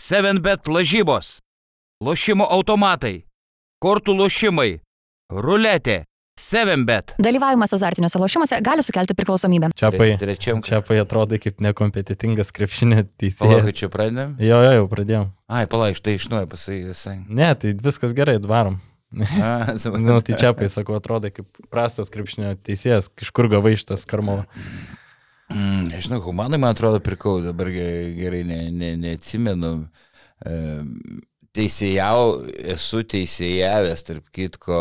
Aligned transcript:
7bet 0.00 0.64
lažybos, 0.72 1.40
lošimo 2.00 2.46
automatai, 2.48 3.26
kortų 3.84 4.14
lošimai, 4.16 4.78
ruletė, 5.28 6.06
7bet. 6.40 7.12
Dalyvavimas 7.20 7.74
azartiniuose 7.76 8.16
lošimuose 8.22 8.60
gali 8.64 8.80
sukelti 8.86 9.12
priklausomybę. 9.18 9.68
Čiapai, 9.76 10.14
Trečiam. 10.22 10.62
čiapai 10.64 11.02
atrodo 11.02 11.36
kaip 11.36 11.60
nekompetitingas 11.60 12.48
krepšinio 12.56 13.02
Palauk, 13.02 13.18
teisėjas. 13.20 13.66
kad 13.66 13.76
čia 13.82 13.88
pradedam. 13.92 14.32
Jo, 14.40 14.62
jo, 14.64 14.70
jau 14.78 14.86
pradėjom. 14.88 15.26
Ai, 15.52 15.66
palauk, 15.68 15.98
štai 16.00 16.16
iš 16.16 16.30
naujo 16.32 16.48
pasakysai. 16.54 17.18
Ne, 17.28 17.50
tai 17.60 17.74
viskas 17.76 18.16
gerai, 18.16 18.38
varom. 18.40 18.80
Na, 19.12 19.26
Nu, 20.00 20.16
tai 20.24 20.38
čiapai, 20.40 20.70
sakau, 20.72 20.96
atrodo 20.96 21.28
kaip 21.34 21.60
prastas 21.68 22.08
krepšinio 22.08 22.54
teisėjas, 22.64 23.12
iš 23.20 23.34
kur 23.36 23.50
gavai 23.52 23.74
šitas 23.76 24.08
karmovą. 24.08 24.48
Mm, 25.50 25.88
nežinau, 25.90 26.20
humanai, 26.22 26.58
man 26.58 26.70
atrodo, 26.70 27.00
pirkau, 27.02 27.40
dabar 27.42 27.66
ge- 27.74 28.14
gerai 28.18 28.42
ne, 28.46 28.58
ne, 28.70 28.90
neatsimenu. 28.96 29.72
Teisėjau, 31.58 32.20
esu 32.74 33.00
teisėjavęs, 33.10 34.04
tarp 34.06 34.28
kitko, 34.36 34.78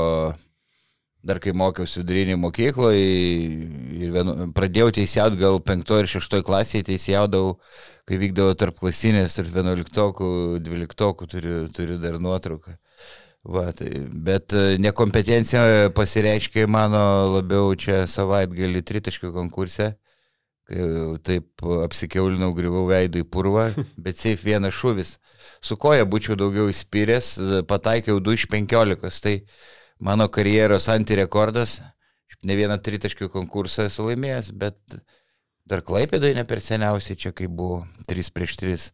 dar 1.26 1.40
kai 1.42 1.52
mokiausi 1.58 2.04
vidurinį 2.04 2.36
mokykloje 2.40 3.08
ir 4.04 4.12
vienu, 4.14 4.36
pradėjau 4.56 4.92
teisėjauti 5.00 5.40
gal 5.42 5.58
penktoje 5.66 6.06
ir 6.06 6.12
šeštoje 6.14 6.46
klasėje, 6.46 6.86
teisėjaudavau, 6.92 7.56
kai 8.08 8.20
vykdavo 8.22 8.54
tarp 8.62 8.78
klasinės 8.80 9.40
ir 9.42 9.50
vienuoliktokų, 9.56 10.30
dvyliktokų, 10.68 11.30
turiu, 11.34 11.58
turiu 11.74 11.98
dar 12.04 12.20
nuotrauką. 12.22 12.78
Va, 13.50 13.70
tai, 13.74 13.90
bet 14.28 14.54
e, 14.54 14.76
nekompetencija 14.84 15.90
pasireiškia 15.96 16.68
mano 16.70 17.02
labiau 17.38 17.72
čia 17.80 18.04
savaitgalį 18.12 18.84
tritaškių 18.86 19.32
konkurse 19.34 19.94
taip 21.26 21.64
apsikeulinau, 21.84 22.52
grįvau 22.58 22.86
veidų 22.90 23.24
į 23.24 23.30
purvą, 23.34 23.70
bet 24.06 24.22
seif 24.22 24.46
vienas 24.46 24.76
šuvis. 24.78 25.18
Su 25.62 25.78
koja 25.78 26.06
būčiau 26.08 26.38
daugiau 26.40 26.70
įspyręs, 26.72 27.34
pataikiau 27.68 28.22
2 28.24 28.38
iš 28.38 28.48
15, 28.52 29.24
tai 29.26 29.36
mano 30.00 30.30
karjeros 30.32 30.88
antirekordas, 30.94 31.80
ne 32.44 32.56
vieną 32.56 32.78
tritaškių 32.80 33.28
konkursą 33.34 33.90
esu 33.90 34.06
laimėjęs, 34.08 34.54
bet 34.56 34.78
dar 35.68 35.84
klaipėdai 35.86 36.34
ne 36.38 36.46
per 36.48 36.62
seniausiai, 36.64 37.18
čia 37.20 37.34
kai 37.36 37.50
buvo 37.52 37.84
3 38.08 38.32
prieš 38.36 38.56
3. 38.62 38.88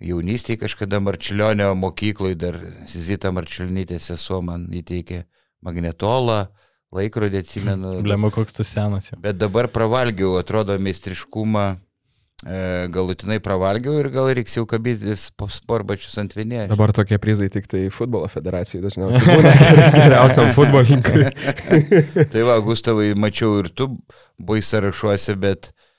Jaunystėje 0.00 0.62
kažkada 0.62 0.96
Marčiulionio 1.04 1.74
mokykloje 1.76 2.38
dar 2.40 2.56
Sizita 2.88 3.34
Marčiulnytė 3.36 3.98
sesuo 4.00 4.40
man 4.40 4.64
įteikė 4.72 5.26
magnetolą, 5.60 6.46
laikrodį 6.96 7.40
atsimenu. 7.44 7.94
Blema, 8.06 8.30
koks 8.34 8.56
tu 8.56 8.66
senas 8.66 9.10
jau. 9.12 9.18
Bet 9.22 9.38
dabar 9.40 9.68
pravalgiau, 9.72 10.36
atrodo, 10.40 10.76
meistriškumą 10.82 11.64
e, 11.74 12.60
galutinai 12.94 13.38
pravalgiau 13.44 13.98
ir 14.00 14.08
gal 14.14 14.30
reiks 14.36 14.56
jau 14.58 14.64
kabyti 14.70 15.14
sp- 15.18 15.50
sportbačius 15.54 16.16
ant 16.22 16.34
vienės. 16.36 16.70
Dabar 16.72 16.94
tokie 16.96 17.18
prizai 17.22 17.50
tik 17.52 17.68
tai 17.70 17.84
futbolo 17.94 18.28
federacijai 18.32 18.82
dažniausiai 18.86 19.26
būna 19.38 19.54
geriausiam 19.98 20.50
futbolininkui. 20.56 21.28
Tai 22.32 22.48
va, 22.48 22.58
Gustavai, 22.64 23.12
mačiau 23.18 23.60
ir 23.62 23.70
tu 23.70 23.92
buvai 24.40 24.62
sąrašuose, 24.64 25.36
bet 25.40 25.70
e, 25.70 25.89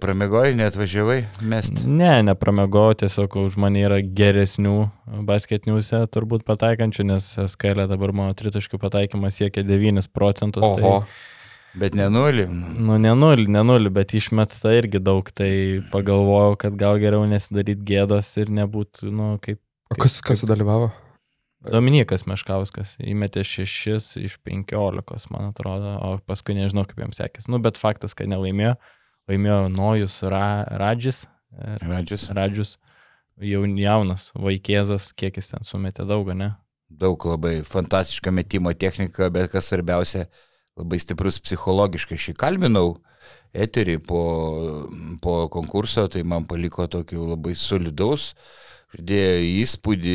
pramiegoji, 0.00 0.54
net 0.58 0.76
važiavai 0.78 1.18
mest. 1.42 1.84
Ne, 1.86 2.22
nepramegau, 2.26 2.92
tiesiog 3.00 3.36
už 3.44 3.58
mane 3.60 3.82
yra 3.84 4.00
geresnių 4.00 4.76
basketiniuose 5.26 6.04
turbūt 6.14 6.46
pataikančių, 6.46 7.06
nes 7.10 7.30
skailė 7.54 7.88
dabar 7.90 8.14
mano 8.14 8.36
tritaškių 8.38 8.80
pataikymas 8.82 9.40
siekia 9.40 9.66
9 9.66 10.10
procentus. 10.14 10.66
Oho. 10.66 11.00
Tai, 11.04 11.30
Bet 11.74 11.96
nenuli. 11.98 12.44
nu, 12.46 12.94
ne 13.02 13.10
nulį, 13.18 13.48
ne 13.50 13.64
nulį, 13.66 13.90
bet 13.96 14.12
išmesta 14.14 14.76
irgi 14.78 15.00
daug, 15.02 15.26
tai 15.34 15.82
pagalvojau, 15.90 16.54
kad 16.62 16.76
gal 16.78 17.00
geriau 17.02 17.24
nesidaryti 17.26 17.82
gėdos 17.88 18.28
ir 18.38 18.52
nebūtų, 18.54 19.10
nu, 19.10 19.32
kaip 19.42 19.58
O 19.90 19.98
kas, 20.00 20.20
kas 20.24 20.40
sudalyvavo? 20.42 20.88
Dominikas 21.64 22.26
Meškauskas 22.28 22.94
įmetė 23.00 23.44
6 23.46 24.18
iš 24.20 24.36
15, 24.44 25.30
man 25.32 25.50
atrodo, 25.52 25.94
o 26.02 26.16
paskui 26.28 26.56
nežinau, 26.56 26.84
kaip 26.88 27.00
jam 27.00 27.14
sekėsi. 27.16 27.50
Nu, 27.52 27.60
bet 27.62 27.80
faktas, 27.80 28.16
kad 28.16 28.28
nelaimėjo. 28.28 28.74
Laimėjo 29.28 29.68
Nojus 29.72 30.18
Ra 30.22 30.64
Radžis. 30.68 31.24
e, 31.54 31.76
Radžius. 31.82 32.28
Radžius. 32.34 32.76
Jau 33.40 33.64
jaunas, 33.66 34.28
vaikėzas, 34.38 35.08
kiek 35.16 35.36
jis 35.40 35.48
ten 35.50 35.64
sumetė 35.66 36.04
daug, 36.06 36.28
ne? 36.38 36.52
Daug 36.88 37.18
labai 37.26 37.62
fantastiška 37.66 38.30
metimo 38.30 38.70
technika, 38.74 39.26
bet 39.30 39.50
kas 39.50 39.66
svarbiausia, 39.66 40.28
labai 40.78 41.00
stiprus 41.02 41.40
psichologiškai. 41.42 42.14
Šį 42.20 42.34
kalbinau 42.38 43.00
eterį 43.54 43.96
po, 44.06 44.20
po 45.22 45.48
konkurso, 45.50 46.06
tai 46.06 46.22
man 46.22 46.46
paliko 46.46 46.86
tokių 46.86 47.26
labai 47.32 47.56
solidaus, 47.58 48.34
žadėjo 48.94 49.42
įspūdį, 49.64 50.14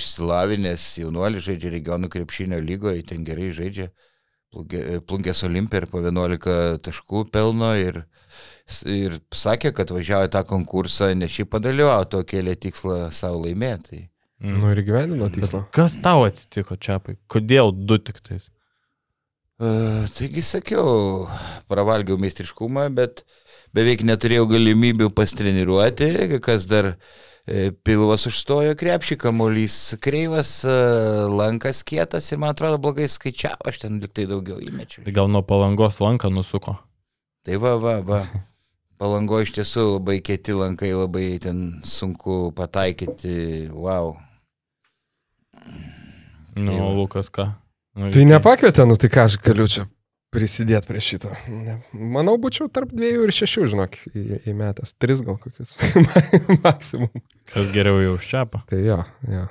išsilavinęs 0.00 0.88
jaunuolis 1.04 1.46
žaidžia 1.46 1.70
regionų 1.76 2.10
krepšinio 2.10 2.58
lygoje, 2.66 3.04
ten 3.06 3.22
gerai 3.26 3.52
žaidžia. 3.54 3.92
Plungė- 4.50 5.00
Plungės 5.06 5.44
olimpija 5.46 5.84
ir 5.84 5.86
po 5.90 6.02
11 6.02 6.80
taškų 6.82 7.28
pelno 7.30 7.70
ir, 7.78 8.02
ir 8.90 9.16
sakė, 9.34 9.72
kad 9.76 9.92
važiavo 9.94 10.26
į 10.28 10.32
tą 10.34 10.42
konkursą, 10.48 11.12
ne 11.18 11.28
šiaip 11.30 11.52
padalyvavo, 11.54 12.08
to 12.10 12.22
kėlė 12.26 12.56
tikslą 12.60 13.06
savo 13.14 13.44
laimėti. 13.44 14.06
Mm. 14.42 14.58
Nu 14.60 14.72
ir 14.74 14.82
gyvenimo 14.84 15.30
tikslo. 15.32 15.64
Kas 15.72 15.96
tau 16.04 16.26
atsitiko, 16.26 16.76
Čiapai? 16.76 17.16
Kodėl 17.32 17.72
du 17.72 17.96
tik 18.02 18.20
tais? 18.24 18.50
Uh, 19.56 20.04
taigi 20.12 20.42
sakiau, 20.44 21.24
pravalgiau 21.70 22.18
meistriškumą, 22.20 22.90
bet 22.98 23.22
beveik 23.76 24.02
neturėjau 24.04 24.44
galimybių 24.50 25.08
pastreniruoti, 25.16 26.10
kas 26.44 26.66
dar 26.68 26.90
e, 26.92 27.70
pilvas 27.86 28.26
užstojo 28.28 28.74
krepšį, 28.78 29.18
kamuolys 29.24 29.78
kreivas, 30.04 30.58
e, 30.68 30.76
lankas 31.32 31.82
kietas 31.86 32.28
ir 32.32 32.40
man 32.42 32.52
atrodo 32.52 32.80
blogai 32.82 33.08
skaičiavo, 33.12 33.68
aš 33.70 33.82
ten 33.84 34.00
liktai 34.02 34.26
daugiau 34.30 34.60
įmečiau. 34.60 35.06
Tai 35.06 35.16
gal 35.16 35.32
nuo 35.32 35.44
palangos 35.46 36.02
lanką 36.04 36.32
nusuko. 36.32 36.76
Tai 37.46 37.56
va, 37.62 37.76
va, 37.78 37.96
va. 38.02 38.20
Palango 38.98 39.38
iš 39.44 39.52
tiesų 39.58 39.82
labai 39.98 40.18
kieti 40.24 40.54
lankai, 40.56 40.88
labai 40.96 41.26
ten 41.42 41.58
sunku 41.86 42.48
pataikyti, 42.56 43.68
wow. 43.76 44.14
Nu, 46.56 46.72
Tai 46.72 46.94
Lukas 46.96 47.28
ką? 47.30 47.50
Nu, 47.96 48.08
Tai 48.12 48.24
nepakvietė, 48.28 48.86
nu 48.88 48.96
tai 49.00 49.10
ką 49.12 49.26
aš 49.28 49.36
galiu 49.44 49.66
čia 49.68 49.84
prisidėti 50.36 50.88
prie 50.90 51.00
šito. 51.00 51.30
Ne. 51.48 51.78
Manau, 51.96 52.34
būčiau 52.40 52.66
tarp 52.72 52.90
dviejų 52.92 53.28
ir 53.28 53.32
šešių, 53.32 53.66
žinok, 53.72 53.94
į- 54.10 54.40
įmetęs. 54.52 54.90
Tris 55.00 55.22
gal 55.24 55.38
kokius. 55.40 55.76
Maksimum. 56.64 57.12
Kas 57.52 57.70
geriau 57.72 58.00
jau 58.02 58.16
už 58.18 58.26
Čiapą? 58.32 58.60
Tai 58.68 58.80
jo, 58.84 58.98
jo. 59.32 59.44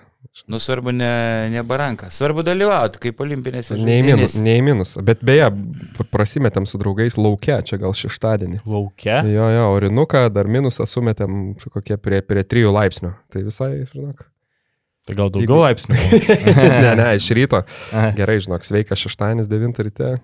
Nu 0.51 0.59
svarbu 0.61 0.91
ne, 0.95 1.09
ne 1.53 1.63
baranka, 1.67 2.09
svarbu 2.13 2.43
dalyvauti 2.45 3.01
kaip 3.07 3.19
olimpinėse 3.25 3.77
žaidynėse. 3.79 4.41
ne 4.43 4.55
į 4.59 4.63
minus. 4.65 4.95
Bet 5.05 5.23
beje, 5.25 5.49
prasimetėm 6.13 6.67
su 6.69 6.79
draugais 6.81 7.17
laukia, 7.19 7.61
čia 7.65 7.79
gal 7.81 7.95
šeštadienį. 7.97 8.61
Lauke? 8.67 9.17
Jo, 9.31 9.49
jo, 9.55 9.65
orinuką 9.77 10.27
dar 10.33 10.49
minusą 10.51 10.87
sumetėm 10.89 11.55
su 11.61 11.73
kokie 11.73 11.97
prie, 12.01 12.21
prie 12.25 12.45
3 12.45 12.71
laipsnių. 12.77 13.13
Tai 13.33 13.43
visai, 13.47 13.71
žinok. 13.91 14.25
Tai 15.05 15.17
gal 15.17 15.29
daugiau 15.33 15.61
laipsnių? 15.61 15.97
ne, 16.85 16.95
ne, 16.97 17.09
iš 17.19 17.29
ryto. 17.37 17.61
Ai, 17.93 18.09
Gerai, 18.17 18.39
žinok, 18.41 18.65
sveika 18.65 18.97
šeštadienis 18.97 19.49
9 19.51 19.83
ryte. 19.85 20.15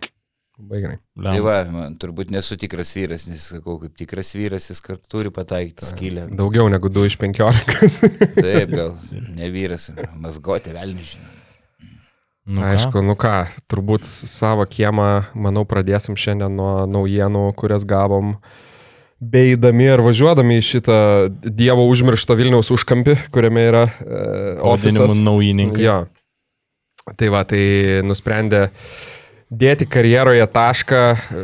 Labai 0.61 0.81
gerai. 0.83 0.97
Tai 1.17 1.39
va, 1.41 1.57
man 1.73 1.97
turbūt 1.99 2.31
nesu 2.33 2.55
tikras 2.59 2.93
vyras, 2.93 3.25
nes 3.29 3.49
sakau, 3.53 3.79
kaip 3.81 3.95
tikras 3.97 4.33
vyras 4.37 4.69
jis 4.69 4.81
kartu 4.85 5.09
turi 5.09 5.33
pataikyti 5.33 5.87
skylę. 5.89 6.27
Daugiau 6.37 6.69
negu 6.69 6.91
2 6.93 7.09
iš 7.09 7.17
15. 7.21 8.09
Taip, 8.43 8.73
gal 8.73 8.93
ne 9.33 9.49
vyras, 9.53 9.89
mazgoti, 10.21 10.73
vėl 10.75 10.93
nežinau. 10.97 11.37
Nu, 12.51 12.61
ką? 12.61 12.67
Aišku, 12.71 13.01
nu 13.05 13.15
ką, 13.19 13.35
turbūt 13.69 14.05
savo 14.07 14.65
kiemą, 14.69 15.07
manau, 15.37 15.65
pradėsim 15.69 16.17
šiandien 16.17 16.53
nuo 16.57 16.87
naujienų, 16.89 17.45
kurias 17.57 17.85
gavom 17.87 18.35
beidami 19.21 19.85
ar 19.93 20.01
važiuodami 20.01 20.57
į 20.57 20.65
šitą 20.65 20.97
Dievo 21.45 21.85
užmirštą 21.89 22.37
Vilniaus 22.39 22.71
užkampį, 22.73 23.17
kuriame 23.33 23.65
yra 23.69 23.83
e, 23.85 24.23
ofisas. 24.73 25.13
naujininkai. 25.21 25.85
Jo. 25.85 25.97
Tai 27.17 27.29
va, 27.33 27.43
tai 27.49 27.61
nusprendė 28.05 28.67
dėti 29.51 29.85
karjeroje 29.91 30.45
tašką, 30.55 31.01
e, 31.11 31.43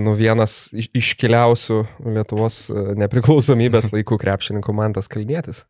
nu 0.00 0.14
vienas 0.16 0.70
iš- 0.72 0.88
iškiliausių 1.02 1.80
Lietuvos 2.16 2.62
e, 2.72 2.84
nepriklausomybės 3.02 3.90
laikų 3.94 4.18
krepšininkų 4.22 4.74
Mantas 4.76 5.10
Kalnėtis. 5.12 5.64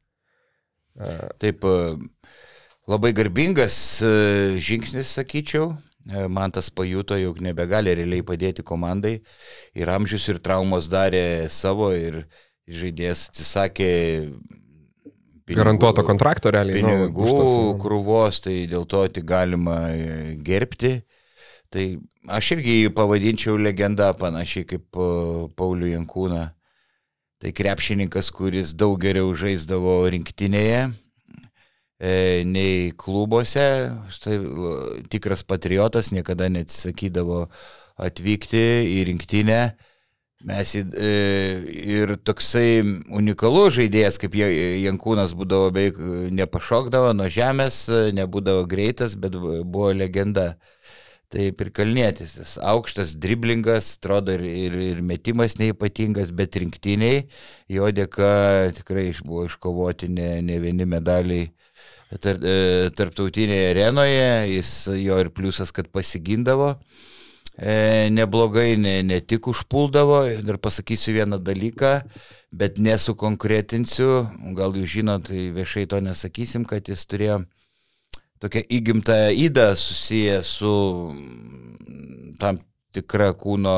E, 0.99 1.17
Taip, 1.43 1.65
labai 2.91 3.13
garbingas 3.17 3.77
žingsnis, 4.63 5.15
sakyčiau. 5.19 5.73
E, 6.11 6.27
Man 6.29 6.51
tas 6.55 6.71
pajuto, 6.75 7.15
jog 7.19 7.41
nebegali 7.43 7.95
realiai 7.95 8.25
padėti 8.27 8.65
komandai. 8.67 9.21
Ir 9.79 9.91
amžius 9.93 10.29
ir 10.33 10.41
traumos 10.43 10.89
darė 10.91 11.49
savo 11.51 11.93
ir 11.95 12.25
žaidėjas 12.71 13.29
atsisakė 13.31 13.91
pinigų- 15.47 15.59
Garantuoto 15.59 16.03
kontrakto 16.07 16.51
realiai. 16.55 16.83
nu, 16.83 16.89
pinigų 16.89 17.27
nu. 17.27 17.79
krūvos, 17.83 18.39
tai 18.45 18.67
dėl 18.71 18.87
to 18.87 19.03
tik 19.09 19.25
galima 19.27 19.81
gerbti. 20.47 21.03
Tai 21.73 21.85
aš 22.37 22.51
irgi 22.57 22.75
jį 22.83 22.91
pavadinčiau 22.97 23.57
legenda 23.57 24.11
panašiai 24.19 24.67
kaip 24.69 24.99
e, 25.01 25.07
Paulių 25.57 25.95
Jankūną. 25.95 26.43
Tai 27.43 27.53
krepšininkas, 27.59 28.29
kuris 28.31 28.75
daug 28.79 29.01
geriau 29.03 29.33
žaisdavo 29.35 29.97
rinktinėje 30.15 30.83
e, 31.99 32.13
nei 32.47 32.93
klubuose. 32.99 33.65
Štai 34.15 34.37
tikras 35.11 35.43
patriotas 35.43 36.13
niekada 36.15 36.51
neatsisakydavo 36.53 37.47
atvykti 38.03 38.63
į 38.93 39.01
rinktinę. 39.11 39.63
Mes 40.43 40.73
į, 40.75 40.81
e, 40.99 41.11
ir 41.95 42.17
toksai 42.27 42.83
unikalus 43.15 43.77
žaidėjas, 43.77 44.19
kaip 44.19 44.35
Ja- 44.35 44.51
Jankūnas 44.51 45.37
būdavo 45.39 45.71
beveik 45.71 46.01
e, 46.03 46.31
nepašokdavo 46.35 47.13
nuo 47.15 47.29
žemės, 47.31 47.85
e, 47.87 48.01
nebūdavo 48.17 48.67
greitas, 48.67 49.15
bet 49.15 49.37
buvo 49.39 49.93
legenda. 49.95 50.57
Taip 51.33 51.63
ir 51.65 51.71
kalnėtis, 51.73 52.35
jis 52.37 52.59
aukštas, 52.61 53.15
driblingas, 53.17 53.95
atrodo 53.97 54.35
ir, 54.37 54.43
ir, 54.45 54.75
ir 54.91 54.99
metimas 55.01 55.57
neipatingas, 55.57 56.29
bet 56.37 56.59
rinktiniai 56.61 57.23
jo 57.73 57.89
dėka 57.89 58.29
tikrai 58.77 59.07
buvo 59.25 59.47
iškovoti 59.49 60.11
ne, 60.13 60.29
ne 60.45 60.59
vieni 60.61 60.85
medaliai 60.85 61.47
tar, 62.21 62.37
e, 62.37 62.91
tarptautinėje 62.99 63.71
arenoje, 63.71 64.29
jis 64.59 64.75
jo 65.01 65.19
ir 65.23 65.33
pliusas, 65.33 65.73
kad 65.73 65.89
pasigindavo. 65.95 66.75
E, 67.57 68.09
neblogai, 68.13 68.77
ne, 68.81 68.99
ne 69.05 69.21
tik 69.21 69.49
užpuldavo. 69.53 70.23
Ir 70.33 70.61
pasakysiu 70.61 71.17
vieną 71.19 71.41
dalyką, 71.45 71.95
bet 72.53 72.81
nesukonkretinsiu, 72.81 74.11
gal 74.59 74.77
jūs 74.77 74.99
žinot, 74.99 75.29
tai 75.29 75.51
viešai 75.57 75.89
to 75.89 76.01
nesakysim, 76.05 76.69
kad 76.69 76.89
jis 76.89 77.05
turėjo 77.09 77.43
tokią 78.43 78.61
įgimtą 78.69 79.17
įdą 79.39 79.77
susiję 79.77 80.43
su 80.43 80.75
mm, 81.15 82.35
tam 82.41 82.59
tikra 82.93 83.31
kūno 83.39 83.77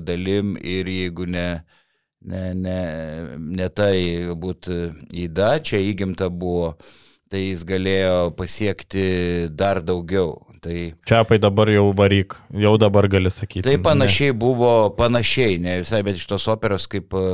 dalim 0.00 0.56
ir 0.56 0.88
jeigu 0.88 1.26
ne, 1.28 1.48
ne, 2.24 2.54
ne, 2.54 2.78
ne 3.36 3.68
tai 3.68 3.96
būt 4.34 4.70
įda, 5.12 5.56
čia 5.62 5.82
įgimta 5.84 6.30
buvo, 6.32 6.74
tai 7.30 7.44
jis 7.50 7.64
galėjo 7.68 8.32
pasiekti 8.38 9.06
dar 9.52 9.82
daugiau. 9.84 10.38
Tai 10.64 10.76
Čiapai 11.06 11.36
dabar 11.38 11.68
jau 11.70 11.90
varyk, 11.94 12.34
jau 12.58 12.74
dabar 12.80 13.06
gali 13.12 13.30
sakyti. 13.30 13.66
Tai 13.68 13.76
panašiai 13.84 14.32
buvo, 14.34 14.88
panašiai, 14.98 15.60
ne 15.62 15.82
visai, 15.84 16.00
bet 16.06 16.16
iš 16.18 16.24
tos 16.30 16.48
operos 16.50 16.88
kaip 16.90 17.12
e, 17.14 17.26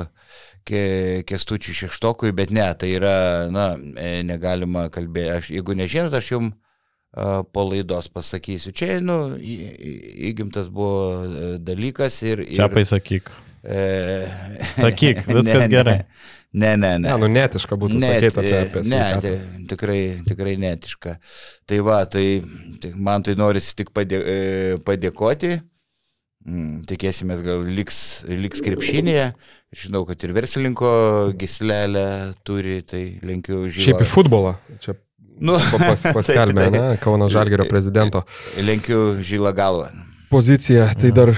ke, 0.69 0.83
kestučių 1.31 1.77
šeštokui, 1.79 2.35
bet 2.37 2.53
ne, 2.53 2.67
tai 2.77 2.91
yra, 2.99 3.15
na, 3.55 3.71
e, 3.95 4.19
negalima 4.27 4.89
kalbėti. 4.93 5.31
Aš, 5.39 5.49
jeigu 5.55 5.79
nežinot, 5.79 6.19
aš 6.19 6.35
jums 6.35 6.59
po 7.53 7.65
laidos 7.69 8.09
pasakysiu. 8.09 8.73
Čia, 8.73 8.99
nu, 9.05 9.37
įgimtas 9.37 10.71
buvo 10.73 11.25
e, 11.29 11.49
dalykas 11.61 12.23
ir... 12.25 12.41
ir 12.47 12.61
Čiapai 12.63 12.85
sakyk. 12.89 13.29
e, 13.63 13.83
Sakyk, 14.79 15.21
viskas 15.37 15.67
ne, 15.67 15.69
gerai. 15.73 15.99
Ne, 16.53 16.75
ne, 16.77 16.95
ne. 17.01 17.09
Ne, 17.09 17.17
nu 17.21 17.29
netiška 17.33 17.77
būtų 17.81 18.01
Net, 18.01 18.19
sakyti 18.21 18.41
apie, 18.41 18.55
apie 18.61 18.81
ne, 18.85 19.03
sveikatą. 19.03 19.21
tai 19.29 19.67
tikrai, 19.71 20.01
tikrai 20.27 20.55
netiška. 20.61 21.15
Tai 21.69 21.79
va, 21.87 22.01
tai, 22.09 22.25
tai 22.81 22.91
man 22.97 23.25
tai 23.25 23.37
norisi 23.41 23.77
tik 23.79 23.93
padė, 23.97 24.19
e, 24.21 24.41
padėkoti. 24.85 25.55
Mm, 26.43 26.83
Tikėsime, 26.91 27.37
gal 27.45 27.63
liks, 27.71 28.25
liks 28.27 28.61
krepšinėje. 28.67 29.29
Žinau, 29.85 30.03
kad 30.09 30.25
ir 30.27 30.33
verslininko 30.37 30.91
gislelę 31.39 32.07
turi, 32.45 32.81
tai 32.85 33.05
linkiu 33.25 33.63
žygių. 33.69 33.85
Šiaip 33.87 34.03
į 34.05 34.09
futbolą. 34.11 34.57
Čia 34.83 34.97
Nu, 35.43 35.57
pa- 35.73 35.81
pas, 35.91 36.05
paskelbė, 36.19 36.69
taip, 36.71 36.77
ne, 36.79 36.95
Kauno 37.03 37.27
Žalgerio 37.33 37.67
prezidento 37.71 38.23
Linkiu 38.63 39.19
žylą 39.27 39.51
galvą. 39.59 39.91
poziciją. 40.31 40.87
Tai 41.01 41.11
dar, 41.17 41.33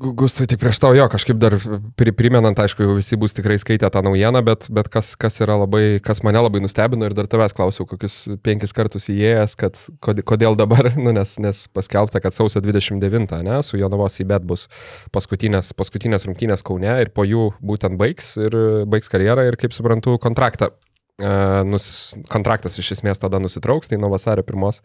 Gu- 0.00 0.14
Gustai, 0.16 0.46
tai 0.48 0.56
prieš 0.56 0.78
tau 0.80 0.94
jo, 0.96 1.04
kažkaip 1.12 1.36
dar 1.36 1.58
pri, 1.92 2.08
primenant, 2.16 2.56
aišku, 2.56 2.80
jau 2.86 2.94
visi 2.96 3.18
bus 3.20 3.34
tikrai 3.36 3.58
skaitę 3.60 3.90
tą 3.92 4.00
naujieną, 4.06 4.40
bet, 4.46 4.64
bet 4.72 4.88
kas, 4.88 5.10
kas 5.20 5.36
yra 5.44 5.58
labai, 5.60 5.98
kas 6.00 6.22
mane 6.24 6.40
labai 6.40 6.62
nustebino 6.64 7.04
ir 7.04 7.12
dar 7.18 7.28
tavęs 7.28 7.52
klausiau, 7.52 7.84
kokius 7.90 8.16
penkis 8.40 8.72
kartus 8.72 9.10
įėjęs, 9.12 9.58
kad 9.60 9.76
kod- 10.00 10.22
kodėl 10.24 10.56
dabar, 10.56 10.88
nu, 11.04 11.12
nes, 11.12 11.34
nes 11.44 11.66
paskelbta, 11.76 12.22
kad 12.24 12.32
sausio 12.32 12.62
29, 12.64 13.42
ne, 13.44 13.58
su 13.60 13.76
Jonavos 13.76 14.16
į 14.24 14.28
bet 14.32 14.48
bus 14.48 14.70
paskutinės, 15.12 15.74
paskutinės 15.76 16.24
rungtynės 16.30 16.64
Kaune 16.64 16.96
ir 17.04 17.12
po 17.12 17.28
jų 17.28 17.50
būtent 17.60 18.00
baigs 18.00 18.38
ir 18.40 18.56
baigs 18.88 19.12
karjerą 19.12 19.50
ir, 19.52 19.60
kaip 19.60 19.76
suprantu, 19.76 20.16
kontraktą. 20.22 20.72
E, 21.20 21.64
Nus, 21.68 21.86
kontraktas 22.32 22.78
iš 22.80 22.94
esmės 22.96 23.20
tada 23.20 23.40
nusitrauks, 23.42 23.90
tai 23.90 23.98
nuo 24.00 24.10
vasario 24.12 24.44
pirmos 24.46 24.80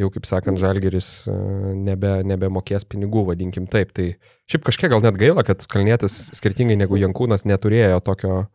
jau, 0.00 0.08
kaip 0.14 0.26
sakant, 0.28 0.60
Žalgeris 0.60 1.28
e, 1.28 1.36
nebe, 1.76 2.16
nebemokės 2.26 2.88
pinigų, 2.88 3.26
vadinkim 3.30 3.68
taip. 3.70 3.92
Tai 3.96 4.10
šiaip 4.50 4.66
kažkiek 4.66 4.92
gal 4.94 5.04
net 5.04 5.20
gaila, 5.20 5.44
kad 5.46 5.66
Kalnėtis, 5.70 6.28
skirtingai 6.36 6.78
negu 6.80 6.98
Jankūnas, 7.00 7.44
neturėjo 7.48 8.00
tokio, 8.06 8.46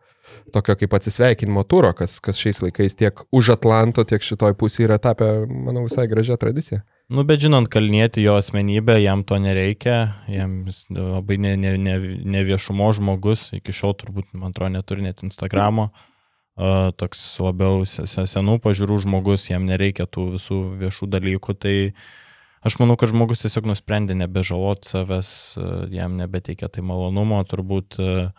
tokio 0.56 0.78
kaip 0.80 0.96
atsisveikinimo 0.98 1.66
turo, 1.70 1.94
kas, 1.98 2.18
kas 2.24 2.42
šiais 2.42 2.64
laikais 2.66 2.98
tiek 2.98 3.22
už 3.36 3.54
Atlanto, 3.58 4.06
tiek 4.10 4.26
šitoj 4.26 4.58
pusėje 4.58 4.90
yra 4.90 5.00
tapę, 5.02 5.30
manau, 5.50 5.86
visai 5.86 6.10
gražia 6.10 6.40
tradicija. 6.42 6.82
Nu, 7.10 7.24
bet 7.26 7.42
žinant 7.42 7.70
kalnėti 7.74 8.22
jo 8.22 8.36
asmenybę, 8.38 9.00
jam 9.02 9.24
to 9.26 9.38
nereikia, 9.42 9.96
jam 10.30 10.62
labai 10.94 11.40
ne, 11.42 11.56
ne, 11.58 11.74
ne, 11.82 11.96
ne 12.22 12.46
viešumo 12.46 12.92
žmogus, 12.98 13.48
iki 13.58 13.74
šiol 13.74 13.98
turbūt, 13.98 14.30
man 14.38 14.54
atrodo, 14.54 14.76
neturi 14.78 15.08
net 15.08 15.26
Instagramo, 15.26 15.90
uh, 15.90 16.09
toks 17.00 17.22
labiau 17.40 17.86
se- 17.88 18.08
se- 18.10 18.28
senų 18.28 18.58
pažiūrų 18.64 19.00
žmogus, 19.06 19.50
jam 19.50 19.66
nereikia 19.70 20.06
tų 20.06 20.34
visų 20.36 20.60
viešų 20.82 21.08
dalykų, 21.08 21.56
tai 21.56 21.76
aš 22.66 22.80
manau, 22.82 22.98
kad 23.00 23.14
žmogus 23.14 23.46
tiesiog 23.46 23.70
nusprendė 23.72 24.18
nebežalot 24.20 24.84
savęs, 24.84 25.32
uh, 25.58 25.88
jam 25.94 26.18
nebeteikia 26.20 26.68
tai 26.68 26.84
malonumo, 26.84 27.40
turbūt 27.48 28.00
uh, 28.04 28.32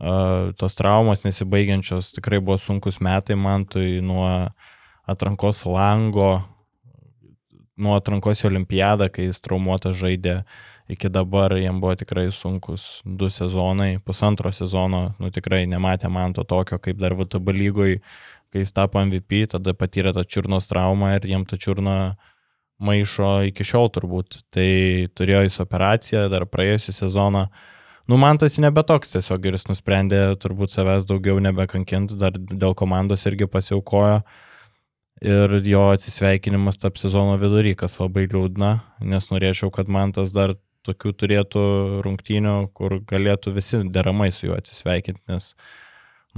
uh, 0.00 0.52
tos 0.60 0.76
traumos 0.76 1.24
nesibaigiančios 1.24 2.12
tikrai 2.18 2.42
buvo 2.44 2.60
sunkus 2.60 3.00
metai 3.00 3.38
man, 3.40 3.64
tai 3.64 4.00
nuo 4.04 4.28
atrankos 5.08 5.64
lango 5.64 6.42
nuo 7.80 7.96
atrankos 7.98 8.44
į 8.44 8.50
olimpiadą, 8.52 9.08
kai 9.12 9.28
jis 9.28 9.42
traumuotas 9.44 9.96
žaidė, 9.98 10.42
iki 10.88 11.08
dabar 11.08 11.56
jam 11.56 11.80
buvo 11.80 11.94
tikrai 11.96 12.28
sunkus 12.32 13.00
du 13.04 13.30
sezonai, 13.30 13.98
pusantro 14.04 14.52
sezono, 14.52 15.14
nu 15.18 15.30
tikrai 15.32 15.64
nematė 15.70 16.10
man 16.12 16.36
to 16.36 16.44
tokio, 16.44 16.78
kaip 16.78 17.00
dar 17.00 17.16
VTB 17.16 17.54
lygoj, 17.56 17.98
kai 18.52 18.62
jis 18.62 18.74
tapo 18.76 19.00
MVP, 19.00 19.46
tada 19.50 19.74
patyrė 19.74 20.12
tą 20.14 20.24
čiurnos 20.28 20.68
traumą 20.70 21.14
ir 21.16 21.26
jam 21.26 21.46
tą 21.48 21.58
čiurną 21.58 21.98
maišo 22.84 23.30
iki 23.50 23.64
šiol 23.66 23.88
turbūt. 23.94 24.42
Tai 24.54 24.68
turėjo 25.16 25.44
jis 25.46 25.60
operaciją 25.64 26.26
dar 26.32 26.46
praėjusią 26.50 26.94
sezoną. 26.94 27.46
Nu, 28.10 28.18
man 28.20 28.36
tas 28.38 28.58
nebetoks 28.60 29.14
tiesiog 29.14 29.46
ir 29.48 29.56
jis 29.56 29.70
nusprendė 29.70 30.20
turbūt 30.36 30.74
savęs 30.74 31.06
daugiau 31.08 31.40
nebekankinti, 31.40 32.18
dar 32.20 32.36
dėl 32.36 32.76
komandos 32.76 33.24
irgi 33.30 33.48
pasiaukojo 33.48 34.20
ir 35.24 35.54
jo 35.64 35.86
atsisveikinimas 35.94 36.76
tarp 36.82 36.98
sezono 37.00 37.38
vidury, 37.40 37.72
kas 37.78 37.96
labai 37.96 38.26
liūdna, 38.28 38.74
nes 39.08 39.30
norėčiau, 39.30 39.70
kad 39.72 39.88
man 39.88 40.12
tas 40.12 40.34
dar 40.36 40.52
tokių 40.84 41.14
turėtų 41.20 41.64
rungtynių, 42.04 42.54
kur 42.76 42.98
galėtų 43.08 43.54
visi 43.56 43.80
deramai 43.94 44.30
su 44.34 44.48
juo 44.48 44.58
atsisveikinti, 44.58 45.22
nes, 45.32 45.52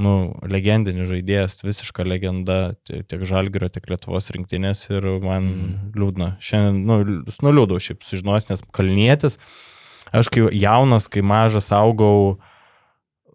nu, 0.01 0.15
legendinis 0.47 1.11
žaidėjas, 1.11 1.63
visiška 1.67 2.07
legenda 2.07 2.77
tie- 2.87 3.03
tiek 3.03 3.25
Žalgirio, 3.29 3.71
tiek 3.73 3.89
Lietuvos 3.91 4.31
rinktinės 4.35 4.87
ir 4.91 5.09
man 5.25 5.49
mm. 5.51 5.79
liūdna. 5.97 6.33
Šiandien, 6.41 6.83
nu, 6.87 6.99
nuliūdau 7.47 7.81
šiaip 7.83 8.07
sužinos, 8.07 8.49
nes 8.51 8.63
kalnietis, 8.77 9.41
aš 10.13 10.31
kai 10.33 10.47
jaunas, 10.55 11.09
kai 11.11 11.25
mažas 11.27 11.73
augau, 11.75 12.39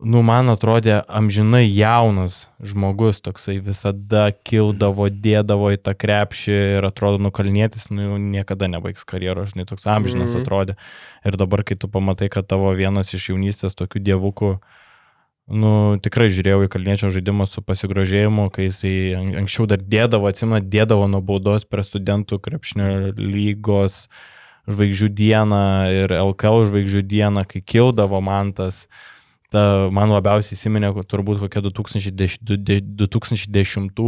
nu, 0.02 0.22
man 0.26 0.50
atrodė 0.50 1.02
amžinai 1.08 1.64
jaunas 1.70 2.48
žmogus, 2.64 3.20
toksai 3.22 3.60
visada 3.62 4.32
kildavo, 4.48 5.06
dėdavo 5.14 5.70
į 5.76 5.80
tą 5.86 5.94
krepšį 5.94 6.56
ir 6.80 6.88
atrodo, 6.88 7.20
nukalnėtis, 7.22 7.90
nu, 7.94 8.18
niekada 8.18 8.68
nebaigs 8.72 9.06
karjeros, 9.06 9.54
žinai, 9.54 9.68
toks 9.70 9.86
amžinas 9.86 10.34
Mhm. 10.34 10.42
atrodė. 10.42 10.76
Ir 11.26 11.38
dabar, 11.38 11.64
kai 11.64 11.76
tu 11.76 11.88
pamatai, 11.88 12.30
kad 12.30 12.48
tavo 12.48 12.74
vienas 12.74 13.14
iš 13.14 13.30
jaunystės 13.30 13.78
tokių 13.78 14.02
dievukų, 14.10 14.60
nu, 15.52 16.00
tikrai 16.02 16.30
žiūrėjau 16.34 16.66
į 16.66 16.70
kalniečio 16.74 17.12
žaidimą 17.14 17.48
su 17.48 17.62
pasigrožėjimu, 17.62 18.50
kai 18.52 18.70
jisai 18.70 19.16
an- 19.18 19.36
anksčiau 19.46 19.68
dar 19.68 19.78
dėdavo, 19.78 20.30
atsimena, 20.30 20.62
dėdavo 20.62 21.10
nuo 21.10 21.22
baudos 21.22 21.66
prie 21.66 21.84
studentų 21.84 22.40
krepšnio 22.40 23.14
lygos 23.18 24.08
žvaigždžių 24.70 25.10
dieną 25.14 25.62
ir 25.92 26.10
LKL 26.10 26.66
žvaigždžių 26.70 27.02
dieną, 27.08 27.46
kai 27.48 27.62
kildavo 27.62 28.22
man 28.22 28.54
tas 28.54 28.88
ta, 29.52 29.64
man 29.94 30.14
labiausiai 30.14 30.56
įsiminė 30.58 30.94
turbūt 31.12 31.42
kokia 31.44 31.64
2010, 31.68 32.40
2010 33.00 34.02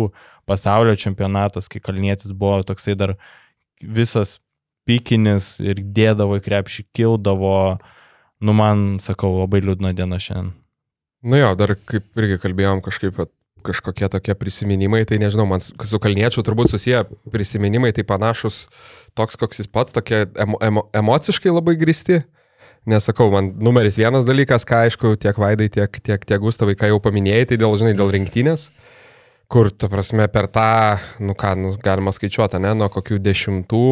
pasaulio 0.49 0.95
čempionatas, 0.99 1.69
kai 1.71 1.83
Kalnietis 1.83 2.31
buvo 2.31 2.61
toksai 2.67 2.95
dar 2.99 3.17
visas 3.83 4.39
pikinis 4.87 5.57
ir 5.63 5.79
dėdavo 5.95 6.39
į 6.39 6.43
krepšį, 6.43 6.87
kildavo, 6.95 7.79
nu 8.43 8.55
man, 8.55 8.97
sakau, 9.03 9.31
labai 9.41 9.63
liūdna 9.63 9.93
diena 9.95 10.19
šiandien. 10.19 10.53
Nu 11.23 11.39
jo, 11.39 11.53
dar 11.55 11.71
kaip 11.87 12.19
irgi 12.19 12.35
kalbėjom 12.43 12.81
kažkaip, 12.83 13.21
kažkokie 13.63 14.09
tokie 14.11 14.35
prisiminimai, 14.35 15.05
tai 15.07 15.21
nežinau, 15.21 15.45
man 15.47 15.63
su 15.63 15.99
kalniečiu 16.03 16.43
turbūt 16.43 16.73
susiję 16.73 17.05
prisiminimai 17.31 17.93
tai 17.95 18.03
panašus 18.07 18.65
toks, 19.15 19.39
koks 19.39 19.63
jis 19.63 19.71
pats, 19.71 19.95
tokie 19.95 20.25
emo, 20.35 20.59
emo, 20.59 20.87
emociškai 20.91 21.53
labai 21.53 21.77
gristi. 21.79 22.23
Nesakau, 22.89 23.29
man 23.31 23.53
numeris 23.63 23.95
vienas 23.95 24.25
dalykas, 24.27 24.65
ką 24.67 24.81
aišku, 24.85 25.13
tiek 25.15 25.37
Vaidai, 25.39 25.69
tiek, 25.71 25.99
tiek, 26.03 26.25
tiek 26.27 26.41
Gustavai, 26.43 26.75
ką 26.75 26.89
jau 26.91 26.97
paminėjai, 27.03 27.45
tai 27.53 27.57
dėl, 27.61 27.77
žinai, 27.79 27.93
dėl 27.95 28.11
rinktinės, 28.11 28.65
kur, 29.47 29.69
ta 29.71 29.87
prasme, 29.91 30.27
per 30.31 30.49
tą, 30.51 30.99
nu 31.23 31.31
ką, 31.39 31.53
nu, 31.61 31.71
galima 31.79 32.11
skaičiuoti, 32.11 32.59
ne, 32.59 32.73
nuo 32.75 32.89
kokių 32.91 33.21
dešimtų 33.23 33.85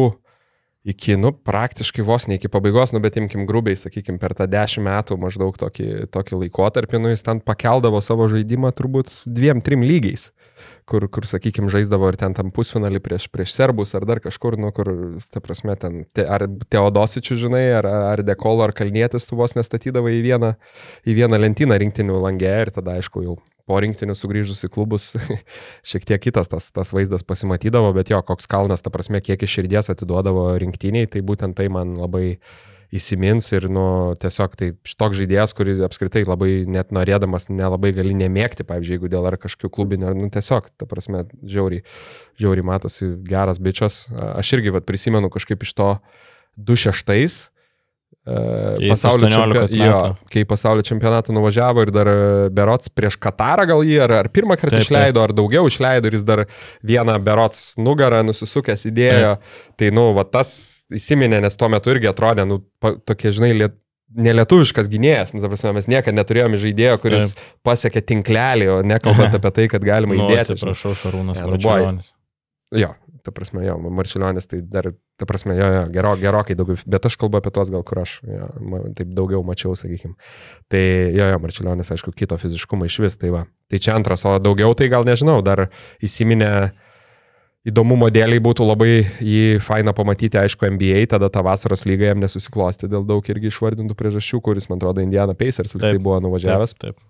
iki, 0.92 1.16
nu, 1.16 1.32
praktiškai 1.32 2.04
vos 2.04 2.28
ne 2.28 2.36
iki 2.36 2.52
pabaigos, 2.52 2.92
nu, 2.92 3.00
bet 3.00 3.16
imkim 3.16 3.46
grubiai, 3.48 3.80
sakykim, 3.80 4.20
per 4.20 4.36
tą 4.36 4.44
dešimt 4.50 4.84
metų 4.84 5.16
maždaug 5.24 5.56
tokį, 5.56 5.88
tokį 6.12 6.42
laikotarpį, 6.44 7.00
nu, 7.00 7.14
jis 7.14 7.24
ten 7.24 7.40
pakeldavo 7.40 8.02
savo 8.04 8.28
žaidimą 8.28 8.74
turbūt 8.76 9.22
dviem, 9.24 9.64
trim 9.64 9.86
lygiais 9.88 10.28
kur, 10.88 11.06
kur 11.12 11.26
sakykime, 11.28 11.70
žaisdavo 11.72 12.08
ir 12.10 12.18
ten 12.20 12.34
tam 12.36 12.50
pusfinalį 12.54 13.00
prieš, 13.04 13.28
prieš 13.32 13.54
serbus 13.56 13.94
ar 13.98 14.06
dar 14.08 14.22
kažkur, 14.24 14.56
nu, 14.60 14.72
kur, 14.74 14.90
ta 15.32 15.42
prasme, 15.44 15.76
ten, 15.80 16.02
te, 16.14 16.26
ar 16.26 16.46
Teodosičių, 16.72 17.38
žinai, 17.46 17.64
ar, 17.78 17.88
ar 18.14 18.24
Dekolo, 18.26 18.64
ar 18.66 18.74
Kalnietis 18.76 19.28
tu 19.28 19.38
vos 19.38 19.56
nestatydavo 19.58 20.12
į 20.12 20.20
vieną, 20.26 20.54
į 21.06 21.16
vieną 21.22 21.40
lentyną 21.42 21.78
rinktinių 21.82 22.18
langė 22.24 22.54
ir 22.66 22.74
tada, 22.74 22.98
aišku, 23.00 23.24
jau 23.26 23.38
po 23.68 23.78
rinktinių 23.78 24.16
sugrįžus 24.18 24.64
į 24.66 24.72
klubus 24.74 25.12
šiek 25.88 26.08
tiek 26.08 26.22
kitas 26.24 26.50
tas, 26.50 26.66
tas 26.74 26.90
vaizdas 26.94 27.22
pasimatydavo, 27.26 27.92
bet 27.96 28.10
jo, 28.10 28.18
koks 28.26 28.50
kalnas, 28.50 28.82
ta 28.82 28.90
prasme, 28.94 29.22
kiek 29.22 29.42
iš 29.46 29.60
širdies 29.60 29.92
atiduodavo 29.94 30.50
rinktiniai, 30.62 31.10
tai 31.10 31.22
būtent 31.26 31.56
tai 31.58 31.70
man 31.72 31.94
labai 31.98 32.26
uh, 32.34 32.71
įsimins 32.92 33.46
ir, 33.56 33.68
nu, 33.72 33.84
tiesiog 34.20 34.56
tai 34.58 34.70
šitoks 34.88 35.20
žaidėjas, 35.22 35.54
kurį 35.56 35.78
apskritai 35.86 36.24
labai 36.28 36.50
net 36.68 36.92
norėdamas 36.94 37.48
nelabai 37.50 37.92
gali 37.96 38.12
nemėgti, 38.18 38.66
pavyzdžiui, 38.68 38.98
jeigu 38.98 39.12
dėl 39.12 39.28
ar 39.30 39.38
kažkokių 39.40 39.72
klubinių, 39.72 40.12
nu, 40.18 40.28
tiesiog, 40.32 40.68
ta 40.80 40.88
prasme, 40.88 41.24
žiauriai, 41.40 41.86
žiauriai 42.40 42.68
matosi 42.72 43.14
geras 43.28 43.62
bičias. 43.62 44.04
Aš 44.12 44.58
irgi, 44.58 44.74
vad, 44.76 44.86
prisimenu 44.88 45.32
kažkaip 45.32 45.64
iš 45.64 45.74
to 45.78 45.90
26 46.60 47.51
Kai 47.51 47.51
pasaulio 48.24 49.26
18 49.26 49.28
čempionatą. 49.28 49.76
metų. 49.76 49.82
Jo, 49.82 50.30
kai 50.30 50.44
pasaulio 50.46 50.84
čempionatą 50.86 51.34
nuvažiavo 51.34 51.82
ir 51.82 51.90
dar 51.94 52.06
e, 52.12 52.16
Berots 52.54 52.88
prieš 52.94 53.16
Katarą 53.18 53.66
gal 53.66 53.82
jį, 53.82 53.96
ar, 54.04 54.14
ar 54.22 54.28
pirmą 54.30 54.54
kartą 54.60 54.76
Taip, 54.76 54.84
taip. 54.84 54.88
išleido, 54.90 55.24
ar 55.26 55.34
daugiau 55.34 55.66
išleido 55.70 56.06
ir 56.10 56.14
jis 56.18 56.24
dar 56.28 56.44
vieną 56.86 57.16
Berots 57.26 57.74
nugarą 57.82 58.22
nusisukęs 58.28 58.86
įdėjo. 58.92 59.32
Tai, 59.80 59.90
nu, 59.98 60.08
va 60.14 60.22
tas 60.24 60.52
įsiminė, 60.94 61.40
nes 61.42 61.58
tuo 61.58 61.68
metu 61.72 61.90
irgi 61.96 62.10
atrodė, 62.12 62.46
nu, 62.46 62.60
pa, 62.78 62.94
tokie, 63.02 63.32
žinai, 63.34 63.52
liet, 63.58 63.74
nelietuviškas 64.12 64.90
gynėjas. 64.92 65.34
Nu, 65.34 65.40
ta 65.42 65.48
prasme, 65.50 65.72
mes 65.74 65.86
niekada 65.90 66.14
neturėjome 66.20 66.58
žaidėjo, 66.62 66.98
kuris 67.02 67.32
Taip. 67.34 67.46
pasiekė 67.66 68.02
tinklelį, 68.12 68.66
o 68.70 68.80
nekalbant 68.86 69.34
apie 69.40 69.50
tai, 69.58 69.68
kad 69.72 69.82
galima 69.86 70.14
Nu, 70.14 70.28
įdėti. 70.28 70.52
žinai. 70.52 70.58
atsiprašau, 70.60 70.94
Šarūnas 71.02 71.40
Ne, 71.40 71.46
nu, 71.48 71.56
Marčiulionis. 71.56 72.12
Jo, 72.72 72.94
ta 73.22 73.32
prasme, 73.34 73.64
jo, 73.66 73.76
Marčiulionis 73.94 74.48
tai 74.50 74.60
dar, 74.66 74.90
ta 75.20 75.26
prasme, 75.28 75.54
jo, 75.58 75.68
jo 75.76 75.82
gero, 75.94 76.12
gerokai 76.20 76.56
daugiau, 76.58 76.78
bet 76.94 77.08
aš 77.08 77.16
kalbu 77.20 77.38
apie 77.38 77.52
tuos 77.54 77.70
gal, 77.72 77.84
kur 77.86 78.02
aš 78.02 78.18
jo, 78.26 78.48
taip 78.98 79.12
daugiau 79.16 79.42
mačiau, 79.46 79.74
sakykim. 79.78 80.16
Tai 80.72 80.82
jo, 81.14 81.28
jo, 81.32 81.42
Marčiulionis, 81.42 81.92
aišku, 81.94 82.14
kito 82.18 82.38
fiziškumo 82.40 82.88
iš 82.88 82.98
vis, 83.04 83.18
tai 83.20 83.32
va. 83.34 83.44
Tai 83.70 83.82
čia 83.82 83.94
antras, 83.98 84.26
o 84.28 84.34
daugiau 84.42 84.74
tai 84.78 84.90
gal 84.92 85.06
nežinau, 85.08 85.38
dar 85.46 85.68
įsiminę 86.02 86.52
įdomumo 87.68 88.08
dėliai 88.10 88.42
būtų 88.42 88.66
labai 88.66 88.90
jį 89.22 89.60
faina 89.62 89.94
pamatyti, 89.94 90.40
aišku, 90.40 90.66
NBA, 90.74 91.06
tada 91.12 91.30
tą 91.30 91.44
vasaros 91.46 91.86
lygą 91.86 92.10
jam 92.10 92.22
nesusiklosti 92.22 92.90
dėl 92.90 93.06
daug 93.06 93.26
irgi 93.30 93.52
išvardintų 93.52 93.96
priežasčių, 93.98 94.42
kuris, 94.42 94.68
man 94.70 94.82
atrodo, 94.82 95.04
Indiana 95.04 95.36
Pacers 95.38 95.76
tai 95.78 95.94
buvo 96.02 96.18
nuvažiavęs. 96.26 96.74
Taip, 96.74 96.98
taip. 96.98 97.08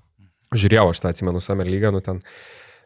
Žiūrėjau, 0.53 0.91
aš 0.93 1.01
tą 1.01 1.13
atsimenu 1.15 1.41
Summer 1.41 1.69
lygą, 1.69 1.95
nu 1.95 2.03
ten 2.05 2.21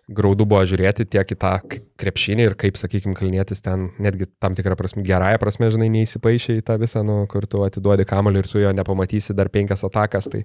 graudu 0.06 0.46
buvo 0.46 0.62
žiūrėti 0.68 1.06
tiek 1.10 1.32
į 1.34 1.38
tą 1.40 1.52
krepšinį 1.98 2.46
ir 2.46 2.54
kaip, 2.58 2.78
sakykime, 2.78 3.16
kalnėtis 3.18 3.62
ten 3.64 3.90
netgi 4.02 4.28
tam 4.42 4.54
tikrą 4.58 4.76
prasme, 4.78 5.02
gerąją 5.06 5.40
prasme, 5.42 5.70
žinai, 5.74 5.90
neįsipaišė 5.96 6.60
į 6.60 6.64
tą 6.66 6.78
visą, 6.82 7.02
nu, 7.06 7.24
kur 7.30 7.48
tu 7.50 7.64
atiduodi 7.66 8.06
kamuolį 8.08 8.42
ir 8.42 8.50
tu 8.50 8.62
jo 8.62 8.72
nepamatysi 8.76 9.36
dar 9.36 9.50
penkias 9.52 9.82
atakas. 9.88 10.30
Tai, 10.30 10.44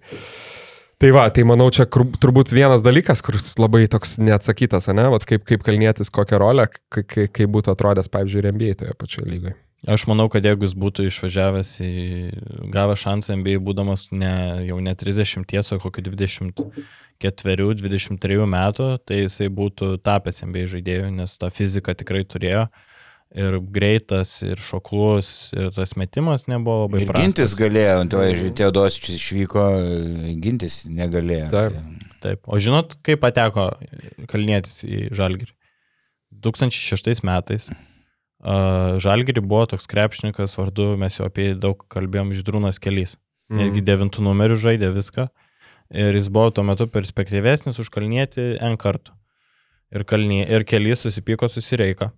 tai 1.01 1.13
va, 1.13 1.27
tai 1.33 1.45
manau, 1.47 1.69
čia 1.73 1.85
turbūt 1.87 2.55
vienas 2.57 2.85
dalykas, 2.85 3.21
kuris 3.25 3.53
labai 3.61 3.85
toks 3.91 4.17
neatsakytas, 4.21 4.89
ne, 4.97 5.09
Vat 5.13 5.27
kaip, 5.29 5.45
kaip 5.49 5.65
kalnėtis 5.67 6.13
kokią 6.13 6.41
rolę, 6.41 6.69
kaip, 6.93 7.43
būtų 7.53 7.75
atrodęs, 7.75 8.09
pavyzdžiui, 8.13 8.49
NBA 8.49 8.79
toje 8.81 8.97
pačioje 8.97 9.29
lygoje. 9.29 9.59
Aš 9.89 10.03
manau, 10.05 10.27
kad 10.29 10.45
jeigu 10.45 10.61
jis 10.67 10.75
būtų 10.77 11.07
išvažiavęs 11.09 11.69
į 11.81 11.89
gavęs 12.69 13.01
šansą 13.01 13.33
MBA, 13.39 13.57
būdamas 13.65 14.11
ne, 14.13 14.61
jau 14.67 14.77
ne 14.83 14.93
30, 14.93 15.41
o 15.73 15.79
kokiu 15.81 16.03
24-23 16.05 18.45
metų, 18.53 18.89
tai 19.09 19.17
jisai 19.23 19.47
būtų 19.49 19.97
tapęs 20.05 20.43
MBA 20.45 20.69
žaidėjų, 20.75 21.09
nes 21.17 21.33
tą 21.41 21.49
fiziką 21.49 21.97
tikrai 21.97 22.21
turėjo. 22.29 22.67
Ir 23.31 23.63
greitas, 23.73 24.43
ir 24.43 24.59
šoklus, 24.59 25.55
ir 25.55 25.71
tas 25.71 25.95
metimas 25.95 26.47
nebuvo 26.51 26.83
labai 26.83 26.99
Ir 27.01 27.07
prastas. 27.07 27.25
gintis 27.25 27.53
galėjo, 27.55 28.03
tai 28.11 28.51
Teodosičius 28.59 29.15
išvyko, 29.17 29.63
gintis 30.43 30.83
negalėjo. 30.91 31.47
Taip. 31.53 31.71
Taip. 32.21 32.37
O 32.45 32.59
žinot, 32.61 32.99
kaip 33.01 33.17
pateko 33.23 33.71
Kalnietis 34.29 34.83
į 34.85 35.09
Žalgirį? 35.15 35.53
2006 36.43 37.23
metais 37.25 37.71
uh, 38.41 38.97
Žalgirį 39.01 39.43
buvo 39.45 39.65
toks 39.69 39.87
krepšininkas 39.89 40.57
vardu, 40.57 40.95
mes 40.99 41.17
jau 41.17 41.27
apie 41.27 41.51
jį 41.51 41.59
daug 41.61 41.85
kalbėjom, 41.93 42.33
Židrūnas 42.37 42.81
Kelys. 42.81 43.17
Mhm. 43.51 43.61
Netgi 43.61 43.85
devintų 43.85 44.25
numerių 44.25 44.57
žaidė 44.59 44.91
viską. 44.95 45.27
Ir 45.91 46.15
jis 46.15 46.29
buvo 46.31 46.53
tuo 46.55 46.63
metu 46.63 46.87
perspektyvesnis 46.87 47.81
už 47.83 47.89
Kalnietį 47.91 48.55
N 48.63 48.77
kartų. 48.79 49.11
Ir, 49.91 50.05
kalnie, 50.07 50.45
ir 50.47 50.63
Kelys 50.63 51.03
susipyko 51.03 51.49
susireika. 51.51 52.13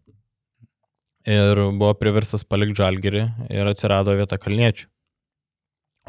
Ir 1.26 1.58
buvo 1.74 1.94
priverstas 1.98 2.44
palikti 2.46 2.78
Žalgirį 2.84 3.24
ir 3.50 3.72
atsirado 3.72 4.14
vieta 4.14 4.38
Kalniečių. 4.38 4.86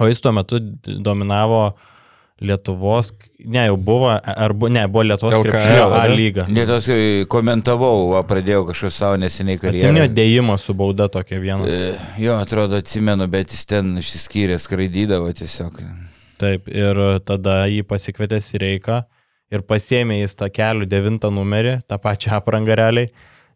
O 0.02 0.08
jis 0.10 0.20
tuo 0.20 0.32
metu 0.34 0.58
dominavo 0.82 1.76
Lietuvos, 2.42 3.12
ne, 3.46 3.66
jau 3.68 3.76
buvo, 3.78 4.08
ar 4.10 4.52
bu, 4.58 4.66
ne, 4.68 4.82
buvo 4.90 5.04
Lietuvos 5.06 5.36
krepšinio 5.44 5.84
A 5.94 6.00
lyga. 6.10 6.46
Lietos 6.50 6.88
komentavau, 7.30 8.08
va, 8.10 8.24
pradėjau 8.26 8.64
kažką 8.72 8.90
savo 8.90 9.18
neseniai 9.22 9.54
Atsimėjo 9.60 10.08
karjerą. 10.08 10.14
dėjimą 10.16 10.56
su 10.58 10.74
bauda 10.74 11.06
tokia 11.08 11.38
viena. 11.38 11.62
E, 11.68 11.92
Jo, 12.18 12.40
atrodo, 12.42 12.80
atsimenu, 12.82 13.28
bet 13.30 13.54
jis 13.54 13.62
ten 13.70 13.92
išsiskyrė, 14.02 14.58
skraidydavo 14.58 15.30
tiesiog. 15.32 15.78
Taip, 16.42 16.66
ir 16.68 16.98
tada 17.24 17.60
jį 17.70 17.84
pasikvietė 17.86 18.40
į 18.42 18.60
reiką 18.64 19.04
ir 19.54 19.62
pasėmė 19.62 20.18
jis 20.24 20.34
tą 20.34 20.50
kelių 20.50 20.88
devintą 20.90 21.30
numerį, 21.30 21.84
tą 21.86 22.00
pačią 22.02 22.34
aprangą 22.40 22.74
realiai. 22.74 23.12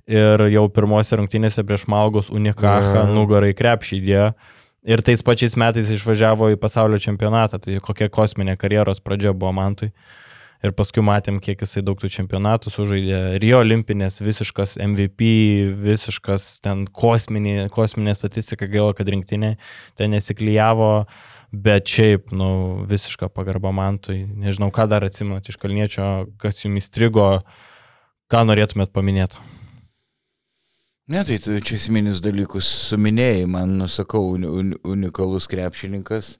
Ir 0.08 0.40
jau 0.54 0.62
pirmose 0.72 1.18
rungtynėse 1.18 1.66
prieš 1.68 1.88
Malgos 1.90 2.30
Unikachą 2.30 3.02
Mhm. 3.04 3.12
nugarai 3.18 3.50
krepšį 3.52 3.98
įdėjo. 4.00 4.28
Ir 4.86 5.02
tais 5.02 5.22
pačiais 5.26 5.56
metais 5.58 5.90
išvažiavo 5.90 6.52
į 6.54 6.60
pasaulio 6.60 7.00
čempionatą. 7.02 7.58
Tai 7.62 7.78
kokia 7.82 8.08
kosminė 8.12 8.56
karjeros 8.60 9.02
pradžia 9.02 9.34
buvo 9.34 9.52
Mantui. 9.56 9.90
Ir 10.58 10.72
paskui 10.74 11.04
matėm, 11.06 11.36
kiek 11.42 11.60
jisai 11.62 11.84
daug 11.86 11.98
tų 12.00 12.10
čempionatų 12.10 12.72
sužaidė. 12.74 13.18
Rio 13.42 13.60
olimpinės, 13.62 14.18
visiškas 14.18 14.74
MVP, 14.82 15.28
visiškas 15.84 16.48
ten 16.64 16.82
kosminė, 16.90 17.68
kosminė 17.74 18.14
statistika, 18.18 18.66
gaila, 18.70 18.96
kad 18.98 19.10
rinktinė 19.10 19.54
ten 19.98 20.14
nesiklyjavo. 20.16 21.06
Bet 21.48 21.88
šiaip, 21.88 22.34
nu, 22.34 22.50
visiška 22.90 23.30
pagarba 23.32 23.70
mantui. 23.72 24.24
Nežinau, 24.26 24.68
ką 24.74 24.84
dar 24.90 25.06
atsimenat 25.06 25.48
iš 25.48 25.56
Kalniečio, 25.62 26.08
kas 26.42 26.60
jums 26.64 26.82
įstrigo, 26.82 27.30
ką 28.28 28.42
norėtumėt 28.50 28.92
paminėti. 28.92 29.40
Ne, 31.08 31.22
tai 31.24 31.38
tu 31.40 31.54
čia 31.64 31.78
esminius 31.78 32.18
dalykus 32.20 32.66
suminėjai, 32.90 33.46
man, 33.48 33.70
nusakau, 33.80 34.26
uni, 34.34 34.44
uni, 34.44 34.76
unikalus 34.84 35.46
krepšininkas. 35.48 36.34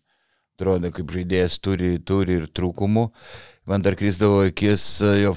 Atrodo, 0.59 0.91
kaip 0.93 1.09
žaidėjas 1.15 1.57
turi, 1.65 1.95
turi 2.05 2.35
ir 2.37 2.45
trūkumų. 2.53 3.07
Man 3.73 3.87
dar 3.87 3.97
krisdavo 3.97 4.43
akis, 4.51 4.85
jo, 5.23 5.33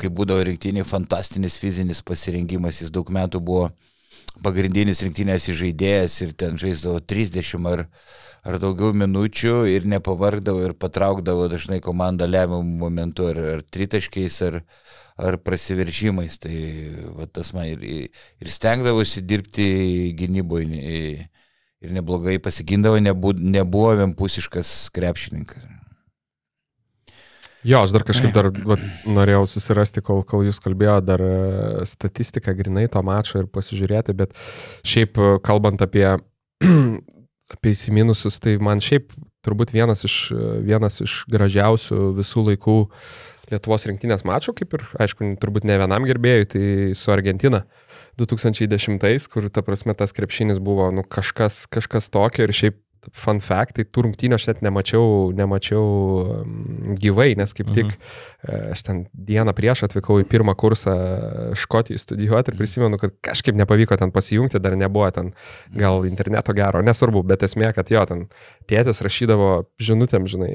kai 0.00 0.10
būdavo 0.10 0.42
rinktinė, 0.48 0.82
fantastinis 0.90 1.60
fizinis 1.62 2.02
pasirengimas. 2.02 2.80
Jis 2.82 2.90
daug 2.90 3.14
metų 3.14 3.38
buvo 3.46 3.68
pagrindinis 4.42 5.04
rinktinės 5.06 5.46
žaidėjas 5.54 6.18
ir 6.26 6.34
ten 6.34 6.58
žaisdavo 6.58 6.98
30 6.98 7.70
ar, 7.70 7.84
ar 8.42 8.58
daugiau 8.58 8.90
minučių 8.90 9.68
ir 9.70 9.86
nepavargdavo 9.86 10.66
ir 10.66 10.74
patraukdavo 10.74 11.46
dažnai 11.54 11.78
komandą 11.78 12.26
lemiamų 12.26 12.82
momentų 12.82 13.30
ar, 13.30 13.42
ar 13.54 13.64
tritaškiais 13.70 14.42
ar, 14.50 14.64
ar 15.18 15.38
prasiveržimais. 15.42 16.38
Tai 16.42 16.56
va, 17.18 17.28
tas 17.30 17.52
man 17.56 17.68
ir, 17.70 18.10
ir 18.42 18.50
stengdavosi 18.50 19.24
dirbti 19.24 19.68
gynyboje 20.18 21.28
ir 21.84 21.92
neblogai 21.92 22.38
pasigindavo, 22.40 22.98
nebu, 23.02 23.34
nebuvo 23.36 23.92
vienpusiškas 23.98 24.88
krepšininkas. 24.94 25.70
Jo, 27.64 27.80
aš 27.80 27.94
dar 27.94 28.02
kažkaip 28.04 28.32
dar 28.36 28.50
vat, 28.68 28.80
norėjau 29.08 29.46
susirasti, 29.48 30.02
kol, 30.04 30.20
kol 30.28 30.42
jūs 30.44 30.58
kalbėjote, 30.60 31.06
dar 31.08 31.22
e, 31.24 31.36
statistiką 31.88 32.52
grinai 32.58 32.84
to 32.92 33.00
mačo 33.04 33.40
ir 33.40 33.46
pasižiūrėti, 33.48 34.12
bet 34.18 34.34
šiaip 34.84 35.16
e, 35.16 35.30
kalbant 35.44 35.80
apie, 35.80 36.04
apie 37.56 37.72
įsiminusius, 37.72 38.36
tai 38.44 38.58
man 38.60 38.84
šiaip 38.84 39.16
turbūt 39.44 39.72
vienas 39.72 40.04
iš, 40.04 40.18
e, 40.36 40.50
vienas 40.66 41.00
iš 41.06 41.22
gražiausių 41.32 42.10
visų 42.20 42.44
laikų 42.50 42.76
Lietuvos 43.52 43.86
rinktinės 43.88 44.24
mačų, 44.28 44.54
kaip 44.60 44.78
ir, 44.78 44.86
aišku, 45.04 45.34
turbūt 45.42 45.66
ne 45.68 45.76
vienam 45.80 46.06
gerbėjui, 46.08 46.48
tai 46.54 46.64
su 46.98 47.12
Argentina 47.14 47.64
2010, 48.20 49.28
kur, 49.32 49.50
ta 49.50 49.64
prasme, 49.66 49.96
tas 49.98 50.14
krepšinis 50.16 50.62
buvo, 50.62 50.88
nu, 50.94 51.04
kažkas, 51.04 51.64
kažkas 51.72 52.10
tokio 52.14 52.46
ir 52.46 52.54
šiaip 52.54 52.80
fun 53.12 53.40
fact, 53.42 53.74
tai 53.76 53.84
tų 53.84 54.06
rungtynių 54.06 54.36
aš 54.38 54.46
net 54.48 54.62
nemačiau, 54.64 55.32
nemačiau 55.36 55.84
mm, 56.40 56.94
gyvai, 57.02 57.30
nes 57.38 57.52
kaip 57.56 57.70
tik 57.74 57.90
mhm. 57.90 58.72
aš 58.72 58.84
ten 58.86 59.02
dieną 59.12 59.54
prieš 59.56 59.84
atvykau 59.88 60.20
į 60.22 60.28
pirmą 60.30 60.54
kursą 60.58 60.94
Škotijoje 61.58 62.02
studijuoti 62.02 62.52
ir 62.52 62.58
prisimenu, 62.58 63.00
kad 63.00 63.14
kažkaip 63.24 63.58
nepavyko 63.58 63.98
ten 64.00 64.14
pasijungti, 64.14 64.62
dar 64.62 64.76
nebuvo 64.80 65.10
ten 65.14 65.32
gal 65.74 66.06
interneto 66.08 66.54
gero, 66.56 66.82
nesvarbu, 66.84 67.24
bet 67.34 67.44
esmė, 67.46 67.72
kad 67.76 67.92
jo, 67.92 68.04
ten 68.08 68.26
tėtis 68.68 69.00
rašydavo 69.04 69.50
žinutėm, 69.82 70.26
žinai, 70.30 70.50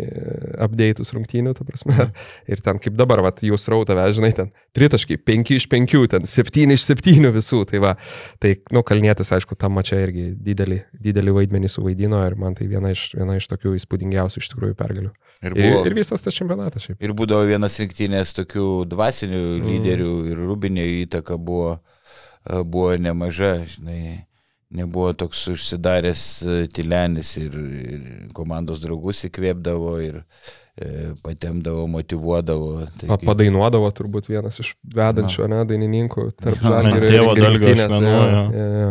update'us 0.65 1.13
rungtynių, 1.15 1.53
ta 1.57 1.65
prasme. 1.67 1.95
Mhm. 1.95 2.27
Ir 2.51 2.63
ten 2.65 2.81
kaip 2.81 2.97
dabar, 2.99 3.23
va, 3.25 3.31
jūs 3.31 3.67
rautave, 3.71 4.05
žinai, 4.15 4.31
ten 4.37 4.51
tritaškai, 4.77 5.19
5 5.27 5.53
iš 5.57 5.67
5, 5.71 5.95
ten 6.13 6.27
7 6.29 6.75
iš 6.75 6.85
7 6.87 7.31
visų. 7.35 7.63
Tai 7.69 7.81
va, 7.83 7.95
tai, 8.41 8.55
nu, 8.75 8.83
kalnėtis, 8.85 9.31
aišku, 9.35 9.57
tam 9.59 9.77
mačia 9.77 10.01
irgi 10.05 10.29
didelį, 10.35 10.81
didelį 11.09 11.35
vaidmenį 11.39 11.71
suvaidino 11.71 12.21
ir 12.27 12.37
man 12.39 12.57
tai 12.57 12.69
viena 12.71 12.93
iš, 12.95 13.09
viena 13.17 13.37
iš 13.39 13.49
tokių 13.51 13.75
įspūdingiausių 13.79 14.43
iš 14.43 14.51
tikrųjų 14.53 14.77
pergalių. 14.79 15.13
Ir, 15.39 15.55
buvo, 15.55 15.83
ir, 15.83 15.91
ir 15.91 15.95
visas 15.95 16.23
tas 16.23 16.35
čempionatas 16.35 16.87
šiaip. 16.87 16.97
Ir 17.03 17.13
būdavo 17.15 17.45
vienas 17.47 17.77
rinktinės 17.79 18.33
tokių 18.41 18.67
dvasinių 18.91 19.43
mm. 19.43 19.69
lyderių 19.69 20.15
ir 20.33 20.41
Rubinio 20.43 20.87
įtaka 21.05 21.37
buvo, 21.39 21.77
buvo 22.43 22.91
nemaža, 22.99 23.53
žinai 23.69 24.28
nebuvo 24.69 25.13
toks 25.17 25.47
užsidaręs 25.55 26.23
Tilenis 26.73 27.35
ir, 27.41 27.55
ir 27.93 28.07
komandos 28.37 28.81
draugus 28.83 29.23
įkvėpdavo 29.25 29.93
ir 30.05 30.21
e, 30.21 31.11
patemdavo, 31.25 31.87
motivuodavo. 31.89 32.85
Taigi... 33.01 33.19
Padainuodavo 33.25 33.89
turbūt 33.97 34.29
vienas 34.29 34.61
iš 34.61 34.75
vedančių, 34.95 35.47
ne, 35.51 35.63
dainininkų 35.69 36.27
tarp 36.39 36.65
ir 36.93 37.07
Dievo 37.09 37.37
dalgio 37.39 37.75
ašmenų. 37.75 38.13
Ja, 38.13 38.89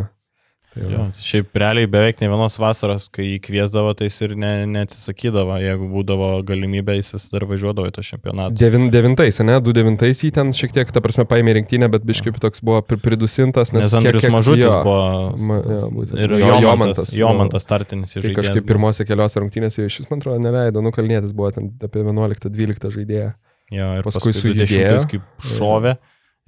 ja, 0.78 0.88
ja. 0.88 0.88
Tai 0.88 0.94
jo, 0.94 1.04
šiaip 1.28 1.58
realiai 1.62 1.88
beveik 1.90 2.20
ne 2.22 2.28
vienos 2.30 2.56
vasaros, 2.60 3.08
kai 3.14 3.26
jį 3.26 3.38
kviesdavo, 3.44 3.92
tai 3.98 4.08
jis 4.08 4.18
ir 4.26 4.34
ne, 4.38 4.52
neatsisakydavo, 4.70 5.56
jeigu 5.62 5.88
būdavo 5.92 6.30
galimybė, 6.48 6.96
jis 6.98 7.14
vis 7.16 7.26
dar 7.32 7.46
važiuodavo 7.50 7.90
į 7.90 7.94
tą 7.96 8.04
čempionatą. 8.06 8.56
Devin, 8.60 8.88
devintais, 8.94 9.40
ne, 9.44 9.58
du 9.64 9.74
devintais 9.76 10.22
jį 10.24 10.30
ten 10.38 10.52
šiek 10.56 10.74
tiek, 10.76 10.92
ta 10.94 11.02
prasme, 11.04 11.26
paėmė 11.28 11.56
rinktinę, 11.58 11.90
bet 11.92 12.06
biškiai 12.08 12.36
toks 12.42 12.62
buvo 12.64 12.82
pridusintas, 12.88 13.74
nes, 13.74 13.86
nes 13.86 13.96
Andrius 14.00 14.22
kiek, 14.22 14.28
kiek, 14.28 14.36
Mažutis 14.36 14.66
jo, 14.68 14.76
buvo. 14.86 15.08
Ma, 15.48 15.58
jo, 15.62 15.90
būtent, 15.98 16.22
ir 16.24 16.36
jo, 16.38 16.52
Jomantas. 16.64 17.14
Jomantas 17.16 17.68
startinis 17.68 18.16
iš. 18.16 18.28
Tai 18.28 18.36
kažkaip 18.40 18.68
pirmose 18.68 19.06
keliose 19.08 19.42
rungtynėse 19.42 19.86
iš 19.88 20.02
vis, 20.02 20.10
man 20.12 20.22
atrodo, 20.22 20.42
neleido, 20.44 20.84
nukalnėtis 20.84 21.34
buvo 21.36 21.50
ten 21.56 21.72
apie 21.84 22.04
11-12 22.06 22.94
žaidėją. 22.98 23.32
Jo, 23.74 23.88
ir 23.98 24.06
paskui, 24.06 24.32
paskui 24.32 24.36
su 24.36 24.52
judėjais 24.52 25.08
kaip 25.10 25.48
šovė. 25.56 25.98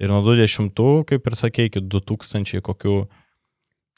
Ir 0.01 0.09
nuo 0.09 0.23
20, 0.25 0.81
kaip 1.09 1.27
ir 1.29 1.35
sakė, 1.37 1.67
iki 1.69 1.83
2000 1.85 2.63
kokių 2.65 2.95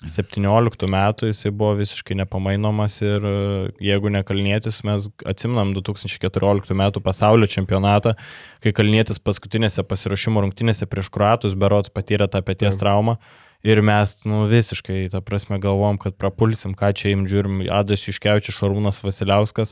17 0.03 0.87
metų 0.91 1.29
jisai 1.29 1.51
buvo 1.55 1.77
visiškai 1.79 2.17
nepamainomas 2.19 2.97
ir 3.01 3.23
e, 3.23 3.35
jeigu 3.83 4.11
ne 4.11 4.23
Kalnietis, 4.27 4.81
mes 4.87 5.07
atsimnam 5.29 5.71
2014 5.77 6.75
metų 6.75 7.03
pasaulio 7.03 7.47
čempionatą, 7.47 8.15
kai 8.63 8.73
Kalnietis 8.75 9.21
paskutinėse 9.23 9.85
pasiruošimo 9.87 10.43
rungtynėse 10.43 10.89
prieš 10.91 11.11
Kruatus 11.13 11.55
berots 11.55 11.93
patyrė 11.93 12.27
tą 12.27 12.43
pėties 12.43 12.79
traumą. 12.81 13.17
Ir 13.63 13.79
mes, 13.79 14.17
nu, 14.27 14.43
visiškai, 14.51 15.05
ta 15.13 15.21
prasme, 15.23 15.55
galvom, 15.63 15.95
kad 15.95 16.17
prapulsim, 16.19 16.73
ką 16.75 16.89
čia 16.99 17.13
im 17.15 17.23
žiūrim, 17.31 17.61
Adas 17.71 18.03
Iškevičius, 18.11 18.57
Šarūnas 18.59 18.99
Vasiliauskas. 19.05 19.71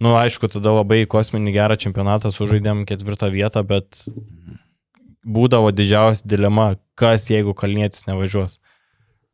Nu, 0.00 0.14
aišku, 0.16 0.48
tada 0.48 0.72
labai 0.72 1.02
kosminį 1.04 1.52
gerą 1.52 1.76
čempionatą 1.76 2.32
sužaidėm 2.32 2.86
ketvirtą 2.88 3.28
vietą, 3.34 3.60
bet 3.60 4.06
būdavo 5.20 5.68
didžiausia 5.76 6.24
dilema, 6.24 6.70
kas 6.96 7.28
jeigu 7.28 7.52
Kalnietis 7.52 8.08
nevažiuos 8.08 8.56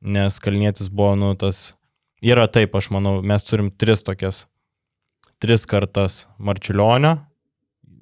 nes 0.01 0.39
Kalnietis 0.41 0.89
buvo, 0.89 1.15
nu, 1.19 1.33
tas, 1.39 1.73
yra 2.25 2.47
taip, 2.49 2.75
aš 2.77 2.91
manau, 2.95 3.19
mes 3.23 3.45
turim 3.47 3.71
tris 3.71 4.05
tokias, 4.07 4.45
tris 5.41 5.67
kartas 5.69 6.25
Marčiulionio, 6.39 7.17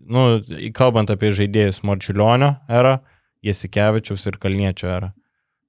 nu, 0.08 0.26
kalbant 0.76 1.10
apie 1.12 1.32
žaidėjus 1.34 1.82
Marčiulionio 1.86 2.54
erą, 2.70 2.98
Jasikevičiaus 3.46 4.26
ir 4.26 4.38
Kalniečio 4.42 4.90
erą, 4.90 5.12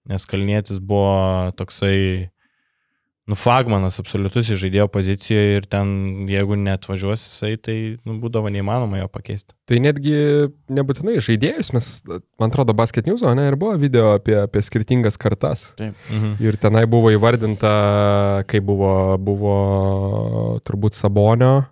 nes 0.10 0.26
Kalnietis 0.30 0.82
buvo 0.82 1.52
toksai, 1.58 2.30
nu, 3.30 3.38
flagmanas 3.38 4.00
absoliutus 4.02 4.50
žaidėjo 4.58 4.88
pozicijoje 4.90 5.60
ir 5.60 5.68
ten, 5.70 5.92
jeigu 6.30 6.58
net 6.58 6.88
važiuos 6.90 7.22
jisai, 7.22 7.54
tai 7.62 7.76
nu, 8.02 8.18
būdavo 8.22 8.50
neįmanoma 8.54 9.04
jo 9.04 9.10
pakeisti. 9.14 9.54
Tai 9.70 9.78
netgi 9.86 10.16
nebūtinai 10.74 11.20
žaidėjus, 11.22 11.72
mes, 11.76 11.90
man 12.42 12.50
atrodo, 12.50 12.74
Basket 12.78 13.06
News, 13.10 13.22
o 13.22 13.34
ne, 13.38 13.46
ir 13.52 13.58
buvo 13.60 13.76
video 13.80 14.16
apie, 14.18 14.34
apie 14.42 14.64
skirtingas 14.66 15.20
kartas. 15.22 15.70
Taip. 15.80 15.94
Mhm. 16.10 16.36
Ir 16.42 16.58
tenai 16.62 16.86
buvo 16.90 17.14
įvardinta, 17.14 17.74
kai 18.50 18.64
buvo, 18.66 18.94
buvo 19.22 19.56
turbūt 20.66 20.98
Sabonio, 20.98 21.68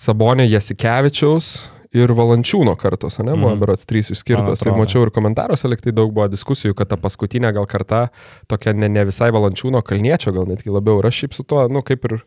Sabonio 0.00 0.46
Jasikevičiaus 0.48 1.54
ir 1.96 2.12
Valančiūno 2.14 2.76
kartos, 2.78 3.18
ne, 3.22 3.34
buvo 3.34 3.52
mm. 3.54 3.60
berots 3.62 3.88
trys 3.88 4.12
išskirtos. 4.14 4.62
Ir 4.66 4.76
mačiau 4.78 5.02
ir 5.06 5.12
komentaruose 5.14 5.70
liktai 5.70 5.94
daug 5.96 6.12
buvo 6.14 6.28
diskusijų, 6.30 6.76
kad 6.78 6.92
ta 6.92 6.98
paskutinė 7.00 7.52
gal 7.56 7.66
karta 7.70 8.08
tokia 8.50 8.74
ne, 8.76 8.90
ne 8.92 9.06
visai 9.08 9.32
Valančiūno 9.34 9.82
kalniečio, 9.86 10.34
gal 10.36 10.46
netgi 10.50 10.70
labiau. 10.70 11.00
Ir 11.00 11.10
aš 11.10 11.24
šiaip 11.24 11.36
su 11.36 11.46
tuo, 11.46 11.66
nu, 11.72 11.82
kaip 11.86 12.06
ir 12.06 12.20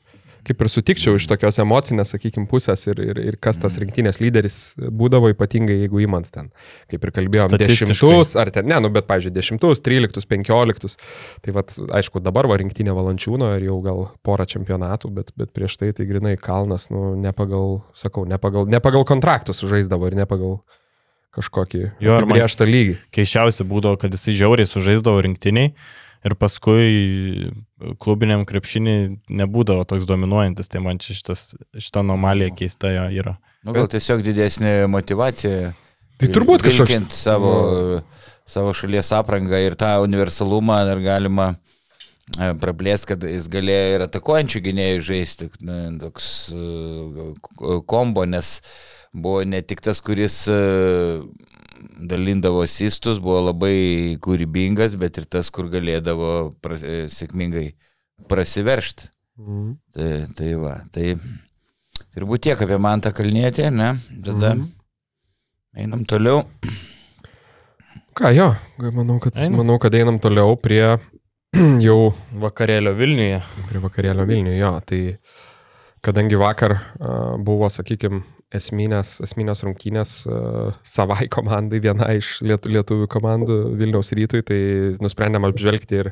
kaip 0.48 0.64
ir 0.64 0.70
sutikčiau 0.72 1.18
iš 1.18 1.26
tokios 1.32 1.60
emocinės, 1.64 2.12
sakykime, 2.14 2.46
pusės 2.52 2.86
ir, 2.90 3.00
ir, 3.04 3.20
ir 3.32 3.38
kas 3.42 3.60
tas 3.62 3.78
rinktinės 3.82 4.20
lyderis 4.24 4.58
būdavo 4.78 5.32
ypatingai, 5.34 5.80
jeigu 5.86 6.04
įmant 6.04 6.30
ten, 6.34 6.50
kaip 6.92 7.08
ir 7.08 7.14
kalbėjom, 7.16 7.56
dešimtus, 7.62 8.36
ar 8.40 8.52
ten, 8.56 8.68
ne, 8.70 8.82
nu, 8.84 8.92
bet, 8.94 9.08
pavyzdžiui, 9.10 9.34
dešimtus, 9.36 9.84
tryliktus, 9.86 10.28
penkioliktus. 10.30 10.98
Tai 11.46 11.56
vad, 11.58 11.74
aišku, 12.00 12.22
dabar 12.24 12.50
va 12.52 12.60
rinktinė 12.62 12.96
valančiūno 12.98 13.54
ir 13.58 13.68
jau 13.70 13.80
gal 13.86 14.06
porą 14.26 14.48
čempionatų, 14.50 15.14
bet, 15.16 15.34
bet 15.40 15.54
prieš 15.56 15.80
tai 15.82 15.94
tai 15.96 16.08
grinai 16.10 16.36
kalnas, 16.42 16.90
nu, 16.94 17.14
ne 17.20 17.34
pagal, 17.36 17.82
sakau, 17.98 18.28
ne 18.30 18.40
pagal, 18.42 18.68
ne 18.72 18.84
pagal 18.84 19.08
kontraktus 19.08 19.64
sužaisdavo 19.64 20.12
ir 20.12 20.20
ne 20.20 20.30
pagal 20.30 20.60
kažkokį 21.34 21.84
jo 22.04 22.22
griežtą 22.30 22.68
lygį. 22.70 22.98
Keiščiausia 23.16 23.66
būdavo, 23.66 23.98
kad 24.02 24.14
jisai 24.14 24.36
žiauriai 24.38 24.70
sužaisdavo 24.70 25.24
rinktiniai 25.26 25.74
ir 26.24 26.36
paskui 26.40 27.52
klubiniam 28.02 28.46
krepšinį 28.48 28.96
nebūdavo 29.42 29.84
toks 29.88 30.08
dominuojantis, 30.10 30.70
tai 30.72 30.82
man 30.84 31.02
čia 31.04 31.16
šitas, 31.18 31.50
šita 31.76 32.04
anomalija 32.04 32.54
keista 32.56 32.92
jo 32.94 33.08
yra. 33.12 33.36
Nu, 33.64 33.76
gal 33.76 33.90
tiesiog 33.92 34.24
didesnė 34.24 34.74
motivacija. 34.92 35.74
Tai 36.20 36.30
turbūt 36.32 36.64
kažkokia. 36.64 37.02
Savo, 37.16 37.54
savo 38.48 38.74
šalies 38.78 39.12
aprangą 39.16 39.60
ir 39.64 39.76
tą 39.80 39.96
universalumą 40.04 40.82
dar 40.88 41.02
galima 41.04 41.54
e, 41.54 42.52
praplės, 42.60 43.08
kad 43.10 43.24
jis 43.28 43.50
galėjo 43.52 43.96
ir 43.98 44.08
atakuojančių 44.08 44.64
gynėjų 44.68 45.06
žaisti, 45.10 45.50
na, 45.64 45.80
toks 46.04 46.28
e, 46.56 47.78
kombo, 47.90 48.28
nes 48.30 48.60
buvo 49.14 49.44
ne 49.48 49.62
tik 49.62 49.84
tas, 49.86 50.00
kuris 50.04 50.44
e, 50.52 50.60
dalindavo 52.10 52.64
asistus, 52.66 53.20
buvo 53.24 53.42
labai 53.50 54.18
kūrybingas, 54.24 54.98
bet 55.00 55.20
ir 55.22 55.28
tas, 55.30 55.50
kur 55.54 55.70
galėdavo 55.74 56.54
pra, 56.64 56.78
e, 56.80 57.06
sėkmingai 57.12 57.72
prasiveršti. 58.30 59.10
Mhm. 59.42 59.70
Tai, 59.96 60.10
tai 60.38 60.54
va, 60.62 60.76
tai 60.94 61.16
turbūt 62.14 62.46
tiek 62.48 62.66
apie 62.66 62.80
man 62.82 63.02
tą 63.02 63.14
kalnėtę, 63.16 63.70
ne? 63.74 63.96
Tada 64.26 64.54
mhm. 64.54 64.68
einam 65.84 66.04
toliau. 66.10 66.44
Ką 68.14 68.30
jo, 68.36 68.52
manau 68.94 69.18
kad, 69.22 69.40
einam. 69.42 69.64
manau, 69.64 69.80
kad 69.82 69.96
einam 69.98 70.20
toliau 70.22 70.54
prie 70.62 70.84
jau 71.88 72.14
vakarėlio 72.44 72.94
Vilniuje. 72.98 73.42
Prie 73.70 73.82
vakarėlio 73.82 74.28
Vilniuje, 74.30 74.60
jo. 74.60 74.76
Tai 74.86 75.02
kadangi 76.06 76.38
vakar 76.38 76.76
uh, 76.78 77.34
buvo, 77.42 77.70
sakykime, 77.74 78.22
esminės, 78.58 79.16
esminės 79.26 79.64
rungtynės 79.66 80.14
uh, 80.28 80.76
savai 80.86 81.28
komandai, 81.32 81.82
viena 81.84 82.10
iš 82.18 82.36
lietu, 82.46 82.72
lietuvių 82.74 83.10
komandų 83.12 83.58
Vilniaus 83.80 84.14
rytui, 84.18 84.44
tai 84.46 84.60
nusprendėm 85.04 85.48
apžvelgti 85.50 86.02
ir 86.04 86.12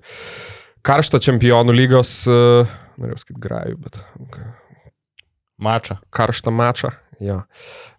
karštą 0.87 1.21
čempionų 1.23 1.75
lygos, 1.77 2.15
uh, 2.31 2.69
norėjau 3.01 3.23
sakyti 3.23 3.45
grajų, 3.45 3.79
bet... 3.85 4.01
Mačą. 5.61 5.99
Karštą 6.09 6.49
mačą, 6.57 6.89
Jo. 7.21 7.37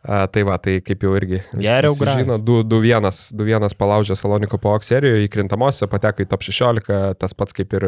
A, 0.02 0.24
tai 0.26 0.42
va, 0.42 0.56
tai 0.58 0.80
kaip 0.82 1.04
jau 1.06 1.12
irgi. 1.14 1.38
Geriau 1.54 1.94
žino, 1.94 2.40
2-1 2.42 3.76
palaužė 3.78 4.16
Saloniko 4.18 4.58
POX 4.62 4.90
serijoje, 4.90 5.28
įkrintamosiose 5.28 5.86
pateko 5.92 6.24
į 6.24 6.28
top 6.32 6.42
16, 6.42 6.90
tas 7.20 7.36
pats 7.38 7.54
kaip 7.54 7.76
ir 7.78 7.86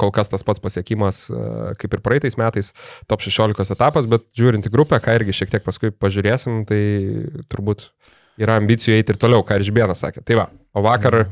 kol 0.00 0.14
kas 0.16 0.32
tas 0.32 0.46
pats 0.46 0.62
pasiekimas 0.64 1.26
kaip 1.80 1.98
ir 1.98 2.04
praeitais 2.04 2.38
metais, 2.40 2.72
top 3.10 3.24
16 3.24 3.74
etapas, 3.76 4.08
bet 4.08 4.24
žiūrint 4.38 4.68
į 4.68 4.72
grupę, 4.72 5.02
ką 5.04 5.18
irgi 5.20 5.36
šiek 5.42 5.52
tiek 5.52 5.66
paskui 5.66 5.92
pažiūrėsim, 5.92 6.62
tai 6.68 6.80
turbūt 7.52 7.90
yra 8.40 8.56
ambicijų 8.56 8.96
eiti 8.96 9.12
ir 9.12 9.20
toliau, 9.20 9.44
ką 9.44 9.60
ir 9.60 9.66
Žbėnas 9.68 10.06
sakė. 10.06 10.24
Tai 10.24 10.40
va, 10.40 10.48
o 10.72 10.86
vakar, 10.88 11.26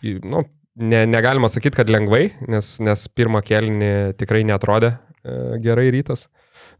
mhm. 0.00 0.24
nu, 0.32 0.46
ne, 0.80 1.04
negalima 1.10 1.52
sakyti, 1.52 1.82
kad 1.82 1.92
lengvai, 1.92 2.30
nes, 2.48 2.78
nes 2.80 3.04
pirmą 3.12 3.44
kelnį 3.44 3.92
tikrai 4.16 4.46
netrodė 4.48 4.94
e, 4.94 5.60
gerai 5.60 5.90
rytas 5.92 6.30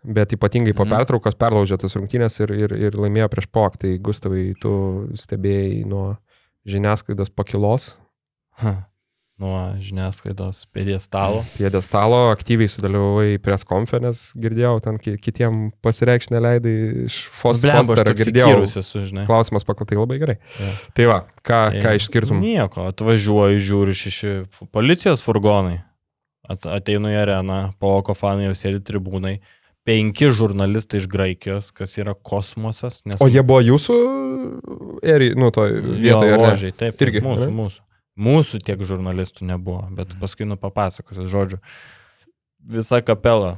bet 0.04 0.34
ypatingai 0.36 0.74
po 0.76 0.86
mhm. 0.86 0.94
pertraukos 0.96 1.38
perlaužė 1.38 1.80
tas 1.80 1.96
rungtynės 1.98 2.38
ir, 2.44 2.54
ir, 2.66 2.76
ir 2.88 2.98
laimėjo 2.98 3.30
prieš 3.32 3.48
POK. 3.52 3.80
Tai 3.82 3.94
Gustavai, 4.10 4.44
tu 4.60 4.72
stebėjai 5.18 5.82
nuo 5.88 6.04
žiniasklaidos 6.68 7.32
pakilos. 7.34 7.94
Ha. 8.58 8.88
nuo 9.38 9.58
žiniasklaidos 9.78 10.64
pėdėstalo. 10.74 11.44
Piedestalo 11.54 12.16
aktyviai 12.32 12.70
sudalyvavai 12.72 13.38
pres 13.42 13.64
konferences, 13.66 14.32
girdėjau, 14.38 14.80
ten 14.82 14.98
ki- 14.98 15.14
kitiem 15.22 15.60
pasireikšti 15.84 16.34
neleidai 16.34 16.74
iš 17.06 17.20
aš 17.20 17.28
Fosterio, 17.38 18.16
girdėjau. 18.18 18.56
esu. 18.82 19.04
Klausimas 19.28 19.66
paklatai 19.68 20.00
labai 20.00 20.18
gerai. 20.18 20.38
Jo. 20.58 20.72
Tai 20.98 21.06
va, 21.12 21.18
ką, 21.38 21.60
Tai 21.70 21.84
ką 21.84 21.94
išskirtum? 22.00 22.42
Nieko, 22.42 22.88
atvažiuoju, 22.90 23.62
žiūriu 23.62 23.94
šeši 23.94 24.34
policijos 24.74 25.22
furgonai. 25.22 25.84
At, 26.48 26.64
ateinu 26.66 27.12
į 27.12 27.22
areną, 27.22 27.60
po 27.78 28.00
fanai 28.16 28.48
jau 28.48 28.56
sėdi 28.56 28.82
tribūnai. 28.82 29.38
Penki 29.88 30.28
žurnalistai 30.36 31.00
iš 31.00 31.06
Graikijos, 31.08 31.70
kas 31.72 31.96
yra 32.00 32.12
kosmosas. 32.14 33.00
Nes 33.08 33.22
O 33.24 33.28
jie 33.30 33.40
buvo 33.46 33.62
jūsų 33.64 33.94
eri, 35.02 35.30
nu, 35.38 35.48
to 35.54 35.64
Jo, 35.68 35.82
vietoje, 35.96 36.34
ar 36.34 36.42
ne? 36.42 36.48
ložiai, 36.50 36.74
taip, 36.76 37.00
Irgi, 37.04 37.22
mūsų, 37.24 37.46
ane? 37.48 37.56
mūsų. 37.62 37.80
Mūsų 38.18 38.58
tiek 38.66 38.80
žurnalistų 38.82 39.46
nebuvo, 39.46 39.84
bet 39.94 40.12
paskui 40.18 40.44
nu 40.48 40.56
papasakosiu, 40.58 41.24
žodžiu. 41.30 41.60
Visa 42.68 42.98
kapela. 43.06 43.56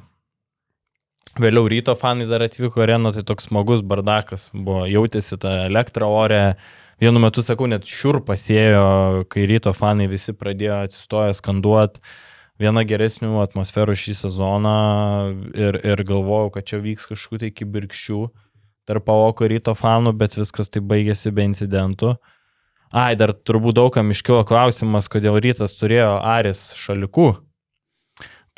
Vėliau 1.41 1.69
ryto 1.71 1.95
fanai 1.97 2.27
dar 2.29 2.43
atvyko 2.45 2.83
areną, 2.85 3.13
tai 3.15 3.23
toks 3.27 3.47
smagus 3.49 3.83
bardakas 3.87 4.49
buvo, 4.53 4.83
jautėsi 4.91 5.39
tą 5.41 5.53
elektrą 5.69 6.09
ore. 6.11 6.43
Vienu 7.01 7.23
metu, 7.23 7.41
sakau, 7.41 7.69
net 7.71 7.87
šiur 7.89 8.19
pasėjo, 8.27 8.83
kai 9.33 9.47
ryto 9.49 9.73
fanai 9.73 10.11
visi 10.11 10.35
pradėjo 10.37 10.83
atsistoję 10.85 11.33
skanduoti 11.39 12.03
vieną 12.61 12.85
geresnių 12.89 13.41
atmosferų 13.43 13.97
šį 13.97 14.15
sezoną 14.19 14.77
ir, 15.57 15.81
ir 15.81 16.05
galvojau, 16.07 16.53
kad 16.57 16.69
čia 16.69 16.81
vyks 16.85 17.09
kažkokių 17.11 17.43
tai 17.45 17.53
kibirkščių 17.57 18.21
tarp 18.91 19.07
Paoko 19.07 19.47
ryto 19.49 19.75
fanų, 19.79 20.15
bet 20.19 20.35
viskas 20.39 20.73
tai 20.73 20.83
baigėsi 20.83 21.33
be 21.35 21.47
incidentų. 21.47 22.17
Ai, 22.91 23.15
dar 23.15 23.31
turbūt 23.33 23.77
daugam 23.79 24.11
iškilo 24.11 24.43
klausimas, 24.49 25.07
kodėl 25.11 25.39
rytas 25.43 25.77
turėjo 25.79 26.17
Aris 26.27 26.73
šalikų. 26.75 27.29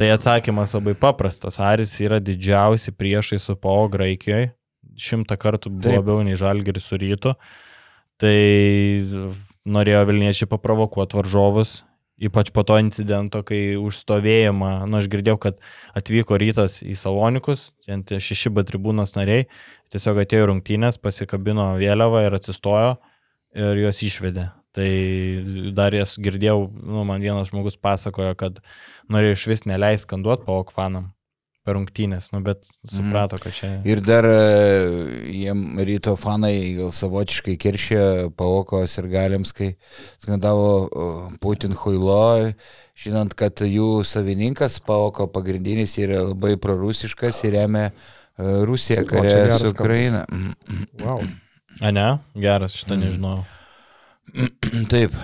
Tai 0.00 0.08
atsakymas 0.14 0.72
labai 0.72 0.94
paprastas. 0.96 1.60
Aris 1.60 1.92
yra 2.00 2.16
didžiausi 2.24 2.94
priešai 2.96 3.38
su 3.42 3.58
PO 3.60 3.90
Graikijoje. 3.92 4.54
Šimtą 4.96 5.36
kartų 5.40 5.70
buvo 5.74 5.90
Taip. 5.90 6.00
labiau 6.00 6.24
nei 6.24 6.38
Žalgeris 6.40 6.88
su 6.88 6.96
rytu. 7.00 7.34
Tai 8.20 8.38
norėjo 9.68 10.02
Vilniečiai 10.08 10.48
paprovokuoti 10.48 11.20
varžovus. 11.20 11.82
Ypač 12.20 12.52
po 12.52 12.62
to 12.66 12.76
incidento, 12.78 13.40
kai 13.46 13.74
užstovėjimą, 13.80 14.72
nu 14.86 14.98
aš 15.00 15.08
girdėjau, 15.10 15.38
kad 15.40 15.62
atvyko 15.98 16.36
rytas 16.38 16.82
į 16.84 16.94
Salonikus, 16.98 17.70
ten 17.88 18.04
šeši 18.04 18.52
B 18.52 18.66
tribūnos 18.68 19.16
nariai, 19.16 19.46
tiesiog 19.90 20.20
atėjo 20.22 20.50
rungtynės, 20.50 21.00
pasikabino 21.02 21.72
vėliavą 21.80 22.26
ir 22.26 22.36
atsistojo 22.36 22.98
ir 23.56 23.80
juos 23.84 24.02
išvedė. 24.04 24.50
Tai 24.76 24.90
dar 25.76 25.96
jas 25.96 26.14
girdėjau, 26.20 26.68
nu, 26.72 27.02
man 27.08 27.24
vienas 27.24 27.50
žmogus 27.50 27.80
pasakojo, 27.80 28.36
kad 28.40 28.62
norėjo 29.12 29.40
iš 29.40 29.48
vis 29.50 29.66
neleisti 29.68 30.06
skanduoti 30.06 30.46
po 30.46 30.60
okvanam 30.62 31.10
per 31.62 31.76
rungtynės, 31.76 32.32
nu, 32.34 32.40
bet 32.42 32.66
suprato, 32.82 33.38
kad 33.42 33.54
čia... 33.54 33.68
Ir 33.86 34.02
dar 34.02 34.26
e, 34.26 34.38
jiem 35.30 35.78
ryto 35.86 36.16
fanai 36.18 36.74
gal 36.78 36.90
savotiškai 36.96 37.54
kiršė 37.62 38.00
paokos 38.38 38.96
ir 38.98 39.08
galiams, 39.12 39.54
kai 39.54 39.72
skandavo 40.24 41.28
Putin 41.42 41.76
Huilo, 41.78 42.50
žinant, 42.98 43.36
kad 43.38 43.62
jų 43.62 44.02
savininkas 44.08 44.80
paoko 44.86 45.28
pagrindinis 45.30 45.94
yra 46.02 46.24
labai 46.32 46.56
prorusiškas 46.60 47.44
ir 47.46 47.56
remia 47.60 47.88
e, 47.88 47.94
Rusiją 48.66 49.06
kare 49.06 49.30
geras 49.30 49.62
su. 49.62 49.70
Ukraina. 49.70 50.26
Wow. 50.98 51.22
A 51.80 51.94
ne? 51.94 52.08
Geras, 52.38 52.74
šitą 52.80 52.98
nežinau. 52.98 53.42
Taip. 54.90 55.14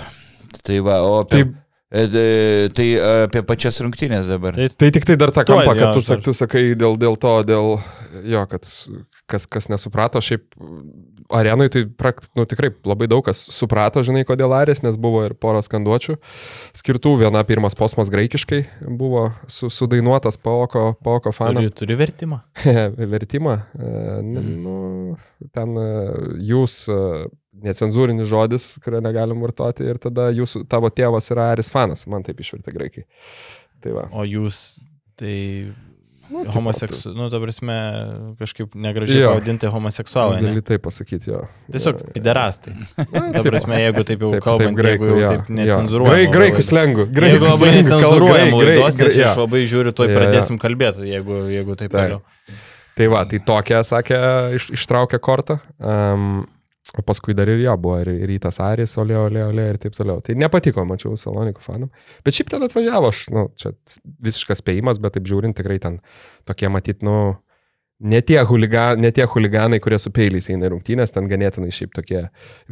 Tai 0.65 0.79
va, 0.87 1.03
o 1.05 1.19
apie, 1.23 1.43
Taip. 1.43 1.57
E, 1.91 2.05
e, 2.05 2.69
tai 2.77 2.89
apie 3.27 3.43
pačias 3.49 3.81
rungtynės 3.85 4.29
dabar. 4.29 4.57
Tai 4.59 4.69
Tai 4.79 4.91
tik 4.95 5.05
tai 5.09 5.17
dar 5.21 5.33
tą 5.35 5.45
kampą, 5.49 5.75
kad 5.79 5.95
tu, 5.97 6.03
sak, 6.05 6.21
tu 6.25 6.35
sakai 6.37 6.73
dėl, 6.79 6.99
dėl 7.01 7.17
to, 7.21 7.35
dėl 7.49 7.79
jo, 8.29 8.43
kad 8.51 8.69
kas, 9.29 9.47
kas 9.51 9.69
nesuprato, 9.73 10.21
šiaip 10.25 10.47
arenui 11.29 11.69
tai 11.69 11.83
prakt, 11.85 12.31
nu, 12.39 12.47
tikrai 12.49 12.71
labai 12.89 13.09
daug 13.11 13.21
kas 13.27 13.41
suprato, 13.53 14.01
žinai, 14.07 14.23
kodėl 14.25 14.55
Arės, 14.57 14.81
nes 14.85 14.97
buvo 14.97 15.27
ir 15.27 15.35
pora 15.37 15.61
skanduočių 15.65 16.15
skirtų. 16.79 17.13
Viena 17.21 17.43
pirmas 17.45 17.77
posmas 17.77 18.09
graikiškai 18.13 18.63
buvo 18.89 19.27
su, 19.53 19.69
sudainuotas 19.73 20.41
Paoko, 20.41 20.95
paoko 21.05 21.33
fanų 21.37 21.67
turi, 21.67 21.75
turi 21.83 21.99
vertimą. 22.01 22.41
vertimą. 23.17 23.59
E, 23.77 23.93
n- 24.25 24.47
Nu, 24.59 25.17
ten 25.55 25.77
e, 25.79 25.87
jūs 26.49 26.81
e, 26.91 27.29
necenzūrinis 27.65 28.29
žodis, 28.31 28.71
kurio 28.85 29.03
negalim 29.05 29.43
vartoti 29.45 29.87
ir 29.89 30.01
tada 30.03 30.29
jūsų, 30.35 30.65
tavo 30.71 30.91
tėvas 30.93 31.31
yra 31.35 31.51
Aris 31.55 31.71
fanas, 31.73 32.07
man 32.11 32.27
taip 32.27 32.41
išvertė 32.43 32.75
graikai. 32.75 33.07
Tai 33.85 33.95
va. 33.95 34.09
O 34.17 34.25
jūs, 34.27 34.79
tai 35.19 35.37
Nu, 36.29 36.43
tipo, 36.45 36.53
homoseksu, 36.53 37.09
nu, 37.17 37.31
ta 37.33 37.39
prasme, 37.41 37.75
kažkaip 38.37 38.75
negražiai 38.77 39.23
Jo. 39.23 39.29
pavadinti 39.33 39.67
homoseksualai. 39.73 40.43
Gali 40.45 40.61
tai 40.61 40.77
pasakyti, 40.79 41.31
jo. 41.31 41.47
Tiesiog 41.73 42.03
piderastai. 42.13 42.75
Ta 43.35 43.41
prasme, 43.47 43.79
jeigu 43.81 44.05
taip 44.05 44.25
jau 44.27 44.33
Taip, 44.35 44.45
kalbant, 44.45 44.77
taip, 44.77 44.91
jeigu 44.91 45.09
jau 45.09 45.23
taip 45.23 45.49
jo. 45.49 45.57
necenzuruojama. 45.57 46.19
Grai, 46.19 46.27
graikų 46.35 46.65
slengų. 46.67 47.07
Jeigu 47.17 47.49
labai 47.49 47.71
necenzuruojama 47.79 48.61
laidos, 48.61 49.01
nes 49.01 49.17
ja. 49.17 49.31
aš 49.31 49.41
labai 49.41 49.63
žiūriu, 49.73 49.95
tuoj 49.97 50.13
jo. 50.13 50.19
pradėsim 50.21 50.61
kalbėti, 50.61 51.09
jeigu, 51.09 51.41
jeigu 51.55 51.79
Taip. 51.81 51.97
toliau. 51.97 52.21
Tai 52.99 53.09
va, 53.15 53.25
tai 53.31 53.41
tokia, 53.49 53.81
sakė, 53.87 54.21
iš, 54.59 54.69
ištraukė 54.77 55.23
kortą. 55.25 55.61
Um, 55.81 56.43
o 56.97 57.03
paskui 57.05 57.35
dar 57.37 57.51
ir 57.53 57.61
jo 57.61 57.75
buvo, 57.81 57.99
ir, 58.03 58.11
rytas 58.31 58.61
Aris, 58.65 58.97
olė, 59.01 59.19
olė, 59.21 59.43
olė 59.51 59.67
ir 59.75 59.81
taip 59.83 59.97
toliau. 59.97 60.23
Tai 60.25 60.37
nepatiko, 60.41 60.85
mačiau, 60.89 61.19
Salonikų 61.21 61.65
fanam. 61.65 61.91
Bet 62.25 62.39
šiaip 62.39 62.53
ten 62.55 62.65
atvažiavo, 62.65 63.11
aš, 63.13 63.27
nu, 63.35 63.49
čia 63.61 63.75
visiškas 64.25 64.63
spėjimas, 64.63 65.01
bet 65.03 65.19
taip 65.19 65.29
žiūrint, 65.29 65.57
tikrai 65.59 65.77
ten 65.83 66.01
tokie 66.49 66.71
matyt, 66.73 67.05
nu, 67.07 67.19
ne 68.01 68.21
tie, 68.23 68.39
huliga, 68.47 68.93
ne 68.97 69.11
tie 69.13 69.27
huliganai, 69.29 69.81
kurie 69.83 69.99
su 70.01 70.13
peiliais 70.15 70.49
eina 70.53 70.71
rungtynės, 70.73 71.13
ten 71.15 71.29
ganėtinai 71.31 71.73
šiaip 71.75 71.93
tokie 71.97 72.23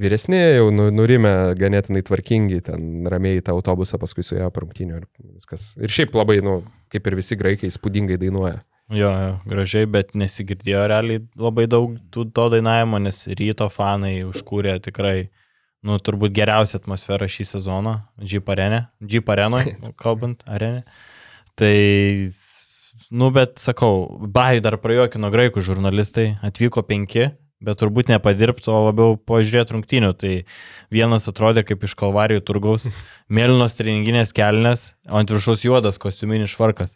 vyresni, 0.00 0.38
jau 0.58 0.70
nu, 0.74 0.88
nurimę, 0.94 1.34
ganėtinai 1.58 2.04
tvarkingi, 2.06 2.62
ten 2.70 3.10
ramiai 3.10 3.42
tą 3.44 3.56
autobusą 3.56 4.00
paskui 4.02 4.24
su 4.26 4.38
ją 4.38 4.48
rungtynių 4.54 5.02
ir 5.02 5.04
viskas. 5.34 5.74
Ir 5.82 5.92
šiaip 5.92 6.16
labai, 6.16 6.38
nu, 6.46 6.60
kaip 6.94 7.10
ir 7.10 7.18
visi 7.18 7.38
graikai, 7.38 7.70
įspūdingai 7.72 8.20
dainuoja. 8.22 8.62
Jo, 8.86 9.08
jo, 9.10 9.30
gražiai, 9.50 9.86
bet 9.90 10.12
nesigirdėjo 10.14 10.84
realiai 10.86 11.24
labai 11.34 11.64
daug 11.66 11.96
tų, 12.14 12.28
to 12.30 12.44
dainavimo, 12.52 13.00
nes 13.02 13.24
ryto 13.26 13.66
fanai 13.72 14.20
užkūrė 14.28 14.76
tikrai, 14.84 15.32
nu, 15.82 15.96
turbūt 15.98 16.34
geriausią 16.36 16.78
atmosferą 16.78 17.26
šį 17.26 17.48
sezoną, 17.50 17.96
Jeep 18.22 18.46
arenė, 18.54 18.84
Jeep 19.02 19.26
arenoj, 19.34 19.72
kalbant, 20.02 20.44
arenė. 20.46 20.84
Tai, 21.58 21.72
nu, 23.10 23.30
bet 23.34 23.58
sakau, 23.58 24.06
bai 24.22 24.60
dar 24.62 24.78
prajuokino 24.78 25.32
graikų 25.34 25.64
žurnalistai, 25.66 26.28
atvyko 26.46 26.84
penki, 26.86 27.32
bet 27.66 27.80
turbūt 27.80 28.12
nepadirbti, 28.12 28.70
o 28.70 28.84
labiau 28.84 29.16
pažiūrėti 29.18 29.74
rungtynių. 29.74 30.12
Tai 30.20 30.32
vienas 30.94 31.26
atrodė 31.26 31.66
kaip 31.66 31.82
iš 31.88 31.96
kalvarijų 31.98 32.44
turgaus, 32.46 32.86
mėlynos 33.40 33.74
treninginės 33.80 34.30
kelnes, 34.36 34.92
o 35.10 35.18
ant 35.18 35.34
viršaus 35.34 35.66
juodas 35.66 35.98
kostiuminis 35.98 36.54
švarkas. 36.54 36.94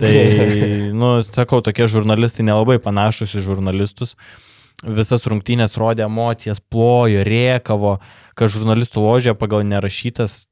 Tai, 0.00 0.12
nu, 1.00 1.14
sakau, 1.26 1.62
tokie 1.64 1.88
žurnalistai 1.90 2.46
nelabai 2.46 2.78
panašus 2.82 3.36
į 3.36 3.44
žurnalistus. 3.46 4.16
Visas 4.84 5.24
rungtynės 5.24 5.78
rodė 5.80 6.04
emocijas, 6.04 6.60
plojo, 6.60 7.22
rėkavo, 7.24 7.96
kad 8.36 8.52
žurnalistų 8.52 9.04
ložė 9.04 9.32
pagal 9.38 9.64
nerašytas, 9.64 10.46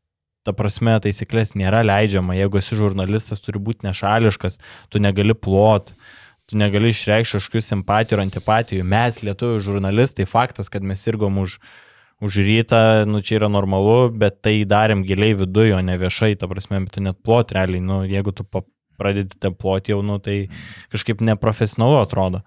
ta 0.44 0.52
prasme, 0.56 0.96
taisyklės 1.00 1.54
nėra 1.56 1.82
leidžiama. 1.84 2.36
Jeigu 2.36 2.60
esi 2.60 2.76
žurnalistas, 2.78 3.40
turi 3.44 3.60
būti 3.60 3.86
nešališkas, 3.88 4.58
tu 4.92 5.00
negali 5.00 5.36
plot, 5.36 5.92
tu 6.48 6.60
negali 6.60 6.92
išreikšti 6.92 7.38
kažkokių 7.38 7.64
simpatijų 7.64 8.18
ar 8.18 8.24
antipatijų. 8.26 8.84
Mes, 8.88 9.22
lietuvių 9.24 9.60
žurnalistai, 9.64 10.28
faktas, 10.28 10.72
kad 10.72 10.84
mes 10.84 11.04
sirgom 11.04 11.40
už, 11.44 11.58
už 12.24 12.40
rytą, 12.44 12.82
nu 13.08 13.20
čia 13.24 13.38
yra 13.40 13.48
normalu, 13.52 14.08
bet 14.12 14.40
tai 14.44 14.58
darėm 14.68 15.04
giliai 15.08 15.36
viduje, 15.36 15.72
o 15.76 15.80
ne 15.84 15.96
viešai, 16.00 16.34
ta 16.40 16.48
prasme, 16.48 16.80
tu 16.92 17.04
net 17.04 17.20
plot 17.24 17.52
realiai, 17.56 17.84
nu, 17.84 18.02
jeigu 18.08 18.32
tu 18.36 18.44
pa- 18.44 18.64
pradedi 18.98 19.36
te 19.40 19.50
ploti 19.50 19.94
jau, 19.94 20.02
nu, 20.06 20.20
tai 20.22 20.46
kažkaip 20.94 21.24
neprofesionalu 21.24 22.00
atrodo. 22.02 22.44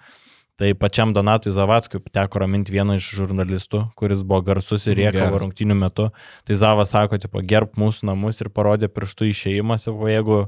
Tai 0.58 0.72
pačiam 0.74 1.12
Donatui 1.14 1.52
Zavatskui 1.54 2.00
teko 2.10 2.40
raminti 2.42 2.74
vieną 2.74 2.96
iš 2.98 3.12
žurnalistų, 3.20 3.84
kuris 3.98 4.24
buvo 4.26 4.42
garsus 4.48 4.88
ir 4.88 4.98
riekavo 4.98 5.36
Geras. 5.36 5.44
rungtynių 5.44 5.76
metu. 5.78 6.08
Tai 6.50 6.58
Zavas 6.58 6.96
sako, 6.96 7.20
tipo, 7.22 7.44
gerb 7.46 7.78
mūsų 7.78 8.10
namus 8.10 8.42
ir 8.42 8.50
parodė 8.50 8.90
pirštų 8.90 9.30
išėjimas, 9.30 9.86
o 9.92 10.10
jeigu, 10.10 10.40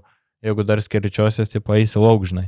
jeigu 0.42 0.66
dar 0.66 0.82
skeričiosios, 0.82 1.54
tai 1.54 1.62
paeisi 1.62 2.02
lauk, 2.02 2.26
žinai. 2.26 2.48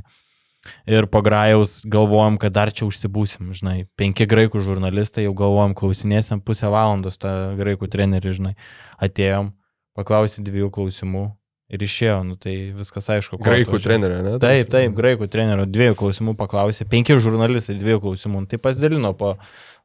Ir 0.90 1.06
po 1.06 1.22
grajaus 1.22 1.80
galvojom, 1.86 2.40
kad 2.42 2.54
dar 2.54 2.70
čia 2.74 2.88
užsibūsim, 2.88 3.52
žinai. 3.54 3.86
Penki 3.98 4.26
graikų 4.30 4.62
žurnalistai 4.62 5.28
jau 5.28 5.34
galvojom, 5.38 5.74
klausinėsim 5.78 6.42
pusę 6.42 6.66
valandos 6.70 7.18
tą 7.22 7.54
graikų 7.58 7.86
trenerį, 7.94 8.34
žinai. 8.38 8.52
Atėjom, 9.02 9.52
paklausė 9.98 10.42
dviejų 10.46 10.70
klausimų 10.74 11.28
ir 11.72 11.84
išėjo, 11.86 12.18
nu 12.28 12.36
tai 12.40 12.54
viskas 12.76 13.08
aišku. 13.14 13.40
Graikų 13.42 13.80
trenerio, 13.82 14.20
ne? 14.24 14.36
Taip, 14.42 14.68
taip, 14.72 14.94
graikų 14.96 15.28
trenerio 15.32 15.66
dviejų 15.68 15.96
klausimų 16.02 16.36
paklausė, 16.38 16.86
penki 16.90 17.16
žurnalistai 17.16 17.78
dviejų 17.80 18.02
klausimų, 18.04 18.44
nu, 18.44 18.50
tai 18.50 18.60
pasidalino 18.62 19.14
po 19.16 19.34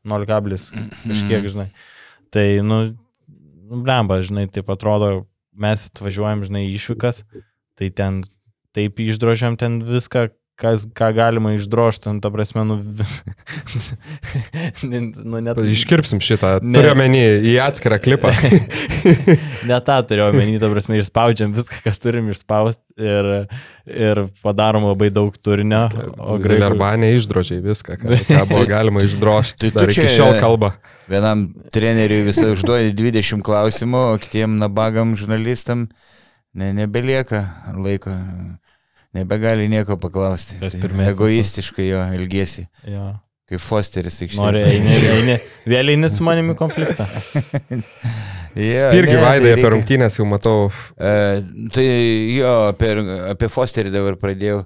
0 0.07 0.27
kablis 0.29 0.69
kažkiek, 1.07 1.47
žinai. 1.47 1.69
Tai, 2.35 2.45
nu, 2.67 2.81
nu 3.67 3.81
blemba, 3.85 4.19
žinai, 4.25 4.47
taip 4.51 4.69
atrodo, 4.73 5.27
mes 5.57 5.87
atvažiuojam, 5.89 6.43
žinai, 6.47 6.65
išvykas, 6.75 7.23
tai 7.79 7.89
ten 7.95 8.21
taip 8.77 8.99
išdrožiam 9.01 9.57
ten 9.57 9.79
viską, 9.81 10.27
kas, 10.57 10.87
ką 10.97 11.11
galima 11.13 11.51
išdrošti, 11.53 12.09
nu, 12.09 12.21
ta 12.21 12.31
prasme, 12.33 12.63
nu, 12.65 12.77
nu 15.31 15.41
net... 15.45 15.59
Iškirpsim 15.61 16.21
šitą. 16.23 16.57
Ne. 16.65 16.73
Turiu 16.79 16.95
menį 16.97 17.21
į 17.51 17.53
atskirą 17.61 17.99
klipą. 18.01 18.31
ne 19.69 19.79
tą 19.85 19.99
turėjau 20.09 20.31
menį, 20.33 20.57
ta 20.63 20.71
prasme, 20.71 20.97
išspaudžiam 21.01 21.53
viską, 21.55 21.83
ką 21.85 21.93
turim 22.01 22.31
išspausti 22.33 22.97
ir, 22.97 23.31
ir 23.85 24.23
padarom 24.41 24.89
labai 24.89 25.11
daug 25.13 25.37
turinio. 25.37 25.85
O 26.17 26.39
graikų 26.41 26.69
arba 26.71 26.91
neišdrožiai 27.05 27.61
viską, 27.61 28.01
ką, 28.01 28.19
ką 28.33 28.43
buvo 28.49 28.65
galima 28.69 29.05
išdrošti. 29.05 29.61
Tai 29.67 29.73
tu 29.75 29.83
Dar 29.83 29.93
iki 29.93 30.09
šiol 30.17 30.39
kalba. 30.41 30.73
Vienam 31.07 31.47
treneriui 31.71 32.25
visą 32.27 32.49
užduodi 32.55 32.97
20 32.97 33.45
klausimų, 33.45 34.05
o 34.15 34.21
kitiem 34.21 34.57
nabagam 34.59 35.13
žurnalistam 35.19 35.85
ne, 36.57 36.73
nebelieka 36.75 37.45
laiko. 37.77 38.17
Nebegali 39.17 39.67
nieko 39.71 39.97
paklausti. 40.01 40.59
Tas 40.61 40.75
Tai 40.75 40.81
pirmesnis, 40.83 41.15
egoistiškai 41.15 41.89
jo 41.89 42.03
ilgesi. 42.17 42.67
Jo. 42.87 43.11
Kaip 43.47 43.63
Fosteris 43.63 44.17
aikštėje. 44.25 44.43
Nori, 44.43 44.63
eini, 44.67 44.97
eini, 45.13 45.37
vėl 45.71 45.93
eini 45.93 46.09
su 46.11 46.25
manimi 46.27 46.57
konfliktą. 46.59 47.07
Jo, 48.57 48.87
Irgi 48.97 49.17
vaidai 49.21 49.51
apie 49.53 49.69
rungtynės 49.69 50.15
jau 50.17 50.25
matau. 50.25 50.69
E, 50.97 51.09
tai 51.75 51.83
jo, 52.33 52.53
apie, 52.71 52.89
apie 53.29 53.49
Fosterį 53.53 53.91
dabar 53.93 54.15
pradėjau, 54.17 54.63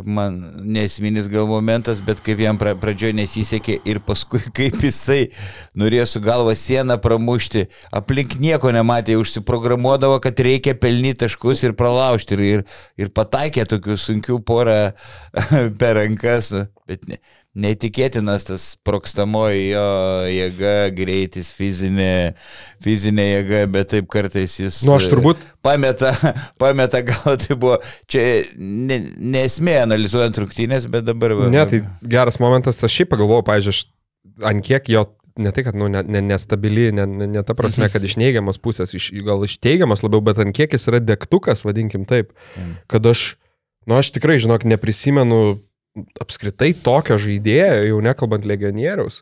kaip 0.00 0.08
man 0.08 0.38
nesminis 0.64 1.28
gal 1.28 1.46
momentas, 1.48 2.00
bet 2.00 2.20
kaip 2.24 2.40
jam 2.40 2.58
pra, 2.58 2.72
pradžioje 2.78 3.12
nesisekė 3.18 3.80
ir 3.88 4.00
paskui 4.00 4.40
kaip 4.56 4.80
jisai 4.80 5.28
norėjo 5.78 6.06
su 6.08 6.22
galva 6.24 6.54
sieną 6.56 6.96
pramušti, 7.02 7.66
aplink 7.92 8.38
nieko 8.40 8.72
nematė, 8.72 9.18
užsiprogramuodavo, 9.20 10.20
kad 10.24 10.40
reikia 10.40 10.74
pelnyti 10.74 11.24
taškus 11.24 11.64
ir 11.66 11.76
pralaužti 11.76 12.38
ir, 12.38 12.40
ir, 12.40 12.64
ir 12.96 13.12
pataikė 13.12 13.66
tokių 13.68 13.98
sunkių 14.00 14.40
porą 14.46 14.78
per 15.80 15.98
rankas, 16.00 16.52
nu, 16.54 16.64
bet 16.88 17.06
ne. 17.08 17.20
Neįtikėtinas 17.58 18.44
tas 18.46 18.64
prokstamoji 18.86 19.72
jo 19.72 19.86
jėga, 20.30 20.74
greitis, 20.94 21.48
fizinė, 21.50 22.36
fizinė 22.84 23.24
jėga, 23.26 23.62
bet 23.74 23.88
taip 23.90 24.06
kartais 24.12 24.52
jis... 24.60 24.76
Nu, 24.86 24.92
aš 24.94 25.08
turbūt- 25.10 25.42
Pameta, 25.66 26.12
pameta 26.62 27.00
gal 27.02 27.34
tai 27.42 27.56
buvo, 27.58 27.80
čia 28.06 28.22
ne, 28.54 29.00
nesmė 29.34 29.80
analizuojant 29.82 30.38
rungtynės, 30.44 30.86
bet 30.94 31.08
dabar... 31.08 31.34
Ne, 31.50 31.64
tai 31.72 31.80
geras 32.12 32.38
momentas, 32.38 32.78
aš 32.86 33.00
šiaip 33.00 33.10
pagalvojau, 33.16 33.42
pažiūrėjau, 33.48 33.90
ant 34.46 34.62
kiek 34.68 34.86
jo, 34.94 35.02
ne 35.42 35.50
tai, 35.56 35.64
kad, 35.66 35.74
nu, 35.80 35.88
ne, 35.90 36.04
ne, 36.06 36.22
nestabili, 36.30 36.92
ne, 36.94 37.08
ne, 37.10 37.26
ne 37.34 37.42
ta 37.46 37.56
prasme, 37.58 37.88
kad 37.90 38.06
iš 38.06 38.14
neigiamos 38.20 38.62
pusės, 38.62 38.94
iš, 38.94 39.08
gal 39.26 39.42
iš 39.48 39.58
teigiamos 39.58 40.04
labiau, 40.06 40.22
bet 40.30 40.38
ant 40.38 40.54
kiek 40.54 40.70
jis 40.78 40.86
yra 40.92 41.02
degtukas, 41.02 41.66
vadinkim 41.66 42.06
taip, 42.06 42.30
kad 42.86 43.10
aš, 43.10 43.32
nu, 43.90 43.98
aš 43.98 44.12
tikrai, 44.14 44.38
žinok, 44.38 44.62
neprisimenu 44.70 45.58
apskritai 46.22 46.72
tokio 46.84 47.18
žaidėjo, 47.20 47.86
jau 47.90 48.00
nekalbant 48.04 48.46
legionieriaus, 48.46 49.20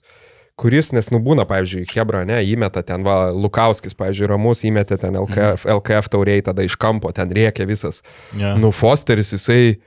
kuris, 0.58 0.90
nes 0.96 1.10
nubūna, 1.14 1.46
pavyzdžiui, 1.48 1.86
Hebra, 1.92 2.24
ne, 2.28 2.40
įmeta 2.50 2.82
ten, 2.86 3.04
va, 3.06 3.30
Lukauskis, 3.32 3.94
pavyzdžiui, 3.98 4.28
Ramus 4.32 4.64
įmetė 4.66 4.98
ten 5.00 5.16
LKF, 5.20 5.68
LKF 5.78 6.10
tauriai, 6.12 6.44
tada 6.44 6.66
iš 6.66 6.76
kampo, 6.80 7.12
ten 7.14 7.30
rėkia 7.34 7.68
visas. 7.68 8.02
Ja. 8.36 8.56
Nu, 8.58 8.72
Fosteris, 8.74 9.30
jisai, 9.36 9.78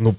nu, 0.00 0.14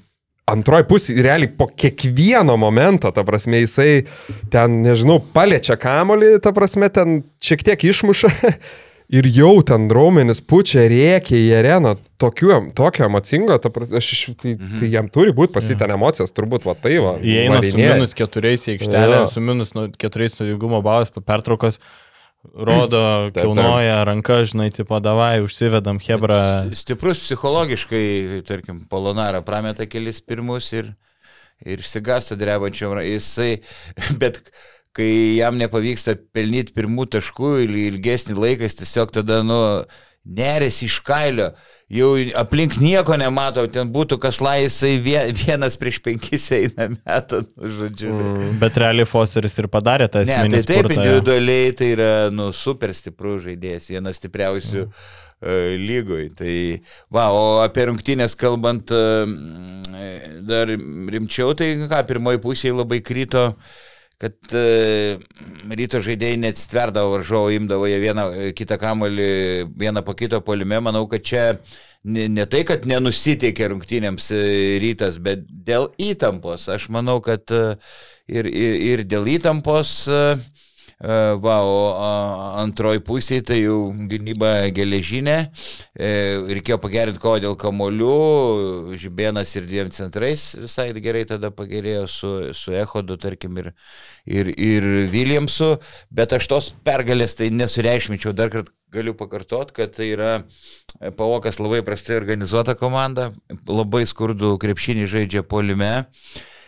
antroji 0.49 0.85
pusė, 0.89 1.17
realiai 1.25 1.49
po 1.57 1.67
kiekvieno 1.73 2.55
momento, 2.61 3.09
ta 3.11 3.25
prasme, 3.27 3.63
jisai 3.63 4.05
ten, 4.53 4.81
nežinau, 4.85 5.17
paliečia 5.33 5.77
kamolį, 5.81 6.35
ta 6.43 6.53
prasme, 6.55 6.91
ten 6.93 7.23
šiek 7.43 7.65
tiek 7.65 7.87
išmuša 7.89 8.31
ir 9.09 9.27
jau 9.29 9.61
ten 9.65 9.89
raumenis 9.93 10.39
pučia, 10.41 10.87
rėkia 10.89 11.37
į 11.37 11.49
areną, 11.59 11.95
tokiu, 12.21 12.49
tokio 12.77 13.05
emocingo, 13.09 13.57
ta 13.61 13.69
prasme, 13.69 13.99
aš, 14.01 14.07
iš- 14.15 14.35
tai, 14.41 14.55
tai 14.79 14.89
jam 14.93 15.09
turi 15.13 15.33
būti 15.35 15.53
pasiten 15.53 15.91
emocijas, 15.93 16.33
turbūt, 16.33 16.65
va 16.65 16.73
tai 16.79 16.95
va. 17.03 17.15
Įeina 17.21 17.59
su 17.61 17.69
varinėja. 17.75 17.93
minus 17.99 18.15
keturiais 18.17 18.65
į 18.65 18.75
aikštelę, 18.77 19.19
Jo. 19.21 19.27
su 19.29 19.43
minus 19.45 19.75
nu, 19.77 19.87
keturiais 19.93 20.39
nuvygumo 20.39 20.81
balas 20.85 21.11
po 21.13 21.21
pertraukos, 21.21 21.79
rodo, 22.53 23.03
kilnoja 23.37 24.03
ranką, 24.09 24.41
žinai, 24.49 24.71
tipo, 24.73 24.99
davai, 24.99 25.39
užsivedam 25.45 25.99
Hebra. 26.01 26.41
Stiprus 26.77 27.21
psichologiškai, 27.25 28.43
tarkim, 28.47 28.81
Polonara 28.89 29.41
prameta 29.45 29.85
kelis 29.89 30.21
pirmus 30.21 30.71
ir, 30.73 30.93
ir 31.65 31.81
išsigasta 31.81 32.35
drebančiam. 32.37 32.97
Jisai, 33.05 33.59
bet 34.21 34.41
kai 34.95 35.11
jam 35.41 35.57
nepavyksta 35.59 36.17
pelnyti 36.35 36.75
pirmų 36.75 37.09
taškų 37.17 37.53
il- 37.65 37.79
ilgesnį 37.91 38.35
laiką, 38.39 38.67
jis 38.67 38.79
tiesiog 38.81 39.11
tada, 39.19 39.41
nu, 39.43 39.61
nerėsi 40.25 40.87
iš 40.89 40.99
kailio. 41.05 41.51
Jau 41.93 42.15
aplink 42.39 42.79
nieko 42.81 43.13
nemato, 43.13 43.61
ten 43.69 43.91
būtų 43.93 44.17
kas 44.23 44.39
lai, 44.41 44.63
jisai 44.63 44.95
vie- 45.05 45.27
vienas 45.37 45.75
prieš 45.77 45.99
penkis 46.01 46.47
eina 46.55 46.87
metą, 46.95 47.43
nu, 47.45 47.69
žodžiu. 47.75 48.09
Mm. 48.09 48.55
Bet 48.63 48.79
realiai 48.81 49.05
Fosteris 49.05 49.53
ir 49.61 49.67
padarė 49.69 50.07
tą 50.09 50.23
Ne, 50.23 50.31
tai 50.31 50.39
esminį 50.47 50.63
taip 50.63 50.79
spurtą, 50.79 50.95
jo. 50.95 50.97
individualiai 51.03 51.75
tai 51.77 51.91
yra 51.93 52.09
nu, 52.33 52.49
super 52.57 52.95
stiprus 52.97 53.43
žaidėjas, 53.45 53.91
vienas 53.93 54.17
stipriausių 54.17 54.81
mm. 54.81 55.05
uh, 55.45 55.71
lygoj. 55.85 56.25
Tai, 56.41 56.55
va, 57.13 57.27
o 57.37 57.45
apie 57.61 57.85
rungtynės 57.91 58.33
kalbant 58.33 58.89
uh, 58.89 59.29
dar 60.49 60.73
rimčiau, 60.73 61.53
tai 61.53 61.75
ką, 61.85 62.01
pirmoji 62.09 62.41
pusė 62.41 62.73
labai 62.73 63.03
krito, 63.05 63.51
kad 64.25 64.57
uh, 64.57 65.21
ryto 65.77 66.01
žaidėjai 66.03 66.41
neatstverdavo 66.41 67.15
varžovo, 67.15 67.51
imdavo 67.53 67.87
jie 67.89 67.99
vieną 68.03 68.25
e, 68.31 68.47
kitą 68.57 68.77
kamolį, 68.81 69.29
vieną 69.77 70.01
po 70.05 70.15
kito 70.17 70.41
polime. 70.45 70.79
Manau, 70.83 71.05
kad 71.11 71.25
čia 71.25 71.43
ne, 72.05 72.27
ne 72.29 72.45
tai, 72.49 72.63
kad 72.67 72.85
nenusiteikė 72.89 73.69
rungtynėms 73.71 74.29
e, 74.35 74.41
rytas, 74.83 75.17
bet 75.21 75.45
dėl 75.45 75.89
įtampos. 76.01 76.67
Aš 76.73 76.89
manau, 76.93 77.17
kad 77.25 77.51
e, 77.53 77.63
ir, 78.31 78.49
ir, 78.49 78.77
ir 78.91 79.05
dėl 79.09 79.29
įtampos, 79.35 79.95
e, 80.07 80.13
e, 80.13 80.54
va, 81.03 81.55
o 81.67 81.79
antroji 82.61 83.01
pusė 83.03 83.41
tai 83.43 83.59
jau 83.61 83.91
gynyba 84.09 84.69
geležinė, 84.75 85.37
e, 85.91 86.11
reikėjo 86.55 86.77
pagerinti 86.79 87.19
kovą 87.19 87.41
dėl 87.43 87.57
kamolių, 87.59 88.15
Žibėnas 89.01 89.51
ir 89.57 89.67
dviem 89.67 89.91
centrais 89.91 90.53
visai 90.55 90.87
gerai 91.03 91.25
tada 91.27 91.51
pagerėjo 91.51 92.07
su, 92.07 92.31
su 92.55 92.71
Ehodu, 92.71 93.19
tarkim, 93.19 93.59
ir, 93.59 93.73
ir, 94.25 94.53
ir 94.55 94.89
Williamsu, 95.11 95.75
bet 96.09 96.33
aš 96.33 96.47
tos 96.47 96.71
pergalės 96.87 97.35
tai 97.35 97.51
nesureikšminčiau, 97.51 98.33
dar 98.33 98.53
kartą 98.53 98.71
galiu 98.95 99.13
pakartoti, 99.17 99.75
kad 99.75 99.95
tai 99.95 100.13
yra 100.13 100.33
Pavokas 101.17 101.59
labai 101.59 101.81
prastai 101.83 102.15
organizuota 102.21 102.77
komanda, 102.79 103.33
labai 103.67 104.05
skurdų 104.07 104.55
krepšinį 104.61 105.09
žaidžia 105.11 105.43
polime. 105.43 106.05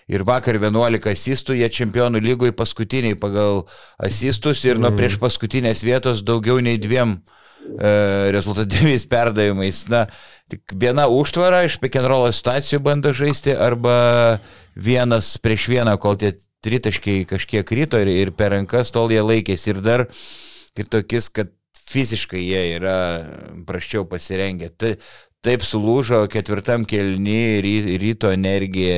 Ir 0.07 0.23
vakar 0.23 0.55
11 0.55 1.09
asistų, 1.11 1.57
jie 1.59 1.67
čempionų 1.67 2.21
lygoje 2.23 2.53
paskutiniai 2.55 3.17
pagal 3.19 3.65
asistus 3.99 4.63
ir 4.63 4.79
nuo 4.79 4.93
prieš 4.95 5.17
paskutinės 5.19 5.83
vietos 5.83 6.21
daugiau 6.23 6.61
nei 6.63 6.77
dviem 6.79 7.17
e, 7.17 8.31
rezultatyviais 8.31 9.03
perdavimais. 9.13 9.83
Na, 9.91 10.05
tik 10.47 10.63
viena 10.79 11.09
užtvara 11.11 11.65
iš 11.67 11.75
pikenrolo 11.83 12.31
situacijų 12.31 12.79
bando 12.87 13.11
žaisti 13.11 13.51
arba 13.51 14.39
vienas 14.79 15.35
prieš 15.43 15.67
vieną, 15.73 15.97
kol 15.99 16.15
tie 16.15 16.31
tritaškiai 16.63 17.27
kažkiek 17.27 17.75
ryto 17.75 17.99
ir, 17.99 18.07
ir 18.07 18.31
per 18.31 18.55
rankas 18.55 18.95
tol 18.95 19.11
jie 19.11 19.19
laikėsi. 19.21 19.73
Ir 19.75 19.83
dar 19.83 20.07
ir 20.77 20.87
tokis, 20.87 21.27
kad 21.27 21.51
fiziškai 21.87 22.41
jie 22.47 22.63
yra 22.77 22.97
praščiau 23.67 24.07
pasirengę. 24.07 24.71
Tai, 24.75 24.95
taip 25.45 25.63
sulūžo 25.63 26.25
ketvirtam 26.31 26.85
kelny, 26.87 27.59
ry- 27.63 27.97
ryto 28.01 28.31
energija 28.33 28.97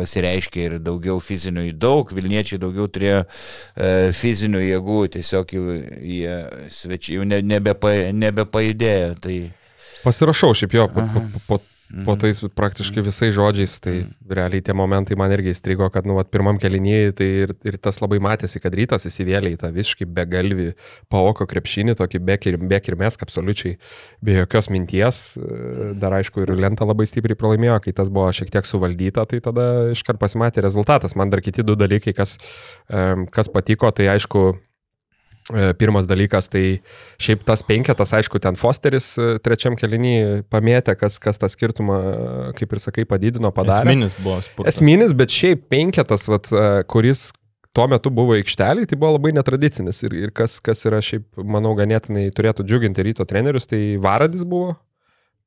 pasireiškė 0.00 0.66
ir 0.66 0.76
daugiau 0.82 1.20
fizinių, 1.22 1.68
daug 1.78 2.10
Vilniečiai 2.16 2.60
daugiau 2.62 2.88
turėjo 2.90 3.22
e, 3.22 4.12
fizinių 4.16 4.64
jėgų, 4.64 5.00
tiesiog 5.16 5.56
jau 5.56 5.78
jie 6.00 6.36
svečiai 6.74 7.20
jau 7.20 7.28
ne, 7.28 7.40
nebepa, 7.44 7.94
nebepajudėjo. 8.16 9.16
Tai, 9.22 9.38
Pasirašau 10.00 10.54
šiaip 10.56 10.78
jo, 10.78 10.88
po, 10.94 11.04
po, 11.12 11.24
po, 11.46 11.60
po 11.90 12.14
Mhm. 12.14 12.20
tais 12.22 12.40
praktiškai 12.54 13.02
visais 13.02 13.34
žodžiais, 13.34 13.80
tai 13.82 14.06
realiai 14.28 14.62
tie 14.62 14.72
momentai 14.72 15.16
man 15.18 15.30
irgi 15.34 15.50
įstrigo, 15.50 15.90
kad 15.90 16.06
nu, 16.06 16.14
vat, 16.14 16.30
pirmam 16.30 16.58
kelinyje 16.58 17.14
tai 17.18 17.26
ir, 17.44 17.54
ir 17.66 17.78
tas 17.82 17.98
labai 17.98 18.20
matėsi, 18.22 18.62
kad 18.62 18.72
rytas 18.72 19.06
įsivėlė 19.10 19.50
į 19.54 19.58
tą 19.58 19.72
visiškai 19.74 20.06
begalvį 20.06 20.74
paoko 21.10 21.46
krepšinį, 21.50 21.96
tokį 21.98 22.22
bek 22.22 22.46
ir, 22.46 22.56
bek 22.58 22.88
ir 22.88 22.96
mes, 22.96 23.18
absoliučiai 23.18 23.76
be 24.22 24.38
jokios 24.38 24.70
minties. 24.70 25.34
Dar 25.98 26.14
aišku, 26.20 26.46
ir 26.46 26.54
lenta 26.54 26.86
labai 26.86 27.08
stipriai 27.10 27.34
pralaimėjo, 27.34 27.80
kai 27.82 27.92
tas 27.92 28.08
buvo 28.08 28.30
šiek 28.30 28.54
tiek 28.54 28.64
suvaldyta, 28.64 29.26
tai 29.26 29.40
tada 29.42 29.90
iškart 29.90 30.22
pasimatė 30.22 30.62
rezultatas. 30.62 31.16
Man 31.18 31.30
dar 31.30 31.42
kiti 31.42 31.66
du 31.66 31.74
dalykai, 31.74 32.14
kas, 32.14 32.38
kas 32.86 33.50
patiko, 33.50 33.90
tai 33.90 34.06
aišku, 34.14 34.60
Pirmas 35.78 36.06
dalykas, 36.06 36.48
tai 36.50 36.62
šiaip 37.20 37.42
tas 37.46 37.64
penketas, 37.66 38.12
aišku, 38.14 38.38
ten 38.42 38.58
Fosteris 38.58 39.12
e, 39.18 39.32
trečiam 39.42 39.74
kelinį 39.78 40.44
pamėtė, 40.52 40.94
kas, 40.98 41.18
kas 41.22 41.40
tą 41.40 41.50
skirtumą, 41.50 41.96
e, 41.98 42.52
kaip 42.58 42.76
ir 42.76 42.82
sakai, 42.82 43.06
padidino, 43.08 43.50
padarė. 43.54 43.88
Esminis 43.88 44.14
buvo 44.20 44.38
spurtas. 44.46 44.76
Esminis, 44.76 45.14
bet 45.16 45.34
šiaip 45.34 45.66
penketas, 45.72 46.28
vat, 46.30 46.52
e, 46.54 46.68
kuris 46.90 47.30
tuo 47.76 47.88
metu 47.90 48.12
buvo 48.14 48.36
aikšteliai, 48.38 48.86
tai 48.90 48.98
buvo 49.00 49.16
labai 49.16 49.34
netradicinis. 49.34 50.04
Ir, 50.06 50.14
ir 50.26 50.34
kas, 50.34 50.58
kas 50.62 50.86
yra 50.86 51.02
šiaip, 51.04 51.26
manau, 51.42 51.74
ganėtinai 51.78 52.28
turėtų 52.34 52.66
džiuginti 52.66 53.10
ryto 53.10 53.26
trenerius, 53.26 53.66
tai 53.70 53.82
Varadis 54.02 54.46
buvo 54.46 54.76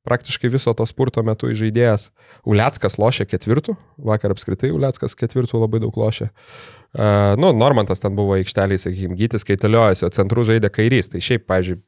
praktiškai 0.04 0.50
viso 0.52 0.72
to 0.76 0.84
spurto 0.84 1.24
metu 1.24 1.48
žaidėjas. 1.56 2.10
Uliackas 2.44 2.98
lošė 3.00 3.24
ketvirtų, 3.30 3.78
vakar 4.04 4.34
apskritai 4.36 4.68
Uliackas 4.74 5.16
ketvirtų 5.16 5.62
labai 5.62 5.80
daug 5.80 5.96
lošė. 5.96 6.28
Uh, 6.28 6.83
nu, 6.94 7.50
Normantas 7.58 8.02
ten 8.02 8.14
buvo 8.14 8.36
aikšteliai, 8.38 8.78
sakykime, 8.78 9.18
gytis 9.18 9.46
kaitaliojasi, 9.48 10.06
o 10.06 10.12
centrų 10.14 10.46
žaidė 10.52 10.70
kairys. 10.70 11.10
Tai 11.10 11.22
šiaip, 11.24 11.46
pažiūrėjau, 11.50 11.82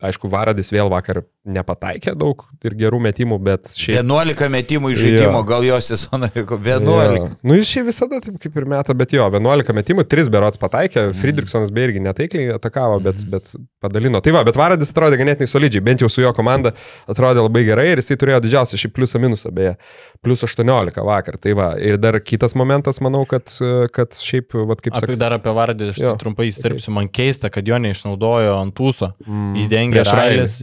Aišku, 0.00 0.30
Varadis 0.32 0.72
vėl 0.72 0.88
vakar 0.88 1.20
nepataikė 1.48 2.12
daug 2.18 2.42
ir 2.64 2.74
gerų 2.76 2.98
metimų, 3.06 3.38
bet 3.44 3.70
šiaip... 3.72 4.00
11 4.02 4.50
metimų 4.52 4.92
iš 4.92 5.00
žaidimo, 5.00 5.38
jo. 5.38 5.44
gal 5.48 5.64
jo 5.64 5.78
sezoną 5.84 6.28
liko 6.34 6.58
11. 6.60 7.16
Jo. 7.16 7.28
Nu, 7.46 7.56
jis 7.56 7.70
šiaip 7.70 7.86
visada 7.88 8.20
taip 8.24 8.36
kaip 8.42 8.58
ir 8.60 8.66
meta, 8.68 8.96
bet 8.96 9.14
jo, 9.16 9.26
11 9.32 9.76
metimų, 9.78 10.04
3 10.10 10.30
berots 10.32 10.60
pataikė, 10.60 11.06
mm. 11.08 11.18
Friedrichsonas 11.20 11.72
beje 11.74 11.90
irgi 11.90 12.02
netaikliai 12.04 12.54
atakavo, 12.56 12.98
bet, 13.04 13.22
mm. 13.24 13.32
bet 13.32 13.52
padalino. 13.80 14.20
Tai 14.24 14.34
va, 14.36 14.44
bet 14.46 14.58
Varadis 14.60 14.92
atrodė 14.92 15.20
ganėtinai 15.20 15.48
solidžiai, 15.50 15.84
bent 15.86 16.04
jau 16.04 16.10
su 16.12 16.24
jo 16.24 16.32
komanda 16.36 16.74
atrodė 17.10 17.44
labai 17.46 17.64
gerai 17.68 17.88
ir 17.94 18.04
jisai 18.04 18.18
turėjo 18.20 18.42
didžiausią 18.44 18.82
šį 18.84 18.92
pliusą 18.96 19.22
minusą, 19.22 19.54
beje, 19.54 19.76
plus 20.24 20.44
18 20.44 21.06
vakar. 21.08 21.40
Tai 21.40 21.56
va, 21.56 21.70
ir 21.80 21.96
dar 22.00 22.20
kitas 22.24 22.56
momentas, 22.58 23.00
manau, 23.00 23.24
kad, 23.28 23.48
kad 23.96 24.20
šiaip, 24.20 24.58
va, 24.68 24.76
kaip 24.76 25.00
sakai. 25.00 25.16
Dar 25.20 25.38
apie 25.38 25.56
Varadį, 25.56 25.92
aš 25.94 26.04
trumpai 26.20 26.50
įsirpsiu, 26.52 26.92
man 26.96 27.08
keista, 27.08 27.48
kad 27.52 27.64
jo 27.68 27.80
neišnaudojo 27.80 28.60
ant 28.60 28.76
tūso. 28.76 29.12
Mm. 29.24 29.56
Įdengė 29.64 30.00
dengia 30.04 30.16
Railis, 30.16 30.54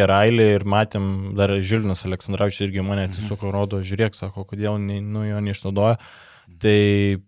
dengia 0.00 0.08
Railį 0.08 0.46
ir 0.56 0.64
matėm, 0.64 1.34
dar 1.36 1.50
Žilinas 1.60 2.04
Aleksandrovičius 2.04 2.68
irgi 2.68 2.82
mane 2.82 3.08
atsisuko, 3.08 3.50
rodo, 3.52 3.82
žiūrėk, 3.82 4.14
sako, 4.14 4.44
kodėl 4.44 4.78
nu, 4.78 5.24
jo 5.24 5.40
neišnaudoja. 5.40 5.98
Tai 6.60 7.20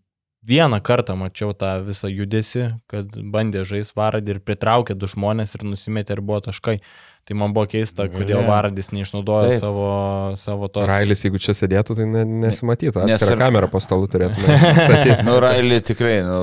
vieną 0.42 0.80
kartą 0.82 1.16
mačiau 1.16 1.52
tą 1.54 1.84
visą 1.84 2.08
judesi, 2.08 2.72
kad 2.88 3.06
bandė 3.08 3.64
žais 3.64 3.92
varadį 3.94 4.36
ir 4.36 4.40
pritraukė 4.40 4.94
du 4.94 5.06
žmonės 5.06 5.54
ir 5.54 5.64
nusimetė 5.64 6.16
ir 6.16 6.22
buvo 6.22 6.40
taškai. 6.40 6.80
Tai 7.22 7.36
man 7.38 7.52
buvo 7.54 7.68
keista, 7.70 8.08
kodėl 8.10 8.40
yeah. 8.40 8.48
Varadis 8.50 8.88
neišnaudoja 8.90 9.52
Taip. 9.52 9.60
savo, 9.62 9.84
savo 10.40 10.66
tos. 10.66 10.88
Railis, 10.90 11.20
jeigu 11.22 11.38
čia 11.42 11.54
sėdėtų, 11.54 11.94
tai 12.00 12.06
ne, 12.10 12.24
nesimatytų. 12.42 13.04
Nes 13.06 13.22
ir 13.22 13.38
kamerą 13.38 13.68
po 13.70 13.78
stalu 13.82 14.08
turėtume 14.10 14.56
statyti. 14.80 15.20
nu, 15.28 15.36
Railį 15.44 15.78
tikrai 15.86 16.16
nu, 16.26 16.40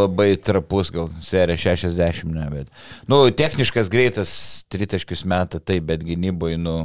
labai 0.00 0.32
trapus, 0.42 0.90
gal 0.94 1.06
serija 1.22 1.76
60, 1.78 2.34
ne, 2.34 2.48
bet. 2.50 2.82
Nu, 3.06 3.22
techniškas 3.30 3.92
greitas, 3.94 4.32
tritaškius 4.74 5.22
metą, 5.30 5.62
taip, 5.62 5.86
bet 5.92 6.02
gynyboje, 6.02 6.58
nu, 6.66 6.80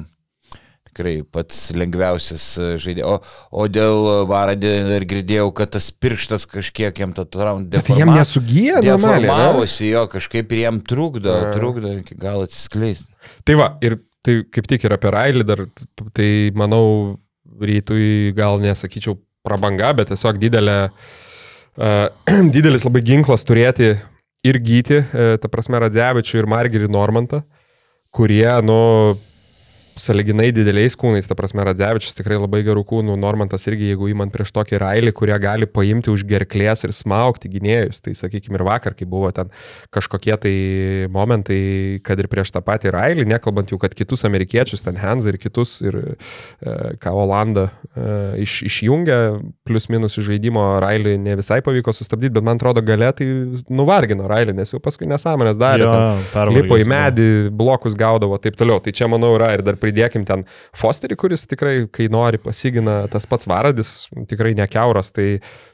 tikrai 0.94 1.16
pats 1.26 1.72
lengviausias 1.74 2.46
žaidėjas. 2.80 3.10
O, 3.10 3.66
o 3.66 3.68
dėl 3.68 4.28
Varadį 4.30 4.72
dar 4.92 5.06
girdėjau, 5.10 5.50
kad 5.58 5.74
tas 5.74 5.90
pirštas 5.92 6.46
kažkiek 6.50 7.04
jam 7.04 7.18
tą 7.18 7.26
traumą 7.26 7.66
deformavo. 7.66 8.00
Jam 8.00 8.14
nesugyja, 8.14 8.80
deformavosi 8.86 9.90
jo, 9.90 10.06
kažkaip 10.14 10.54
ir 10.54 10.64
jam 10.68 10.80
trukdo, 10.86 11.36
trukdo 11.56 11.98
iki 11.98 12.18
gal 12.20 12.46
atsiskleisti. 12.46 13.10
Tai 13.44 13.58
va, 13.60 13.70
ir 13.84 13.98
tai 14.24 14.40
kaip 14.54 14.70
tik 14.70 14.86
ir 14.86 14.96
apie 14.96 15.12
Railį 15.12 15.48
dar, 15.50 15.66
tai 16.16 16.30
manau, 16.56 17.18
rytui 17.60 18.32
gal 18.38 18.62
nesakyčiau 18.62 19.18
prabanga, 19.44 19.92
bet 19.98 20.14
tiesiog 20.14 20.40
didelė, 20.42 20.78
uh, 20.90 22.08
didelis 22.56 22.86
labai 22.88 23.04
ginklas 23.06 23.44
turėti 23.48 23.96
ir 24.44 24.60
gyti, 24.64 25.02
uh, 25.04 25.36
ta 25.42 25.52
prasme, 25.52 25.82
Radzevičių 25.84 26.40
ir 26.40 26.50
Margerį 26.54 26.90
Normantą, 26.94 27.44
kurie, 28.14 28.48
nu, 28.66 28.80
saliginai 30.00 30.50
dideliais 30.56 30.96
kūnais, 31.00 31.28
ta 31.30 31.36
prasme, 31.38 31.64
Radzevičius 31.68 32.16
tikrai 32.18 32.40
labai 32.40 32.64
gerų 32.66 32.84
kūnų, 32.90 33.16
Normantas 33.20 33.68
irgi, 33.70 33.92
jeigu 33.92 34.10
įmant 34.12 34.34
prieš 34.34 34.54
tokį 34.56 34.80
railį, 34.82 35.14
kurie 35.16 35.36
gali 35.42 35.68
paimti 35.70 36.12
už 36.14 36.26
gerklės 36.30 36.86
ir 36.88 36.94
smaukti 36.96 37.52
gynėjus, 37.54 38.02
tai 38.04 38.16
sakykime 38.18 38.58
ir 38.58 38.66
vakar, 38.68 38.96
kai 38.98 39.08
buvo 39.10 39.30
ten 39.36 39.52
kažkokie 39.94 40.36
tai 40.42 40.54
momentai, 41.14 41.60
kad 42.06 42.22
ir 42.22 42.30
prieš 42.32 42.54
tą 42.56 42.64
patį 42.66 42.94
railį, 42.96 43.28
nekalbant 43.34 43.74
jau, 43.74 43.80
kad 43.82 43.94
kitus 43.98 44.26
amerikiečius, 44.30 44.86
ten 44.86 44.98
Hansą 45.00 45.34
ir 45.34 45.40
kitus, 45.42 45.76
ir 45.86 46.00
e, 46.00 46.76
ką 47.04 47.14
Olanda 47.24 47.68
e, 47.94 48.08
iš, 48.46 48.60
išjungė, 48.70 49.20
plus 49.68 49.90
minus 49.94 50.18
iš 50.18 50.32
žaidimo 50.32 50.66
railį 50.84 51.18
ne 51.22 51.38
visai 51.40 51.62
pavyko 51.66 51.94
sustabdyti, 51.94 52.34
bet 52.40 52.48
man 52.48 52.62
atrodo 52.62 52.82
gale 52.86 53.12
tai 53.14 53.30
nuvargino 53.70 54.28
railį, 54.32 54.58
nes 54.58 54.74
jau 54.74 54.82
paskui 54.84 55.10
nesąmonės 55.12 55.60
darė, 55.62 55.86
jo, 55.86 56.50
lipo 56.56 56.80
į 56.82 56.90
medį, 56.90 57.30
blokus 57.54 57.98
gaudavo, 58.00 58.40
taip 58.42 58.58
toliau. 58.60 58.82
Tai 58.84 58.94
čia, 58.96 59.10
manau, 59.12 59.34
yra 59.38 59.54
ir 59.54 59.64
dar 59.66 59.78
pridėkim 59.84 60.24
ten 60.28 60.46
Fosterį, 60.80 61.18
kuris 61.20 61.44
tikrai, 61.50 61.76
kai 61.92 62.08
nori, 62.12 62.40
pasigina 62.42 63.04
tas 63.12 63.28
pats 63.30 63.48
Varadis, 63.50 64.08
tikrai 64.30 64.54
nekeuras, 64.58 65.12
tai 65.16 65.28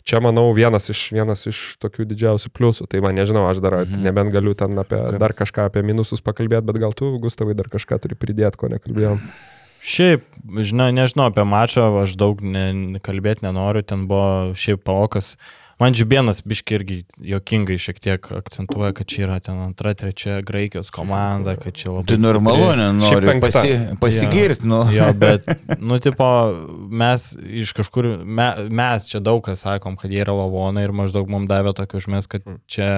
čia, 0.08 0.22
manau, 0.26 0.48
vienas 0.58 0.90
iš, 0.92 1.06
vienas 1.16 1.46
iš 1.50 1.62
tokių 1.84 2.10
didžiausių 2.10 2.52
pliusų. 2.56 2.90
Tai 2.90 3.04
man 3.06 3.16
nežinau, 3.20 3.46
aš 3.50 3.62
dar 3.64 3.82
mhm. 3.84 4.04
nebent 4.08 4.34
galiu 4.36 4.56
ten 4.58 4.82
apie, 4.82 5.00
dar 5.22 5.36
kažką 5.38 5.70
apie 5.70 5.86
minusus 5.86 6.26
pakalbėti, 6.26 6.68
bet 6.72 6.82
gal 6.82 6.98
tu, 6.98 7.14
Gustavai, 7.22 7.56
dar 7.58 7.72
kažką 7.72 8.02
turi 8.04 8.20
pridėti, 8.20 8.60
ko 8.60 8.74
nekalbėjom. 8.74 9.24
Šiaip, 9.80 10.26
žinai, 10.60 10.90
nežinau 10.92 11.30
apie 11.30 11.46
mačą, 11.48 11.86
aš 12.02 12.18
daug 12.20 12.42
ne, 12.44 13.00
kalbėti 13.06 13.46
nenoriu, 13.46 13.86
ten 13.88 14.10
buvo 14.10 14.58
šiaip 14.60 14.84
paokas. 14.84 15.38
Uh, 15.40 15.69
Man 15.80 15.94
Džibienas 15.94 16.42
biški 16.44 16.76
irgi 16.76 16.96
jokingai 17.24 17.78
šiek 17.80 18.02
tiek 18.04 18.26
akcentuoja, 18.36 18.92
kad 18.98 19.08
čia 19.08 19.22
yra 19.24 19.38
ten 19.40 19.62
antra, 19.64 19.94
trečia 19.96 20.42
Graikijos 20.44 20.90
komanda, 20.92 21.54
kad 21.56 21.78
čia 21.80 21.94
labai... 21.94 22.08
Tai 22.12 22.18
normalu, 22.20 22.66
nenori 22.76 23.36
pasi, 23.40 23.78
pasigirti, 24.02 24.68
nu. 24.68 24.82
Jo, 24.92 25.08
bet, 25.16 25.48
nu, 25.88 25.96
tipo, 26.04 26.28
mes 26.92 27.30
iš 27.64 27.72
kažkur, 27.78 28.10
me, 28.26 28.50
mes 28.68 29.08
čia 29.08 29.24
daug 29.24 29.40
kas 29.46 29.64
sakom, 29.64 29.96
kad 29.96 30.12
jie 30.12 30.20
yra 30.26 30.36
lavonai 30.36 30.84
ir 30.84 30.92
maždaug 31.00 31.32
mums 31.32 31.48
davė 31.48 31.72
tokį 31.78 32.02
užmes, 32.04 32.28
kad 32.28 32.44
mm. 32.44 32.60
čia 32.68 32.92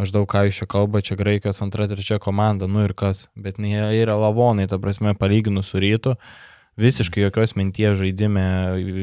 maždaug 0.00 0.24
ką 0.32 0.46
iš 0.48 0.62
čia 0.62 0.72
kalba, 0.72 1.04
čia 1.04 1.18
Graikijos 1.20 1.60
antra, 1.60 1.90
trečia 1.92 2.16
komanda, 2.24 2.70
nu 2.72 2.88
ir 2.88 2.96
kas, 2.96 3.26
bet 3.36 3.60
jie 3.60 3.84
yra 4.00 4.16
lavonai, 4.16 4.64
ta 4.70 4.80
prasme, 4.80 5.12
palyginus 5.12 5.74
su 5.74 5.84
rytu. 5.84 6.16
Visiškai 6.78 7.24
jokios 7.24 7.56
minties 7.58 7.96
žaidime. 7.98 8.44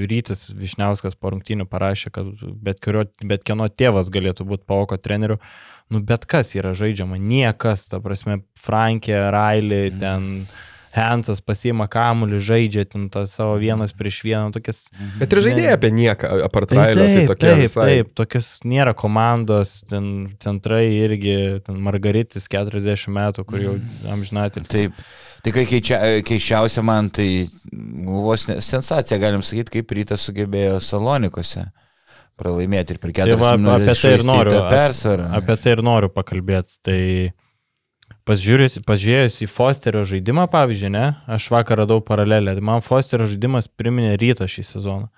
Rytis 0.08 0.48
Višniauskas 0.56 1.18
po 1.20 1.34
rungtynių 1.34 1.68
parašė, 1.68 2.12
kad 2.16 2.30
bet, 2.64 2.80
kurio, 2.84 3.04
bet 3.20 3.44
kieno 3.48 3.68
tėvas 3.68 4.12
galėtų 4.14 4.48
būti 4.48 4.64
paoko 4.70 4.96
treneriu. 4.96 5.42
Nu, 5.92 6.00
bet 6.02 6.24
kas 6.26 6.56
yra 6.56 6.72
žaidžiama, 6.78 7.20
niekas, 7.22 7.90
ta 7.92 8.00
prasme, 8.02 8.40
Frankė, 8.58 9.20
Railį, 9.36 9.82
mm. 9.92 10.00
ten 10.02 10.32
Hansas 10.96 11.42
pasiima 11.44 11.90
kamuolį, 11.92 12.40
žaidžia 12.40 12.86
ten 12.88 13.10
tą 13.12 13.26
savo 13.28 13.58
vienas 13.60 13.92
prieš 13.94 14.22
vieną, 14.24 14.54
tokias... 14.56 14.86
Mhm. 14.96 15.20
Bet 15.20 15.36
ir 15.36 15.44
žaidėjai 15.50 15.76
apie 15.76 15.92
nieką, 15.92 16.32
apart 16.48 16.72
Railio, 16.78 17.04
tai, 17.04 17.12
tai 17.20 17.28
tokie. 17.28 17.50
Taip, 17.50 17.62
visai... 17.66 17.88
taip, 17.90 18.16
tokias 18.16 18.50
nėra 18.64 18.96
komandos, 18.98 19.76
ten 19.92 20.08
centrai 20.42 20.88
irgi, 20.96 21.38
ten 21.68 21.84
Margaritis 21.84 22.48
40 22.48 23.12
metų, 23.20 23.46
kur 23.52 23.62
jau 23.62 23.76
mhm. 23.76 24.12
amžinatė. 24.16 24.64
Taip. 24.64 24.96
Tai 24.96 25.25
kai 25.54 25.66
keičia, 25.70 26.00
keiščiausia 26.26 26.82
man, 26.86 27.12
tai 27.14 27.46
vos 28.08 28.48
sensacija, 28.48 29.20
galim 29.22 29.44
sakyti, 29.46 29.78
kaip 29.78 29.92
rytas 29.98 30.26
sugebėjo 30.26 30.80
Salonikose 30.82 31.68
pralaimėti 32.40 32.96
ir 32.96 33.02
per 33.04 33.14
keturias 33.16 33.42
tai 33.42 33.58
va, 33.62 33.76
apie 33.78 33.96
tai 33.96 34.14
ir 34.18 34.26
noriu, 34.28 34.60
persvarą. 34.72 35.30
Apie, 35.38 35.56
tai 35.62 35.76
ir 35.76 35.84
noriu 35.86 36.10
pakalbėti. 36.12 36.80
Tai 36.86 37.00
pažiūrėjus 38.28 39.40
į 39.46 39.50
Fosterio 39.52 40.04
žaidimą, 40.08 40.48
pavyzdžiui, 40.52 40.92
ne, 40.96 41.06
aš 41.32 41.50
vakar 41.54 41.84
radau 41.84 42.02
paralelę. 42.04 42.58
Man 42.60 42.84
Fosterio 42.86 43.28
žaidimas 43.30 43.70
priminė 43.72 44.16
rytą 44.22 44.50
šį 44.52 44.66
sezoną. 44.74 45.12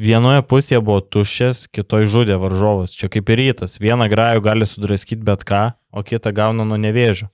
Vienoje 0.00 0.44
pusėje 0.46 0.78
buvo 0.86 1.00
tuščias, 1.02 1.64
kitoje 1.74 2.06
žudė 2.10 2.36
varžovas. 2.38 2.94
Čia 2.94 3.10
kaip 3.10 3.30
ir 3.34 3.40
rytas. 3.42 3.80
Vieną 3.82 4.06
grajų 4.10 4.44
gali 4.46 4.68
sudraskyti 4.68 5.26
bet 5.26 5.42
ką, 5.46 5.64
o 5.90 6.04
kitą 6.06 6.30
gauna 6.34 6.66
nuo 6.66 6.78
nevėžio. 6.78 7.26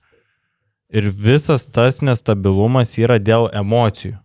Ir 0.87 1.09
visas 1.11 1.65
tas 1.67 1.99
nestabilumas 1.99 2.93
yra 2.95 3.17
dėl 3.19 3.49
emocijų. 3.51 4.15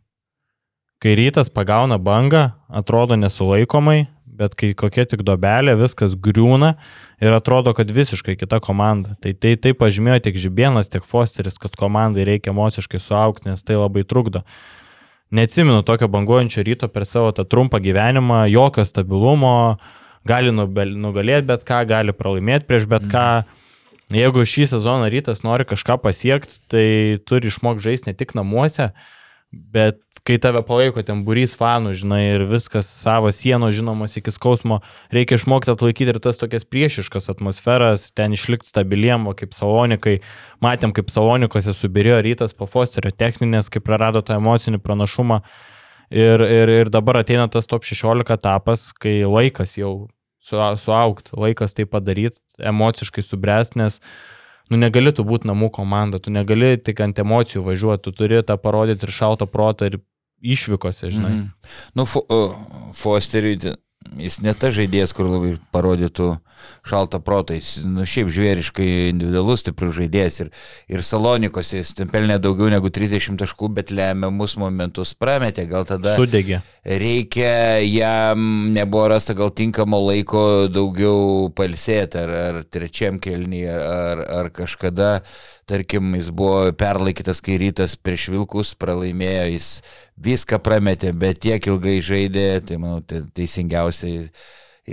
Kai 1.02 1.16
rytas 1.18 1.48
pagauna 1.50 1.96
bangą, 1.98 2.52
atrodo 2.70 3.16
nesulaikomai, 3.18 4.04
bet 4.22 4.54
kai 4.54 4.70
kokia 4.78 5.02
tik 5.10 5.24
dobelė, 5.26 5.74
viskas 5.80 6.14
griūna 6.14 6.76
ir 7.18 7.34
atrodo, 7.34 7.72
kad 7.74 7.90
visiškai 7.90 8.36
kita 8.38 8.60
komanda. 8.62 9.16
Tai 9.18 9.32
tai, 9.34 9.56
tai 9.58 9.72
pažymėjo 9.74 10.20
tiek 10.28 10.38
Žibienas, 10.38 10.86
tiek 10.92 11.02
Fosteris, 11.02 11.58
kad 11.58 11.74
komandai 11.74 12.28
reikia 12.28 12.52
emociškai 12.54 13.00
suaukti, 13.02 13.50
nes 13.50 13.66
tai 13.66 13.80
labai 13.80 14.04
trukdo. 14.06 14.44
Neatsimenu 15.34 15.82
tokio 15.82 16.06
banguojančio 16.12 16.62
ryto 16.62 16.86
per 16.92 17.08
savo 17.10 17.32
tą 17.34 17.42
trumpą 17.42 17.80
gyvenimą, 17.82 18.44
jokio 18.52 18.86
stabilumo, 18.86 19.80
gali 20.30 20.54
nugalėti 20.54 21.48
bet 21.50 21.66
ką, 21.66 21.82
gali 21.90 22.14
pralaimėti 22.14 22.70
prieš 22.70 22.86
bet 22.94 23.10
ką. 23.10 23.26
Mm 23.42 23.58
Jeigu 24.12 24.44
šį 24.44 24.68
sezoną 24.74 25.08
rytas 25.12 25.40
nori 25.44 25.64
kažką 25.68 25.96
pasiekti, 26.02 26.60
tai 26.68 26.86
turi 27.24 27.48
išmokti 27.48 27.84
žaisti 27.86 28.10
ne 28.10 28.16
tik 28.18 28.34
namuose, 28.36 28.90
bet 29.52 30.00
kai 30.26 30.38
tave 30.40 30.62
palaiko 30.64 31.04
ten 31.04 31.22
burys 31.26 31.54
fanų, 31.56 31.92
žinai, 31.96 32.20
ir 32.34 32.44
viskas 32.48 32.88
savo 32.88 33.30
sienos 33.32 33.74
žinomos 33.76 34.16
iki 34.20 34.32
skausmo, 34.32 34.80
reikia 35.12 35.36
išmokti 35.40 35.72
atlaikyti 35.72 36.14
ir 36.14 36.20
tas 36.24 36.40
tokias 36.40 36.64
priešiškas 36.68 37.30
atmosferas, 37.32 38.10
ten 38.16 38.36
išlikti 38.36 38.68
stabiliem, 38.68 39.28
kaip 39.36 39.56
salonikai, 39.56 40.18
matėm, 40.64 40.92
kaip 40.96 41.12
salonikose 41.12 41.72
subirėjo 41.76 42.22
rytas 42.28 42.56
po 42.56 42.68
Fosterio 42.68 43.12
techninės, 43.12 43.72
kaip 43.72 43.84
prarado 43.88 44.24
tą 44.24 44.40
emocinį 44.40 44.80
pranašumą. 44.84 45.42
Ir, 46.12 46.44
ir, 46.44 46.68
ir 46.82 46.92
dabar 46.92 47.22
ateina 47.22 47.46
tas 47.48 47.68
top 47.68 47.86
16 47.88 48.34
etapas, 48.34 48.90
kai 48.92 49.22
laikas 49.24 49.78
jau 49.78 50.10
su, 50.42 50.60
suaukti, 50.84 51.36
laikas 51.38 51.76
tai 51.78 51.86
padaryti, 51.88 52.40
emociškai 52.58 53.24
subręs, 53.24 53.74
nes 53.78 54.00
nu, 54.70 54.78
negali 54.80 55.12
tu 55.14 55.24
būti 55.26 55.48
namų 55.50 55.70
komanda, 55.74 56.20
tu 56.22 56.32
negali 56.34 56.74
tik 56.80 57.00
ant 57.04 57.18
emocijų 57.22 57.64
važiuoti, 57.66 58.04
tu 58.06 58.14
turi 58.16 58.42
tą 58.46 58.58
parodyti 58.60 59.08
ir 59.08 59.14
šaltą 59.14 59.48
protą 59.50 59.90
ir 59.90 60.00
išvykose, 60.42 61.10
žinai. 61.14 61.32
Mm. 61.36 61.72
Nu, 61.98 62.06
Fo 62.08 62.24
uh, 62.26 62.56
Fosteriui 62.96 63.58
Jis 64.20 64.40
ne 64.44 64.52
ta 64.58 64.72
žaidėjas, 64.74 65.14
kur 65.16 65.28
labai 65.30 65.56
parodytų 65.74 66.34
šaltą 66.86 67.20
protą, 67.22 67.56
jis 67.56 67.82
nu, 67.86 68.04
šiaip 68.08 68.30
žvėriškai 68.32 68.88
individualus, 69.10 69.62
stiprus 69.62 69.96
žaidėjas 69.96 70.40
ir, 70.44 70.50
ir 70.92 71.04
Salonikose 71.06 71.80
jis 71.80 71.92
pelnė 72.12 72.38
daugiau 72.42 72.70
negu 72.72 72.90
30 72.92 73.38
taškų, 73.40 73.70
bet 73.78 73.92
lemiamus 73.94 74.56
momentus 74.60 75.14
prametė, 75.18 75.66
gal 75.70 75.86
tada 75.88 76.14
Sudegė. 76.18 76.60
reikia 76.84 77.80
jam, 77.86 78.72
nebuvo 78.74 79.08
rasta 79.14 79.36
gal 79.38 79.52
tinkamo 79.54 80.02
laiko 80.08 80.44
daugiau 80.72 81.50
palsėti, 81.56 82.22
ar, 82.22 82.36
ar 82.52 82.62
trečiam 82.70 83.20
kelnyje, 83.22 83.72
ar, 83.72 84.26
ar 84.42 84.52
kažkada 84.54 85.16
tarkim, 85.66 86.14
jis 86.18 86.30
buvo 86.34 86.72
perlaikytas, 86.78 87.42
kai 87.44 87.58
rytas 87.62 87.94
prieš 87.96 88.28
Vilkus 88.32 88.74
pralaimėjo, 88.78 89.44
jis 89.52 89.68
viską 90.22 90.58
prametė, 90.62 91.12
bet 91.16 91.42
tiek 91.44 91.70
ilgai 91.70 92.00
žaidė, 92.04 92.48
tai 92.66 92.80
manau, 92.82 93.02
tai 93.06 93.22
teisingiausiai, 93.36 94.26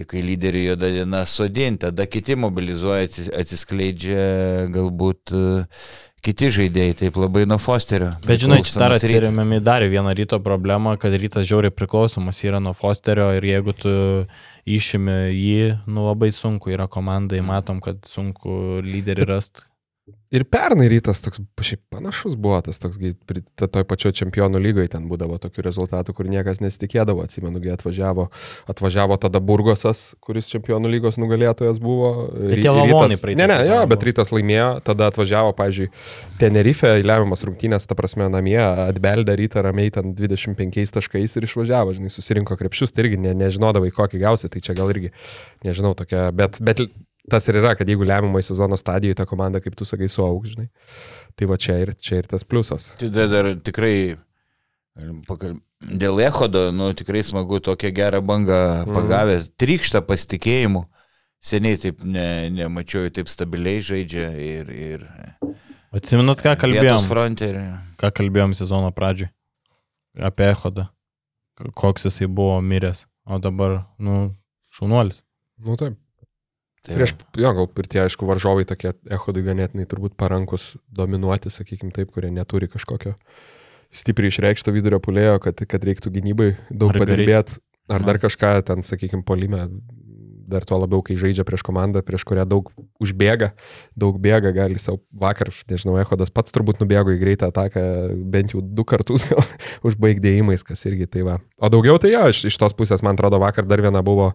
kai 0.10 0.22
lyderių 0.26 0.68
juoda 0.68 0.92
diena 0.94 1.24
sodinti, 1.26 1.88
tada 1.88 2.06
kiti 2.06 2.38
mobilizuoja, 2.38 3.10
atsiskleidžia 3.42 4.70
galbūt 4.74 5.34
e, 5.34 5.64
kiti 6.26 6.52
žaidėjai, 6.54 6.98
taip 7.04 7.18
labai 7.18 7.48
nuo 7.50 7.58
Fosterio. 7.62 8.12
Bet 8.28 8.44
žinai, 8.44 8.62
čia 8.68 8.84
dar 8.84 8.96
atsirėmėm 9.00 9.58
į 9.58 9.64
dar 9.66 9.86
vieną 9.90 10.14
ryto 10.18 10.38
problemą, 10.46 10.94
kad 11.02 11.16
rytas 11.18 11.50
žiauriai 11.50 11.74
priklausomas 11.74 12.44
yra 12.46 12.62
nuo 12.62 12.76
Fosterio 12.78 13.32
ir 13.38 13.50
jeigu 13.50 13.74
tu 13.78 13.96
išimi 14.70 15.18
jį, 15.34 15.64
nu 15.90 16.06
labai 16.06 16.30
sunku 16.36 16.70
yra 16.76 16.86
komandai, 16.92 17.42
matom, 17.42 17.82
kad 17.82 18.06
sunku 18.06 18.84
lyderį 18.86 19.26
rasti. 19.34 19.69
Ir 20.30 20.43
pernai 20.45 20.86
rytas 20.91 21.24
toks 21.26 21.39
šiaip 21.66 21.80
panašus 21.89 22.36
buvo, 22.38 22.60
tas 22.62 22.78
toks, 22.78 22.99
toj 23.57 23.86
pačioj 23.89 24.14
čempionų 24.20 24.60
lygoje 24.62 24.91
ten 24.93 25.07
būdavo 25.10 25.39
tokių 25.41 25.64
rezultatų, 25.66 26.14
kur 26.14 26.30
niekas 26.30 26.62
nesitikėdavo, 26.62 27.24
atsimenu, 27.26 27.57
kai 27.64 27.72
atvažiavo, 27.74 28.28
atvažiavo 28.70 29.18
tada 29.24 29.41
Burgosas, 29.41 30.14
kuris 30.22 30.51
čempionų 30.51 30.91
lygos 30.93 31.18
nugalėtojas 31.18 31.82
buvo. 31.82 32.12
Bet 32.36 32.62
tie 32.62 32.70
lavonai 32.70 33.18
praeitį. 33.18 33.41
Ne, 33.41 33.49
ne, 33.49 33.57
jo, 33.72 33.82
bet 33.89 34.05
rytas 34.05 34.30
laimėjo, 34.36 34.70
tada 34.86 35.10
atvažiavo, 35.10 35.55
pavyzdžiui, 35.57 35.89
Tenerife, 36.38 36.93
lemiamas 37.01 37.47
rungtynės, 37.49 37.89
ta 37.89 37.97
prasme, 37.97 38.30
namie, 38.30 38.62
atbeldė 38.62 39.34
rytą 39.41 39.66
ramiai 39.66 39.89
ten 39.97 40.14
25 40.14 40.93
taškais 40.99 41.39
ir 41.41 41.49
išvažiavo, 41.49 41.97
žinai, 41.97 42.14
susirinko 42.14 42.60
krepšius, 42.60 42.93
tai 42.93 43.07
irgi 43.07 43.24
ne, 43.26 43.34
nežinodavai, 43.47 43.89
kokį 43.97 44.22
gausi, 44.22 44.53
tai 44.53 44.62
čia 44.62 44.78
gal 44.78 44.93
irgi, 44.93 45.10
nežinau, 45.66 45.97
tokia, 45.97 46.30
bet, 46.38 46.62
bet 46.62 46.86
tas 47.32 47.48
ir 47.50 47.60
yra, 47.62 47.76
kad 47.78 47.90
jeigu 47.90 48.08
lemiamai 48.08 48.42
sezono 48.46 48.78
stadijoje 48.80 49.18
ta 49.20 49.26
komanda, 49.30 49.62
kaip 49.64 49.78
tu 49.78 49.88
sakai, 49.88 50.10
suaugs, 50.12 50.56
žinai. 50.56 50.70
Tai 51.40 51.48
va 51.52 51.58
čia 51.62 51.78
ir, 51.84 51.94
čia 51.96 52.22
ir 52.22 52.30
tas 52.30 52.46
pliusas. 52.48 52.94
Tai 53.00 53.10
dar, 53.14 53.30
dar 53.32 53.52
tikrai 53.64 53.96
pakal... 55.28 55.58
dėl 55.80 56.22
Ehodo, 56.26 56.70
nu 56.76 56.92
tikrai 56.98 57.24
smagu 57.26 57.62
tokią 57.64 57.92
gerą 57.96 58.22
bangą 58.26 58.60
mhm. 58.84 58.96
pagavęs, 58.96 59.50
mm. 59.50 59.58
trykštą 59.64 60.04
pasitikėjimu. 60.08 60.86
Seniai 61.40 61.80
taip 61.80 62.02
ne, 62.04 62.50
nemačiau, 62.52 63.08
taip 63.16 63.32
stabiliai 63.32 63.84
žaidžia 63.86 64.32
ir... 64.44 64.72
ir 64.76 65.06
Atsiminat, 65.96 66.44
ką 66.44 66.58
kalbėjom? 66.60 67.06
Fronte 67.08 67.48
ir... 67.50 67.62
Ką 68.00 68.12
kalbėjom 68.20 68.52
sezono 68.58 68.92
pradžioj? 68.96 69.32
Apie 70.28 70.50
Ehodą. 70.52 70.90
Koks 71.80 72.06
jisai 72.10 72.28
buvo 72.28 72.60
miręs. 72.62 73.06
O 73.30 73.40
dabar, 73.42 73.80
nu, 74.02 74.30
šaunuolis. 74.76 75.24
Nu 75.64 75.80
taip. 75.80 75.96
Tai 76.88 76.96
Prieš, 76.96 77.16
jo, 77.36 77.52
gal 77.58 77.68
ir 77.68 77.88
tie, 77.92 78.02
aišku, 78.06 78.28
varžovai 78.28 78.66
tokie 78.68 78.94
ehodui 79.12 79.44
ganėtinai 79.44 79.88
turbūt 79.90 80.16
parankus 80.20 80.74
dominuoti, 80.96 81.52
sakykim 81.52 81.92
taip, 81.96 82.14
kurie 82.16 82.32
neturi 82.32 82.70
kažkokio 82.72 83.18
stipriai 83.92 84.32
išreikšto 84.32 84.72
vidurio 84.72 85.02
pulėjo, 85.04 85.40
kad, 85.44 85.60
kad 85.68 85.84
reiktų 85.84 86.14
gynybai 86.16 86.54
daug 86.70 86.94
padirbėti. 86.96 87.60
Ar 87.90 88.06
dar 88.06 88.20
kažką 88.22 88.52
ten, 88.68 88.84
sakykim, 88.86 89.24
polime 89.26 89.64
dar 90.50 90.66
tuo 90.68 90.80
labiau, 90.82 91.04
kai 91.06 91.18
žaidžia 91.20 91.45
prieš 91.47 91.64
komandą, 91.66 92.02
prieš 92.06 92.26
kurią 92.28 92.45
daug 92.50 92.72
užbėga, 93.02 93.52
daug 94.00 94.18
bėga, 94.22 94.52
gali 94.56 94.82
savo 94.82 95.00
vakar, 95.22 95.52
nežinau, 95.70 95.97
Ehodas 96.02 96.34
pats 96.34 96.54
turbūt 96.56 96.82
nubėgo 96.82 97.14
į 97.14 97.20
greitą 97.22 97.50
ataką 97.54 97.84
bent 98.34 98.56
jau 98.56 98.64
du 98.64 98.86
kartus 98.88 99.26
gal 99.30 99.43
užbaigdėjimais, 99.88 100.66
kas 100.66 100.86
irgi 100.89 101.10
tai 101.10 101.26
va. 101.28 101.38
O 101.62 101.72
daugiau 101.72 102.00
tai 102.02 102.14
jo, 102.14 102.26
iš, 102.34 102.43
iš 102.50 102.60
tos 102.60 102.76
pusės, 102.78 103.04
man 103.06 103.18
atrodo, 103.18 103.39
vakar 103.41 103.68
dar 103.70 103.84
viena 103.84 104.04
buvo 104.06 104.32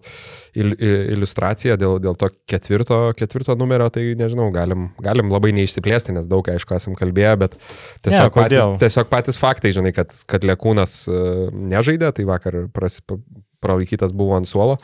il, 0.55 0.73
il, 0.79 0.95
iliustracija 1.15 1.77
dėl, 1.79 1.97
dėl 2.03 2.17
to 2.19 2.31
ketvirto, 2.49 2.99
ketvirto 3.19 3.57
numerio, 3.59 3.89
tai 3.93 4.07
nežinau, 4.17 4.49
galim, 4.55 4.89
galim 5.03 5.33
labai 5.33 5.53
neišsiplėsti, 5.57 6.15
nes 6.15 6.29
daug, 6.31 6.47
aišku, 6.55 6.77
esam 6.77 6.97
kalbėję, 6.97 7.33
bet 7.45 7.57
tiesiog, 8.05 8.29
ja, 8.29 8.33
patys, 8.37 8.63
tiesiog 8.85 9.11
patys 9.11 9.41
faktai, 9.41 9.73
žinai, 9.75 9.93
kad, 9.95 10.13
kad 10.29 10.45
Lekūnas 10.47 10.97
uh, 11.11 11.49
nežaidė, 11.51 12.11
tai 12.15 12.27
vakar 12.29 12.65
pras, 12.73 13.01
pralaikytas 13.65 14.13
buvo 14.15 14.37
ant 14.37 14.49
suolo. 14.49 14.77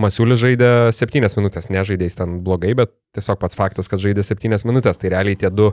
Masiulis 0.00 0.40
žaidė 0.40 0.70
7 0.94 1.28
minutės, 1.38 1.68
nežaidė 1.74 2.08
jis 2.08 2.18
ten 2.20 2.38
blogai, 2.46 2.74
bet 2.78 2.94
tiesiog 3.16 3.38
pats 3.40 3.56
faktas, 3.58 3.88
kad 3.90 4.00
žaidė 4.02 4.22
7 4.26 4.64
minutės. 4.68 5.00
Tai 5.00 5.10
realiai 5.12 5.38
tie 5.38 5.50
du, 5.52 5.70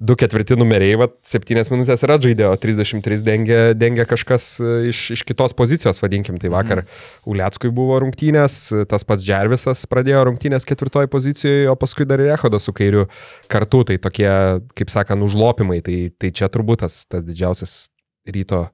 du 0.00 0.16
ketvirti 0.18 0.58
numeriai, 0.58 0.98
va, 1.00 1.08
7 1.26 1.72
minutės 1.74 2.04
yra 2.06 2.18
žaidė, 2.22 2.48
o 2.50 2.56
33 2.60 3.24
dengia, 3.26 3.60
dengia 3.76 4.06
kažkas 4.08 4.48
e, 4.60 4.74
iš, 4.92 5.02
iš 5.18 5.24
kitos 5.28 5.56
pozicijos, 5.58 6.00
vadinkim. 6.02 6.40
Tai 6.40 6.52
vakar 6.54 6.84
mm. 6.84 7.02
Uliackui 7.32 7.72
buvo 7.74 7.98
rungtynės, 8.04 8.60
tas 8.90 9.06
pats 9.08 9.24
Džervisas 9.26 9.86
pradėjo 9.90 10.24
rungtynės 10.30 10.68
ketvirtoje 10.68 11.10
pozicijoje, 11.12 11.68
o 11.72 11.76
paskui 11.78 12.08
dar 12.08 12.22
ir 12.22 12.34
Ehodas 12.36 12.68
su 12.68 12.74
kairiu 12.76 13.06
kartu. 13.52 13.84
Tai 13.86 13.98
tokie, 14.02 14.30
kaip 14.78 14.92
sakant, 14.92 15.26
užlopimai. 15.26 15.82
Tai, 15.86 15.98
tai 16.16 16.32
čia 16.34 16.50
turbūt 16.52 16.84
tas, 16.86 17.02
tas 17.10 17.24
didžiausias 17.26 17.86
ryto 18.26 18.66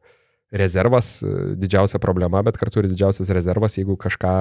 rezervas 0.52 1.22
e, 1.22 1.32
didžiausia 1.56 1.98
problema, 1.98 2.42
bet 2.44 2.60
kartu 2.60 2.82
ir 2.82 2.90
didžiausias 2.92 3.32
rezervas, 3.32 3.78
jeigu 3.80 3.96
kažką 4.00 4.36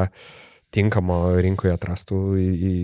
tinkamo 0.71 1.23
rinkoje 1.43 1.73
atrastų, 1.75 2.19
į, 2.39 2.49
į, 2.51 2.75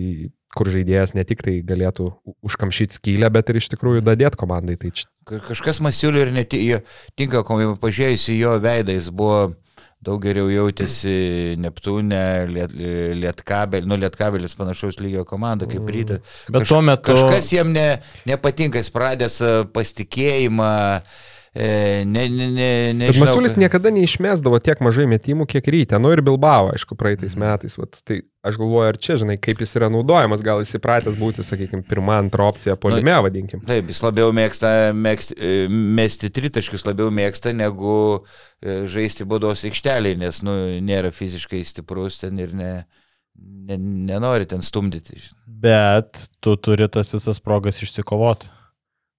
kur 0.56 0.68
žaidėjas 0.72 1.14
ne 1.16 1.24
tik 1.28 1.44
tai 1.44 1.58
galėtų 1.64 2.10
užkamšyti 2.44 2.98
skylę, 2.98 3.30
bet 3.32 3.48
ir 3.48 3.60
iš 3.60 3.70
tikrųjų 3.72 4.04
dadėti 4.04 4.40
komandai. 4.40 4.76
Tai 4.80 4.92
čia... 4.96 5.08
Kažkas 5.28 5.80
Masiuliu 5.84 6.24
ir 6.24 6.34
netinka, 6.36 7.44
pažiūrėjus 7.80 8.28
į 8.32 8.36
jo 8.42 8.58
veidą, 8.64 8.96
jis 8.96 9.08
buvo 9.12 9.40
daug 10.04 10.20
geriau 10.22 10.46
jautėsi 10.52 11.56
Neptūne, 11.58 12.20
liet, 12.52 12.76
Lietkabelį, 13.18 13.88
nu 13.90 13.98
Lietkabelis 13.98 14.54
panašaus 14.56 15.00
lygio 15.02 15.24
komanda 15.28 15.66
kaip 15.66 15.82
mm. 15.82 15.94
rytas. 15.96 16.36
Bet 16.52 16.62
Kaž, 16.62 16.70
tuo 16.70 16.84
metu... 16.86 17.08
Kažkas 17.08 17.50
jam 17.56 17.72
ne, 17.74 17.88
nepatinka, 18.28 18.78
jis 18.78 18.92
pradės 18.94 19.40
pasitikėjimą, 19.74 20.76
uh, 21.00 21.02
E, 21.02 21.37
ne, 21.58 22.28
ne, 22.28 22.46
ne, 22.50 22.94
ne, 22.94 23.06
Bet 23.06 23.16
Masiulis 23.18 23.54
kad... 23.56 23.60
niekada 23.64 23.90
neišmesdavo 23.90 24.60
tiek 24.62 24.78
mažai 24.84 25.08
metimų, 25.10 25.46
kiek 25.50 25.66
ryte. 25.72 25.98
Nu 25.98 26.12
ir 26.14 26.20
Bilbao, 26.22 26.68
aišku, 26.70 26.94
praeitais 26.98 27.34
mhm. 27.34 27.42
metais. 27.42 27.74
Vat, 27.80 27.98
tai 28.06 28.20
aš 28.46 28.60
galvoju, 28.60 28.90
ar 28.92 28.98
čia, 29.02 29.16
žinai, 29.18 29.34
kaip 29.42 29.58
jis 29.64 29.74
yra 29.80 29.88
naudojamas, 29.90 30.44
gal 30.44 30.62
jis 30.62 30.76
įpratęs 30.78 31.16
būti, 31.18 31.42
sakykime, 31.46 31.82
pirmą, 31.88 32.20
antrą 32.22 32.46
opciją 32.52 32.76
polime, 32.78 33.10
nu, 33.10 33.24
vadinkim. 33.26 33.62
Taip, 33.66 33.90
jis 33.90 34.02
labiau 34.04 34.30
mėgsta 34.36 34.70
mėgst, 34.94 35.34
e, 35.34 35.56
mesti 35.98 36.30
tritaškius, 36.36 36.86
labiau 36.86 37.10
mėgsta 37.14 37.54
negu 37.56 37.96
e, 38.18 38.84
žaisti 38.92 39.26
baudos 39.28 39.64
aikštelį, 39.66 40.14
nes, 40.22 40.42
nu, 40.46 40.54
nėra 40.84 41.10
fiziškai 41.16 41.64
stiprus 41.66 42.20
ten 42.22 42.38
ir 42.38 42.54
ne, 42.54 42.72
ne, 43.34 43.80
nenori 44.12 44.46
ten 44.46 44.62
stumdyti. 44.62 45.18
Bet 45.58 46.28
tu 46.44 46.54
turi 46.62 46.86
tas 46.92 47.10
visas 47.16 47.42
progas 47.42 47.82
išsikovoti 47.82 48.54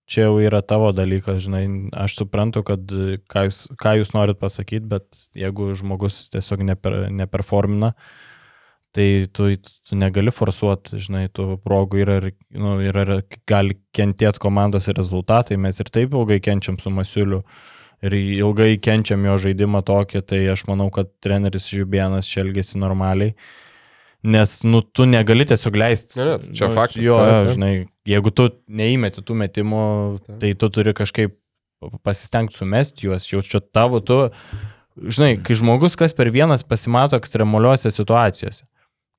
čia 0.10 0.26
jau 0.26 0.40
yra 0.42 0.62
tavo 0.66 0.90
dalykas, 0.96 1.44
žinai, 1.46 1.64
aš 2.06 2.18
suprantu, 2.24 2.64
kad 2.68 2.90
ką 3.30 3.46
jūs, 3.48 3.62
ką 3.80 3.94
jūs 4.00 4.14
norit 4.16 4.40
pasakyti, 4.42 4.88
bet 4.90 5.24
jeigu 5.38 5.70
žmogus 5.78 6.24
tiesiog 6.34 6.66
neper, 6.66 6.98
neperformina, 7.14 7.94
tai 8.96 9.08
tu, 9.34 9.52
tu 9.86 9.98
negali 10.00 10.34
forsuoti, 10.34 10.98
žinai, 11.02 11.28
tų 11.30 11.60
progų 11.62 12.02
yra 12.02 12.20
ir 12.24 12.32
nu, 12.58 12.80
yra, 12.82 13.22
gali 13.50 13.78
kentėti 13.96 14.42
komandos 14.42 14.90
rezultatai, 14.90 15.60
mes 15.62 15.78
ir 15.80 15.94
taip 15.94 16.18
ilgai 16.18 16.42
kenčiam 16.42 16.82
su 16.82 16.94
Masiuliu 16.94 17.44
ir 18.06 18.16
ilgai 18.16 18.74
kenčiam 18.82 19.24
jo 19.28 19.38
žaidimą 19.46 19.84
tokį, 19.88 20.24
tai 20.26 20.44
aš 20.54 20.66
manau, 20.70 20.90
kad 20.94 21.12
treneris 21.24 21.70
Žiubienas 21.72 22.30
čia 22.30 22.44
elgesi 22.46 22.80
normaliai. 22.82 23.36
Nes, 24.20 24.58
nu, 24.68 24.82
tu 24.84 25.06
negali 25.08 25.46
tiesiog 25.48 25.78
leisti. 25.80 26.18
Ne, 26.20 26.26
ne, 26.28 26.56
čia 26.56 26.68
nu, 26.68 26.76
faktas. 26.76 27.04
Jo, 27.06 27.16
ta, 27.16 27.36
ta. 27.46 27.54
žinai, 27.54 27.74
Jeigu 28.10 28.32
tu 28.34 28.50
neįmeti 28.66 29.22
tų 29.26 29.38
metimų, 29.44 29.84
tai 30.42 30.56
tu 30.58 30.70
turi 30.74 30.96
kažkaip 30.98 31.36
pasistengti 32.04 32.58
sumesti 32.58 33.08
juos, 33.08 33.28
jau 33.30 33.44
čia 33.46 33.62
tavo, 33.62 34.02
tu, 34.04 34.18
žinai, 35.00 35.38
kai 35.46 35.56
žmogus 35.56 35.96
kas 36.00 36.16
per 36.18 36.32
vienas 36.34 36.66
pasimato 36.68 37.20
ekstremaliuose 37.20 37.92
situacijose, 37.94 38.66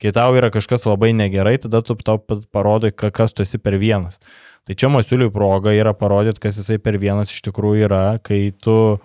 kai 0.02 0.12
tau 0.16 0.34
yra 0.36 0.50
kažkas 0.52 0.88
labai 0.88 1.12
negerai, 1.16 1.56
tada 1.62 1.80
tu 1.86 1.96
tau 2.04 2.18
parodai, 2.52 2.92
kas 2.92 3.36
tu 3.36 3.46
esi 3.46 3.62
per 3.62 3.78
vienas. 3.80 4.20
Tai 4.68 4.76
čia 4.76 4.90
Masiuliui 4.92 5.32
proga 5.32 5.72
yra 5.72 5.94
parodyti, 5.96 6.42
kas 6.42 6.60
jisai 6.60 6.76
per 6.82 6.98
vienas 7.00 7.32
iš 7.32 7.40
tikrųjų 7.48 7.88
yra, 7.88 8.04
kai 8.24 8.50
tu 8.60 9.00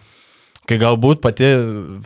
Kai 0.65 0.79
galbūt 0.81 1.19
pati 1.21 1.45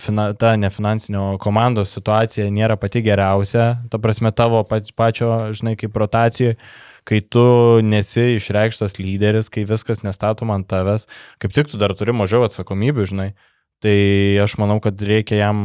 fina, 0.03 0.33
ta 0.35 0.51
nefinansinio 0.59 1.37
komandos 1.39 1.93
situacija 1.95 2.49
nėra 2.51 2.75
pati 2.75 2.99
geriausia, 3.05 3.69
ta 3.87 3.99
prasme 4.03 4.33
tavo 4.35 4.65
pač, 4.67 4.89
pačio, 4.91 5.29
žinai, 5.55 5.77
kaip 5.79 5.95
rotacijoje, 5.95 6.57
kai 7.07 7.21
tu 7.21 7.43
nesi 7.85 8.35
išreikštas 8.37 8.97
lyderis, 8.99 9.51
kai 9.53 9.65
viskas 9.69 10.03
nestatoma 10.05 10.57
ant 10.59 10.67
tavęs, 10.71 11.07
kaip 11.39 11.55
tik 11.55 11.71
tu 11.71 11.79
dar 11.81 11.93
turi 11.97 12.15
mažiau 12.15 12.47
atsakomybių, 12.47 13.07
žinai. 13.11 13.29
Tai 13.79 13.95
aš 14.43 14.57
manau, 14.59 14.81
kad 14.83 14.99
reikia 14.99 15.37
jam 15.39 15.59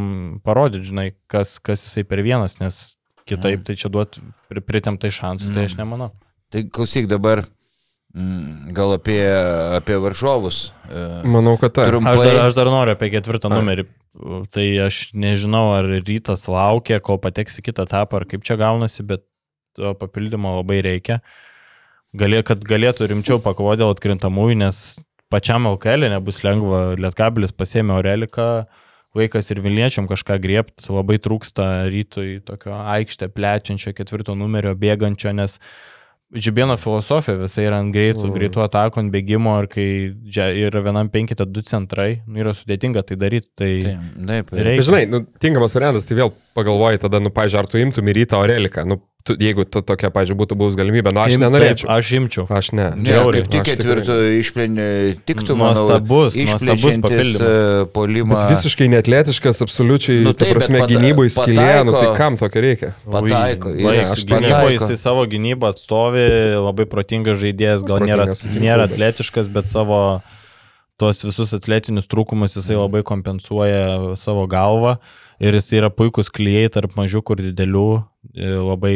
parodyti, 0.46 0.86
žinai, 0.92 1.08
kas, 1.26 1.56
kas 1.58 1.82
jisai 1.82 2.04
per 2.06 2.22
vienas, 2.22 2.60
nes 2.60 2.94
kitaip 3.26 3.64
tai 3.66 3.74
čia 3.80 3.90
duot 3.90 4.20
pritemtai 4.68 5.10
šansų, 5.10 5.50
tai 5.56 5.66
aš 5.66 5.74
nemanau. 5.80 6.12
Tai 6.54 6.62
klausyk 6.70 7.08
dabar, 7.10 7.42
mm, 8.14 8.70
gal 8.76 8.94
apie, 8.94 9.18
apie 9.74 9.98
varžovus. 9.98 10.70
e, 10.86 11.26
Manau, 11.26 11.56
kad 11.58 11.74
taip. 11.74 11.90
Trumpai. 11.90 12.14
Aš 12.14 12.22
dar, 12.22 12.40
aš 12.46 12.58
dar 12.60 12.70
noriu 12.70 12.94
apie 12.94 13.10
ketvirtą 13.16 13.50
Ai. 13.50 13.58
numerį. 13.58 13.88
Tai 14.54 14.66
aš 14.86 15.08
nežinau, 15.18 15.72
ar 15.74 15.88
rytas 16.06 16.46
laukia, 16.46 17.00
kol 17.02 17.18
pateks 17.18 17.58
į 17.58 17.66
kitą 17.66 17.88
etapą, 17.88 18.20
ar 18.20 18.28
kaip 18.30 18.46
čia 18.46 18.54
gaunasi, 18.60 19.02
bet 19.02 19.24
to 19.76 19.94
papildymo 20.00 20.56
labai 20.60 20.80
reikia. 20.86 21.20
Galė, 22.14 22.44
kad 22.46 22.62
galėtų 22.62 23.08
rimčiau 23.10 23.40
pakovoti 23.42 23.82
dėl 23.82 23.90
atkrintamųjų, 23.94 24.56
nes 24.62 24.82
pačiam 25.34 25.66
LKL 25.72 26.06
nebus 26.12 26.42
lengva. 26.46 26.92
Lietkabilis 26.94 27.50
pasėmė 27.58 27.96
Oreliką, 27.98 28.66
vaikas 29.18 29.50
ir 29.50 29.60
Vilniečiam 29.64 30.06
kažką 30.10 30.36
griebti, 30.42 30.86
labai 30.94 31.18
trūksta 31.22 31.88
rytui 31.90 32.38
tokio 32.46 32.76
aikštę 32.94 33.28
plečiančio 33.34 33.94
ketvirto 33.98 34.36
numerio 34.38 34.76
bėgančio, 34.78 35.34
nes 35.34 35.58
Žibėno 36.34 36.74
filosofija 36.80 37.36
visai 37.38 37.66
yra 37.68 37.76
ant 37.78 37.92
greitų, 37.94 38.24
Mhm. 38.26 38.32
greitų 38.34 38.62
atakų, 38.64 38.98
ant 39.04 39.12
bėgimo 39.12 39.52
ir 39.62 39.66
kai 39.70 39.84
yra 40.66 40.80
vienam 40.82 41.06
penkite 41.12 41.44
du 41.46 41.60
centrai, 41.62 42.22
nu, 42.26 42.40
yra 42.42 42.50
sudėtinga 42.50 43.04
tai 43.06 43.14
daryti. 43.20 43.46
Tai, 43.54 43.68
Taip, 43.84 44.48
taip. 44.50 44.50
Reikia. 44.50 44.82
Žinai, 44.88 45.02
nu, 45.12 45.20
tinkamas 45.38 45.76
variantas, 45.76 46.04
tai 46.08 46.16
vėl 46.18 46.32
pagalvoji 46.56 46.98
tada, 47.04 47.20
nu, 47.22 47.30
pažiūrėjau, 47.30 47.58
ar 47.60 47.66
tu 47.70 47.78
imtum 47.78 48.10
į 48.10 48.14
rytą 48.18 48.40
Oreliką, 48.42 48.82
nu, 48.88 48.98
tu, 49.24 49.32
jeigu 49.40 49.64
to, 49.64 49.80
tokia, 49.80 50.10
pažiūrėjau, 50.12 50.36
būtų 50.42 50.56
buvus 50.60 50.74
galimybė, 50.76 51.10
nu, 51.16 51.20
aš 51.24 51.32
Im- 51.38 51.40
nenorėčiau. 51.46 51.86
Taip, 51.88 51.92
aš 51.96 52.10
imčiau. 52.18 52.44
Aš 52.52 52.66
ne. 52.76 52.90
Ne, 53.00 53.08
Žiauriai. 53.08 53.40
kaip 53.40 53.48
tik 53.54 53.62
ketvirto 53.70 54.16
išplėnė, 54.36 54.88
tiktų, 55.24 55.56
nuostabus 55.56 56.36
išplečiantis 56.36 57.00
papildymas. 57.08 57.40
e, 57.40 57.86
polimą. 57.96 58.36
Bet 58.36 58.52
visiškai 58.58 58.88
netletiškas, 58.92 59.62
absoliučiai, 59.64 60.20
Nu 60.28 60.34
ta 60.36 60.44
taip, 60.44 60.52
bet 60.52 60.60
prasme, 60.60 60.78
pata- 60.84 60.92
gynyboje 60.92 61.32
skilė, 61.38 61.84
nu, 61.88 61.96
tai 61.96 62.12
kam 62.20 62.36
tokio 62.36 62.60
reikia? 62.66 62.92
Pataiko, 63.08 63.72
Ui, 63.72 63.80
jis 63.80 63.88
baik, 63.88 64.12
aš 64.12 64.24
gynyboje 64.28 64.52
pataiko. 64.52 64.76
jisai 64.76 64.96
savo 65.00 65.24
gynybą 65.24 65.72
atstovi, 65.72 66.26
labai 66.60 66.84
protingas 66.84 67.40
žaidėjas, 67.40 67.82
gal 67.88 68.04
nėra, 68.04 68.28
nėra 68.60 68.84
atletiškas, 68.92 69.48
bet 69.48 69.72
savo 69.72 70.20
tuos 71.00 71.24
visus 71.24 71.50
atletinius 71.56 72.06
trūkumus 72.06 72.54
jisai 72.60 72.76
labai 72.76 73.00
kompensuoja 73.02 74.14
savo 74.20 74.44
galvą 74.46 74.98
ir 75.42 75.54
jis 75.58 75.70
yra 75.80 75.90
puikus 75.90 76.30
klyjei 76.32 76.70
tarp 76.72 76.94
mažiukų 76.98 77.36
ir 77.38 77.42
didelių, 77.50 77.84
e, 78.34 78.48
labai 78.54 78.92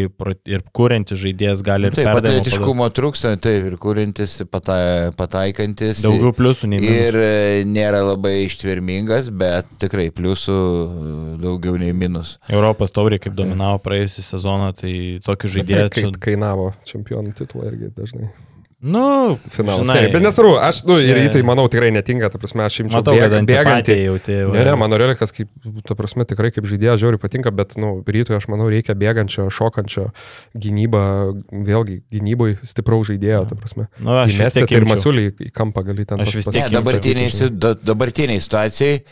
ir 0.48 0.62
kuriantis 0.76 1.18
žaidėjas 1.20 1.62
gali 1.66 1.90
ir 1.90 1.96
Taip, 1.96 2.06
perdavimo 2.06 2.20
paduot. 2.22 2.40
atletiškumo 2.42 2.88
trūksta, 2.96 3.32
taip, 3.42 3.66
ir 3.70 3.76
kūrintis, 3.82 4.38
pata, 4.50 4.78
pataikantis. 5.18 6.02
Daugiau 6.06 6.32
pliusų 6.36 6.70
nei 6.72 6.80
Ir 6.82 7.18
minusų. 7.18 7.22
e, 7.22 7.62
nėra 7.68 8.02
labai 8.06 8.34
ištvermingas, 8.46 9.30
bet 9.34 9.70
tikrai 9.82 10.08
pliusų 10.14 10.58
e, 10.58 11.14
daugiau 11.44 11.76
nei 11.80 11.92
minus. 11.92 12.36
Europos 12.48 12.94
taurė 12.96 13.20
kaip 13.22 13.36
dominavo 13.38 13.78
praėjusią 13.84 14.26
sezoną, 14.32 14.72
tai 14.78 14.94
tokį 15.26 15.54
žaidėją 15.58 15.88
čia... 15.94 16.10
kainavo 16.20 16.72
čempionų 16.88 17.34
titulą 17.38 17.72
irgi 17.72 17.92
dažnai. 17.98 18.30
Nu, 18.80 19.34
Finalo 19.50 19.82
žinai, 19.82 19.96
serija. 19.96 20.12
Bet 20.14 20.22
nesvarbu, 20.22 20.52
aš, 20.62 20.84
nu, 20.86 21.00
ir 21.02 21.08
čia- 21.10 21.14
rytui, 21.18 21.40
manau, 21.42 21.64
tikrai 21.66 21.88
netinka, 21.90 22.28
ta 22.30 22.38
prasme, 22.38 22.62
aš 22.62 22.76
imčiau 22.84 23.00
Matau, 23.00 23.16
kad 23.18 23.32
bėga- 23.32 23.46
bėgantį. 23.50 23.96
jauti. 24.04 24.36
Ne, 24.54 24.62
ne, 24.68 24.74
man 24.78 24.92
Orelikas, 24.94 25.32
kaip, 25.34 25.48
ta 25.82 25.96
prasme, 25.98 26.22
tikrai 26.24 26.52
kaip 26.54 26.62
žaidėjas 26.70 27.00
žiauriai 27.02 27.18
patinka, 27.18 27.50
bet, 27.50 27.74
nu, 27.76 28.04
rytui, 28.06 28.36
aš 28.38 28.46
manau, 28.46 28.68
reikia 28.70 28.94
bėgančio, 28.94 29.48
šokančio 29.50 30.12
gynybą, 30.54 31.02
vėlgi, 31.50 32.02
gynybai 32.14 32.52
stipraus 32.62 33.10
žaidėjo, 33.10 33.48
ta 33.50 33.58
prasme. 33.58 33.88
Nu, 33.98 34.14
aš 34.22 34.38
vis 34.44 34.54
tiek 34.54 34.68
tai 34.70 34.78
ir 34.78 34.86
masiulį 34.86 35.26
į, 35.34 35.50
kampą 35.58 35.82
gali 35.90 36.06
ten. 36.06 36.20
Aš 36.22 36.36
vis 36.38 36.46
tiek 36.46 36.70
dabartiniai, 36.70 37.34
dabartiniai 37.82 38.38
situacijai, 38.46 39.02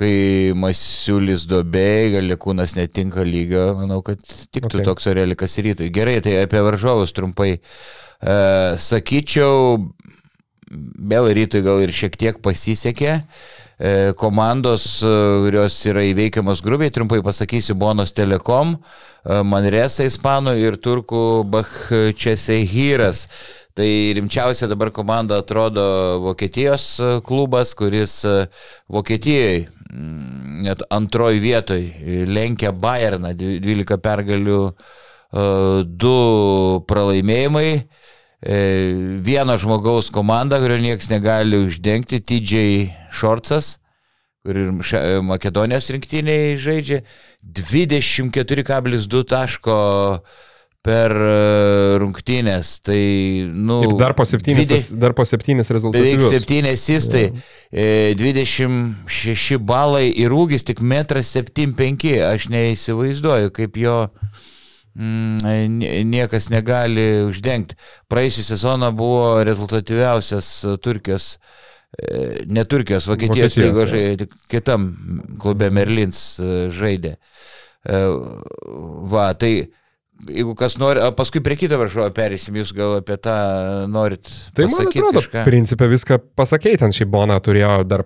kai 0.00 0.52
Masiulis 0.56 1.44
dobėjai, 1.50 2.12
gal 2.16 2.24
Lekūnas 2.32 2.72
netinka 2.78 3.20
lygio, 3.20 3.74
manau, 3.84 4.00
kad 4.02 4.16
tiktų 4.16 4.80
Okay. 4.80 4.84
toks 4.88 5.06
orelikas 5.12 5.58
rytui. 5.60 5.92
Gerai, 5.92 6.22
tai 6.24 6.40
apie 6.40 6.56
varžovus 6.64 7.12
trumpai. 7.12 7.58
E, 7.60 8.09
sakyčiau, 8.20 9.78
vėl 10.70 11.30
rytui 11.34 11.62
gal 11.64 11.80
ir 11.82 11.92
šiek 11.94 12.16
tiek 12.20 12.42
pasisekė. 12.44 13.20
E, 13.80 14.12
komandos, 14.20 15.00
e, 15.00 15.10
kurios 15.46 15.78
yra 15.88 16.02
įveikiamas 16.04 16.60
grubiai, 16.60 16.92
trumpai 16.92 17.22
pasakysiu, 17.24 17.78
Bonos 17.80 18.12
Telekom, 18.12 18.74
e, 18.76 19.38
Manresa 19.40 20.04
Ispanų 20.04 20.52
ir 20.60 20.76
Turkų 20.76 21.22
Bahčesehiras. 21.48 23.24
Tai 23.72 23.88
rimčiausia 24.18 24.68
dabar 24.68 24.90
komanda 24.92 25.38
atrodo 25.40 26.20
Vokietijos 26.26 26.90
e, 27.00 27.10
klubas, 27.24 27.72
kuris 27.72 28.20
e, 28.28 28.36
Vokietijoje 28.92 29.70
net 30.60 30.84
antroji 30.92 31.40
vietoj 31.40 31.80
e, 31.80 32.24
lenkia 32.28 32.74
Bayerną, 32.76 33.32
dvi- 33.32 33.62
12 33.64 33.96
pergalių, 34.04 34.60
e, 34.68 35.09
du 35.86 36.80
pralaimėjimai. 36.88 37.84
E, 38.40 38.58
Vieno 39.20 39.56
žmogaus 39.60 40.08
komanda, 40.10 40.58
kurio 40.62 40.78
niekas 40.80 41.10
negali 41.12 41.58
uždengti, 41.66 42.20
TJ 42.24 42.88
Šorcas, 43.12 43.74
kur 44.42 44.56
ir 44.56 44.70
ša- 44.80 45.20
Makedonijos 45.22 45.90
rinktiniai 45.92 46.56
žaidžia, 46.56 47.02
24,2 47.44 49.24
taško 49.28 49.76
per 50.80 51.12
e, 51.12 51.98
rungtynės. 52.00 52.78
Tai, 52.80 53.00
nu, 53.52 53.82
Ir 53.84 53.92
dar 54.00 54.14
po 54.16 54.24
septynis, 54.24 54.64
dvide- 54.70 54.98
dar 55.02 55.12
po 55.12 55.26
septynis 55.28 55.68
Beveik 55.68 55.76
rezultatus. 55.76 56.30
septynės 56.32 56.86
įstai, 56.96 57.26
e, 57.70 58.14
26 58.16 59.58
balai 59.60 60.06
ir 60.16 60.30
ūgis 60.32 60.64
tik 60.64 60.80
1,75 60.80 61.76
m. 61.76 62.24
Aš 62.32 62.48
neįsivaizduoju, 62.48 63.52
kaip 63.52 63.76
jo 63.76 63.98
nie- 64.08 64.40
niekas 64.98 66.50
negali 66.50 67.24
uždengti. 67.28 67.76
Praėjusią 68.10 68.44
sezoną 68.50 68.90
buvo 68.96 69.42
rezultatyviausias 69.46 70.64
e, 70.64 70.76
Turkijos, 70.82 71.38
e, 71.94 72.44
ne 72.46 72.64
Turkijos, 72.64 73.06
Vokietijos 73.06 73.56
Vokietijos, 73.56 73.68
lygos 73.68 73.92
žaidė, 73.92 74.28
kitam 74.50 74.88
klube 75.40 75.70
Merlins 75.70 76.40
e, 76.40 76.70
žaidė. 76.74 77.16
E, 77.86 78.02
Va, 79.10 79.30
tai 79.34 79.70
jeigu 80.28 80.54
kas 80.58 80.76
nori, 80.80 81.00
o 81.00 81.12
paskui 81.16 81.40
prie 81.44 81.56
kito 81.56 81.78
varžovo 81.80 82.10
perėsim, 82.14 82.58
jūs 82.60 82.74
gal 82.76 82.98
apie 82.98 83.16
tą 83.22 83.36
norit. 83.88 84.28
Tai 84.56 84.66
man 84.68 84.90
atrodo, 84.90 85.22
kažką? 85.22 85.44
principė 85.46 85.88
viską 85.94 86.18
pasakei, 86.36 86.76
ten 86.80 86.92
šį 86.94 87.08
Boną 87.10 87.38
turėjo 87.44 87.78
dar 87.88 88.04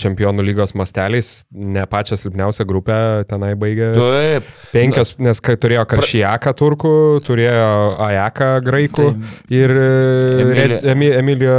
čempionų 0.00 0.44
lygos 0.46 0.72
masteliais, 0.78 1.44
ne 1.52 1.84
pačią 1.90 2.16
silpniausią 2.20 2.66
grupę 2.68 2.96
tenai 3.30 3.52
baigė. 3.58 3.92
Taip, 3.98 4.48
Penkios, 4.72 5.14
nes 5.18 5.40
kai 5.44 5.56
turėjo 5.60 5.84
Karšijaką 5.90 6.54
turkų, 6.58 6.92
turėjo 7.26 7.68
Ajaką 8.08 8.50
graikų 8.66 9.06
Tai- 9.12 9.32
ir 9.60 9.74
Emilio- 9.78 10.54
Red- 10.58 10.86
Emi- 10.94 11.12
Emilio 11.18 11.56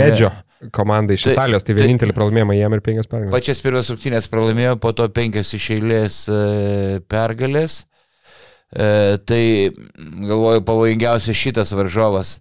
Redžio 0.00 0.32
komanda 0.76 1.14
iš 1.16 1.22
Tai- 1.28 1.32
Italijos. 1.36 1.64
Tai 1.64 1.74
tai- 1.74 1.84
vienintelį 1.86 2.12
pralaimėjimą 2.16 2.56
jiem 2.58 2.74
ir 2.76 2.80
penkios 2.84 3.06
pergalės. 3.08 3.30
pačias 3.32 3.62
pirmas 3.64 3.88
rungtynės 3.92 4.28
pralaimėjo, 4.28 4.74
po 4.80 4.92
to 4.92 5.06
penkias 5.08 5.54
iš 5.56 5.70
eilės 5.78 6.18
e, 6.28 7.00
pergalės. 7.08 7.84
E, 8.70 9.16
Tai 9.26 9.70
galvoju, 10.28 10.60
pavojingiausias 10.62 11.34
šitas 11.36 11.72
varžovas. 11.74 12.36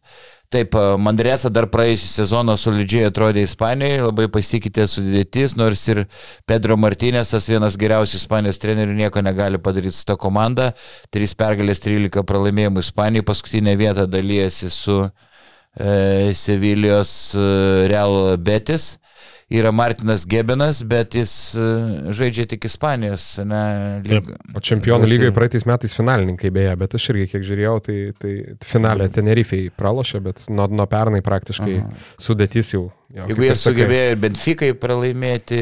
Taip, 0.50 0.74
e, 0.74 0.82
Mandresa 0.98 1.52
dar 1.54 1.68
praėjusią 1.70 2.08
sezoną 2.10 2.56
solidžiai 2.58 3.06
atrodė 3.12 3.44
Ispanijoje, 3.46 4.00
labai 4.02 4.24
pasikeitė 4.34 4.88
sudėtis, 4.90 5.54
nors 5.60 5.84
ir 5.94 6.00
Pedro 6.50 6.74
Martinėsas, 6.82 7.46
vienas 7.52 7.78
geriausių 7.78 8.18
Ispanijos 8.18 8.58
trenerių, 8.58 8.96
nieko 8.98 9.22
negali 9.22 9.60
padaryti 9.62 9.94
su 10.00 10.08
ta 10.10 10.16
komanda. 10.18 10.72
3 11.14 11.38
pergalės, 11.38 11.84
13 11.86 12.26
pralaimėjimų 12.26 12.82
Ispanijai, 12.82 13.28
paskutinę 13.30 13.76
vietą 13.78 14.08
dalyjasi 14.10 14.72
su 14.74 14.98
e, 15.06 16.34
Sevilijos 16.34 17.14
e, 17.38 17.46
Real 17.94 18.34
Betis. 18.42 18.96
Yra 19.50 19.72
Martinas 19.74 20.28
Gebenas, 20.30 20.84
bet 20.86 21.16
jis 21.18 21.32
e, 21.58 21.70
žaidžia 22.14 22.46
tik 22.52 22.68
Ispanijos. 22.70 23.24
Ne, 23.50 23.62
lyg... 24.06 24.30
O 24.54 24.62
čempionų 24.62 25.10
lygai 25.10 25.32
praeitais 25.34 25.66
metais 25.66 25.96
finalininkai 25.98 26.52
beje, 26.54 26.76
bet 26.78 26.94
aš 27.00 27.08
irgi 27.16 27.26
kiek 27.32 27.48
žiūrėjau, 27.48 27.74
tai, 27.88 27.98
tai 28.22 28.34
finalė 28.70 29.10
Tenerifei 29.16 29.72
pralošė, 29.74 30.22
bet 30.28 30.46
nuo, 30.54 30.70
nuo 30.70 30.86
pernai 30.92 31.24
praktiškai 31.26 31.80
Aha. 31.82 31.98
sudėtis 32.22 32.76
jau. 32.76 32.92
Jo, 33.10 33.24
Jeigu 33.26 33.42
jie 33.42 33.54
sugebėjo 33.58 34.10
ir 34.12 34.20
Benfikai 34.22 34.68
pralaimėti, 34.78 35.60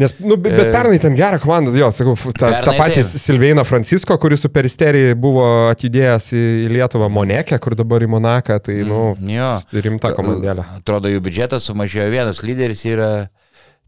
Nes, 0.00 0.12
nu, 0.20 0.36
bet, 0.36 0.52
bet 0.52 0.66
E, 0.68 0.72
pernai 0.74 0.98
ten 1.00 1.14
gerą 1.16 1.38
komandą, 1.40 1.72
jo, 1.76 1.86
sakau, 1.96 2.12
ta, 2.36 2.50
ta 2.60 2.74
taip. 2.76 2.98
Silveina 3.08 3.64
Francisko, 3.64 4.18
kuris 4.20 4.44
su 4.44 4.50
peristerija 4.52 5.14
buvo 5.16 5.46
atjudėjęs 5.70 6.26
į, 6.36 6.42
į 6.66 6.68
Lietuvą 6.74 7.08
Monekę, 7.12 7.56
kur 7.64 7.72
dabar 7.78 8.04
į 8.04 8.10
Monaką, 8.12 8.58
tai, 8.66 8.76
nu, 8.84 9.14
Mm, 9.16 9.30
jo. 9.32 9.48
rimta 9.86 10.10
komandėlė. 10.12 10.66
atrodo 10.76 11.08
jų 11.08 11.22
biudžetas 11.24 11.64
sumažėjo 11.70 12.10
vienas 12.12 12.42
lyderis 12.44 12.84
yra 12.84 13.08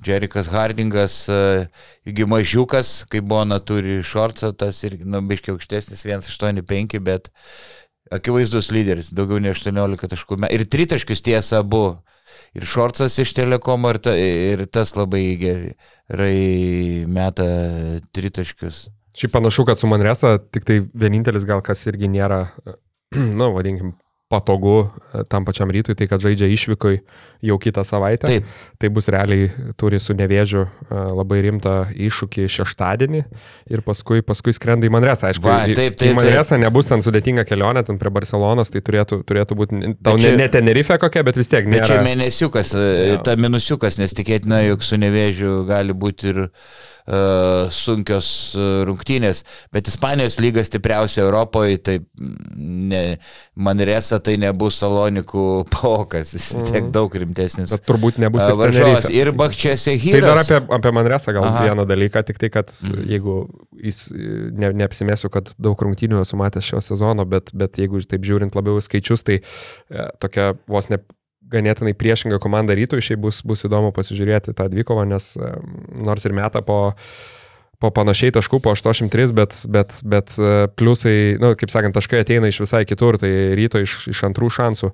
Jerikas 0.03 0.49
Hardingas, 0.51 1.19
e, 1.29 1.69
irgi 2.09 2.25
mažiukas, 2.27 2.95
kaip 3.13 3.29
Bona 3.29 3.61
turi 3.61 4.01
šortą, 4.03 4.55
tas 4.57 4.81
irgi, 4.89 5.05
nu, 5.05 5.21
biškiai 5.21 5.53
aukštesnis, 5.55 6.01
1,85, 6.09 6.97
bet 7.05 7.29
akivaizdus 8.13 8.73
lyderis, 8.73 9.13
daugiau 9.15 9.39
nei 9.39 9.53
18 9.53 10.09
taškų. 10.17 10.41
Ir 10.51 10.65
tritaškius 10.65 11.23
tiesa 11.23 11.61
abu. 11.61 11.99
Ir 12.59 12.67
šorcas 12.69 13.15
iš 13.23 13.33
telekomo, 13.37 13.93
ir, 13.95 13.99
ta, 14.05 14.13
ir 14.13 14.67
tas 14.69 14.93
labai 14.97 15.23
gerai 15.41 17.07
meta 17.09 17.47
tritaškius. 18.13 18.87
Šiaip 19.17 19.33
panašu, 19.33 19.65
kad 19.69 19.81
su 19.81 19.89
Manresa 19.89 20.37
tik 20.53 20.67
tai 20.69 20.81
vienintelis 20.93 21.47
gal 21.49 21.65
kas 21.65 21.87
irgi 21.89 22.11
nėra, 22.13 22.45
na, 22.67 22.77
nu, 23.41 23.51
vadinkim, 23.57 23.95
patogu 24.33 24.77
e, 25.13 25.23
tam 25.29 25.45
pačiam 25.45 25.69
rytui, 25.73 25.95
tai 25.99 26.09
kad 26.11 26.23
žaidžia 26.25 26.49
išvykoj 26.55 26.97
jau 27.43 27.57
kitą 27.61 27.83
savaitę. 27.85 28.29
Taip. 28.31 28.47
Tai 28.81 28.91
bus 28.95 29.09
realiai, 29.13 29.49
turi 29.81 29.99
su 30.01 30.15
nevėžiu 30.17 30.63
e, 30.65 30.71
labai 31.19 31.41
rimtą 31.45 31.75
iššūkį 31.93 32.47
šeštadienį 32.57 33.23
ir 33.75 33.83
paskui, 33.87 34.23
paskui 34.27 34.55
skrenda 34.57 34.89
į 34.89 34.93
Manresą. 34.95 35.29
Aišku, 35.33 35.45
Va, 35.49 35.59
į- 35.69 35.77
taip, 35.79 35.97
į 35.99 36.01
taip, 36.05 36.17
Manresą 36.21 36.59
nebus 36.63 36.89
ten 36.91 37.05
sudėtinga 37.05 37.45
kelionė, 37.49 37.85
ten 37.89 37.99
prie 38.01 38.13
Barcelonos, 38.15 38.73
tai 38.73 38.81
turėtų, 38.87 39.21
turėtų 39.29 39.59
būti, 39.59 39.83
tau 40.01 40.15
Bet 40.17 40.23
ne, 40.23 40.31
čia- 40.31 40.39
ne 40.45 40.49
Tenerife 40.57 40.99
kokia, 41.03 41.25
bet 41.29 41.41
vis 41.43 41.51
tiek 41.53 41.69
Bet 41.69 41.89
čia 41.91 42.01
mėnesiukas, 42.07 42.73
e, 42.79 42.89
Jo. 43.13 43.21
ta 43.27 43.37
minusiukas, 43.37 43.99
nes 44.01 44.15
tikėtina, 44.17 44.63
jog 44.71 44.87
su 44.87 44.97
nevėžiu 45.03 45.63
gali 45.69 45.93
būti 45.93 46.31
ir 46.33 46.45
uh, 46.47 46.73
sunkios 47.73 48.29
uh, 48.57 48.83
rungtynės. 48.89 49.43
Bet 49.75 49.89
Ispanijos 49.91 50.39
lyga 50.43 50.63
stipriausia 50.65 51.25
Europoje, 51.25 51.79
tai 51.83 51.97
ne, 52.57 53.19
Manresa 53.59 54.21
tai 54.23 54.37
nebus 54.41 54.79
Salonikų 54.83 55.45
paukas, 55.73 56.33
jis 56.37 56.49
vis 56.57 56.69
tiek 56.71 56.91
daug 56.95 57.13
rimtesnis. 57.15 57.73
Bet 57.75 57.87
turbūt 57.89 58.21
nebus 58.23 58.45
uh, 58.47 58.53
ir 58.55 58.61
varžovas. 58.61 59.11
Ir 59.13 59.33
Bakčiasi 59.37 59.97
Tai 60.03 60.21
dar 60.23 60.37
Hyras. 60.37 60.51
apie, 60.51 60.61
apie 60.79 60.93
Manresą 60.95 61.35
gal 61.37 61.49
Aha. 61.49 61.65
Vieną 61.69 61.87
dalyką, 61.89 62.23
tik 62.29 62.39
tai, 62.43 62.51
kad 62.55 62.71
Mhm. 62.83 63.03
jeigu 63.11 63.35
jis, 63.83 63.99
ne, 64.15 64.73
neapsimėsiu, 64.83 65.29
kad 65.33 65.51
daug 65.59 65.79
rungtynių 65.83 66.21
esu 66.23 66.37
matęs 66.41 66.65
šio 66.71 66.81
sezono, 66.83 67.25
bet, 67.29 67.51
bet 67.55 67.79
jeigu 67.79 68.01
taip 68.07 68.23
žiūrint 68.27 68.55
labiau 68.57 68.81
skaičius, 68.83 69.23
tai 69.27 69.41
e, 69.43 70.07
tokia 70.23 70.53
vos 70.71 70.89
ne 70.91 70.99
ganėtinai 71.53 71.95
priešinga 71.99 72.41
komanda 72.43 72.77
rytoj, 72.79 73.05
šiaip 73.05 73.23
bus, 73.23 73.43
bus 73.47 73.67
įdomu 73.69 73.93
pasižiūrėti 73.97 74.57
tą 74.59 74.67
dvikovą, 74.73 75.07
nes 75.09 75.35
nors 75.93 76.29
ir 76.29 76.37
meta 76.37 76.65
po 76.67 76.83
po 77.83 77.91
panašiai 77.91 78.31
taškų, 78.35 78.61
po 78.63 78.71
83, 78.77 79.33
bet, 79.35 79.57
bet, 79.67 79.97
bet 80.07 80.37
e, 80.39 80.51
pliusai, 80.79 81.35
nu, 81.43 81.53
kaip 81.59 81.73
sakant, 81.73 81.97
taškai 81.97 82.21
ateina 82.23 82.51
iš 82.51 82.61
visai 82.63 82.85
kitur, 82.87 83.19
tai 83.19 83.31
ryto 83.59 83.83
iš, 83.83 83.97
iš 84.13 84.23
antrų 84.29 84.53
šansų 84.55 84.93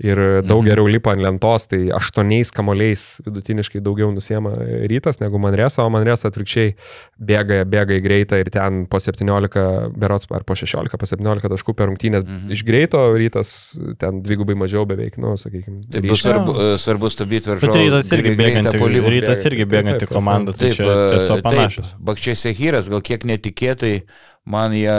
ir 0.00 0.16
daug 0.42 0.62
Mhm. 0.62 0.68
geriau 0.70 0.86
lipa 0.88 1.12
ant 1.12 1.20
lentos, 1.20 1.66
tai 1.68 1.90
aštuoniais 1.92 2.50
kamoliais 2.56 3.20
vidutiniškai 3.26 3.82
daugiau 3.84 4.10
nusiema 4.14 4.52
rytas 4.88 5.20
negu 5.20 5.38
Manresa, 5.38 5.84
o 5.84 5.90
Manresa 5.90 6.28
atvirkščiai 6.30 6.74
bėga, 7.20 7.64
bėga 7.68 7.98
į 7.98 8.02
greitą 8.02 8.38
ir 8.40 8.48
ten 8.50 8.86
po 8.86 8.96
17, 8.98 9.92
berots 9.96 10.26
ar 10.30 10.44
po 10.44 10.54
16, 10.54 10.96
po 10.96 11.04
17 11.06 11.48
taškų 11.52 11.74
per 11.76 11.88
rungtynės 11.88 12.24
Mhm. 12.24 12.50
iš 12.50 12.64
greito 12.64 12.96
rytas 13.16 13.76
ten 13.98 14.22
dvigubai 14.22 14.54
mažiau 14.56 14.86
beveik, 14.86 15.18
nu, 15.18 15.36
sakykime. 15.36 15.84
Tai 15.92 16.00
bus 16.00 16.22
svarbu, 16.24 16.50
uh, 16.56 16.76
svarbu 16.80 17.10
stabdyti 17.10 17.46
Bet 17.50 17.60
varžovą. 17.60 17.76
rytas 17.76 18.10
irgi 18.16 18.36
bėganti, 18.36 18.80
rytas 19.20 19.44
irgi 19.44 19.64
Taip, 19.66 19.68
bėganti 19.68 19.98
taip, 20.00 20.08
taip. 20.08 20.16
komanda, 20.16 20.52
tai 20.56 20.70
čia 20.72 20.84
ties 21.10 21.28
to 21.28 21.36
panašus. 21.42 21.94
Bakčiasi 22.00 22.54
Hyras, 22.56 22.88
gal 22.88 23.00
kiek 23.02 23.20
netikėtai, 23.24 24.02
man 24.50 24.74
jie 24.74 24.92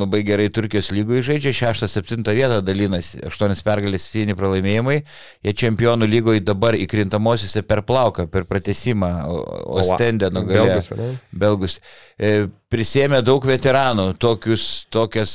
labai 0.00 0.20
gerai 0.28 0.48
Turkijos 0.52 0.90
lygoje 0.94 1.22
žaidžia, 1.30 1.52
6-7 1.72 2.22
vietą 2.36 2.60
dalinasi, 2.64 3.22
8 3.28 3.62
pergalės, 3.66 4.06
7 4.12 4.36
pralaimėjimai, 4.38 4.98
jie 5.46 5.54
čempionų 5.64 6.08
lygoje 6.12 6.44
dabar 6.44 6.76
įkrintamosiose 6.78 7.64
per 7.66 7.82
plauką, 7.88 8.28
per 8.32 8.44
pratesimą, 8.50 9.12
o- 9.32 9.78
Ostendę 9.82 10.30
nugalėjo. 10.30 10.66
Belgus, 10.76 10.92
ane? 10.92 11.10
Belgus. 11.32 11.78
E, 12.18 12.34
Prisėmė 12.72 13.22
daug 13.24 13.44
veteranų, 13.44 14.12
tokius, 14.20 14.86
tokias 14.92 15.32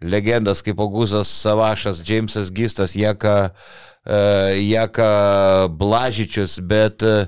legendas 0.00 0.60
kaip 0.62 0.78
Augustas 0.80 1.30
Savašas, 1.42 2.02
Džeimsas 2.04 2.52
Gistas, 2.54 2.92
Jeka, 2.94 3.50
uh, 4.06 4.52
Jeka 4.54 5.68
Blažičius, 5.74 6.58
bet 6.62 7.02
uh, 7.02 7.24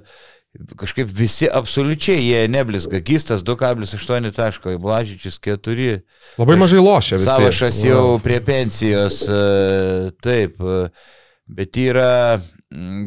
kažkaip 0.77 1.09
visi 1.15 1.49
absoliučiai 1.53 2.23
jie 2.25 2.49
neblizga. 2.49 2.99
Gistas 2.99 3.45
2,8 3.47 4.31
taško, 4.35 4.79
Blažičius 4.79 5.39
4. 5.39 6.01
Labai 6.39 6.57
mažai 6.59 6.83
lošia 6.83 7.17
visi. 7.19 7.29
Savašas 7.31 7.85
jau 7.85 8.19
prie 8.23 8.41
pensijos, 8.45 9.23
e, 9.29 10.11
taip, 10.23 10.59
e, 10.61 10.89
bet 11.51 11.77
yra 11.79 12.41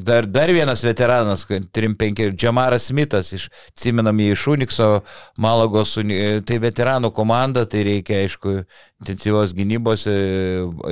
dar, 0.04 0.26
dar 0.28 0.52
vienas 0.52 0.84
veteranas, 0.84 1.46
3-5, 1.48 2.32
Džamaras 2.36 2.89
Smithas, 2.89 3.32
iš, 3.36 3.50
atsimenam 3.72 4.18
jį 4.20 4.32
iš 4.36 4.48
Unikso, 4.56 4.89
Malagos, 5.38 5.98
uni- 6.00 6.41
tai 6.48 6.60
veteranų 6.64 7.12
komanda, 7.16 7.66
tai 7.66 7.84
reikia, 7.88 8.24
aišku, 8.24 8.58
intensyvios 9.04 9.54
gynybos, 9.56 10.08
e, 10.08 10.18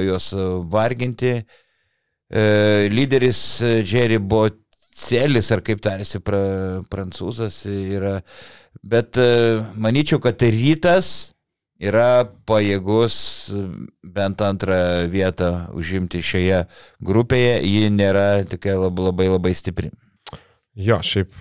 juos 0.05 0.31
varginti. 0.71 1.41
E, 2.31 2.87
Lyderis 2.91 3.61
e, 3.61 3.83
Jerry 3.83 4.19
Bocelis, 4.91 5.49
ar 5.51 5.61
kaip 5.63 5.79
tarėsi 5.81 6.19
pra, 6.19 6.83
prancūzas, 6.91 7.63
yra, 7.65 8.21
bet 8.83 9.17
e, 9.17 9.61
manyčiau, 9.79 10.19
kad 10.19 10.41
rytas 10.41 11.33
yra 11.79 12.27
pajėgus 12.45 13.15
e, 13.49 13.63
bent 14.03 14.41
antrą 14.41 15.07
vietą 15.09 15.71
užimti 15.73 16.21
šioje 16.21 16.65
grupėje, 16.99 17.61
ji 17.63 17.89
nėra 17.89 18.43
tokia 18.45 18.75
labai 18.77 19.07
labai, 19.07 19.29
labai 19.31 19.53
stipri. 19.55 19.91
Jo, 20.75 20.99
šiaip 21.03 21.31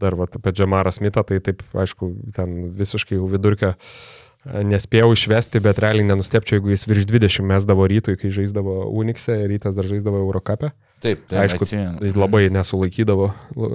dar 0.00 0.14
vat, 0.18 0.36
apie 0.36 0.52
Džamarą 0.52 0.92
Smithą, 0.94 1.22
tai 1.26 1.38
taip, 1.40 1.62
aišku, 1.74 2.10
ten 2.34 2.72
visiškai 2.74 3.20
jau 3.20 3.30
vidurkę 3.30 3.72
e, 3.72 4.66
nespėjau 4.66 5.12
išvesti, 5.14 5.62
bet 5.62 5.78
realiai 5.78 6.10
nenustepčiau, 6.10 6.58
jeigu 6.58 6.74
jis 6.74 6.88
virš 6.90 7.06
20 7.14 7.48
mesdavo 7.54 7.86
rytui, 7.86 8.18
kai 8.18 8.34
žaisdavo 8.34 8.82
Unikse, 8.90 9.38
rytas 9.46 9.78
dar 9.78 9.86
žaisdavo 9.86 10.26
Eurocapę. 10.26 10.74
Taip, 11.04 11.26
tai 11.28 11.42
Aišku, 11.44 11.66
atsimenu. 11.66 11.98
tai 12.00 12.10
labai 12.16 12.46
nesulaikydavo, 12.52 13.28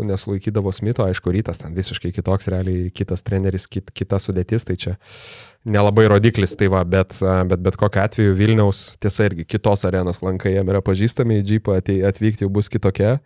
nesulaikydavo 0.10 0.72
Smito, 0.74 1.06
aišku, 1.06 1.30
rytas 1.36 1.62
ten 1.62 1.76
visiškai 1.78 2.10
kitoks, 2.16 2.50
realiai 2.50 2.90
kitas 2.90 3.22
treneris, 3.22 3.68
kit, 3.70 3.92
kita 3.94 4.18
sudėtis, 4.18 4.66
tai 4.66 4.76
čia 4.82 4.96
nelabai 5.62 6.08
rodiklis, 6.10 6.56
tai 6.58 6.72
va, 6.74 6.82
bet, 6.82 7.20
bet 7.22 7.62
bet 7.62 7.78
kokiu 7.78 8.02
atveju 8.02 8.38
Vilniaus, 8.40 8.96
tiesa 9.02 9.30
irgi 9.30 9.46
kitos 9.46 9.86
arenos 9.86 10.24
lankai 10.26 10.56
jam 10.56 10.74
yra 10.74 10.82
pažįstami, 10.82 11.38
į 11.44 11.46
Džipą 11.46 11.78
atvykti 12.10 12.48
jau 12.48 12.50
bus 12.54 12.72
kitokia 12.74 13.20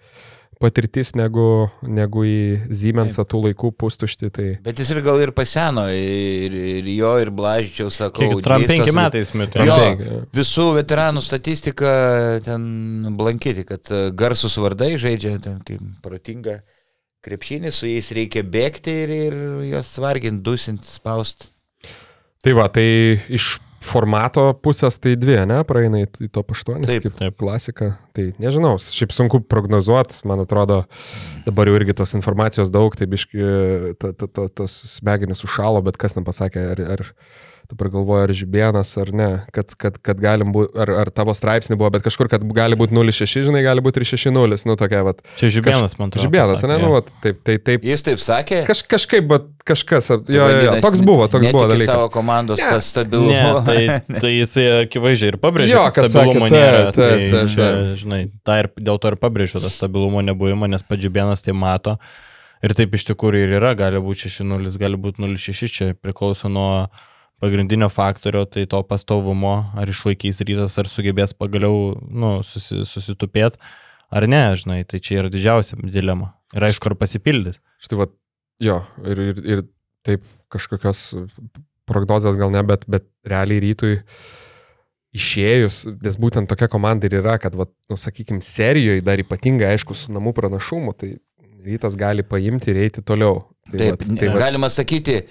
patirtis 0.61 1.13
negu, 1.17 1.67
negu 1.81 2.23
į 2.27 2.39
Siemensą 2.73 3.25
tų 3.27 3.41
laikų 3.47 3.71
pustušti. 3.79 4.29
Tai... 4.35 4.47
Bet 4.65 4.79
jis 4.81 4.91
ir 4.93 5.01
gal 5.05 5.19
ir 5.23 5.33
paseno, 5.35 5.85
ir, 5.91 6.55
ir 6.79 6.89
jo, 6.95 7.11
ir 7.23 7.31
Blažičiaus, 7.35 7.99
sakau, 8.01 8.29
Trump 8.45 8.65
dvystos- 8.65 8.91
5 8.91 8.97
metais 8.99 9.33
metai. 9.37 9.67
Jo. 9.67 10.21
visų 10.35 10.69
veteranų 10.79 11.23
statistika 11.25 11.91
ten 12.45 13.15
blankyti, 13.17 13.65
kad 13.67 13.91
e, 13.91 14.05
garsus 14.15 14.57
vardai 14.61 14.95
žaidžia, 15.01 15.37
ten 15.43 15.59
kaip 15.65 15.83
protinga 16.05 16.59
krepšinį, 17.25 17.73
su 17.73 17.89
jais 17.89 18.11
reikia 18.13 18.45
bėgti 18.45 18.93
ir, 19.03 19.13
ir 19.29 19.37
juos 19.71 19.91
varginti, 20.01 20.43
dusinti, 20.45 20.89
spausti. 20.89 21.49
tai 22.45 22.53
va, 22.53 22.67
tai 22.69 22.85
iš 23.33 23.55
formato 23.83 24.47
pusės 24.63 24.97
tai 25.01 25.15
dvi, 25.19 25.37
ne, 25.49 25.59
praeina 25.67 26.03
į 26.05 26.29
top 26.33 26.53
8, 26.55 26.85
Taip, 26.87 27.05
kaip 27.05 27.17
taip. 27.19 27.37
klasika. 27.39 27.91
Tai 28.15 28.27
nežinau, 28.41 28.75
šiaip 28.81 29.13
sunku 29.15 29.41
prognozuoti, 29.49 30.21
man 30.29 30.43
atrodo, 30.45 30.83
dabar 31.45 31.69
jau 31.69 31.75
irgi 31.79 31.97
tos 31.97 32.15
informacijos 32.17 32.71
daug, 32.73 32.95
tai 32.97 33.09
biški, 33.11 33.49
ta, 34.01 34.13
ta, 34.15 34.29
ta, 34.31 34.47
tas 34.61 34.77
smegenis 34.95 35.43
užšalo, 35.45 35.83
bet 35.85 35.99
kas 36.01 36.17
ten 36.17 36.25
pasakė, 36.27 36.65
ar, 36.75 36.83
ar 36.97 37.05
dabar 37.71 37.89
galvoju, 37.93 38.23
ar 38.27 38.31
žibienas, 38.35 38.91
ar 39.01 39.09
ne, 39.15 39.27
kad, 39.55 39.73
kad, 39.79 39.95
kad 40.05 40.19
galim 40.21 40.51
būti, 40.55 40.71
ar, 40.83 40.91
ar 41.03 41.11
tavo 41.15 41.33
straipsnį 41.35 41.77
buvo, 41.79 41.89
bet 41.95 42.03
kažkur, 42.05 42.29
kad 42.31 42.43
gali 42.55 42.77
būti 42.79 42.93
0,6, 42.95 43.45
žinai, 43.49 43.61
gali 43.65 43.83
būti 43.85 44.01
ir 44.01 44.07
6,0, 44.11 44.59
nu 44.69 44.75
tokia, 44.79 45.01
va. 45.07 45.13
Čia 45.39 45.49
žibienas, 45.57 45.95
man 45.99 46.11
atrodo. 46.13 46.23
Žibienas, 46.27 46.53
pasakė, 46.59 46.69
ne, 46.71 46.77
nu, 46.83 46.91
va, 46.93 47.01
taip, 47.25 47.39
taip, 47.47 47.63
taip. 47.67 47.87
Jis 47.89 48.05
taip 48.05 48.21
sakė. 48.23 48.59
Kaž, 48.69 48.83
kažkaip, 48.95 49.25
bet 49.31 49.47
kažkas, 49.65 50.11
jo, 50.13 50.19
tai 50.27 50.35
jo, 50.37 50.45
jo, 50.67 50.75
toks 50.85 51.01
buvo, 51.05 51.25
toks 51.31 51.49
buvo 51.49 51.65
dalykas. 51.71 51.89
savo 51.89 52.09
komandos 52.13 52.61
Ne. 52.61 52.69
tas 52.75 52.91
stabilumo. 52.93 53.33
Ne, 53.33 53.65
tai, 53.65 54.19
tai 54.21 54.31
jisai 54.35 54.67
akivaizdžiai 54.85 55.33
ir 55.33 55.39
pabrėžė, 55.41 55.73
Jo, 55.73 55.87
kad 55.95 56.07
stabilumo 56.11 56.45
sakė, 56.45 56.53
nėra. 56.53 56.83
taip, 56.85 56.95
taip, 57.01 57.17
tai 57.25 57.31
taip, 57.33 57.49
čia, 57.55 57.65
taip. 57.65 57.97
žinai, 58.03 58.21
tą 58.45 58.59
ir 58.61 58.69
dėl 58.77 59.01
to 59.01 59.11
ir 59.13 59.17
pabrėžiu 59.25 59.63
tą 59.65 59.71
stabilumo 59.73 60.21
nebuvimą, 60.29 60.69
nes 60.69 60.85
padžibienas 60.85 61.41
tai 61.45 61.57
mato. 61.57 61.97
Ir 62.65 62.71
taip 62.73 62.93
iš 62.97 63.03
tikrųjų 63.09 63.41
ir 63.45 63.51
yra, 63.59 63.73
gali 63.77 63.99
būti 64.01 64.29
6-0, 64.31 64.71
gali 64.81 64.97
būti 64.97 65.21
0-6, 65.21 65.67
čia 65.75 65.89
priklauso 66.01 66.49
nuo 66.49 66.87
pagrindinio 67.43 67.89
faktorio, 67.91 68.45
tai 68.47 68.63
to 68.69 68.79
pastovumo, 68.87 69.55
ar 69.75 69.89
išlaikys 69.91 70.39
rytas, 70.47 70.77
ar 70.81 70.87
sugebės 70.89 71.33
pagaliau 71.37 71.95
nu, 72.07 72.37
susi, 72.47 72.83
susitupėti, 72.87 73.59
ar 74.15 74.27
ne, 74.31 74.43
žinai, 74.59 74.83
tai 74.87 75.01
čia 75.03 75.19
yra 75.23 75.31
didžiausia 75.33 75.77
dilema. 75.83 76.31
Ir 76.55 76.63
aišku, 76.69 76.87
ar 76.91 76.95
pasipildys. 76.99 77.59
Štai 77.83 77.99
va, 77.99 78.07
jo, 78.63 78.79
ir, 79.03 79.21
ir, 79.33 79.41
ir 79.55 79.63
taip 80.05 80.23
kažkokios 80.53 81.01
prognozijos 81.89 82.37
gal 82.39 82.53
ne, 82.53 82.61
bet, 82.65 82.85
bet 82.89 83.05
realiai 83.27 83.61
rytui 83.65 83.97
išėjus, 85.15 85.81
nes 86.03 86.17
būtent 86.19 86.49
tokia 86.51 86.67
komanda 86.71 87.07
ir 87.07 87.17
yra, 87.21 87.37
kad, 87.41 87.55
va, 87.55 87.67
nu, 87.91 87.97
sakykime, 87.99 88.41
serijoje 88.43 89.03
dar 89.05 89.21
ypatingai 89.21 89.69
aišku 89.75 89.95
su 89.95 90.11
namų 90.15 90.33
pranašumu, 90.35 90.91
tai 90.97 91.13
rytas 91.65 91.95
gali 91.99 92.23
paimti 92.27 92.73
ir 92.73 92.81
eiti 92.87 93.03
toliau. 93.05 93.45
Tai 93.71 93.79
Taip, 93.79 94.01
vat- 94.03 94.19
tai 94.19 94.27
vat- 94.33 94.41
galima 94.43 94.69
sakyti, 94.69 95.21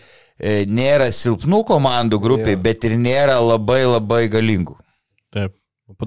nėra 0.67 1.11
silpnų 1.15 1.65
komandų 1.69 2.19
grupiai, 2.23 2.57
bet 2.61 2.85
ir 2.89 2.97
nėra 2.99 3.37
labai 3.43 3.85
labai 3.87 4.25
galingų. 4.33 4.79
Taip. 5.35 5.55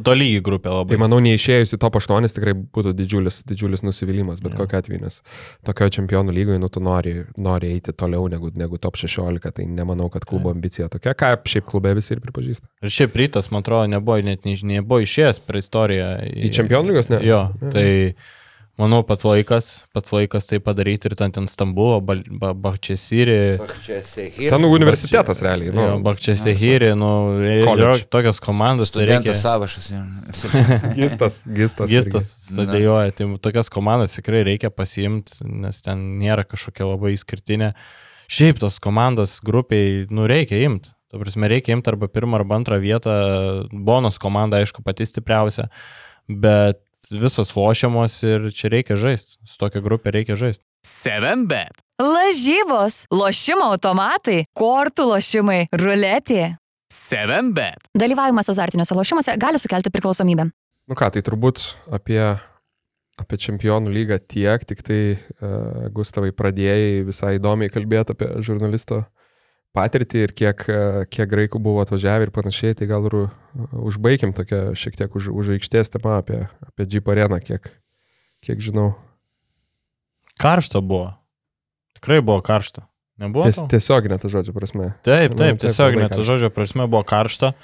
Tolygi 0.04 0.40
grupė 0.42 0.72
labai. 0.74 0.90
Tai 0.90 0.98
manau, 1.04 1.20
neišėjus 1.22 1.76
į 1.76 1.78
top 1.80 1.96
8 2.00 2.26
tikrai 2.34 2.56
būtų 2.58 2.96
didžiulis, 2.98 3.44
didžiulis 3.48 3.84
nusivylimas, 3.86 4.40
bet 4.42 4.56
Jo. 4.56 4.64
kokia 4.66 4.80
atveju, 4.82 5.00
nes 5.04 5.20
tokio 5.64 5.86
čempionų 5.94 6.34
lygoje, 6.34 6.58
nu, 6.60 6.68
tu 6.74 6.82
nori, 6.82 7.14
nori 7.38 7.70
eiti 7.76 7.94
toliau 7.94 8.26
negu, 8.28 8.50
negu 8.58 8.80
top 8.82 8.98
16, 8.98 9.52
tai 9.54 9.66
nemanau, 9.70 10.10
kad 10.10 10.26
klubo 10.26 10.50
ambicija 10.50 10.90
tokia, 10.90 11.14
ką 11.14 11.30
šiaip 11.46 11.70
klube 11.70 11.94
visi 11.94 12.16
ir 12.18 12.24
pripažįsta. 12.26 12.68
Ir 12.82 12.90
šiaip 12.98 13.16
rytas, 13.22 13.52
man 13.54 13.62
atrodo, 13.62 13.86
nebuvo 13.94 14.18
net 14.26 14.50
ne, 14.50 14.58
nebuvo 14.74 15.00
išėjęs 15.06 15.40
per 15.46 15.62
istoriją. 15.62 16.10
Į 16.26 16.52
čempionų 16.58 16.92
lygos, 16.92 17.12
ne? 17.14 17.22
Jo, 17.30 17.44
Ne. 17.62 17.72
tai 17.72 17.88
manau 18.78 19.02
pats 19.06 19.26
laikas, 19.26 19.68
pats 19.94 20.14
laikas 20.14 20.48
tai 20.50 20.60
padaryti 20.64 21.10
ir 21.10 21.16
ten, 21.18 21.34
ten 21.34 21.48
Stambulo, 21.50 21.98
Bakčesiri. 22.02 23.58
Ten 24.38 24.68
universitetas 24.70 25.42
realiai, 25.46 25.74
nu, 25.74 25.88
Bakčesihiri, 26.06 26.92
nu, 26.98 27.12
yra 27.42 27.96
tokios 28.14 28.42
komandos, 28.44 28.94
tai 28.94 29.08
reikia. 29.10 29.34
Studentas 29.34 29.46
savašas. 29.46 29.90
gistas, 31.00 31.42
gistas. 31.46 31.92
Gistas 31.92 32.30
Na. 32.30 32.62
sadėjoja, 32.62 33.16
tai 33.18 33.30
tokias 33.50 33.72
komandas 33.74 34.18
tikrai 34.20 34.44
reikia 34.48 34.72
pasiimti, 34.74 35.42
nes 35.66 35.82
ten 35.86 36.04
nėra 36.22 36.46
kažkokia 36.48 36.92
labai 36.92 37.16
išskirtinė. 37.18 37.74
Šiaip 38.28 38.60
tos 38.62 38.82
komandos 38.84 39.40
grupiai, 39.46 40.04
nu, 40.14 40.28
reikia 40.30 40.60
imti. 40.68 40.94
Tuo 41.08 41.22
prasme, 41.22 41.48
reikia 41.48 41.78
imti 41.78 41.88
arba 41.88 42.10
pirmą, 42.12 42.42
arba 42.42 42.58
antrą 42.60 42.78
vietą. 42.84 43.14
Bonos 43.72 44.20
komanda, 44.20 44.60
aišku, 44.60 44.84
pati 44.84 45.08
stipriausia, 45.08 45.70
bet 46.28 46.84
visos 47.12 47.54
lošiamos 47.56 48.16
ir 48.28 48.50
čia 48.56 48.72
reikia 48.74 48.98
žaisti. 49.00 49.38
Su 49.48 49.60
tokia 49.62 49.82
grupė 49.84 50.14
reikia 50.16 50.38
žaisti. 50.40 50.64
7bet. 50.88 51.82
Lažybos, 52.02 53.06
lošimo 53.12 53.72
automatai, 53.74 54.46
kortų 54.58 55.08
lošimai, 55.14 55.62
ruletė. 55.76 56.56
7bet. 56.94 57.90
Dalyvavimas 57.98 58.48
azartiniuose 58.54 58.96
lošimuose 58.96 59.36
gali 59.42 59.60
sukelti 59.60 59.92
priklausomybę. 59.92 60.48
Nu 60.88 60.96
ką, 60.96 61.10
tai 61.12 61.24
turbūt 61.26 61.60
apie, 61.92 62.22
apie 63.20 63.40
čempionų 63.44 63.92
lygą 63.92 64.22
tiek, 64.24 64.64
tik 64.70 64.86
tai 64.88 65.02
uh, 65.18 65.90
Gustavai 65.92 66.32
pradėjai 66.32 67.04
visai 67.10 67.36
įdomiai 67.42 67.74
kalbėti 67.74 68.16
apie 68.16 68.30
žurnalisto 68.40 69.04
patirtį 69.76 70.24
ir 70.26 70.34
kiek, 70.38 70.64
uh, 70.72 71.02
kiek 71.10 71.30
graikų 71.32 71.62
buvo 71.64 71.84
atvažiavę 71.84 72.28
ir 72.28 72.34
panašiai, 72.36 72.78
tai 72.78 72.88
gal 72.90 73.08
ir 73.10 73.18
uh, 73.26 73.34
užbaigim 73.90 74.36
tokią 74.38 74.72
šiek 74.78 75.00
tiek 75.00 75.18
už, 75.18 75.32
už 75.34 75.56
aikštės 75.58 75.94
temą 75.96 76.20
apie, 76.22 76.46
apie 76.70 76.88
Jeep 76.88 77.10
areną, 77.12 77.42
kiek, 77.44 77.70
kiek 78.46 78.62
žinau. 78.64 78.94
Karšta 80.38 80.84
buvo. 80.86 81.16
Tikrai 81.98 82.22
buvo 82.22 82.42
karšta. 82.46 82.86
Nebuvo? 83.18 83.48
Ties, 83.50 83.58
tau? 83.58 83.70
tiesioginė 83.74 84.20
ta 84.22 84.30
žodžio 84.30 84.54
prasme. 84.54 84.92
Taip, 85.02 85.34
taip, 85.34 85.38
taip, 85.40 85.62
tiesiog 85.64 85.98
net 85.98 86.14
žodžio 86.22 86.52
prasme 86.54 86.86
buvo 86.86 87.02
karšta. 87.08 87.56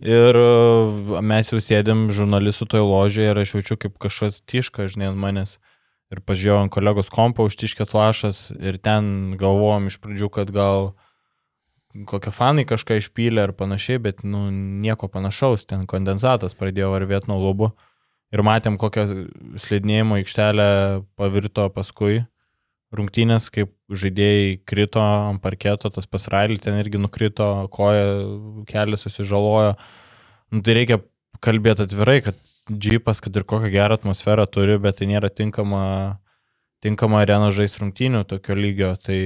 Ir 0.00 0.36
uh, 0.40 1.20
mes 1.22 1.52
jau 1.52 1.60
sėdėm 1.62 2.08
žurnalistų 2.12 2.66
toj 2.72 2.82
ložėje 2.88 3.30
ir 3.30 3.40
aš 3.44 3.54
jaučiu 3.58 3.76
kaip 3.80 3.98
kažkas 4.02 4.40
tiška, 4.48 4.88
žinai, 4.90 5.12
ant 5.12 5.20
manęs. 5.20 5.58
Ir 6.12 6.20
pažiūrėjau 6.24 6.64
ant 6.64 6.72
kolegos 6.72 7.12
kompo 7.12 7.46
užtiškės 7.48 7.94
lašas 7.96 8.40
ir 8.56 8.80
ten 8.82 9.36
galvojom 9.40 9.88
iš 9.90 10.00
pradžių, 10.02 10.30
kad 10.34 10.50
gal 10.54 10.92
kokie 12.10 12.32
fanai 12.34 12.64
kažką 12.68 12.98
išpylė 12.98 13.46
ar 13.46 13.54
panašiai, 13.56 14.00
bet 14.02 14.24
nu, 14.26 14.48
nieko 14.52 15.08
panašaus, 15.12 15.66
ten 15.70 15.86
kondensatas 15.90 16.56
pradėjo 16.58 16.90
varvėti 16.94 17.30
nuo 17.30 17.40
lubų. 17.42 17.70
Ir 18.34 18.42
matėm, 18.42 18.78
kokią 18.80 19.06
slidinėjimo 19.62 20.18
aikštelę 20.18 20.68
pavirto 21.14 21.68
paskui 21.70 22.24
rungtynės, 22.94 23.48
kaip 23.54 23.72
žaidėjai 23.90 24.58
krito 24.66 25.02
ant 25.02 25.42
parketo, 25.42 25.90
tas 25.90 26.06
pasrailį 26.10 26.58
ten 26.62 26.78
irgi 26.80 27.00
nukrito, 27.00 27.48
koja, 27.74 28.04
kelias 28.70 29.06
susižalojo. 29.06 29.74
Nu, 30.54 30.62
tai 30.66 30.76
reikia 30.78 31.00
kalbėti 31.44 31.86
atvirai, 31.86 32.20
kad 32.24 32.38
džypas, 32.70 33.20
kad 33.24 33.36
ir 33.36 33.46
kokią 33.48 33.70
gerą 33.74 33.98
atmosferą 33.98 34.46
turi, 34.50 34.78
bet 34.82 35.00
tai 35.00 35.10
nėra 35.10 35.30
tinkama, 35.30 35.84
tinkama 36.84 37.22
arena 37.22 37.50
žais 37.54 37.76
rungtynių 37.80 38.24
tokio 38.30 38.56
lygio, 38.58 38.94
tai 39.00 39.18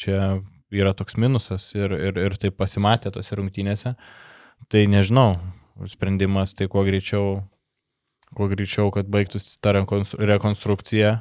čia 0.00 0.38
yra 0.74 0.94
toks 0.96 1.16
minusas 1.20 1.70
ir, 1.76 1.92
ir, 1.92 2.18
ir 2.18 2.36
tai 2.40 2.50
pasimatė 2.54 3.12
tose 3.14 3.38
rungtynėse. 3.38 3.94
Tai 4.68 4.82
nežinau, 4.90 5.38
sprendimas 5.88 6.54
tai 6.58 6.68
kuo 6.70 6.82
greičiau, 6.86 7.42
kuo 8.36 8.48
greičiau, 8.50 8.90
kad 8.94 9.08
baigtųsi 9.10 9.58
ta 9.62 9.72
rekonstru- 9.76 10.26
rekonstrukcija 10.28 11.12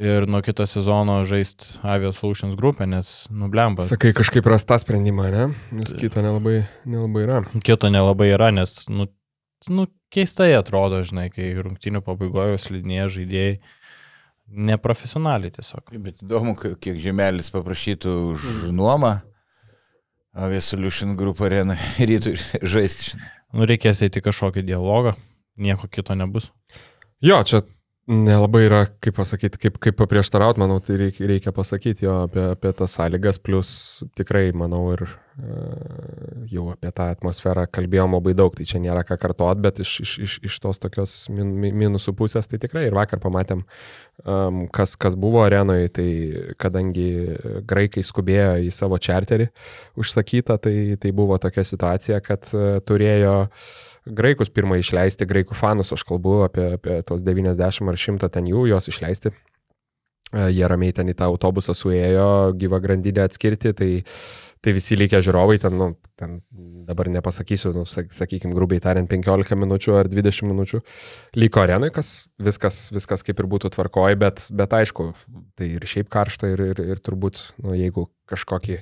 ir 0.00 0.26
nuo 0.30 0.40
kito 0.42 0.64
sezono 0.66 1.20
žaisti 1.28 1.78
Avios 1.84 2.18
Solutions 2.18 2.56
grupę, 2.56 2.86
nes 2.88 3.28
nublemba. 3.30 3.84
Sakai, 3.86 4.14
kažkaip 4.16 4.46
rasta 4.48 4.78
sprendimą, 4.80 5.28
ne? 5.32 5.48
Nes 5.76 5.92
kito 6.00 6.24
nelabai, 6.24 6.62
nelabai 6.88 7.24
yra. 7.26 7.40
Kito 7.64 7.90
nelabai 7.92 8.30
yra, 8.32 8.50
nes, 8.54 8.88
nu, 8.88 9.06
nu, 9.68 9.86
keistai 10.12 10.54
atrodo, 10.56 11.02
žinai, 11.06 11.28
kai 11.34 11.52
rungtinių 11.60 12.00
pabaigoje 12.06 12.58
slidinėje 12.64 13.10
žaidėjai 13.18 13.52
neprofesionaliai 14.50 15.52
tiesiog. 15.54 15.90
Bet 16.02 16.22
įdomu, 16.24 16.54
kiek 16.58 16.98
žemelis 17.00 17.50
paprašytų 17.54 18.14
už 18.34 18.46
nuomą. 18.74 19.18
Avia 20.30 20.60
Solution 20.62 21.16
Group 21.18 21.40
arena 21.42 21.74
rytų 22.10 22.36
žaisti. 22.62 23.16
Nu, 23.50 23.66
reikės 23.66 24.02
eiti 24.06 24.22
kažkokį 24.22 24.62
dialogą, 24.68 25.16
nieko 25.58 25.88
kito 25.90 26.14
nebus. 26.14 26.50
Jo, 27.20 27.40
čia 27.42 27.64
nelabai 28.10 28.64
yra, 28.66 28.80
kaip 29.02 29.14
pasakyti, 29.20 29.58
kaip, 29.62 29.76
kaip 29.82 29.96
paprieštaraut, 29.98 30.58
manau, 30.60 30.80
tai 30.82 30.96
reikia, 30.98 31.26
reikia 31.30 31.52
pasakyti 31.54 32.06
jo 32.06 32.16
apie, 32.26 32.42
apie 32.56 32.72
tas 32.76 32.96
sąlygas, 32.98 33.38
plus 33.42 33.72
tikrai, 34.18 34.50
manau, 34.56 34.82
ir 34.96 35.04
e, 35.06 35.58
jau 36.50 36.66
apie 36.72 36.90
tą 36.96 37.06
atmosferą 37.14 37.68
kalbėjom 37.70 38.16
labai 38.18 38.34
daug, 38.38 38.56
tai 38.56 38.66
čia 38.66 38.80
nėra 38.82 39.04
ką 39.06 39.18
kartot, 39.22 39.60
bet 39.62 39.78
iš, 39.84 39.92
iš, 40.02 40.14
iš, 40.26 40.36
iš 40.50 40.58
tos 40.64 40.82
tokios 40.82 41.14
min, 41.30 41.52
mi- 41.62 41.72
minusų 41.84 42.16
pusės, 42.18 42.50
tai 42.50 42.58
tikrai 42.62 42.88
ir 42.88 42.96
vakar 42.98 43.22
pamatėm, 43.22 43.62
um, 44.24 44.64
kas, 44.74 44.96
kas 45.00 45.14
buvo 45.14 45.44
arenoje, 45.46 45.92
tai 46.00 46.08
kadangi 46.60 47.10
graikai 47.70 48.02
skubėjo 48.06 48.56
į 48.66 48.74
savo 48.74 48.98
čarterį 48.98 49.50
užsakytą, 50.00 50.58
tai, 50.66 50.74
tai 51.00 51.14
buvo 51.14 51.38
tokia 51.42 51.66
situacija, 51.68 52.18
kad 52.26 52.50
e, 52.56 52.80
turėjo 52.82 53.36
graikus 54.06 54.50
pirmą 54.52 54.78
išleisti, 54.80 55.28
graikų 55.28 55.56
fanus, 55.58 55.92
aš 55.94 56.04
kalbu 56.08 56.40
apie, 56.46 56.72
apie 56.78 57.00
tos 57.06 57.24
90 57.26 57.88
ar 57.90 58.00
100 58.00 58.30
ten 58.32 58.48
jų, 58.50 58.66
juos 58.72 58.88
išleisti. 58.90 59.32
E, 60.32 60.46
Jie 60.54 60.68
ramiai 60.70 60.94
ten 60.96 61.10
į 61.10 61.16
tą 61.18 61.30
autobusą 61.30 61.74
suėjo, 61.76 62.54
gyvą 62.58 62.80
grandinę 62.82 63.26
atskirti, 63.26 63.74
tai, 63.76 63.90
tai 64.62 64.74
visi 64.76 64.98
likę 64.98 65.20
žiūrovai 65.24 65.58
ten, 65.62 65.76
nu, 65.78 65.90
ten 66.20 66.38
dabar 66.88 67.10
nepasakysiu, 67.12 67.72
nu, 67.76 67.84
sakykime, 67.88 68.54
grubiai 68.56 68.82
tariant, 68.82 69.10
15 69.10 69.58
minučių 69.58 69.98
ar 70.00 70.10
20 70.10 70.48
minučių 70.52 70.82
liko 71.40 71.64
arenai, 71.64 71.90
kas 71.94 72.30
viskas, 72.40 72.88
viskas 72.94 73.26
kaip 73.26 73.42
ir 73.42 73.50
būtų 73.50 73.72
tvarkoj, 73.74 74.16
bet, 74.20 74.46
bet 74.54 74.78
aišku, 74.80 75.12
tai 75.58 75.74
ir 75.76 75.86
šiaip 75.88 76.10
karšta 76.12 76.54
ir, 76.54 76.64
ir, 76.72 76.82
ir 76.94 77.04
turbūt, 77.04 77.42
nu, 77.64 77.74
jeigu 77.78 78.08
kažkokį 78.30 78.80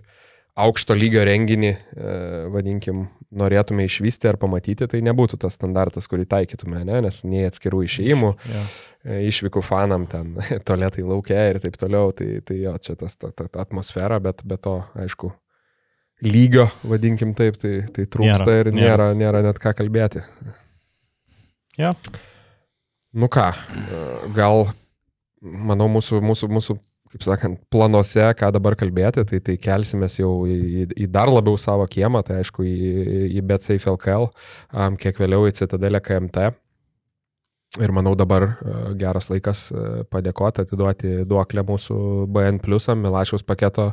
aukšto 0.58 0.96
lygio 0.98 1.22
renginį, 1.26 1.70
e, 1.70 2.12
vadinkim, 2.52 3.06
norėtume 3.38 3.84
išvysti 3.86 4.30
ar 4.30 4.38
pamatyti, 4.40 4.88
tai 4.90 5.00
nebūtų 5.04 5.38
tas 5.42 5.58
standartas, 5.58 6.08
kurį 6.10 6.26
taikytume, 6.30 6.80
ne? 6.88 7.00
nes 7.04 7.20
nei 7.28 7.44
atskirų 7.48 7.82
išėjimų, 7.86 8.30
e, 8.48 8.62
išvykų 9.28 9.62
fanam 9.64 10.06
ten, 10.10 10.34
tualetai 10.68 11.04
laukia 11.06 11.44
ir 11.52 11.60
taip 11.64 11.76
toliau, 11.80 12.14
tai, 12.16 12.40
tai 12.46 12.62
jo, 12.62 12.74
čia 12.82 12.96
tas 12.98 13.16
ta, 13.16 13.30
ta, 13.30 13.46
ta 13.52 13.66
atmosfera, 13.66 14.20
bet 14.24 14.42
be 14.48 14.58
to, 14.60 14.80
aišku, 14.98 15.30
lygio, 16.26 16.66
vadinkim 16.88 17.36
taip, 17.38 17.60
tai, 17.60 17.82
tai 17.94 18.08
trūksta 18.10 18.48
Nėra, 18.48 18.58
ir 18.64 18.72
nėra. 18.72 18.82
nėra, 18.82 19.08
nėra 19.22 19.44
net 19.46 19.62
ką 19.62 19.76
kalbėti. 19.78 20.24
Ja. 21.78 21.94
Nu 23.14 23.28
ką, 23.30 23.52
e, 23.54 24.04
gal, 24.36 24.66
manau, 25.42 25.86
mūsų, 25.92 26.22
mūsų, 26.24 26.50
mūsų 26.56 26.80
kaip 27.12 27.24
sakant, 27.24 27.58
planuose, 27.72 28.26
ką 28.38 28.50
dabar 28.54 28.76
kalbėti, 28.78 29.24
tai, 29.30 29.40
tai 29.44 29.56
kelsimės 29.62 30.18
jau 30.20 30.32
į, 30.48 30.88
į- 30.92 31.10
dar 31.14 31.30
labiau 31.32 31.56
savo 31.60 31.86
kiemą, 31.90 32.22
tai 32.26 32.42
aišku, 32.42 32.64
į, 32.68 33.28
į 33.38 33.44
BetSafe 33.48 33.88
LKL, 33.94 34.28
um, 34.74 34.96
kiek 35.00 35.18
vėliau 35.20 35.46
į 35.48 35.54
Citadelę 35.60 36.00
KMT. 36.04 36.50
Ir 37.84 37.92
manau 37.92 38.14
dabar 38.16 38.42
e, 38.48 38.70
geras 38.98 39.26
laikas 39.28 39.66
e, 39.76 39.80
padėkoti, 40.10 40.62
atiduoti 40.64 41.10
duoklę 41.28 41.62
mūsų 41.68 41.98
BN 42.32 42.62
Plusam, 42.64 43.02
Milašiaus 43.04 43.44
paketo 43.46 43.90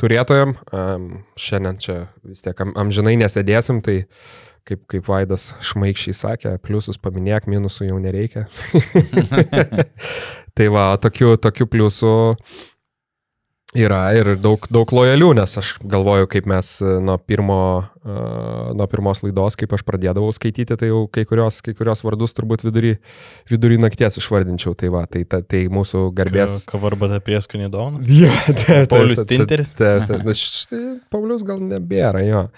turėtojam. 0.00 0.54
Am, 0.72 1.04
Šiandien 1.38 1.76
čia 1.84 1.98
vis 2.24 2.40
tiek 2.42 2.56
am- 2.64 2.72
amžinai 2.80 3.18
nesėdėsim, 3.20 3.82
tai 3.84 3.98
kaip, 4.70 4.82
kaip 4.90 5.10
Vaidas 5.10 5.50
šmaikščiai 5.66 6.16
sakė, 6.16 6.56
pliusus 6.64 7.00
paminėk, 7.02 7.48
minusų 7.50 7.90
jau 7.90 8.00
nereikia. 8.02 8.46
tai 10.56 10.70
va, 10.72 10.92
tokių, 11.02 11.34
tokių 11.42 11.68
pliusų 11.70 12.14
Yra 13.70 14.08
ir 14.18 14.32
daug, 14.42 14.64
daug 14.66 14.90
lojalių, 14.90 15.28
nes 15.38 15.52
aš 15.60 15.68
galvoju, 15.86 16.26
kaip 16.32 16.46
mes 16.50 16.72
e, 16.82 16.96
nuo, 17.06 17.14
pirmo, 17.22 17.58
uh, 18.02 18.72
nuo 18.74 18.86
pirmos 18.90 19.20
laidos, 19.22 19.54
kaip 19.54 19.76
aš 19.76 19.84
pradėdavau 19.86 20.32
skaityti, 20.34 20.74
tai 20.74 20.88
jau 20.88 21.04
kai 21.06 21.22
kurios, 21.22 21.60
kai 21.62 21.76
kurios 21.78 22.02
vardus 22.02 22.34
turbūt 22.34 22.64
vidury, 22.66 22.96
vidury 23.46 23.78
nakties 23.78 24.18
išvardinčiau. 24.18 24.74
Tai 24.74 24.90
va, 24.90 25.04
tai, 25.06 25.22
ta, 25.22 25.38
tai 25.46 25.68
mūsų 25.70 26.08
garbės. 26.18 26.64
Kavarbata 26.70 27.20
prieskonį 27.22 27.70
dovaną. 27.70 28.02
Jo, 28.10 28.32
tai 28.58 28.80
Paulius 28.90 29.22
Tinteris? 29.30 29.70
Paulius 31.14 31.46
gal 31.46 31.62
nebėra, 31.62 32.26
jo. 32.26 32.48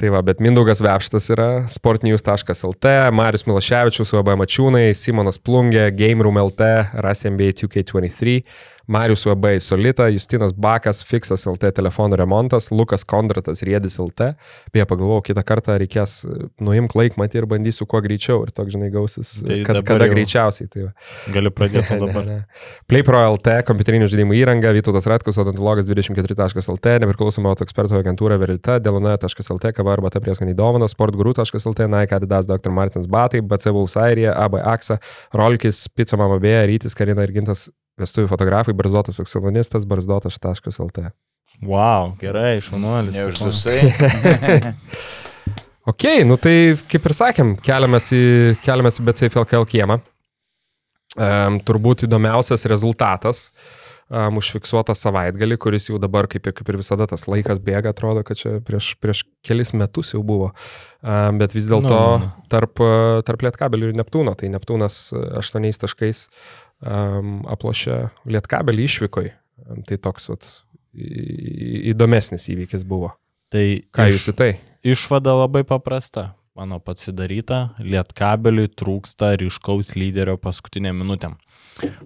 Tai 0.00 0.08
va, 0.08 0.22
bet 0.24 0.38
Mindaugas 0.40 0.80
Vepštas 0.80 1.26
yra 1.34 1.46
sportnews.lt, 1.68 2.92
Marius 3.12 3.42
Miloševičius, 3.44 4.14
UAB 4.16 4.30
Mačiūnai, 4.40 4.94
Simonas 4.96 5.36
Plungė, 5.36 5.90
Game 5.92 6.24
Room 6.24 6.38
LT, 6.40 6.68
RASMB 7.04 7.50
2K23, 7.58 8.38
Marius 8.90 9.22
UAB 9.28 9.44
Solita, 9.62 10.08
Justinas 10.10 10.50
Bakas, 10.50 11.04
Fixas 11.06 11.44
LT 11.46 11.68
telefonų 11.76 12.16
remontas, 12.18 12.72
Lukas 12.74 13.04
Kondratas 13.06 13.62
Riedis 13.62 14.00
LT. 14.02 14.32
Beje, 14.74 14.86
pagalvojau, 14.90 15.22
kitą 15.28 15.44
kartą 15.46 15.76
reikės 15.78 16.16
e, 16.26 16.48
nuimk 16.66 16.96
laikmatį 16.98 17.38
ir 17.38 17.46
bandysiu 17.52 17.86
kuo 17.86 18.00
greičiau 18.02 18.42
ir 18.46 18.50
toks, 18.56 18.72
žinai, 18.74 18.88
gausis, 18.90 19.30
Tai 19.46 19.60
kad, 19.68 19.78
kada 19.86 20.08
jau- 20.08 20.14
greičiausiai. 20.16 20.66
Tai 20.72 20.82
va. 20.88 20.90
Galiu 21.36 21.52
pradėti 21.54 21.98
dabar. 22.02 22.30
PlayPro 22.90 23.20
LT, 23.36 23.60
kompiuterinių 23.70 24.08
žaidimų 24.10 24.38
įranga, 24.40 24.74
Vytautas 24.74 25.06
Ratkus, 25.10 25.38
odontologas 25.38 25.86
24.lt, 25.86 26.96
nepriklausoma 27.06 27.52
auto 27.54 27.62
ekspertų 27.68 28.00
agentūra 28.02 28.40
Verita, 28.42 28.80
delona.lt, 28.82 29.70
kava 29.76 29.94
arba 29.94 30.10
ta 30.10 30.18
prieskanį 30.24 30.56
dovaną, 30.58 30.90
sportguru.lt, 30.90 31.86
Nike, 31.94 32.18
Adidas, 32.18 32.50
Dr. 32.50 32.74
Martins 32.74 33.06
Batai, 33.06 33.40
BC 33.46 33.70
Bulsairija, 33.76 34.34
AB 34.48 34.58
Aksa, 34.74 34.98
Rolkis, 35.36 35.86
Pizza 35.94 36.18
Mama 36.18 36.40
B, 36.42 36.50
Rytis, 36.72 36.98
Karina 36.98 37.22
ir 37.22 37.32
Gintas 37.38 37.68
vestuvių 37.98 38.30
fotografai, 38.30 38.76
barzdotas 38.76 39.18
aksonistas, 39.22 39.88
barzdotas.lt. 39.88 41.10
Wow, 41.66 42.14
gerai, 42.20 42.60
šaunuolis. 42.62 43.16
Neuždusai. 43.16 43.80
Ok, 45.88 46.04
nu 46.28 46.36
tai 46.36 46.76
kaip 46.92 47.06
ir 47.08 47.12
sakėm, 47.16 47.54
keliamės 47.64 48.10
į, 48.12 48.24
keliamės 48.62 49.00
į 49.00 49.04
BCFLKL 49.06 49.64
kiemą. 49.66 49.96
Um, 51.18 51.56
turbūt 51.66 52.04
įdomiausias 52.06 52.62
rezultatas 52.70 53.48
um, 54.12 54.36
užfiksuotas 54.38 55.00
savaitgalį, 55.02 55.56
kuris 55.58 55.88
jau 55.88 55.98
dabar, 55.98 56.28
kaip 56.30 56.46
ir, 56.46 56.54
kaip 56.54 56.68
ir 56.70 56.78
visada, 56.78 57.08
tas 57.10 57.24
laikas 57.26 57.58
bėga, 57.64 57.90
atrodo, 57.94 58.22
kad 58.28 58.38
čia 58.38 58.58
prieš, 58.66 58.92
prieš 59.02 59.24
kelis 59.46 59.72
metus 59.74 60.12
jau 60.14 60.20
buvo. 60.26 60.52
Um, 61.00 61.40
bet 61.40 61.56
vis 61.56 61.66
dėlto 61.70 61.88
Nu, 61.88 62.04
nu, 62.20 62.28
nu. 62.28 62.46
tarp, 62.52 62.84
uh, 62.84 63.24
tarp 63.26 63.42
Lietkabelių 63.48 63.90
ir 63.90 63.98
Neptūno, 63.98 64.36
tai 64.38 64.52
Neptūnas 64.52 65.00
uh, 65.16 65.24
aštuoniais 65.40 65.80
taškais 65.80 66.26
um, 66.82 67.40
aplošė 67.50 68.00
Lietkabelį 68.30 68.88
išvykoj. 68.88 69.30
Tai 69.86 69.96
toks 70.02 70.30
vat, 70.32 70.46
įdomesnis 70.96 72.48
įvykis 72.52 72.84
buvo. 72.88 73.12
Tai 73.52 73.64
Ką 73.94 74.08
iš- 74.08 74.16
jūs 74.18 74.28
į 74.32 74.36
tai? 74.38 74.50
Išvada 74.86 75.34
labai 75.36 75.64
paprasta. 75.64 76.34
Mano 76.56 76.80
pasidaryta, 76.82 77.76
lietkabeliui 77.78 78.68
trūksta 78.74 79.30
ryškaus 79.38 79.94
lyderio 79.96 80.34
paskutinė 80.36 80.90
minutėm. 80.92 81.36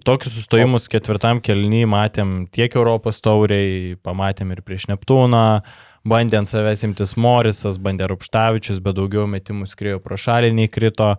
Tokius 0.05 0.37
sustojimus 0.37 0.85
ketvirtam 0.93 1.41
kelnyje 1.43 1.89
matėm 1.91 2.35
tiek 2.53 2.77
Europos 2.77 3.19
tauriai, 3.25 3.97
pamatėm 4.05 4.53
ir 4.53 4.61
prieš 4.63 4.85
Neptūną, 4.93 5.63
bandė 6.07 6.39
ant 6.43 6.51
savęs 6.53 6.85
imtis 6.87 7.17
Morisas, 7.17 7.81
bandė 7.81 8.07
Rupštavičius, 8.13 8.83
bet 8.85 8.95
daugiau 9.01 9.25
metimų 9.27 9.67
skriejo 9.67 9.99
pro 10.05 10.21
šalį 10.21 10.53
nei 10.55 10.69
krito. 10.69 11.15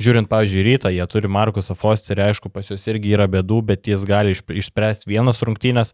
Žiūrint, 0.00 0.30
pavyzdžiui, 0.30 0.64
rytą, 0.64 0.90
jie 0.94 1.04
turi 1.12 1.28
Markusą 1.28 1.74
Fosterį, 1.76 2.30
aišku, 2.30 2.48
pas 2.54 2.70
juos 2.70 2.86
irgi 2.88 3.12
yra 3.12 3.26
bėdų, 3.28 3.60
bet 3.68 3.88
jis 3.90 4.06
gali 4.08 4.32
išspręsti 4.32 5.10
vienas 5.10 5.42
rungtynės. 5.44 5.92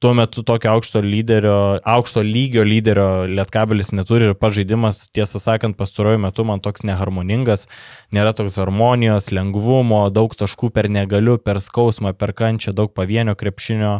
Tuo 0.00 0.10
metu 0.16 0.42
tokio 0.44 0.72
aukšto, 0.72 1.02
lyderio, 1.04 1.56
aukšto 1.88 2.22
lygio 2.24 2.64
lyderio 2.66 3.26
Lietkabelis 3.30 3.92
neturi 3.94 4.30
ir 4.30 4.34
pažaidimas, 4.36 5.04
tiesą 5.14 5.40
sakant, 5.40 5.76
pastaruoju 5.76 6.22
metu 6.24 6.44
man 6.48 6.64
toks 6.64 6.86
neharmoningas, 6.88 7.68
nėra 8.16 8.32
toks 8.36 8.56
harmonijos, 8.60 9.28
lengvumo, 9.36 10.02
daug 10.12 10.32
taškų 10.40 10.72
per 10.74 10.88
negaliu, 10.92 11.36
per 11.36 11.60
skausmą, 11.60 12.14
per 12.16 12.32
kančią, 12.36 12.72
daug 12.76 12.96
pavienio 12.96 13.36
krepšinio. 13.38 13.98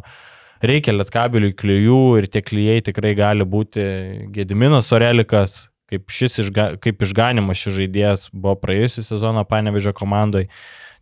Reikia 0.64 0.96
Lietkabeliui 0.96 1.52
klyjų 1.52 2.02
ir 2.22 2.30
tie 2.32 2.40
klyjei 2.40 2.84
tikrai 2.88 3.12
gali 3.16 3.44
būti 3.44 3.84
Gediminas 4.32 4.88
Orelikas, 4.96 5.66
kaip, 5.94 6.10
šis 6.12 6.42
išga, 6.44 6.70
kaip 6.82 7.06
išganimas 7.06 7.62
šis 7.62 7.78
žaidėjas 7.80 8.28
buvo 8.34 8.58
praėjusią 8.60 9.06
sezoną 9.14 9.46
Panevežio 9.48 9.94
komandoje 9.96 10.50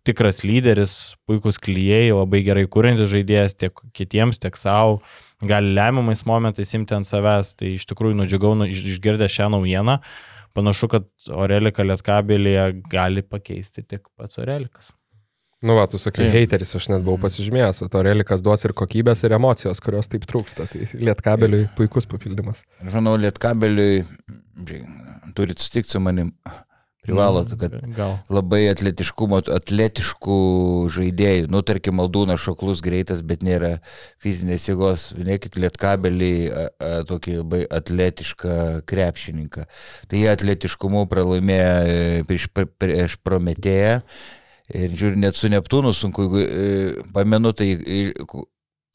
tikras 0.07 0.43
lyderis, 0.43 1.15
puikus 1.27 1.59
klyjei, 1.63 2.11
labai 2.11 2.43
gerai 2.47 2.65
kūrintis 2.71 3.11
žaidėjas 3.13 3.55
tiek 3.59 3.83
kitiems, 3.95 4.41
tiek 4.43 4.57
savo, 4.59 5.01
gali 5.47 5.75
lemiamais 5.77 6.25
momentais 6.27 6.75
imti 6.79 6.97
ant 6.97 7.07
savęs. 7.09 7.55
Tai 7.59 7.71
iš 7.77 7.87
tikrųjų 7.91 8.19
nudžiugau 8.23 8.55
nu, 8.59 8.67
iš- 8.71 8.85
išgirdę 8.97 9.31
šią 9.31 9.51
naujieną. 9.55 10.01
Panašu, 10.53 10.89
kad 10.93 11.07
Orelika 11.33 11.87
Lietkabelėje 11.87 12.83
gali 12.93 13.23
pakeisti 13.23 13.87
tik 13.87 14.11
pats 14.19 14.37
Orelikas. 14.43 14.91
Nu, 15.63 15.77
va, 15.79 15.87
tu 15.87 16.01
sakai, 16.03 16.27
Taip. 16.27 16.35
hateris, 16.35 16.73
aš 16.75 16.89
net 16.91 17.05
buvau 17.07 17.21
pasižymėjęs, 17.23 17.85
o 17.85 17.87
to 17.93 18.01
relikas 18.03 18.43
duos 18.43 18.65
ir 18.67 18.75
kokybės, 18.75 19.23
ir 19.23 19.37
emocijos, 19.37 19.79
kurios 19.85 20.11
taip 20.11 20.27
trūksta. 20.27 20.67
Tai 20.67 20.89
lietkabeliui 20.99 21.69
puikus 21.79 22.09
papildymas. 22.11 22.65
Aš 22.83 22.97
manau, 22.97 23.15
Lietkabeliui 23.23 24.03
turit 25.39 25.63
sutikti 25.63 25.95
su 25.95 26.03
manim. 26.03 26.35
Privalot, 27.03 27.51
kad 27.59 27.73
Gal. 27.97 28.13
labai 28.31 28.61
atletiškumo, 28.71 29.41
atletiškų 29.51 30.37
žaidėjų. 30.95 31.49
Nu, 31.51 31.59
tarkim, 31.67 31.97
Maldūnas 31.99 32.39
šoklus 32.39 32.79
greitas, 32.83 33.25
bet 33.27 33.43
nėra 33.43 33.73
fizinės 34.23 34.69
jėgos. 34.69 35.09
Vienėkit 35.17 35.59
lietkabelį, 35.59 36.35
tokį 37.11 37.41
labai 37.41 37.65
atletišką 37.67 38.55
krepšininką. 38.87 39.67
Tai 40.07 40.21
jie 40.23 40.31
atletiškumu 40.31 41.09
pralaimėjo 41.11 41.75
e, 41.83 42.23
prieš, 42.31 42.47
prieš 42.55 43.19
Prometėją. 43.27 43.99
Ir 44.71 44.93
žiūrėjau, 44.95 45.19
net 45.21 45.37
su 45.37 45.51
Neptūnu 45.53 45.91
sunku, 45.97 46.23
jeigu 46.29 46.43
e, 46.45 47.03
pamenu, 47.13 47.51
tai 47.53 47.73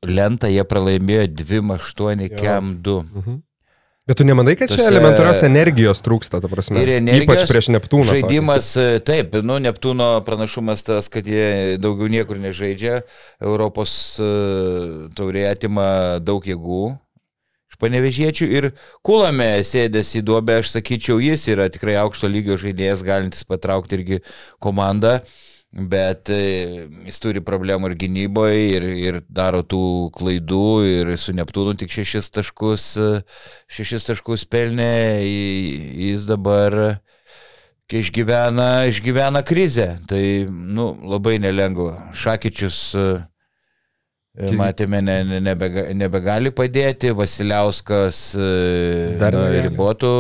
lentą 0.07 0.47
jie 0.51 0.63
pralaimėjo 0.68 1.28
2-8 1.43 2.24
Jo. 2.30 2.38
kem 2.39 2.72
2. 2.86 3.03
Mhm. 3.03 3.43
Bet 4.07 4.22
tu 4.22 4.24
nemanai, 4.24 4.53
kad 4.55 4.70
čia 4.72 4.78
Tose- 4.80 4.88
elementarios 4.88 5.41
energijos 5.43 5.99
trūksta, 5.99 6.39
ta 6.39 6.47
prasme? 6.47 6.80
Ir 6.80 6.93
energijos, 7.01 7.26
Ypač 7.28 7.49
prieš 7.51 7.68
Neptūną. 7.76 8.05
Žaidimas, 8.07 8.70
e, 8.80 9.01
taip, 9.03 9.36
nu, 9.43 9.57
Neptūno 9.59 10.24
pranašumas 10.24 10.80
tas, 10.88 11.09
kad 11.11 11.28
jie 11.28 11.76
daugiau 11.84 12.07
niekur 12.07 12.39
nežaidžia, 12.39 13.01
Europos 13.43 14.15
e, 14.15 14.30
taurė 15.18 15.49
atima 15.51 16.22
daug 16.24 16.39
jėgų 16.47 16.95
iš 17.68 17.76
panevežiečių 17.84 18.47
ir 18.47 18.70
kulame 19.03 19.49
sėdės 19.68 20.13
į 20.15 20.24
duobę, 20.24 20.61
aš 20.61 20.72
sakyčiau, 20.78 21.20
jis 21.20 21.43
yra 21.51 21.68
tikrai 21.68 21.97
aukšto 21.99 22.32
lygio 22.32 22.55
žaidėjas, 22.55 23.03
galintis 23.03 23.43
patraukti 23.43 23.99
irgi 23.99 24.22
komandą. 24.63 25.18
Bet 25.72 26.30
e, 26.32 26.88
jis 27.05 27.20
turi 27.22 27.41
problemų 27.43 27.91
ir 27.91 27.95
gynyboje, 27.99 28.61
ir, 28.78 28.86
ir 28.88 29.18
daro 29.28 29.59
tų 29.68 30.09
klaidų, 30.15 30.70
ir 30.88 31.11
su 31.20 31.36
Neptūnu 31.36 31.76
tik 31.78 31.91
šešis 31.91 32.32
taškus, 32.34 32.86
e, 32.97 33.09
šešis 33.76 34.07
taškus 34.07 34.47
pelnė, 34.47 35.20
jis 35.28 36.26
dabar 36.30 36.97
kai 37.88 38.01
išgyvena, 38.01 38.88
išgyvena 38.89 39.43
krizę. 39.47 39.97
Tai, 40.07 40.24
nu, 40.49 40.93
labai 41.03 41.38
nelengva. 41.43 42.13
Šakyčius, 42.15 42.80
e, 42.95 43.09
matėme, 44.38 44.99
ne, 45.01 45.15
ne, 45.25 45.39
nebega, 45.41 45.88
nebegali 45.97 46.51
padėti, 46.53 47.09
Vasiliauskas 47.17 48.19
e, 48.38 48.49
Dar 49.17 49.33
nu, 49.33 49.45
ribotų 49.65 50.11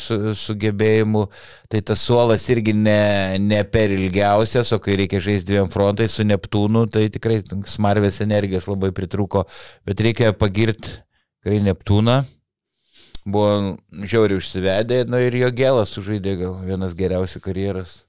su, 0.00 0.18
sugebėjimų. 0.36 1.24
Tai 1.72 1.80
tas 1.88 2.04
suolas 2.04 2.44
irgi 2.52 2.74
ne, 2.76 3.38
ne 3.42 3.62
per 3.64 3.94
ilgiausias, 3.94 4.74
o 4.76 4.80
kai 4.82 4.98
reikia 5.00 5.22
žaisti 5.24 5.54
dviem 5.54 5.72
frontais 5.72 6.14
su 6.18 6.26
Neptūnu, 6.28 6.84
tai 6.92 7.08
tikrai 7.12 7.40
smarvės 7.70 8.20
energijos 8.24 8.68
labai 8.68 8.92
pritruko. 8.96 9.46
Bet 9.88 10.04
reikia 10.04 10.34
pagirti 10.36 10.98
tikrai 11.40 11.62
Neptūną. 11.64 12.22
Buvo 13.26 13.76
žiauriai 14.06 14.38
užsivedę, 14.38 15.00
nu 15.10 15.18
ir 15.18 15.34
jo 15.40 15.48
gėlas 15.50 15.90
sužaidė 15.96 16.36
gal 16.44 16.60
vienas 16.62 16.92
geriausių 16.94 17.40
karjeros, 17.42 18.02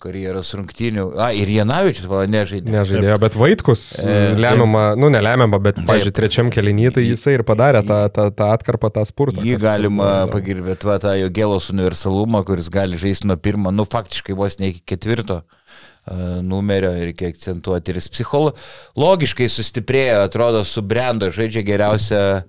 karjeros 0.00 0.50
rungtynių. 0.58 1.04
A, 1.20 1.30
ir 1.36 1.48
Janavičius, 1.52 2.08
pala, 2.10 2.28
nežaidė. 2.30 2.72
Nežaidėjo, 2.74 3.16
bet 3.22 3.36
Vaitkus 3.38 3.84
E, 3.96 4.34
lemiamą, 4.38 4.82
nu 5.00 5.10
nelemiamą, 5.12 5.60
bet, 5.62 5.80
pažiūrėjau, 5.88 6.14
trečiam 6.18 6.50
kelinyje 6.52 6.94
tai 6.98 7.04
jisai 7.06 7.36
ir 7.38 7.44
padarė 7.48 7.82
tą, 7.86 8.00
tą, 8.14 8.28
tą 8.34 8.50
atkarpą, 8.54 8.90
tą 8.94 9.04
spurtą. 9.08 9.44
Jį 9.46 9.58
galima 9.62 10.10
pagirbėti, 10.32 10.88
va, 10.88 10.98
tą 11.02 11.14
jo 11.18 11.30
gėlos 11.34 11.70
universalumą, 11.72 12.44
kuris 12.48 12.70
gali 12.72 13.00
žaisti 13.00 13.30
nuo 13.30 13.38
pirmo, 13.40 13.72
nu 13.74 13.86
faktiškai 13.88 14.36
vos 14.38 14.58
ne 14.62 14.72
iki 14.74 14.84
ketvirto 14.94 15.40
a, 15.40 16.40
numerio, 16.44 16.92
reikia 16.92 17.32
akcentuoti. 17.32 17.92
Ir 17.94 18.02
jis 18.02 18.10
psichologiškai 18.16 19.50
sustiprėjo, 19.52 20.24
atrodo, 20.28 20.64
subrendo, 20.68 21.32
žaidžia 21.34 21.64
geriausią 21.66 22.24
e, 22.38 22.42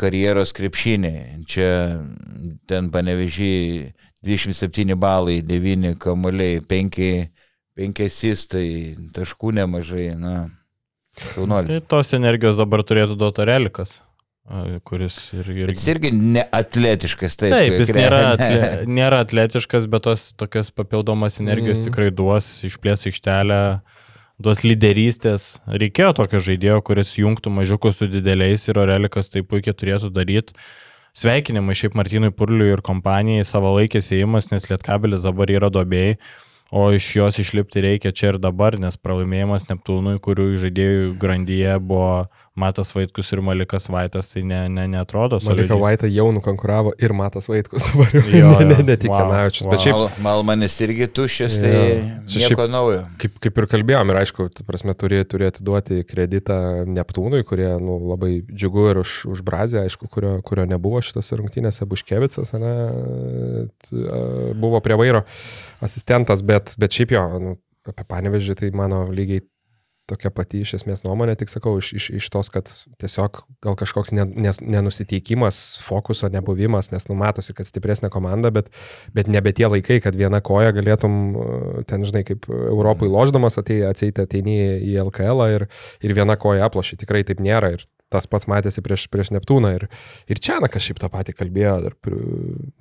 karjeros 0.00 0.54
krepšinį. 0.56 1.16
Čia 1.50 1.70
ten 2.70 2.92
panevežiai 2.94 3.90
27 4.26 4.96
balai, 5.00 5.40
9 5.46 5.94
kamuoliai, 6.00 6.60
5, 6.68 7.02
5 7.80 8.06
asistai, 8.06 8.66
taškų 9.16 9.54
nemažai. 9.56 10.10
Na. 10.20 10.34
Šaunuolis. 11.20 11.70
Tai 11.72 11.80
tos 11.96 12.12
energijos 12.16 12.60
dabar 12.60 12.84
turėtų 12.86 13.16
duoti 13.18 13.46
relikas, 13.48 13.96
kuris 14.86 15.16
ir... 15.36 15.48
ir... 15.52 15.72
Jis 15.74 15.86
irgi 15.92 16.12
neatletiškas, 16.16 17.36
taip. 17.40 17.54
Taip, 17.54 17.76
jis 17.82 17.92
nėra, 17.96 18.20
atle, 18.34 18.68
nėra 18.98 19.22
atletiškas, 19.26 19.88
bet 19.90 20.06
tos 20.06 20.30
tokios 20.38 20.70
papildomas 20.74 21.40
energijos 21.42 21.80
mm. 21.80 21.88
tikrai 21.88 22.10
duos, 22.14 22.52
išplės 22.66 23.06
aikštelę, 23.10 23.60
duos 24.40 24.62
lyderystės. 24.64 25.48
Reikėjo 25.68 26.14
tokio 26.22 26.42
žaidėjo, 26.46 26.78
kuris 26.86 27.16
jungtų 27.18 27.52
mažiukus 27.58 28.00
su 28.00 28.08
dideliais 28.10 28.68
ir 28.70 28.80
Orelikas 28.80 29.32
tai 29.32 29.44
puikiai 29.46 29.76
turėtų 29.76 30.12
daryti. 30.14 30.56
Sveikinimai 31.16 31.74
šiaip 31.74 31.96
Martynui 31.98 32.30
Purliui 32.34 32.70
ir 32.74 32.82
kompanijai 32.86 33.46
savo 33.46 33.72
laikės 33.76 34.12
įėjimas, 34.14 34.50
nes 34.52 34.68
Lietkabelis 34.70 35.26
dabar 35.26 35.50
yra 35.50 35.70
dobėjai, 35.72 36.18
o 36.70 36.86
iš 36.94 37.08
jos 37.16 37.40
išlipti 37.42 37.82
reikia 37.82 38.12
čia 38.14 38.34
ir 38.34 38.38
dabar, 38.42 38.78
nes 38.78 38.98
pralaimėjimas 39.00 39.66
Neptūnui, 39.72 40.20
kurių 40.22 40.52
žaidėjų 40.62 41.16
grandyje 41.20 41.78
buvo 41.82 42.28
Matas 42.58 42.90
Vaitkus 42.92 43.28
ir 43.32 43.40
Malikas 43.46 43.86
Vaitas, 43.88 44.32
tai 44.32 44.40
ne, 44.42 44.64
ne, 44.68 44.82
netrodo 44.90 45.38
Malika. 45.46 45.76
Vaita 45.78 46.08
jau 46.10 46.26
nukonkuravo 46.34 46.90
ir 46.98 47.12
Matas 47.14 47.46
Vaitkus 47.48 47.84
dabar. 47.92 48.10
Jo, 48.16 48.24
Jo, 48.40 48.48
ne, 48.58 48.64
ne, 48.74 48.78
ne 48.88 48.96
tik 48.98 49.08
Wow, 49.12 49.20
Janavičius. 49.22 49.64
wow. 49.68 49.70
Bet 49.70 49.84
šiaip, 49.84 49.94
Mal, 49.94 50.10
Malmanis 50.26 50.74
irgi 50.82 51.06
tuščias, 51.14 51.56
tai. 51.62 51.70
Čia 52.26 52.42
nieko 52.42 52.64
šiaip- 52.66 52.72
naujo. 52.74 53.04
kaip, 53.22 53.38
kaip 53.46 53.60
ir 53.62 53.68
kalbėjom, 53.76 54.10
ir 54.12 54.18
aišku, 54.24 54.48
ta 54.58 54.66
prasme, 54.66 54.96
turi, 54.98 55.22
turi 55.30 55.46
atiduoti 55.46 56.00
kreditą 56.10 56.58
Neptūnui, 56.90 57.44
kurie 57.46 57.70
nu, 57.80 58.00
labai 58.10 58.42
džiugu 58.50 58.88
ir 58.90 59.02
už, 59.04 59.14
už 59.30 59.44
Brazę, 59.46 59.84
aišku, 59.86 60.10
kurio, 60.10 60.34
kurio 60.42 60.66
nebuvo 60.66 61.00
šitose 61.06 61.38
rungtynėse, 61.38 61.86
Buškevicas, 61.86 62.52
ne, 62.58 62.74
t- 63.86 63.94
a, 64.10 64.20
buvo 64.58 64.82
prie 64.84 64.98
vairo 64.98 65.22
asistentas, 65.80 66.42
bet, 66.42 66.74
bet 66.82 66.90
šiaip 66.98 67.14
jo, 67.14 67.24
nu, 67.40 67.56
apie 67.88 68.04
panevežį 68.10 68.58
tai 68.58 68.74
mano 68.76 69.06
lygiai 69.08 69.46
tokia 70.10 70.32
pati 70.34 70.62
iš 70.64 70.74
esmės 70.80 71.04
nuomonė, 71.06 71.36
tik 71.40 71.52
sakau, 71.52 71.76
iš, 71.80 71.92
iš, 71.96 72.08
iš 72.20 72.28
tos, 72.34 72.50
kad 72.52 72.70
tiesiog 73.02 73.42
gal 73.64 73.78
kažkoks 73.78 74.14
nenusiteikimas, 74.14 75.60
fokuso 75.86 76.30
nebuvimas, 76.32 76.90
nes 76.94 77.06
numatosi, 77.10 77.54
kad 77.56 77.68
stipresnė 77.68 78.10
komanda, 78.12 78.52
bet, 78.54 78.72
bet 79.16 79.30
nebe 79.30 79.54
tie 79.56 79.68
laikai, 79.70 80.00
kad 80.04 80.18
viena 80.18 80.42
koja 80.44 80.74
galėtum 80.76 81.16
e, 81.30 81.48
ten, 81.90 82.06
žinai, 82.08 82.24
kaip 82.28 82.50
Europai 82.50 83.10
loždamas 83.10 83.60
atei, 83.60 83.80
ateiti 83.86 84.24
ateini 84.24 84.58
į 84.90 84.98
LKL 85.06 85.48
ir, 85.54 85.66
ir 86.04 86.16
viena 86.16 86.38
koja 86.40 86.66
aploši. 86.66 87.00
Tikrai 87.00 87.24
taip 87.28 87.42
nėra 87.44 87.74
ir 87.76 87.86
tas 88.10 88.26
pats 88.30 88.48
matėsi 88.50 88.82
prieš, 88.84 89.06
prieš 89.12 89.30
Neptūną. 89.36 89.72
Ir, 89.78 89.86
ir 90.30 90.42
Čianakas 90.42 90.84
šiaip 90.86 91.00
tą 91.02 91.10
patį 91.12 91.36
kalbėjo 91.38 91.76
ir 91.86 91.96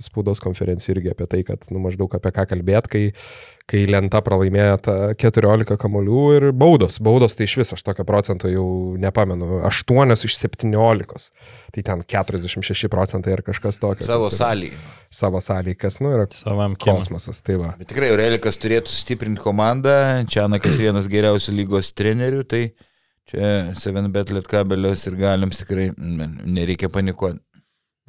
spaudos 0.01 0.41
konferencijų 0.43 0.97
irgi 0.97 1.13
apie 1.13 1.29
tai, 1.29 1.43
kad 1.47 1.69
nu, 1.73 1.81
maždaug 1.83 2.13
apie 2.17 2.33
ką 2.35 2.47
kalbėt, 2.49 2.89
kai, 2.91 3.03
kai 3.69 3.83
lenta 3.89 4.23
pralaimėjo 4.25 4.79
tą 4.87 4.97
14 5.21 5.77
kamolių 5.81 6.23
ir 6.37 6.47
baudos. 6.57 6.97
Baudos 7.05 7.37
tai 7.37 7.45
iš 7.45 7.59
viso 7.61 7.77
aš 7.77 7.85
tokio 7.85 8.05
procento 8.09 8.49
jau 8.49 8.65
nepamenu. 8.99 9.61
8 9.69 10.15
iš 10.17 10.39
17. 10.41 11.29
Tai 11.75 11.85
ten 11.91 12.03
46 12.15 12.89
procentai 12.89 13.37
ar 13.37 13.45
kažkas 13.45 13.77
tokio. 13.81 14.07
Savo 14.07 14.31
salį. 14.33 14.73
Savo 15.13 15.41
salį, 15.41 15.73
kas, 15.77 16.01
nu, 16.01 16.11
yra 16.13 16.25
Savam 16.33 16.75
kosmosas. 16.77 17.41
Tai 17.45 17.61
va. 17.61 17.71
Bet 17.77 17.89
tikrai 17.93 18.11
Aurelikas 18.13 18.57
turėtų 18.61 18.93
stiprinti 18.93 19.41
komandą, 19.41 20.25
Čianakas 20.29 20.81
vienas 20.81 21.09
geriausių 21.09 21.55
lygos 21.61 21.93
trenerių, 21.97 22.43
tai 22.49 22.63
čia 23.29 23.51
7bet 23.77 24.33
lietkabelios 24.35 25.05
ir 25.09 25.19
galims 25.19 25.61
tikrai 25.61 25.89
nereikia 25.97 26.89
panikuoti. 26.93 27.41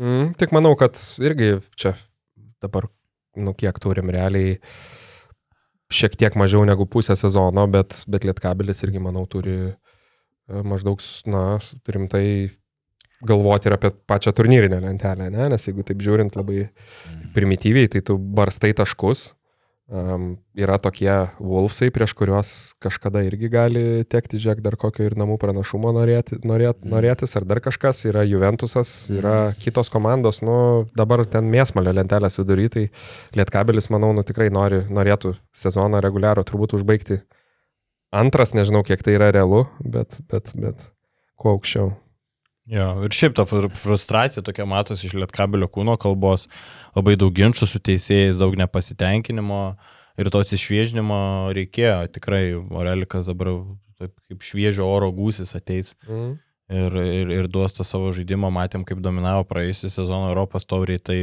Mm, 0.01 0.33
tik 0.41 0.55
manau, 0.57 0.73
kad 0.81 0.97
irgi 1.21 1.59
čia 1.77 1.93
dabar, 2.65 2.89
nu 3.37 3.53
kiek 3.57 3.77
turim 3.83 4.09
realiai 4.13 4.57
šiek 5.91 6.15
tiek 6.17 6.37
mažiau 6.39 6.63
negu 6.65 6.87
pusę 6.89 7.17
sezono, 7.19 7.67
bet, 7.71 8.05
bet 8.09 8.25
Lietkabelis 8.25 8.81
irgi, 8.87 9.03
manau, 9.03 9.27
turi 9.29 9.57
e, 9.67 9.75
maždaug, 10.65 11.03
na, 11.29 11.45
rimtai 11.91 12.25
galvoti 13.27 13.69
ir 13.69 13.77
apie 13.77 13.91
pačią 14.09 14.33
turnyrinę 14.37 14.81
lentelę, 14.81 15.29
ne? 15.35 15.49
nes 15.53 15.67
jeigu 15.67 15.85
taip 15.87 16.01
žiūrint 16.05 16.39
labai 16.39 16.69
primityviai, 17.35 17.91
tai 17.93 18.05
tu 18.07 18.17
barstai 18.17 18.73
taškus. 18.77 19.31
Um, 19.91 20.37
yra 20.55 20.77
tokie 20.79 21.11
Wolfsai, 21.43 21.89
prieš 21.91 22.13
kuriuos 22.15 22.51
kažkada 22.79 23.25
irgi 23.27 23.49
gali 23.51 23.81
tekti, 24.07 24.39
žiūrėk, 24.39 24.61
dar 24.63 24.77
kokio 24.79 25.03
ir 25.03 25.17
namų 25.19 25.35
pranašumo 25.43 25.91
norėti, 25.97 26.39
norėt, 26.47 26.85
norėtis, 26.87 27.35
ar 27.35 27.43
dar 27.51 27.59
kažkas, 27.65 28.05
yra 28.07 28.23
Juventusas, 28.23 28.93
yra 29.11 29.51
kitos 29.59 29.91
komandos, 29.91 30.45
nu, 30.47 30.87
dabar 30.95 31.25
ten 31.27 31.51
mėsmalio 31.51 31.91
lentelės 31.99 32.39
vidury, 32.39 32.69
tai 32.71 32.85
Lietkabelis, 33.35 33.91
manau, 33.91 34.13
nu, 34.15 34.23
tikrai 34.23 34.47
nori, 34.55 34.85
norėtų 34.87 35.35
sezoną 35.59 35.99
reguliarų 36.07 36.47
turbūt 36.47 36.77
užbaigti. 36.79 37.19
Antras, 38.15 38.55
nežinau, 38.55 38.85
kiek 38.87 39.03
tai 39.03 39.19
yra 39.19 39.33
realu, 39.35 39.65
bet, 39.83 40.23
bet, 40.31 40.55
bet 40.55 40.87
kuo 41.35 41.57
aukščiau. 41.59 41.91
Jo, 42.71 42.91
ir 43.03 43.15
šiaip 43.15 43.35
ta 43.35 43.43
fr- 43.51 43.71
frustracija 43.75 44.45
tokia 44.47 44.67
matosi 44.69 45.09
iš 45.09 45.17
lietkabelio 45.19 45.67
kūno 45.73 45.97
kalbos, 45.99 46.47
labai 46.95 47.17
daug 47.19 47.35
ginčių 47.35 47.67
su 47.67 47.81
teisėjais, 47.83 48.39
daug 48.39 48.55
nepasitenkinimo 48.61 49.59
ir 50.21 50.31
to 50.31 50.43
atsišviežinimo 50.45 51.19
reikėjo. 51.57 52.05
Tikrai 52.15 52.45
Orelikas 52.55 53.27
dabar 53.31 53.51
taip 53.99 54.15
kaip 54.31 54.47
šviežio 54.47 54.87
oro 54.87 55.11
gūsis 55.13 55.55
ateis 55.59 55.97
Mm. 56.07 56.39
ir, 56.71 56.95
ir, 57.03 57.33
ir 57.41 57.49
duos 57.51 57.75
tą 57.75 57.85
savo 57.85 58.13
žaidimą, 58.15 58.53
matėm, 58.55 58.87
kaip 58.87 59.03
dominavo 59.03 59.43
praėjusią 59.51 59.91
sezoną 59.91 60.31
Europos 60.31 60.65
tauriai, 60.65 61.03
tai 61.03 61.19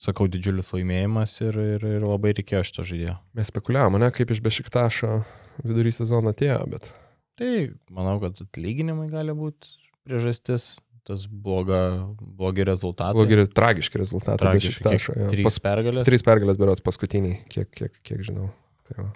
sakau, 0.00 0.28
didžiulis 0.30 0.70
laimėjimas 0.72 1.34
ir, 1.42 1.58
ir, 1.74 1.84
ir 1.98 2.06
labai 2.06 2.32
reikėjo 2.38 2.62
šito 2.70 2.86
žaidėjo. 2.86 3.18
Mes 3.34 3.50
spekuliavome, 3.50 3.98
ne, 4.00 4.08
kaip 4.14 4.30
iš 4.30 4.40
Bešiktašo 4.46 5.24
vidury 5.64 5.92
sezono 5.92 6.30
atėjo, 6.32 6.62
bet 6.70 6.92
Tai 7.40 7.70
manau, 7.88 8.18
kad 8.20 8.36
atlyginimai 8.42 9.06
gali 9.08 9.32
būti 9.32 9.70
priežastis, 10.06 10.78
tas 11.06 11.26
bloga, 11.26 12.08
blogi 12.20 12.64
rezultatai. 12.68 13.14
blogi, 13.18 13.46
tragiški 13.56 13.98
rezultatai 14.02 14.38
Tragiški, 14.44 14.84
kiek- 14.84 15.08
jo. 15.16 15.28
Trys 15.32 15.44
Pas, 15.48 15.58
pergalės. 15.58 16.04
trys 16.06 16.22
pergalės 16.26 16.58
berots 16.60 16.80
paskutiniai, 16.84 17.40
kiek, 17.48 17.70
kiek, 17.74 17.92
kiek 18.04 18.20
žinau. 18.26 18.50
Tai 18.88 19.04
va. 19.04 19.10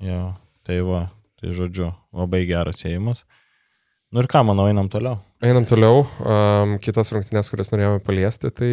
Jo, 0.00 0.22
tai 0.64 0.80
va, 0.86 1.10
tai 1.40 1.50
žodžiu, 1.52 1.92
labai 2.16 2.46
geras 2.48 2.82
ėjimas. 2.88 3.24
Nu 4.10 4.18
ir 4.18 4.26
ką, 4.26 4.40
manau, 4.42 4.64
einam 4.66 4.88
toliau. 4.90 5.20
Einam 5.40 5.62
toliau. 5.64 6.00
Um, 6.26 6.72
kitas 6.82 7.12
rungtynės, 7.14 7.46
kurias 7.48 7.70
norėjome 7.70 8.00
paliesti, 8.02 8.50
tai 8.50 8.70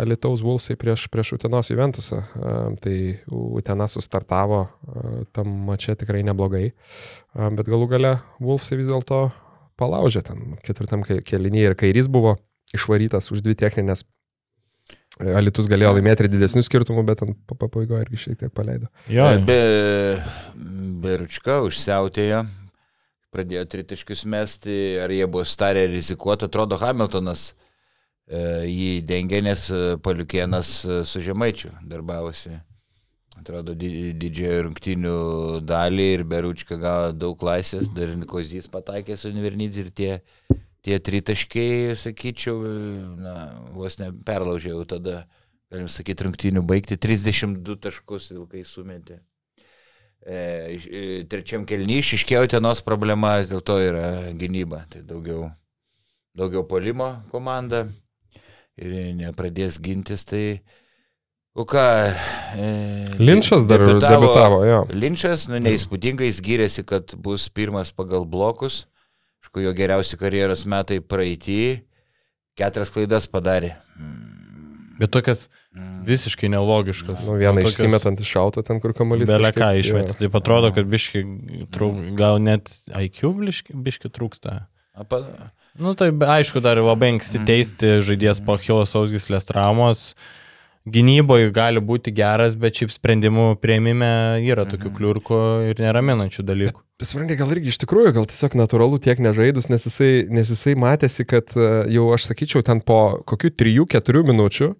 Alitaus 0.00 0.40
Vulsai 0.40 0.74
prieš, 0.80 1.04
prieš 1.12 1.34
Utenos 1.36 1.68
Juventusą. 1.68 2.22
Um, 2.40 2.76
tai 2.80 3.20
Utena 3.28 3.84
sustartavo 3.86 4.62
uh, 4.64 5.24
tam 5.36 5.52
mače 5.68 5.98
tikrai 6.00 6.22
neblogai, 6.24 6.72
um, 7.36 7.58
bet 7.60 7.68
galų 7.68 7.90
gale 7.92 8.14
Vulsai 8.40 8.78
vis 8.80 8.88
dėlto 8.88 9.26
palaužė 9.80 10.22
ten 10.26 10.56
ketvirtam 10.64 11.04
kelinyje 11.04 11.70
ir 11.72 11.78
kairys 11.78 12.10
buvo 12.10 12.36
išvarytas 12.74 13.30
už 13.34 13.42
dvi 13.44 13.56
techninės. 13.58 14.04
Alitus 15.38 15.68
galėjo 15.70 15.92
laimėti 15.94 16.24
ir 16.24 16.30
didesnių 16.32 16.64
skirtumų, 16.66 17.04
bet 17.06 17.20
ant 17.22 17.36
pa- 17.46 17.54
pabaigoje 17.54 18.02
irgi 18.02 18.18
šiek 18.18 18.38
tiek 18.40 18.50
paleido. 18.54 18.88
Jo, 19.06 19.28
Be, 19.46 20.18
Beručka 21.04 21.60
užsiautėjo, 21.62 22.40
pradėjo 23.34 23.62
tritaškius 23.70 24.24
mesti, 24.30 24.78
ar 25.02 25.14
jie 25.14 25.28
buvo 25.30 25.46
starę 25.46 25.86
rizikuoti, 25.92 26.48
atrodo 26.48 26.80
Hamiltonas 26.82 27.52
e, 28.26 28.66
jį 28.66 28.90
dengė, 29.06 29.38
nes 29.46 29.68
e, 29.70 29.82
Paliukienas 30.02 30.80
e, 30.82 31.00
su 31.06 31.22
Žemaičiu 31.22 31.70
darbavosi. 31.86 32.58
Atrodo, 33.44 33.74
di- 33.76 34.14
didžiojo 34.16 34.62
rungtinių 34.64 35.16
dalį 35.68 36.04
ir 36.14 36.22
Beručka 36.24 36.78
gavo 36.80 37.10
daug 37.12 37.42
laisvės, 37.44 37.90
dar 37.92 38.08
ir 38.08 38.22
Kozys 38.24 38.70
pataikė 38.72 39.18
su 39.20 39.28
Nivernydzi 39.36 39.82
ir 39.82 39.90
tie, 39.92 40.12
tie 40.80 40.96
tritaškiai, 40.96 41.92
sakyčiau, 42.00 42.62
na, 43.20 43.34
vos 43.76 43.98
neperlaužė 44.00 44.70
jau 44.72 44.86
tada, 44.88 45.26
galim 45.68 45.90
sakyti, 45.92 46.24
rungtinių 46.24 46.62
baigti 46.64 46.96
32 46.96 47.76
taškus 47.84 48.30
vilkai 48.32 48.62
sumetė. 48.64 49.18
E, 50.24 50.38
e, 50.80 51.02
trečiam 51.28 51.66
kelnyje 51.68 52.00
išiškėjo 52.00 52.46
tenos 52.54 52.80
problema, 52.86 53.34
vis 53.42 53.52
dėlto 53.52 53.76
yra 53.90 54.06
gynyba. 54.40 54.86
Tai 54.88 55.02
daugiau, 55.04 55.50
daugiau 56.32 56.64
polimo 56.64 57.10
komanda 57.28 57.82
ir 58.80 58.96
nepradės 59.20 59.76
gintis. 59.84 60.24
Tai, 60.24 60.46
o 61.54 61.64
ką? 61.64 61.84
E, 62.58 62.68
Linčas 63.18 63.64
dar 63.66 63.78
debitavo, 63.86 64.62
jo. 64.66 64.80
Linčas, 64.92 65.46
nu, 65.50 65.60
neįspūdingai, 65.62 66.28
jis 66.30 66.40
gyrėsi, 66.44 66.84
kad 66.86 67.14
bus 67.16 67.48
pirmas 67.48 67.92
pagal 67.94 68.24
blokus. 68.26 68.84
Aišku, 69.44 69.62
jo 69.62 69.72
geriausi 69.76 70.18
karjeros 70.18 70.64
metai 70.66 71.00
praeitį. 71.00 71.82
Keturias 72.58 72.90
klaidas 72.94 73.26
padarė. 73.30 73.76
bet 74.98 75.10
tokias 75.10 75.48
Mm. 75.74 76.04
visiškai 76.06 76.46
nelogiškas. 76.48 77.24
Nu, 77.26 77.32
vieną 77.34 77.58
tokias- 77.64 77.72
išsimetant 77.74 78.20
iš 78.22 78.36
auto 78.38 78.62
ten, 78.62 78.78
kur 78.80 78.92
kamuolys. 78.94 79.26
Belė 79.26 79.50
ką 79.50 79.72
išmetė. 79.82 80.14
Tai 80.18 80.28
atrodo, 80.38 80.70
kad 80.72 80.86
biški, 80.86 81.24
trūk, 81.74 82.14
gal 82.14 82.38
net 82.38 82.70
IQ 82.94 83.34
biški, 83.34 83.74
biški 83.74 84.08
trūksta. 84.08 84.66
Apa, 84.96 85.50
Nu 85.76 85.94
tai 85.94 86.12
aišku, 86.12 86.62
dar 86.62 86.76
labai 86.76 87.10
anksti 87.18 87.40
Mhm. 87.40 87.46
teisti 87.46 87.86
žaidėjas 88.06 88.38
po 88.46 88.54
Hilos 88.56 88.94
Ausgislės 88.94 89.44
traumos. 89.44 90.14
Gynyboje 90.84 91.48
gali 91.48 91.80
būti 91.80 92.12
geras, 92.12 92.58
bet 92.60 92.76
šiaip 92.76 92.90
sprendimų 92.92 93.54
prieimime 93.56 94.08
yra 94.44 94.66
tokių 94.68 94.90
Mhm. 94.90 94.96
kliurkų 94.98 95.38
ir 95.70 95.80
neraminančių 95.80 96.42
dalykų. 96.44 96.80
Suprantate, 97.00 97.38
gal 97.40 97.48
irgi 97.56 97.72
iš 97.72 97.78
tikrųjų, 97.80 98.12
gal 98.12 98.26
tiesiog 98.28 98.52
natūralu 98.54 99.00
tiek 99.00 99.18
nežaidus, 99.18 99.70
nes 99.72 99.82
jisai, 99.88 100.28
nes 100.28 100.46
jisai 100.52 100.74
matėsi, 100.76 101.24
kad 101.26 101.56
e, 101.56 101.88
jau 101.88 102.12
aš 102.12 102.28
sakyčiau, 102.28 102.62
ten 102.62 102.80
po 102.84 103.22
kokių 103.24 103.50
3-4 103.56 104.22
minučių 104.28 104.74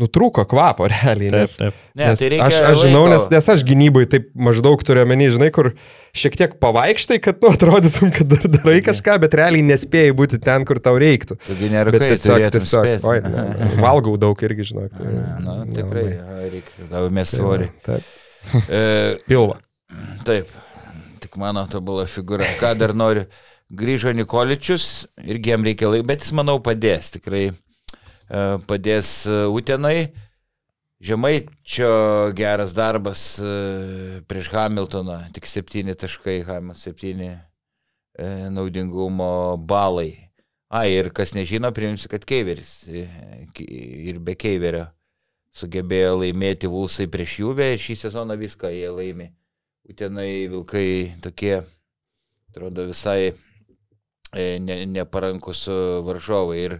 nutrūko 0.00 0.42
kvapo 0.48 0.86
realiai. 0.92 1.30
Taip, 1.30 1.40
Nes, 1.40 1.54
taip. 1.60 1.78
Ne, 1.96 2.08
nes 2.10 2.20
tai 2.20 2.28
reikia 2.34 2.46
aš, 2.50 2.56
aš 2.70 2.80
žinau, 2.84 3.04
laiko. 3.06 3.12
nes, 3.14 3.28
nes 3.32 3.48
aš 3.54 3.62
gynybai 3.68 4.02
taip 4.12 4.26
maždaug 4.48 4.82
turiu 4.84 5.06
menį, 5.08 5.28
žinai, 5.38 5.48
kur 5.56 5.70
šiek 6.16 6.36
tiek 6.40 6.56
pavaikštai, 6.60 7.18
kad 7.24 7.40
nu, 7.44 7.50
atrodytum, 7.56 8.12
kad 8.16 8.28
dar 8.34 8.44
darai 8.58 8.78
kažką, 8.84 9.16
bet 9.24 9.36
realiai 9.40 9.64
nespėjai 9.70 10.12
būti 10.16 10.40
ten, 10.44 10.64
kur 10.68 10.80
tau 10.84 10.96
reiktų. 11.00 11.38
Taigi 11.46 11.66
Bet 11.68 11.74
nerūkai, 11.78 12.10
tiesiog, 12.12 12.44
tiesiog, 12.56 12.86
spėti. 12.90 13.08
oi, 13.08 13.18
ne, 13.24 13.72
valgau 13.82 14.14
daug 14.20 14.44
irgi, 14.48 14.68
žinok. 14.72 14.92
Tai, 15.00 15.16
Na, 15.44 15.56
tikrai, 15.72 16.06
nelabai. 16.12 16.44
a, 16.44 16.52
reikia 16.54 16.88
tavo 16.92 17.10
mes 17.16 17.34
svorį. 17.36 17.70
Taip. 17.88 18.14
E, 18.68 18.80
Pilva. 19.26 19.58
Taip, 20.28 20.48
tik 21.24 21.36
mano 21.40 21.64
tobula 21.72 22.04
figūra. 22.10 22.46
Ką 22.60 22.72
dar 22.78 22.92
noriu? 22.96 23.24
Grįžo 23.76 24.12
Nikoličius, 24.14 24.84
irgi 25.26 25.50
jam 25.50 25.64
reikia 25.66 25.88
laiko, 25.90 26.06
bet 26.06 26.22
jis, 26.22 26.30
manau, 26.38 26.60
padės, 26.62 27.08
tikrai 27.16 27.48
padės 28.28 29.26
e, 29.26 29.42
Utenai. 29.52 30.12
Žemaičio 31.06 31.88
geras 32.32 32.72
darbas 32.72 33.36
e, 33.38 34.22
prieš 34.26 34.48
Hamiltoną, 34.54 35.18
tik 35.36 35.44
7 35.46 35.92
taškai, 35.94 36.40
Hamilton 36.48 36.80
7 36.80 37.34
naudingumo 38.50 39.58
balai. 39.60 40.26
A, 40.68 40.86
ir 40.90 41.12
kas 41.14 41.30
nežino, 41.36 41.70
priminsiu, 41.70 42.08
kad 42.10 42.24
Keiveris 42.26 42.88
e, 42.90 43.04
ir 44.10 44.18
be 44.18 44.34
Keiverio 44.34 44.88
sugebėjo 45.56 46.16
laimėti 46.20 46.68
Vulsai 46.68 47.06
prieš 47.08 47.38
Juvę, 47.44 47.68
šį 47.78 47.94
sezoną 48.00 48.34
viską 48.40 48.72
jie 48.74 48.88
laimi. 48.90 49.30
Utenai 49.86 50.48
Vilkai 50.50 51.14
tokie, 51.22 51.60
atrodo, 52.50 52.88
visai 52.90 53.30
e, 53.30 54.58
ne, 54.58 54.80
neparankus 54.90 55.68
e, 55.70 55.76
varžovai. 56.08 56.58
Ir, 56.64 56.76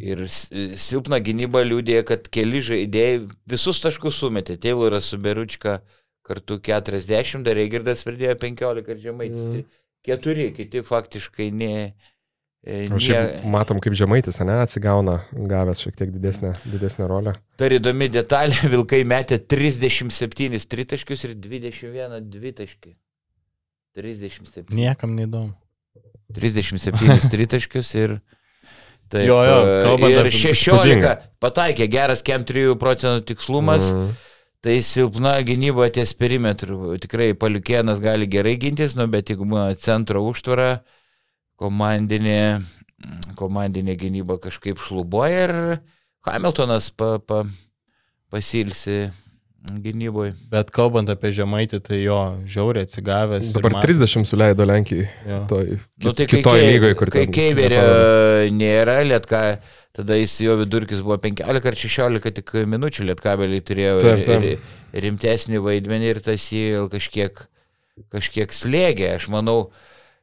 ir 0.00 0.24
silpna 0.28 1.18
gynyba 1.22 1.62
liūdė, 1.66 2.00
kad 2.08 2.26
keli 2.32 2.62
žaidėjai 2.64 3.20
visus 3.50 3.80
taškus 3.82 4.18
sumetė. 4.24 4.56
Tayloras 4.60 5.12
su 5.12 5.18
Beručka 5.22 5.80
kartu 6.24 6.58
40, 6.58 7.44
dar 7.46 7.60
Eigirdas 7.60 8.02
pridėjo 8.06 8.34
15 8.40 8.90
ir 8.94 9.00
žemaitis. 9.04 9.44
Mm. 9.44 9.64
Keturi, 10.04 10.50
kiti 10.56 10.82
faktiškai 10.84 11.50
ne. 11.54 11.94
e, 12.64 12.84
O 12.90 12.96
nie- 12.96 13.00
šiaip 13.06 13.44
matom, 13.48 13.78
kaip 13.80 13.94
žemaitis, 13.96 14.40
ne, 14.44 14.58
atsigauna, 14.64 15.18
gavęs 15.32 15.80
šiek 15.84 15.96
tiek 15.96 16.10
didesnę, 16.12 16.54
didesnę 16.64 17.08
rolę. 17.08 17.34
Dar 17.60 17.72
įdomi 17.76 18.08
detalė, 18.12 18.56
Vilkai 18.74 19.02
metė 19.08 19.38
37 19.38 20.58
tritaškius 20.68 21.24
ir 21.28 21.34
21 21.36 22.30
dvitaškį. 22.34 22.94
37. 23.94 24.72
Niekam 24.74 25.14
neįdomu. 25.16 25.54
37 26.34 27.28
tritaškius 27.30 27.94
ir... 28.00 28.18
Taip, 29.12 29.26
Jo, 29.28 29.36
jo, 29.44 29.56
e, 29.68 29.82
kalbant 29.84 30.10
ir 30.12 30.20
apie- 30.24 30.32
16 30.32 30.74
įspūdinga. 30.74 31.10
pataikė, 31.40 31.88
geras 31.92 32.22
kem 32.22 32.44
3 32.44 32.74
procentų 32.80 33.24
tikslumas, 33.34 33.92
mm. 33.94 34.14
Tai 34.64 34.78
silpna 34.80 35.34
gynyba 35.44 35.90
ties 35.92 36.14
perimetru. 36.16 36.96
Tikrai 36.96 37.34
Paliukienas 37.36 37.98
gali 38.00 38.24
gerai 38.26 38.54
gintis, 38.56 38.94
nu, 38.96 39.04
bet 39.12 39.28
jeigu 39.28 39.44
būna 39.44 39.76
centro 39.76 40.22
užtvara, 40.24 40.80
komandinė, 41.60 42.62
komandinė 43.36 43.92
gynyba 44.00 44.38
kažkaip 44.40 44.80
šlubuoja 44.80 45.42
ir 45.44 45.52
Hamiltonas 46.24 46.88
pa, 46.96 47.18
pa, 47.20 47.42
pasilsi 48.32 49.10
gynyboje. 49.64 50.34
Bet 50.52 50.70
kalbant 50.74 51.08
apie 51.08 51.30
žemaitį, 51.32 51.80
tai 51.86 52.02
jo, 52.02 52.18
žiauriai 52.44 52.84
atsigavęs. 52.84 53.48
ir 53.48 53.54
Dabar 53.56 53.72
mat- 53.78 53.84
30 53.86 54.24
suleido 54.28 54.64
Lenkijai. 54.68 55.08
Jo. 55.26 55.38
Toj, 55.48 55.78
Nu, 56.04 56.12
tai 56.12 56.26
kai, 56.26 56.42
kitoj 56.42 56.58
Kei- 56.60 56.68
lygoje, 56.74 56.94
kur 57.00 57.10
kai 57.10 57.24
ten 57.24 57.32
Keiverio 57.32 57.84
nėra, 58.52 58.98
lietka, 59.08 59.58
tada 59.96 60.14
jis 60.20 60.36
jo 60.44 60.56
vidurkis 60.60 61.00
buvo 61.00 61.16
15 61.18 61.64
ar 61.66 61.74
16 61.74 62.30
tik 62.34 62.52
minučių, 62.68 63.06
lietkabeliai 63.08 63.62
turėjo 63.64 64.00
Taip, 64.02 64.28
ir, 64.28 64.44
ir, 64.52 65.02
rimtesnį 65.06 65.62
vaidmenį 65.64 66.10
ir 66.14 66.20
tas 66.20 66.50
jį 66.52 66.88
kažkiek, 66.92 67.46
kažkiek 68.12 68.50
slėgė. 68.52 69.14
Aš 69.16 69.28
manau, 69.32 69.70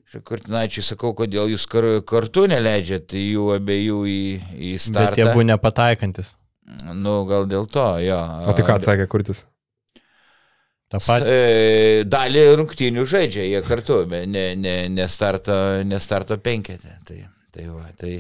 aš 0.07 0.21
Kurtinaičiui 0.27 0.83
sakau, 0.83 1.13
kodėl 1.15 1.49
jūs 1.49 1.65
kar, 1.71 1.87
kartu 2.05 2.45
neleidžiat 2.51 3.07
jų 3.15 3.55
abiejų 3.57 3.99
į, 4.05 4.21
į 4.37 4.41
Bet 4.43 4.61
jie 4.61 4.77
startą. 4.77 5.33
buvo 5.33 5.43
nepataikantis. 5.49 6.35
Nu, 6.95 7.24
gal 7.30 7.45
dėl 7.49 7.67
to, 7.72 7.86
jo. 8.03 8.17
O 8.47 8.53
tai 8.57 8.63
ką 8.67 8.78
atsakė 8.80 9.07
Kurtis? 9.11 9.43
Ta 10.91 10.99
pati. 10.99 11.30
E, 11.32 12.03
Dalį 12.11 12.41
rungtynių 12.59 13.05
žaidžia 13.07 13.45
jie 13.47 13.61
kartu, 13.63 14.01
bet 14.11 14.28
ne, 14.28 14.49
ne, 14.59 14.76
ne, 14.91 15.05
starto, 15.07 15.53
ne 15.88 15.99
starto 16.03 16.36
penketė. 16.38 16.97
Tai, 17.07 17.19
tai 17.55 17.67
va, 17.72 17.86
tai... 17.97 18.17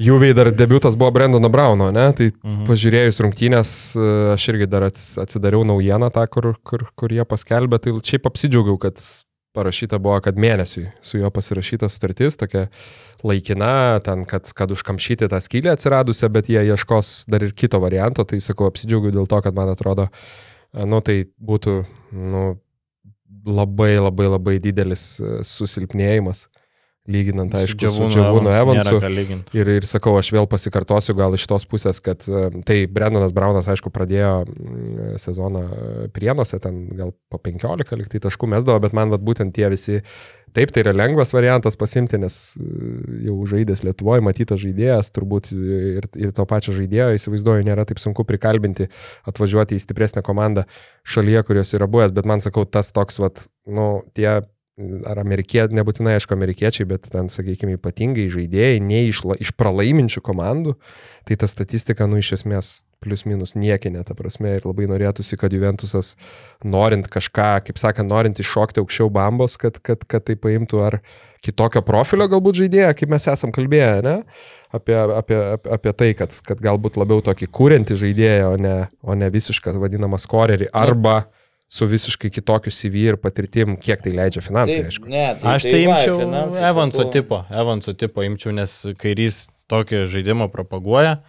Juviai 0.00 0.32
dar 0.36 0.48
debutas 0.56 0.94
buvo 0.96 1.10
Brendono 1.12 1.48
Brauno, 1.52 1.90
ne? 1.92 2.06
Tai 2.16 2.30
Mhm. 2.32 2.64
pažiūrėjus 2.68 3.20
rungtynės, 3.24 3.72
e, 4.00 4.10
aš 4.34 4.46
irgi 4.52 4.68
dar 4.68 4.86
ats- 4.88 5.16
atsidariau 5.20 5.64
naujieną 5.68 6.08
tą, 6.12 6.26
kur, 6.32 6.54
kur, 6.64 6.86
kur 6.96 7.08
jie 7.12 7.24
paskelbė, 7.28 7.78
tai 7.84 7.92
šiaip 7.92 8.28
apsidžiaugiau, 8.30 8.78
kad 8.80 8.96
parašyta 9.56 9.98
buvo, 9.98 10.18
kad 10.24 10.38
mėnesiui 10.40 10.88
su 11.04 11.18
juo 11.18 11.30
pasirašyta 11.34 11.88
sutartis, 11.90 12.38
tokia 12.38 12.68
laikina, 13.26 14.00
ten, 14.06 14.24
kad, 14.28 14.48
kad 14.56 14.70
užkamšyti 14.70 15.28
tą 15.30 15.40
skylę 15.42 15.74
atsiradusią, 15.74 16.30
bet 16.32 16.50
jie 16.52 16.62
ieškos 16.70 17.26
dar 17.30 17.44
ir 17.46 17.54
kito 17.56 17.80
varianto, 17.82 18.24
tai 18.24 18.40
sakau, 18.44 18.70
apsidžiaugiau 18.70 19.14
dėl 19.18 19.30
to, 19.30 19.40
kad 19.44 19.56
man 19.56 19.72
atrodo, 19.72 20.08
nu 20.72 21.02
tai 21.04 21.24
būtų, 21.42 21.76
nu, 22.30 22.44
labai 23.46 23.94
labai 23.98 24.28
labai 24.28 24.56
didelis 24.62 25.04
e, 25.20 25.40
susilpnėjimas, 25.46 26.46
lyginant, 27.10 27.54
aišku, 27.54 27.90
su 27.92 28.08
Džiavūnu 28.14 28.52
Evansu. 28.54 28.98
Ir, 29.56 29.70
ir 29.78 29.86
sakau, 29.88 30.14
aš 30.20 30.30
vėl 30.34 30.48
pasikartosiu 30.50 31.16
gal 31.18 31.34
iš 31.36 31.46
tos 31.50 31.66
pusės, 31.68 32.00
kad 32.04 32.24
e, 32.28 32.48
tai 32.66 32.82
Brendonas 32.90 33.34
Braunas, 33.36 33.68
aišku, 33.70 33.92
pradėjo 33.94 34.34
mm, 34.46 35.14
sezoną 35.22 35.62
e, 35.62 36.10
prienuose, 36.14 36.60
ten 36.62 36.84
gal 36.98 37.14
po 37.32 37.40
15 37.42 37.96
liktai 38.00 38.22
taškų 38.26 38.50
mesdavo, 38.54 38.82
bet 38.84 38.94
man 38.96 39.12
vat, 39.12 39.24
būtent 39.24 39.54
tie 39.56 39.68
visi, 39.72 39.98
taip, 40.56 40.72
tai 40.74 40.84
yra 40.84 40.94
lengvas 40.96 41.34
variantas 41.34 41.78
pasimti, 41.80 42.20
nes 42.22 42.38
e, 42.54 42.68
jau 43.28 43.36
žaidęs 43.50 43.84
Lietuvoje, 43.86 44.24
matytas 44.26 44.62
žaidėjas, 44.62 45.10
turbūt 45.16 45.50
ir, 45.56 46.08
ir 46.20 46.32
to 46.36 46.46
pačio 46.50 46.76
žaidėjo, 46.76 47.10
įsivaizduoju, 47.18 47.66
nėra 47.66 47.86
taip 47.88 48.02
sunku 48.02 48.26
prikalbinti, 48.28 48.90
atvažiuoti 49.30 49.78
į 49.78 49.84
stipresnę 49.84 50.24
komandą 50.26 50.66
šalyje, 51.08 51.44
kurios 51.48 51.74
yra 51.78 51.90
buvęs, 51.90 52.14
bet 52.16 52.28
man 52.30 52.44
sakau, 52.44 52.66
tas 52.66 52.94
toks, 52.94 53.20
vat, 53.22 53.46
nu, 53.68 53.92
tie 54.16 54.40
ar 55.08 55.20
amerikiečiai, 55.22 55.74
nebūtinai 55.76 56.16
aišku 56.18 56.34
amerikiečiai, 56.36 56.86
bet 56.90 57.08
ten, 57.12 57.30
sakykime, 57.32 57.76
ypatingai 57.78 58.28
žaidėjai, 58.32 58.82
ne 58.84 59.04
iš, 59.08 59.22
la- 59.28 59.38
iš 59.40 59.52
pralaiminčių 59.58 60.22
komandų, 60.24 60.76
tai 61.28 61.36
ta 61.40 61.48
statistika, 61.50 62.08
nu, 62.10 62.20
iš 62.20 62.34
esmės, 62.40 62.70
plius 63.00 63.24
minus 63.28 63.54
niekinė, 63.56 64.04
ta 64.08 64.16
prasme, 64.16 64.56
ir 64.58 64.66
labai 64.68 64.88
norėtųsi, 64.90 65.38
kad 65.40 65.52
Juventusas, 65.54 66.14
norint 66.64 67.08
kažką, 67.08 67.50
kaip 67.68 67.80
sakant, 67.80 68.10
norint 68.10 68.40
iššokti 68.40 68.82
aukščiau 68.82 69.10
bambos, 69.12 69.56
kad, 69.60 69.80
kad, 69.84 70.04
kad 70.08 70.26
tai 70.28 70.36
paimtų 70.40 70.84
ar 70.84 71.00
kitokio 71.44 71.82
profilio 71.86 72.28
galbūt 72.28 72.62
žaidėją, 72.64 72.92
kaip 72.98 73.12
mes 73.12 73.26
esam 73.32 73.52
kalbėję, 73.56 74.00
ne? 74.04 74.16
Apie, 74.76 74.94
apie, 74.94 75.36
apie, 75.56 75.70
apie 75.76 75.92
tai, 75.96 76.10
kad, 76.18 76.36
kad 76.46 76.60
galbūt 76.62 77.00
labiau 77.00 77.24
tokį 77.24 77.48
kūrentį 77.50 77.96
žaidėją, 78.04 78.54
o 78.54 78.60
ne, 78.60 78.76
o 79.02 79.16
ne 79.18 79.30
visišką 79.32 79.74
vadinamą 79.80 80.20
skorerį, 80.20 80.68
arba 80.76 81.24
su 81.70 81.86
visiškai 81.86 82.32
kitokiu 82.34 82.72
CV 82.74 83.04
ir 83.12 83.16
patirtim, 83.22 83.76
kiek 83.78 84.00
tai 84.02 84.12
leidžia 84.16 84.42
finansai, 84.42 84.80
aišku. 84.88 85.06
ne, 85.10 85.26
Aš 85.38 85.68
tai 85.68 85.84
va, 85.86 86.00
imčiau 86.00 86.16
finansai, 86.24 86.64
Evanso 86.66 87.04
sakau, 87.04 87.12
tipo. 87.14 87.42
Evanso 87.62 87.94
tipo 87.94 88.24
imčiau, 88.26 88.54
nes 88.56 88.72
kairys 88.98 89.44
tokį 89.70 90.06
žaidimą 90.10 90.50
propaguoja. 90.50 91.20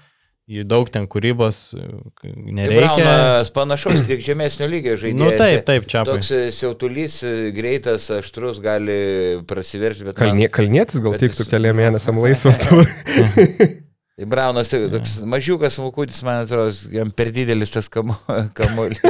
Jį 0.51 0.65
daug 0.67 0.89
ten 0.91 1.05
kūrybos 1.07 1.59
Tai 1.77 2.31
nereikia. 2.57 2.95
Braunas 2.97 3.51
panašus, 3.55 4.01
tik 4.09 4.23
žemesnio 4.25 4.65
lygio 4.67 4.97
žaidėjas. 4.99 5.21
Nu 5.21 5.29
taip, 5.37 5.61
taip, 5.69 5.85
čia 5.87 6.01
Toks 6.09 6.31
e, 6.35 6.41
siautulys, 6.51 7.19
e, 7.23 7.35
greitas, 7.55 8.09
aštrus, 8.11 8.59
gali 8.59 8.97
prasiverti, 9.47 10.09
bet... 10.09 10.17
Kalnie, 10.17 10.49
kalnietis 10.51 10.99
gal 11.05 11.15
tiktų 11.21 11.45
jis- 11.45 11.53
keliam 11.53 11.77
mėnesiam 11.79 12.19
laisvas. 12.19 12.59
Tai 14.21 14.27
Braunas, 14.29 14.69
tai 14.69 14.85
toks 14.85 15.15
mažiukas 15.25 15.73
smulkutis, 15.79 16.19
man 16.21 16.43
atrodo, 16.43 16.69
jam 16.93 17.09
per 17.09 17.31
didelis 17.33 17.71
tas 17.73 17.87
kamuolys. 18.59 18.99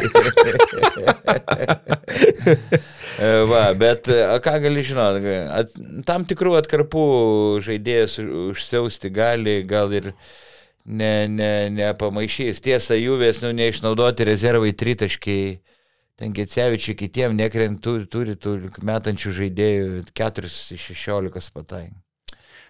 Va, 3.51 3.73
bet 3.75 4.07
e, 4.07 4.21
ką 4.45 4.53
gali 4.63 4.85
žinoti, 4.87 5.33
at, 5.51 5.73
tam 6.07 6.23
tikrų 6.29 6.53
atkarpų 6.61 7.03
žaidėjas 7.65 8.15
užsiausti 8.23 9.11
gali, 9.11 9.57
gal 9.67 9.91
ir 9.99 10.07
ne, 10.85 11.27
ne, 11.27 11.67
nepamaišys. 11.75 12.63
Tiesa, 12.63 12.95
juvės, 12.95 13.41
nu, 13.43 13.51
neišnaudoti 13.57 14.29
rezervai 14.31 14.71
tritaškiai. 14.71 15.59
Ten 16.23 16.31
Gecevičiai 16.37 16.95
kitiem 16.95 17.35
nekrent, 17.35 17.83
turi, 17.83 18.07
turi 18.07 18.37
tų 18.39 18.55
metančių 18.79 19.35
žaidėjų 19.41 20.05
4 20.15 20.53
iš 20.77 20.87
16 21.03 21.51
pataikų. 21.59 21.99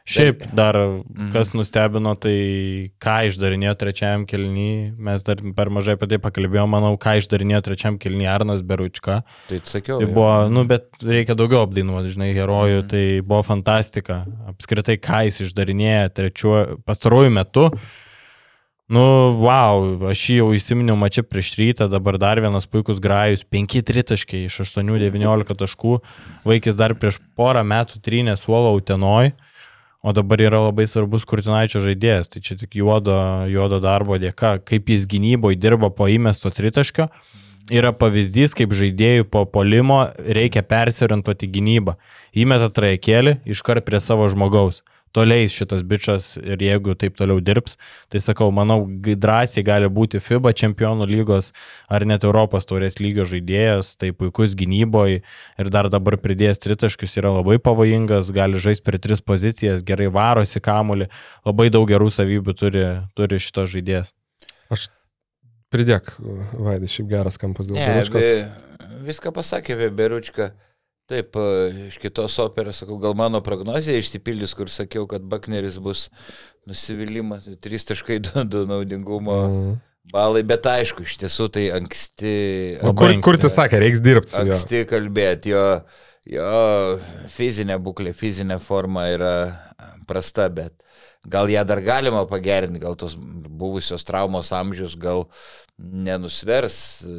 Šiaip 0.06 0.48
dar, 0.58 0.76
Mhm. 0.76 1.32
kas 1.32 1.52
nustebino, 1.54 2.16
tai 2.20 2.90
ką 3.00 3.30
išdarinėjo 3.30 3.76
trečiajam 3.78 4.26
kelnyje, 4.26 4.98
mes 4.98 5.24
dar 5.24 5.36
per 5.56 5.70
mažai 5.70 5.94
apie 5.94 6.10
tai 6.10 6.18
pakalbėjome, 6.18 6.72
manau, 6.74 6.98
ką 6.98 7.20
išdarinėjo 7.22 7.62
trečiajam 7.70 8.00
kelnyje 8.02 8.28
Arnas 8.28 8.62
Beručka. 8.66 9.22
Tai 9.48 9.60
sakiau. 9.60 10.00
Tai 10.02 10.08
buvo, 10.12 10.50
nu, 10.50 10.66
bet 10.66 10.90
reikia 11.02 11.36
daugiau 11.38 11.68
apdainuoti, 11.68 12.16
žinai, 12.18 12.34
herojų, 12.34 12.82
Mhm. 12.82 12.88
tai 12.90 13.22
buvo 13.22 13.44
fantastika. 13.46 14.26
Apskritai, 14.50 14.98
ką 14.98 15.26
jis 15.30 15.42
išdarinėja 15.48 16.10
trečiuoju, 16.10 16.82
pastaruoju 16.84 17.30
metu. 17.32 17.72
Nu, 18.92 19.32
wow, 19.40 20.10
aš 20.12 20.20
jį 20.28 20.36
jau 20.42 20.50
įsiminiau 20.52 20.98
mačią 21.00 21.24
prieš 21.24 21.56
rytą, 21.56 21.88
dabar 21.90 22.18
dar 22.20 22.36
vienas 22.44 22.66
puikus 22.68 23.00
grajus, 23.00 23.46
5 23.48 23.80
tritaškiai 23.88 24.50
iš 24.50 24.58
8-19 24.66 25.56
taškų, 25.56 26.02
vaikis 26.44 26.76
dar 26.76 26.92
prieš 27.00 27.22
porą 27.40 27.64
metų 27.64 28.02
trynė 28.04 28.36
suolo 28.36 28.74
Utenoj, 28.76 29.32
o 30.02 30.14
dabar 30.14 30.42
yra 30.42 30.62
labai 30.66 30.88
svarbus 30.90 31.28
Kurtinaičio 31.30 31.84
žaidėjas, 31.84 32.32
tai 32.34 32.42
čia 32.42 32.58
tik 32.58 32.76
juodo, 32.80 33.16
juodo 33.52 33.82
darbo 33.84 34.18
dėka, 34.22 34.58
kaip 34.66 34.90
jis 34.90 35.06
gynyboje 35.10 35.60
dirba 35.62 35.92
po 35.94 36.10
įmesto 36.10 36.50
tritaškio, 36.54 37.08
yra 37.70 37.92
pavyzdys, 37.94 38.56
kaip 38.58 38.74
žaidėjų 38.76 39.28
po 39.30 39.46
polimo 39.46 40.04
reikia 40.18 40.66
persiorientuoti 40.66 41.50
gynybą. 41.54 41.98
Įmeta 42.34 42.72
trajekėlį 42.74 43.38
iškart 43.54 43.86
prie 43.86 44.02
savo 44.02 44.28
žmogaus. 44.32 44.82
Toliais 45.12 45.52
šitas 45.52 45.84
bičias 45.84 46.38
ir 46.40 46.62
jeigu 46.64 46.96
taip 46.96 47.18
toliau 47.20 47.42
dirbs, 47.44 47.76
tai 48.12 48.22
sakau, 48.24 48.48
manau, 48.56 48.86
drąsiai 48.88 49.66
gali 49.68 49.90
būti 49.92 50.22
FIBA 50.24 50.54
čempionų 50.62 51.08
lygos 51.10 51.52
ar 51.92 52.06
net 52.08 52.24
Europos 52.28 52.70
taurės 52.70 53.00
lygio 53.04 53.26
žaidėjas, 53.28 53.98
tai 54.00 54.14
puikus 54.16 54.56
gynyboje 54.56 55.20
ir 55.22 55.74
dar 55.74 55.92
dabar 55.92 56.16
pridėjęs 56.22 56.64
tritaškius 56.64 57.18
yra 57.20 57.34
labai 57.42 57.60
pavojingas, 57.60 58.32
gali 58.36 58.62
žaisti 58.62 58.88
per 58.88 59.02
tris 59.04 59.20
pozicijas, 59.20 59.84
gerai 59.84 60.08
varosi 60.08 60.64
kamulį, 60.64 61.12
labai 61.48 61.68
daug 61.76 61.90
gerų 61.92 62.08
savybių 62.14 62.56
turi, 62.56 62.88
turi 63.20 63.44
šitas 63.44 63.72
žaidėjas. 63.76 64.16
Pridėk, 65.72 66.10
Vaidai, 66.20 66.88
šiaip 66.92 67.08
geras 67.08 67.38
kampas 67.40 67.70
dėl 67.70 67.80
Beručkos. 67.80 68.20
be, 68.20 68.96
viską 69.08 69.32
pasakė 69.36 69.78
apie 69.78 69.88
Beručką. 69.96 70.50
Taip, 71.12 71.36
e, 71.36 71.88
iš 71.90 71.98
kitos 72.00 72.38
operos, 72.40 72.80
sakau, 72.82 72.96
gal 73.04 73.16
mano 73.20 73.42
prognozija 73.44 74.00
išsipildys, 74.00 74.54
kur 74.56 74.70
sakiau, 74.72 75.04
kad 75.12 75.26
Bakneris 75.28 75.76
bus 75.84 76.06
nusivylimas, 76.70 77.48
3.2 77.60 78.66
naudingumo 78.70 79.36
Mm. 79.48 79.74
balai, 80.14 80.44
bet 80.48 80.66
aišku, 80.72 81.04
iš 81.04 81.18
tiesų 81.22 81.50
tai 81.52 81.66
anksti, 81.76 82.36
O 82.82 82.94
kur, 82.94 83.10
anksti. 83.12 83.24
kur 83.28 83.38
tu 83.42 83.52
sakė, 83.52 83.80
reiks 83.84 84.00
dirbti 84.04 84.38
anksti 84.40 84.86
kalbėti, 84.90 85.52
jo, 85.54 85.66
jo 86.32 86.48
fizinė 87.36 87.78
būklė, 87.82 88.14
fizinė 88.18 88.60
forma 88.62 89.08
yra 89.14 89.34
prasta, 90.08 90.48
bet 90.50 90.74
gal 91.28 91.48
ją 91.52 91.64
dar 91.68 91.82
galima 91.86 92.24
pagerinti, 92.30 92.80
gal 92.82 92.96
tos 92.96 93.16
buvusios 93.18 94.04
traumos 94.08 94.52
amžius 94.58 94.96
gal 94.98 95.28
nenusvers 95.82 96.78
e, 97.04 97.12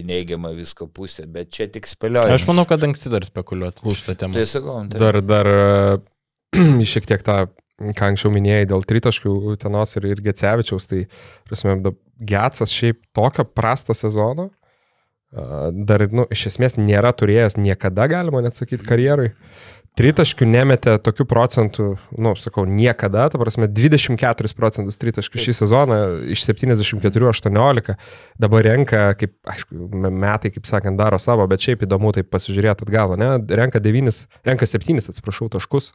į 0.00 0.02
neigiamą 0.08 0.52
visko 0.56 0.88
pusę, 0.90 1.26
bet 1.30 1.52
čia 1.54 1.68
tik 1.72 1.88
spėlioju. 1.88 2.34
Aš 2.34 2.46
manau, 2.48 2.64
kad 2.68 2.82
anksti 2.86 3.12
dar 3.12 3.26
spekuliuoti 3.26 3.84
temą. 4.18 4.36
Tai 4.36 4.46
sakau, 4.48 4.80
tai 4.90 5.02
Dar, 5.02 5.20
dar 5.24 5.50
e, 5.52 6.84
šiek 6.92 7.08
tiek 7.08 7.24
tą, 7.26 7.38
ką 7.78 8.12
anksčiau 8.12 8.32
minėjai, 8.34 8.68
dėl 8.72 8.86
tritaškių 8.88 9.56
Tenos 9.62 9.96
ir, 10.00 10.08
ir 10.14 10.22
Gecevičiaus, 10.24 10.88
tai, 10.90 11.04
prasme, 11.48 11.78
Getsas 12.18 12.72
šiaip 12.74 13.02
tokio 13.14 13.46
prasto 13.46 13.96
sezono, 13.96 14.48
a, 15.30 15.68
dar, 15.72 16.08
nu, 16.10 16.26
iš 16.34 16.48
esmės 16.54 16.78
nėra 16.80 17.12
turėjęs 17.16 17.58
niekada, 17.60 18.08
galima 18.10 18.42
net 18.44 18.58
sakyti, 18.58 18.86
karjerui. 18.88 19.32
Tritaškių 19.98 20.46
nemetė 20.46 20.92
tokių 21.02 21.24
procentų, 21.26 21.84
nu, 22.22 22.30
sakau, 22.38 22.62
niekada, 22.70 23.24
ta 23.32 23.38
prasme, 23.40 23.66
24 23.66 24.52
procentus 24.54 24.98
tritaškių 25.00 25.40
šį 25.42 25.54
sezoną 25.58 25.96
iš 26.30 26.44
74, 26.46 27.26
18, 27.32 27.96
dabar 28.38 28.62
renka, 28.68 29.00
kaip, 29.18 29.32
aišku, 29.50 29.74
me- 29.98 30.12
metai, 30.14 30.52
kaip 30.54 30.68
sakant, 30.70 30.94
daro 31.00 31.18
savo, 31.18 31.48
bet 31.50 31.64
šiaip 31.66 31.82
įdomu 31.88 32.12
tai 32.14 32.22
pasižiūrėti 32.22 32.86
atgal, 32.86 33.16
ne, 33.18 33.32
renka 33.58 33.82
9, 33.82 34.20
renka 34.46 34.68
7, 34.70 35.02
atsiprašau, 35.02 35.50
taškus 35.56 35.90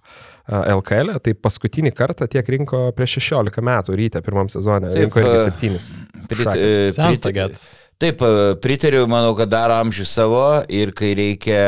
LKL, 0.52 1.14
tai 1.24 1.36
paskutinį 1.40 1.94
kartą 1.96 2.28
tiek 2.28 2.52
rinko 2.58 2.90
prieš 2.98 3.22
16 3.22 3.64
metų 3.64 3.96
ryte, 4.02 4.20
pirmam 4.26 4.52
sezone, 4.52 4.92
Taip, 4.92 5.08
rinko 5.08 5.24
irgi 5.24 5.40
a, 5.40 5.48
7. 5.48 5.80
prit- 6.28 6.52
e, 6.60 6.92
prit- 6.92 7.32
getas. 7.40 7.64
Taip, 8.04 8.20
e, 8.20 8.54
pritariu, 8.60 9.08
manau, 9.08 9.32
kad 9.40 9.48
daro 9.54 9.80
amžių 9.80 10.06
savo 10.12 10.44
ir 10.68 10.92
kai 10.92 11.14
reikia 11.16 11.64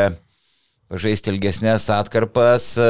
žaisti 0.91 1.31
ilgesnės 1.33 1.87
atkarpas, 1.89 2.77
e, 2.77 2.89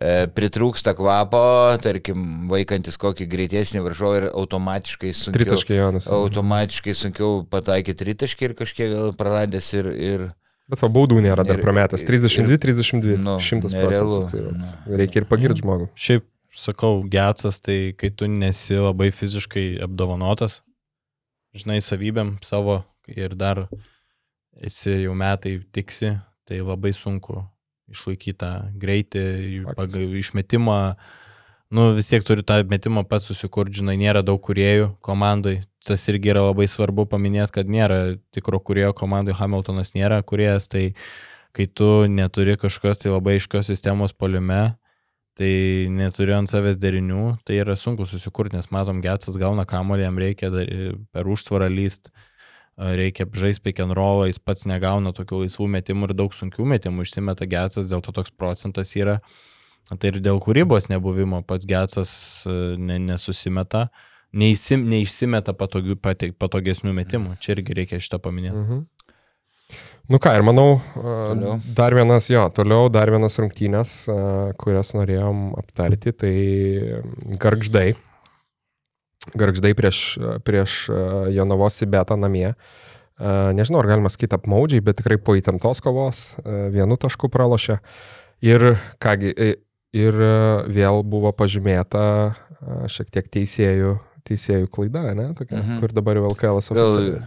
e, 0.00 0.26
pritrūksta 0.36 0.94
kvapo, 0.96 1.42
tarkim, 1.82 2.48
vaikantis 2.48 2.96
kokį 3.00 3.26
greitesnį 3.32 3.82
varžovą 3.84 4.16
ir 4.22 4.28
automatiškai 4.32 5.12
sunkiau, 5.12 5.36
Tritaškiai 5.40 5.78
Jonus. 5.80 6.08
automatiškai 6.12 6.94
sunkiau 6.96 7.44
pataikyti 7.50 8.04
tritaškį 8.04 8.42
ir 8.50 8.54
kažkiek 8.54 8.92
gal 8.94 9.12
praradęs 9.12 9.72
ir, 9.76 9.86
ir 9.92 10.26
Bet 10.68 10.80
va, 10.82 10.88
baudų 10.90 11.20
nėra 11.22 11.44
dar 11.46 11.58
Ir- 11.60 11.62
prametęs. 11.62 12.02
ir- 12.02 12.08
32, 12.08 12.58
32, 12.58 13.16
nu, 13.22 13.36
100 13.38 13.70
nerealu. 13.70 14.24
procentų. 14.26 14.30
Tai 14.30 14.40
vat, 14.50 14.98
reikia 14.98 15.16
ir 15.22 15.24
pagirti 15.30 15.62
žmogų. 15.62 15.88
Šiaip 15.94 16.24
sakau, 16.56 17.04
Getsas, 17.08 17.60
tai 17.60 17.92
kai 17.96 18.08
tu 18.10 18.26
nesi 18.26 18.74
labai 18.74 19.12
fiziškai 19.12 19.80
apdovanotas, 19.84 20.62
žinai, 21.54 21.78
savybėm 21.84 22.42
savo 22.42 22.84
ir 23.06 23.36
dar 23.36 23.68
esi 24.60 25.04
jau 25.04 25.14
metai 25.14 25.62
tiksi, 25.72 26.20
tai 26.46 26.62
labai 26.62 26.94
sunku 26.96 27.42
išlaikyti 27.92 28.38
tą 28.40 28.50
greitį, 28.80 29.22
pagal 29.76 30.16
išmetimą. 30.18 30.80
Nu, 31.74 31.90
vis 31.96 32.08
tiek 32.10 32.22
turi 32.26 32.44
tą 32.46 32.60
metimą 32.70 33.02
pats 33.10 33.26
susikurti, 33.26 33.80
žinai, 33.80 33.96
nėra 33.98 34.22
daug 34.26 34.40
kuriejų 34.42 34.92
komandai. 35.06 35.60
Tas 35.86 36.02
irgi 36.10 36.32
yra 36.32 36.44
labai 36.48 36.66
svarbu 36.70 37.06
paminėti, 37.10 37.58
kad 37.58 37.70
nėra 37.70 38.18
tikro 38.34 38.58
kuriejo 38.62 38.92
komandai, 38.98 39.34
Hamiltonas 39.38 39.94
nėra 39.94 40.20
kuriejas, 40.26 40.66
tai 40.70 40.92
kai 41.54 41.66
tu 41.66 42.06
neturi 42.10 42.56
kažkokios 42.60 43.00
tai 43.02 43.12
labai 43.14 43.38
aiškios 43.38 43.70
sistemos 43.70 44.14
poliume, 44.14 44.76
tai 45.38 45.52
neturi 45.92 46.34
ant 46.36 46.50
savęs 46.50 46.78
derinių, 46.80 47.36
tai 47.46 47.60
yra 47.62 47.76
sunku 47.78 48.06
susikurti, 48.08 48.58
nes 48.58 48.70
matom, 48.74 49.02
Getsas 49.04 49.38
gauna 49.40 49.66
kamolį, 49.68 50.06
jam 50.06 50.20
reikia 50.22 50.50
dar, 50.54 50.70
per 51.14 51.30
užtvarą 51.30 51.68
lyst, 51.72 52.10
reikia 52.78 53.26
žaisti 53.32 53.62
pick 53.64 53.80
and 53.80 53.94
roll, 53.96 54.26
jis 54.28 54.38
pats 54.38 54.66
negauna 54.68 55.12
tokių 55.16 55.44
laisvų 55.44 55.68
metimų 55.78 56.10
ir 56.10 56.16
daug 56.18 56.34
sunkių 56.36 56.66
metimų 56.74 57.06
išsimeta 57.06 57.48
Getsas, 57.48 57.88
dėl 57.90 58.02
to 58.04 58.12
toks 58.12 58.30
procentas 58.36 58.92
yra. 58.96 59.20
Tai 59.86 60.10
ir 60.10 60.18
dėl 60.20 60.40
kūrybos 60.42 60.88
nebuvimo 60.90 61.42
pats 61.46 61.64
Getsas 61.68 62.10
ne, 62.46 62.98
nesusimeta, 62.98 63.86
neįsim, 64.36 64.82
neišsimeta 64.90 65.54
patogių, 65.56 65.96
pati- 66.02 66.32
patogesnių 66.34 66.92
metimų. 66.96 67.36
Čia 67.40 67.54
irgi 67.56 67.76
reikia 67.80 68.02
šitą 68.02 68.18
paminėti. 68.20 68.58
Mhm. 68.64 68.84
Nu 70.06 70.20
ką, 70.22 70.36
ir 70.38 70.44
manau, 70.46 70.76
Toliau. 70.94 71.56
dar 71.74 71.94
vienas, 71.98 72.28
jo, 72.30 72.44
toliau 72.54 72.86
dar 72.94 73.10
vienas 73.10 73.34
rungtynės, 73.42 73.94
kurias 74.60 74.92
norėjom 74.94 75.40
aptarti, 75.58 76.12
tai 76.14 76.34
garždai. 77.42 77.96
Garždai 79.34 79.74
prieš, 79.74 80.18
prieš 80.46 80.86
a, 80.90 81.26
Jonavos 81.34 81.74
Sibetą 81.80 82.16
namie. 82.20 82.54
A, 83.18 83.52
Nežinau, 83.56 83.80
ar 83.82 83.88
galima 83.90 84.10
sakyti 84.12 84.36
apmaudžiai, 84.38 84.84
bet 84.84 85.00
tikrai 85.00 85.16
po 85.18 85.34
įtemptos 85.34 85.80
kovos 85.82 86.34
a, 86.44 86.68
vienu 86.70 86.96
tašku 87.00 87.30
pralošė. 87.32 87.80
Ir 88.44 88.76
kągi, 89.00 89.32
ir 89.96 90.18
vėl 90.68 91.00
buvo 91.08 91.32
pažymėta 91.32 92.36
šiek 92.92 93.08
tiek 93.14 93.28
teisėjų, 93.32 93.94
teisėjų 94.28 94.68
klaida, 94.74 95.14
ne? 95.16 95.30
Tokia, 95.38 95.56
Mhm. 95.62 95.80
kur 95.80 95.92
dabar 95.96 96.16
jau 96.18 96.28
LKL 96.32 96.60
vėl, 96.74 97.22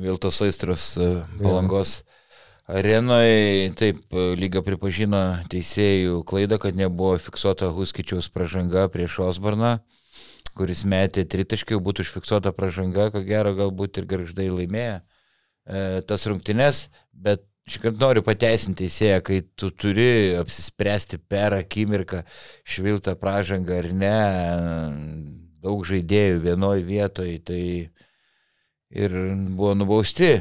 vėl 0.00 0.18
tos 0.22 0.40
aistros 0.40 0.96
e, 0.96 1.08
palangos. 1.42 2.02
Arenoje 2.68 3.72
taip 3.80 3.96
e, 4.12 4.34
lyga 4.36 4.60
pripažino 4.62 5.40
teisėjų 5.48 6.22
klaidą, 6.28 6.58
kad 6.60 6.76
nebuvo 6.76 7.16
fiksuota 7.18 7.70
Huskičiaus 7.72 8.28
pražanga 8.28 8.88
prieš 8.92 9.18
Osborną, 9.24 9.78
kuris 10.58 10.84
metė 10.88 11.24
tritaškį, 11.30 11.76
jau 11.76 11.84
būtų 11.84 12.04
užfiksuota 12.06 12.52
pražanga, 12.56 13.08
ko 13.14 13.22
gero 13.26 13.54
galbūt 13.58 14.00
ir 14.00 14.08
garždai 14.10 14.48
laimėjo 14.50 14.98
e, 14.98 16.02
tas 16.08 16.26
rungtynes, 16.30 16.88
bet 17.12 17.44
šįkart 17.68 18.00
noriu 18.00 18.24
pateisinti 18.24 18.86
teisėją, 18.86 19.20
kai 19.24 19.40
tu 19.58 19.70
turi 19.76 20.34
apsispręsti 20.38 21.20
per 21.30 21.56
akimirką 21.58 22.22
šviltą 22.68 23.14
pražangą 23.20 23.80
ar 23.82 23.90
ne, 24.02 24.16
daug 25.62 25.84
žaidėjų 25.86 26.42
vienoje 26.46 26.84
vietoje, 26.88 27.38
tai 27.44 27.62
ir 28.90 29.16
buvo 29.52 29.74
nubausti, 29.76 30.32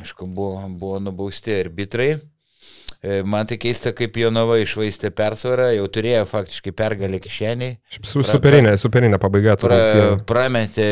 aišku, 0.00 0.28
buvo, 0.30 0.62
buvo 0.78 1.00
nubausti 1.02 1.56
arbitrai. 1.58 2.12
E, 2.98 3.22
Man 3.22 3.46
tai 3.46 3.60
keista, 3.62 3.92
kaip 3.94 4.16
Jonava 4.18 4.56
išvaistė 4.58 5.12
persvarą, 5.14 5.68
jau 5.76 5.84
turėjo 5.94 6.24
faktiškai 6.26 6.72
pergalę 6.74 7.20
kišeniai, 7.22 7.76
Su, 8.02 8.24
superinė, 8.26 8.72
superinė 8.80 9.20
pabaiga. 9.22 9.54
pra, 9.62 9.78
prametė 10.26 10.88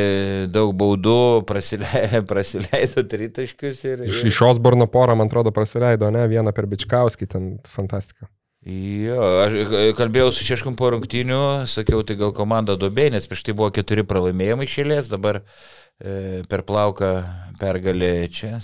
daug 0.54 0.70
baudų, 0.78 1.42
prasilei, 1.48 2.22
praleido 2.30 3.02
tritaškius 3.10 3.82
ir... 3.90 4.06
Iš, 4.06 4.22
iš 4.30 4.40
Osborno 4.46 4.86
porą, 4.86 5.18
man 5.18 5.26
atrodo, 5.26 5.50
praleido, 5.50 6.12
ne, 6.14 6.22
vieną 6.30 6.54
per 6.54 6.70
Bičkauskį, 6.70 7.30
ten 7.34 7.52
fantastika. 7.66 8.30
Jo, 8.66 9.22
aš 9.44 9.52
kalbėjau 9.98 10.32
su 10.34 10.42
Šeškum 10.46 10.74
po 10.78 10.88
rungtynių, 10.94 11.42
sakiau, 11.70 12.00
tai 12.06 12.16
gal 12.18 12.32
komanda 12.34 12.74
dobė, 12.78 13.12
nes 13.14 13.26
prieš 13.30 13.44
tai 13.46 13.54
buvo 13.54 13.68
keturi 13.74 14.02
pralaimėjimai 14.06 14.66
išėlės, 14.66 15.10
dabar 15.10 15.42
e, 15.42 16.42
per 16.50 16.62
plauką 16.66 17.12
pergalė 17.60 18.14
čia. 18.30 18.58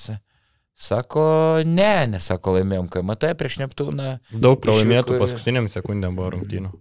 Sa- 0.82 0.96
Sako, 1.02 1.24
ne, 1.64 2.06
nesako, 2.10 2.56
laimėjom 2.58 2.88
KMT 2.90 3.28
prieš 3.38 3.54
Neptūną. 3.62 4.08
Daug 4.34 4.58
pralaimėtų 4.64 5.14
Išvyko- 5.14 5.20
paskutiniam 5.22 5.68
sekundėm 5.70 6.16
buvo 6.18 6.32
rungtynių. 6.34 6.72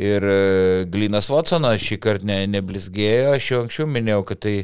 Ir 0.00 0.24
e, 0.24 0.84
Glinas 0.88 1.28
Watsonas 1.30 1.76
šį 1.84 1.98
kartą 2.02 2.24
ne, 2.30 2.38
neblizgėjo, 2.50 3.34
aš 3.36 3.50
jau 3.52 3.60
anksčiau 3.66 3.86
minėjau, 3.86 4.24
kad 4.32 4.40
tai 4.46 4.54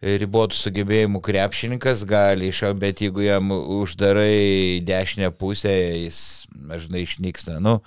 ribotų 0.00 0.56
sugebėjimų 0.56 1.20
krepšininkas 1.20 2.06
gali 2.08 2.48
išau, 2.48 2.72
bet 2.80 3.02
jeigu 3.04 3.20
jam 3.20 3.50
uždarai 3.52 4.80
dešinę 4.88 5.28
pusę, 5.36 5.74
jis 6.06 6.20
dažnai 6.56 7.02
išnyksta. 7.04 7.58
Nu, 7.60 7.82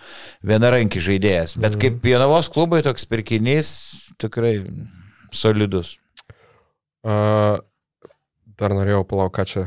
vienarankį 0.46 1.02
žaidėjas. 1.10 1.58
Bet 1.58 1.80
kaip 1.82 1.98
Pienavos 2.06 2.52
klubai 2.54 2.84
toks 2.86 3.10
pirkinys 3.10 3.74
tikrai 4.22 4.60
solidus. 5.34 5.96
A, 7.04 7.58
dar 8.60 8.74
norėjau 8.76 9.04
palauk, 9.10 9.34
ką 9.36 9.46
čia 9.50 9.64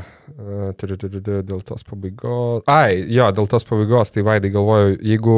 turiu 0.79 0.97
turiu- 0.99 1.21
turiu 1.21 1.43
dėl 1.43 1.61
tos 1.65 1.83
pabaigos. 1.87 2.63
Ai, 2.71 3.03
jo, 3.11 3.27
dėl 3.35 3.47
tos 3.51 3.63
pabaigos, 3.67 4.11
tai 4.15 4.23
vaidai 4.27 4.51
galvoju, 4.53 4.97
jeigu, 5.01 5.37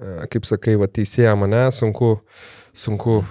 a, 0.00 0.26
kaip 0.30 0.44
sakai, 0.48 0.76
va, 0.80 0.86
teisėja 0.86 1.34
mane, 1.38 1.66
sunku, 1.72 2.20
sunku 2.76 3.22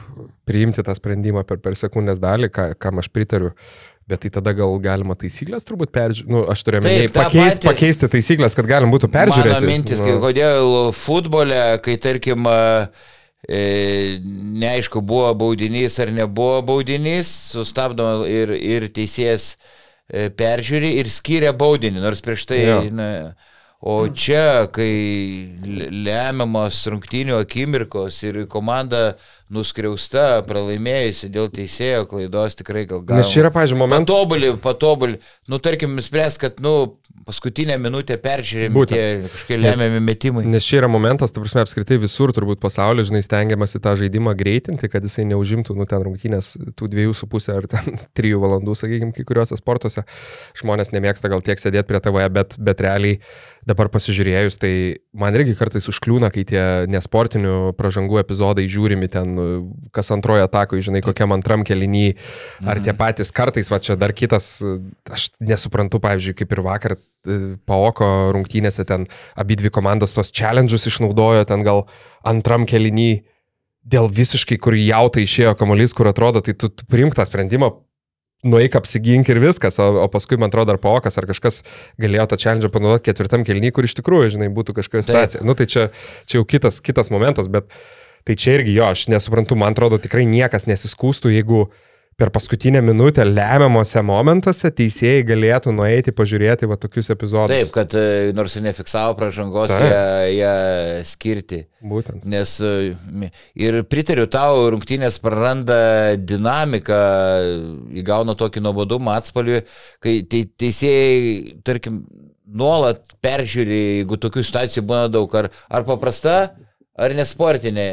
priimti 0.45 0.83
tą 0.85 0.95
sprendimą 0.97 1.45
per, 1.47 1.57
per 1.63 1.75
sekundės 1.77 2.19
dalį, 2.19 2.49
ką, 2.53 2.69
kam 2.79 2.99
aš 3.03 3.09
pritariu. 3.13 3.53
Bet 4.05 4.21
tai 4.21 4.29
tada 4.29 4.51
gal 4.53 4.69
galima 4.77 5.15
taisyklės 5.17 5.63
turbūt 5.65 5.89
peržiūrėti. 5.89 6.29
Nu, 6.29 6.43
aš 6.45 6.61
Taip, 6.61 7.09
tą 7.09 7.23
pakeist, 7.25 7.57
patį- 7.63 7.69
pakeisti 7.71 8.09
taisyklės, 8.13 8.53
kad 8.53 8.67
galim 8.69 8.91
būtų 8.93 9.09
peržiūrėti. 9.09 9.55
Mano 9.55 9.65
mintis, 9.71 9.97
nu, 10.03 10.19
kodėl 10.21 10.91
futbole, 10.93 11.79
kai 11.81 11.95
tarkim, 11.97 12.45
e, 12.45 12.89
neaišku, 13.45 15.01
buvo 15.05 15.33
baudinys 15.37 15.99
ar 16.01 16.11
nebuvo 16.13 16.61
baudinys, 16.65 17.29
sustabdoma 17.53 18.29
ir, 18.31 18.53
ir 18.55 18.87
teisėjas 18.95 19.51
e, 19.53 20.29
peržiūri 20.33 20.95
ir 21.01 21.11
skiria 21.13 21.53
baudinį, 21.53 22.01
nors 22.03 22.23
prieš 22.25 22.47
tai... 22.49 22.63
Jo. 22.65 22.79
Na, 22.95 23.09
O 23.85 24.07
čia, 24.09 24.65
kai 24.73 24.89
le- 25.61 25.89
lemiamos 26.07 26.79
rungtynių 26.89 27.35
akimirkos 27.43 28.21
ir 28.25 28.45
komanda 28.49 29.15
nuskriausta, 29.53 30.41
pralaimėjusi 30.47 31.29
dėl 31.29 31.51
teisėjo 31.53 32.07
klaidos, 32.09 32.55
tikrai 32.57 32.85
gal 32.89 33.03
gal... 33.05 33.19
Nes 33.21 33.29
čia 33.29 33.43
yra, 33.43 33.51
pažiūrėjau, 33.53 33.81
momentas. 33.83 34.07
Patobulį, 34.09 34.49
patobulį. 34.63 35.19
Nu, 35.51 35.59
tarkim, 35.61 35.99
spręs, 36.01 36.39
kad, 36.41 36.57
nu, 36.65 36.95
paskutinę 37.25 37.75
minutę 37.81 38.17
peržiūrėmi 38.21 38.73
Būtent. 38.75 38.95
tie 38.95 39.29
kažkokie 39.29 39.57
lemiami 39.59 40.01
metimai. 40.05 40.43
Nes 40.49 40.65
čia 40.65 40.79
yra 40.81 40.89
momentas, 40.91 41.33
ta 41.33 41.41
prasme, 41.41 41.63
apskritai 41.65 41.97
visur 42.01 42.33
turbūt 42.35 42.61
pasaulyje, 42.63 43.11
žinai, 43.11 43.21
stengiamasi 43.25 43.81
tą 43.85 43.95
žaidimą 44.01 44.33
greitinti, 44.37 44.89
kad 44.89 45.05
jisai 45.05 45.25
neužimtų, 45.29 45.77
nu, 45.77 45.87
ten 45.89 46.05
rungtynės 46.05 46.55
tų 46.77 46.89
dviejų 46.93 47.15
su 47.17 47.29
pusė 47.29 47.57
ar 47.59 47.69
ten 47.71 47.97
trijų 48.17 48.41
valandų, 48.43 48.77
sakykime, 48.81 49.13
kai 49.17 49.25
kuriuose 49.29 49.57
sportuose. 49.61 50.05
Žmonės 50.57 50.93
nemėgsta 50.93 51.29
gal 51.33 51.45
tiek 51.45 51.61
sėdėti 51.61 51.89
prie 51.89 52.01
TV, 52.05 52.25
bet, 52.33 52.57
bet 52.61 52.85
realiai 52.85 53.19
dabar 53.65 53.89
pasižiūrėjus, 53.93 54.59
tai 54.61 54.71
man 55.17 55.35
irgi 55.37 55.55
kartais 55.57 55.89
užkliūna, 55.89 56.29
kai 56.33 56.43
tie 56.47 56.61
nesportinių 56.91 57.73
pražangų 57.79 58.21
epizodai 58.21 58.67
žiūrimi 58.69 59.09
ten 59.11 59.35
kas 59.95 60.11
antrojo 60.13 60.45
atako, 60.45 60.79
žinai, 60.85 61.01
kokiam 61.05 61.33
antram 61.35 61.65
kelinį, 61.65 62.05
ar 62.65 62.81
tie 62.85 62.93
patys 62.97 63.33
kartais, 63.35 63.71
va 63.73 63.81
čia 63.81 63.97
dar 63.99 64.13
kitas, 64.17 64.59
aš 65.09 65.31
nesuprantu, 65.41 66.01
pavyzdžiui, 66.03 66.37
kaip 66.41 66.53
ir 66.53 66.63
vakar 66.65 66.97
uh, 66.97 67.55
Paoko 67.65 68.07
rungtynėse 68.35 68.85
ten 68.87 69.07
abi 69.35 69.57
dvi 69.57 69.71
komandos 69.73 70.13
tos 70.15 70.31
challenge'us 70.35 70.85
išnaudojo, 70.91 71.45
ten 71.49 71.65
gal 71.65 71.85
antram 72.27 72.67
kelinį 72.69 73.25
dėl 73.85 74.09
visiškai, 74.09 74.57
kur 74.61 74.77
jautai 74.77 75.25
išėjo 75.25 75.55
kamuolys, 75.57 75.93
kur 75.97 76.09
atrodo, 76.09 76.41
tai 76.45 76.55
tu, 76.57 76.69
tu 76.69 76.87
priimk 76.89 77.17
tą 77.17 77.25
sprendimą, 77.27 77.71
nueik 78.45 78.77
apsigink 78.77 79.29
ir 79.33 79.41
viskas, 79.41 79.79
o, 79.81 79.87
o 80.03 80.07
paskui, 80.11 80.37
man 80.41 80.51
atrodo, 80.51 80.75
ar 80.75 80.81
paokas, 80.81 81.17
ar 81.19 81.27
kažkas 81.29 81.63
galėjo 82.01 82.27
tą 82.31 82.39
challenge 82.41 82.71
panaudoti 82.73 83.09
ketvirtam 83.09 83.45
kelnį, 83.47 83.73
kur 83.75 83.87
iš 83.87 83.97
tikrųjų, 83.99 84.35
žinai, 84.37 84.51
būtų 84.53 84.77
kažkokia 84.79 85.05
situacija. 85.07 85.43
Nu, 85.47 85.57
tai 85.57 85.67
čia, 85.71 85.89
čia 86.29 86.39
jau 86.39 86.47
kitas, 86.49 86.79
kitas 86.85 87.11
momentas, 87.13 87.49
bet 87.51 87.71
tai 88.25 88.37
čia 88.39 88.59
irgi 88.59 88.77
jo, 88.77 88.85
aš 88.87 89.07
nesuprantu, 89.13 89.57
man 89.59 89.75
atrodo, 89.75 89.99
tikrai 90.01 90.27
niekas 90.29 90.69
nesiskūstų, 90.69 91.33
jeigu 91.35 91.65
per 92.15 92.31
paskutinę 92.31 92.79
minutę 92.81 93.25
lemiamuose 93.27 93.99
momentuose 94.03 94.69
teisėjai 94.71 95.23
galėtų 95.27 95.73
nueiti 95.75 96.13
pažiūrėti 96.15 96.69
va 96.71 96.77
tokius 96.79 97.11
epizodus. 97.11 97.51
Taip, 97.51 97.73
kad 97.75 97.91
e, 97.99 98.31
nors 98.35 98.55
ir 98.55 98.63
nefiksavo 98.63 99.17
pražangos, 99.19 99.73
ją, 99.75 100.05
ją 100.31 100.53
skirti. 101.09 101.65
Būtent. 101.85 102.23
Nes 102.31 102.55
e, 102.63 102.93
ir 103.59 103.81
pritariu 103.91 104.29
tau, 104.31 104.63
rungtynės 104.71 105.19
praranda 105.23 105.79
dinamiką, 106.15 107.01
įgauna 107.99 108.37
tokį 108.39 108.63
nuobodumą 108.63 109.17
atspalvį, 109.19 109.65
kai 110.03 110.21
te, 110.31 110.45
teisėjai, 110.63 111.59
tarkim, 111.67 112.05
nuolat 112.45 113.11
peržiūri, 113.25 113.81
jeigu 113.99 114.21
tokių 114.23 114.45
situacijų 114.45 114.85
būna 114.87 115.11
daug, 115.11 115.35
ar, 115.35 115.51
ar 115.67 115.83
paprasta, 115.83 116.37
ar 116.95 117.15
nesportinė, 117.15 117.87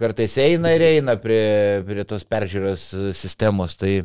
kartais 0.00 0.36
eina 0.42 0.72
ir 0.76 0.84
eina 0.86 1.16
prie, 1.20 1.82
prie 1.88 2.04
tos 2.08 2.26
peržiūros 2.28 2.88
sistemos, 3.16 3.76
tai 3.80 4.02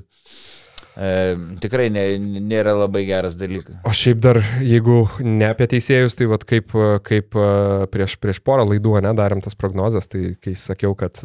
e, 0.97 1.35
tikrai 1.61 1.87
ne, 1.93 2.05
nėra 2.41 2.73
labai 2.77 3.05
geras 3.07 3.37
dalykas. 3.39 3.79
O 3.87 3.93
šiaip 3.95 4.21
dar, 4.23 4.41
jeigu 4.65 5.03
ne 5.23 5.49
apie 5.51 5.69
teisėjus, 5.71 6.17
tai 6.17 6.29
vad 6.31 6.45
kaip, 6.49 6.73
kaip 7.07 7.37
e, 7.37 7.47
prieš, 7.93 8.17
prieš 8.23 8.41
porą 8.45 8.65
laidų, 8.67 8.97
ne, 9.05 9.13
darėm 9.17 9.43
tas 9.45 9.57
prognozes, 9.59 10.09
tai 10.11 10.33
kai 10.41 10.55
sakiau, 10.57 10.95
kad 10.97 11.21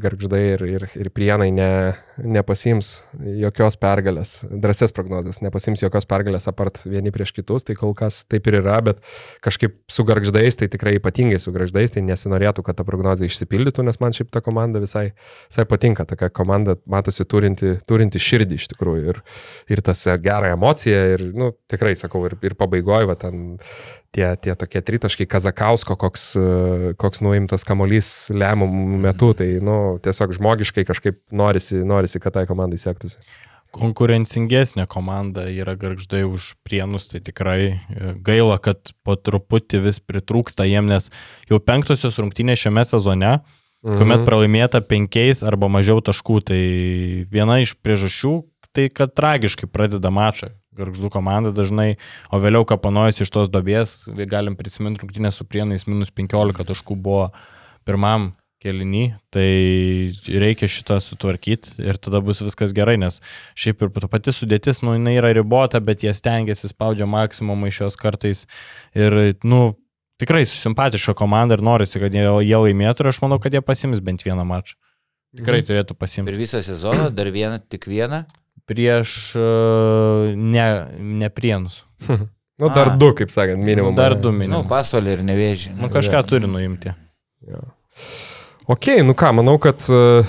garždai 0.00 0.42
ir, 0.54 0.66
ir, 0.76 0.88
ir 0.98 1.10
prienai 1.14 1.50
ne, 1.54 1.70
nepasims 2.20 2.96
jokios 3.40 3.76
pergalės, 3.80 4.36
drąsias 4.50 4.94
prognozes, 4.94 5.40
nepasims 5.44 5.82
jokios 5.82 6.06
pergalės 6.08 6.48
apart 6.50 6.82
vieni 6.86 7.12
prieš 7.14 7.34
kitus, 7.36 7.66
tai 7.66 7.76
kol 7.78 7.94
kas 7.98 8.22
taip 8.30 8.46
ir 8.50 8.60
yra, 8.60 8.78
bet 8.84 9.02
kažkaip 9.44 9.76
su 9.90 10.04
garždais, 10.06 10.58
tai 10.60 10.68
tikrai 10.72 10.96
ypatingai 11.00 11.40
su 11.42 11.52
garždais, 11.54 11.94
tai 11.94 12.04
nesinorėtų, 12.06 12.64
kad 12.66 12.78
ta 12.78 12.86
prognozija 12.86 13.30
išsipildytų, 13.30 13.86
nes 13.86 14.00
man 14.02 14.14
šiaip 14.16 14.30
ta 14.34 14.42
komanda 14.44 14.82
visai, 14.82 15.08
visai 15.48 15.66
patinka, 15.70 16.06
tokia 16.08 16.30
komanda 16.34 16.76
matosi 16.90 17.26
turinti, 17.28 17.76
turinti 17.88 18.22
širdį 18.22 18.60
iš 18.60 18.68
tikrųjų 18.72 18.83
ir, 19.00 19.20
ir 19.72 19.82
tas 19.84 20.04
e, 20.06 20.16
gerą 20.20 20.52
emociją 20.54 21.00
ir, 21.14 21.24
nu, 21.36 21.50
tikrai 21.70 21.94
sakau, 21.98 22.24
ir, 22.28 22.36
ir 22.44 22.56
pabaigoje, 22.58 23.08
va, 23.10 23.16
ten 23.18 23.56
tie, 24.14 24.28
tie 24.40 24.54
tokie 24.58 24.82
tritaškai 24.84 25.26
Kazakausko, 25.30 25.96
koks, 26.00 26.26
e, 26.36 26.92
koks 27.00 27.24
nuimtas 27.24 27.66
kamolys 27.66 28.12
lemiamų 28.34 29.00
metų, 29.08 29.32
tai, 29.40 29.48
nu, 29.64 29.96
tiesiog 30.04 30.36
žmogiškai 30.38 30.86
kažkaip 30.88 31.18
norisi, 31.34 31.80
norisi, 31.82 32.22
kad 32.22 32.36
tai 32.38 32.46
komandai 32.50 32.80
sektųsi. 32.80 33.18
konkurencingesnė 33.74 34.84
komanda 34.86 35.48
yra 35.50 35.74
garždai 35.74 36.22
už 36.28 36.52
prienus, 36.62 37.08
tai 37.10 37.18
tikrai 37.26 37.60
e, 37.74 38.14
gaila, 38.22 38.60
kad 38.62 38.94
po 39.02 39.16
truputį 39.18 39.82
vis 39.88 39.98
pritrūksta 39.98 40.68
jiem, 40.68 40.86
nes 40.86 41.10
jau 41.50 41.58
penktosios 41.58 42.20
rungtynės 42.22 42.62
šiame 42.62 42.86
sezone, 42.86 43.40
Mhm. 43.84 43.98
kuomet 44.00 44.22
pralaimėta 44.24 44.80
penkiais 44.80 45.42
arba 45.44 45.68
mažiau 45.68 46.00
taškų, 46.00 46.38
tai 46.48 46.60
viena 47.28 47.58
iš 47.60 47.74
priežasčių, 47.84 48.32
tai 48.74 48.88
kad 48.92 49.14
tragiškai 49.16 49.68
pradeda 49.70 50.10
mačą. 50.14 50.52
Garždų 50.74 51.06
komanda 51.14 51.52
dažnai, 51.54 51.96
o 52.34 52.40
vėliau 52.42 52.64
kapanojus 52.66 53.20
iš 53.22 53.30
tos 53.30 53.50
dobės, 53.52 54.00
galim 54.26 54.56
prisiminti 54.58 55.04
rungtynę 55.04 55.30
su 55.30 55.46
prienais, 55.46 55.86
minus 55.86 56.10
15 56.10 56.66
taškų 56.66 56.96
buvo 56.98 57.28
pirmam 57.86 58.32
kelinį, 58.64 59.04
tai 59.30 59.46
reikia 60.40 60.66
šitą 60.72 60.96
sutvarkyti 61.04 61.76
ir 61.84 61.98
tada 62.00 62.18
bus 62.24 62.40
viskas 62.42 62.72
gerai, 62.74 62.96
nes 62.98 63.20
šiaip 63.60 63.84
ir 63.84 63.92
pati 64.08 64.32
sudėtis, 64.34 64.80
nu, 64.82 64.96
jinai 64.96 65.18
yra 65.20 65.30
ribota, 65.36 65.78
bet 65.84 66.02
jie 66.02 66.14
stengiasi, 66.16 66.72
spaudžia 66.72 67.06
maksimumą 67.06 67.68
iš 67.70 67.82
jos 67.84 67.98
kartais 68.00 68.46
ir, 68.96 69.36
nu, 69.44 69.76
tikrai 70.18 70.42
simpatiška 70.48 71.14
komanda 71.18 71.58
ir 71.58 71.62
norisi, 71.66 72.00
kad 72.00 72.14
jie, 72.16 72.24
jie 72.24 72.62
laimėtų 72.66 73.04
ir 73.04 73.12
aš 73.12 73.20
manau, 73.22 73.38
kad 73.42 73.54
jie 73.54 73.62
pasims 73.62 74.00
bent 74.02 74.24
vieną 74.24 74.46
mačą. 74.48 74.74
Tikrai 75.34 75.60
Mhm. 75.60 75.66
turėtų 75.68 75.94
pasimti. 75.98 76.30
Per 76.30 76.38
visą 76.38 76.62
sezoną 76.62 77.10
dar 77.14 77.26
vieną, 77.34 77.60
tik 77.68 77.86
vieną. 77.90 78.24
Prieš 78.70 79.34
uh, 79.36 80.30
ne, 80.36 80.66
ne 80.98 81.28
prienus. 81.32 81.82
Nu, 82.54 82.68
dar 82.70 82.92
A. 82.92 82.94
du, 82.94 83.08
kaip 83.18 83.32
sakant, 83.34 83.58
minimum. 83.66 83.96
Dar 83.98 84.12
du 84.14 84.30
Nu, 84.30 84.36
minimum. 84.38 84.68
pasvalį 84.70 85.16
ir 85.16 85.22
nevėžį. 85.26 85.72
Nu, 85.74 85.88
kažką 85.90 86.20
turi 86.30 86.46
nuimti. 86.46 86.92
Jo. 87.50 87.64
Ok, 88.70 88.86
nu 89.02 89.12
ką, 89.18 89.32
manau, 89.34 89.56
kad 89.58 89.82
uh, 89.90 90.22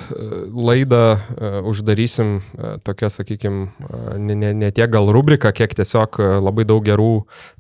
laidą 0.52 1.04
uh, 1.14 1.60
uždarysim 1.70 2.32
uh, 2.42 2.72
tokia, 2.84 3.12
sakykime, 3.14 3.68
uh, 3.70 4.18
ne, 4.18 4.36
ne, 4.42 4.50
ne 4.58 4.72
tiek 4.74 4.90
gal 4.92 5.08
rubrika, 5.14 5.54
kiek 5.56 5.78
tiesiog 5.78 6.18
uh, 6.18 6.32
labai 6.44 6.66
daug 6.66 6.82
gerų 6.90 7.12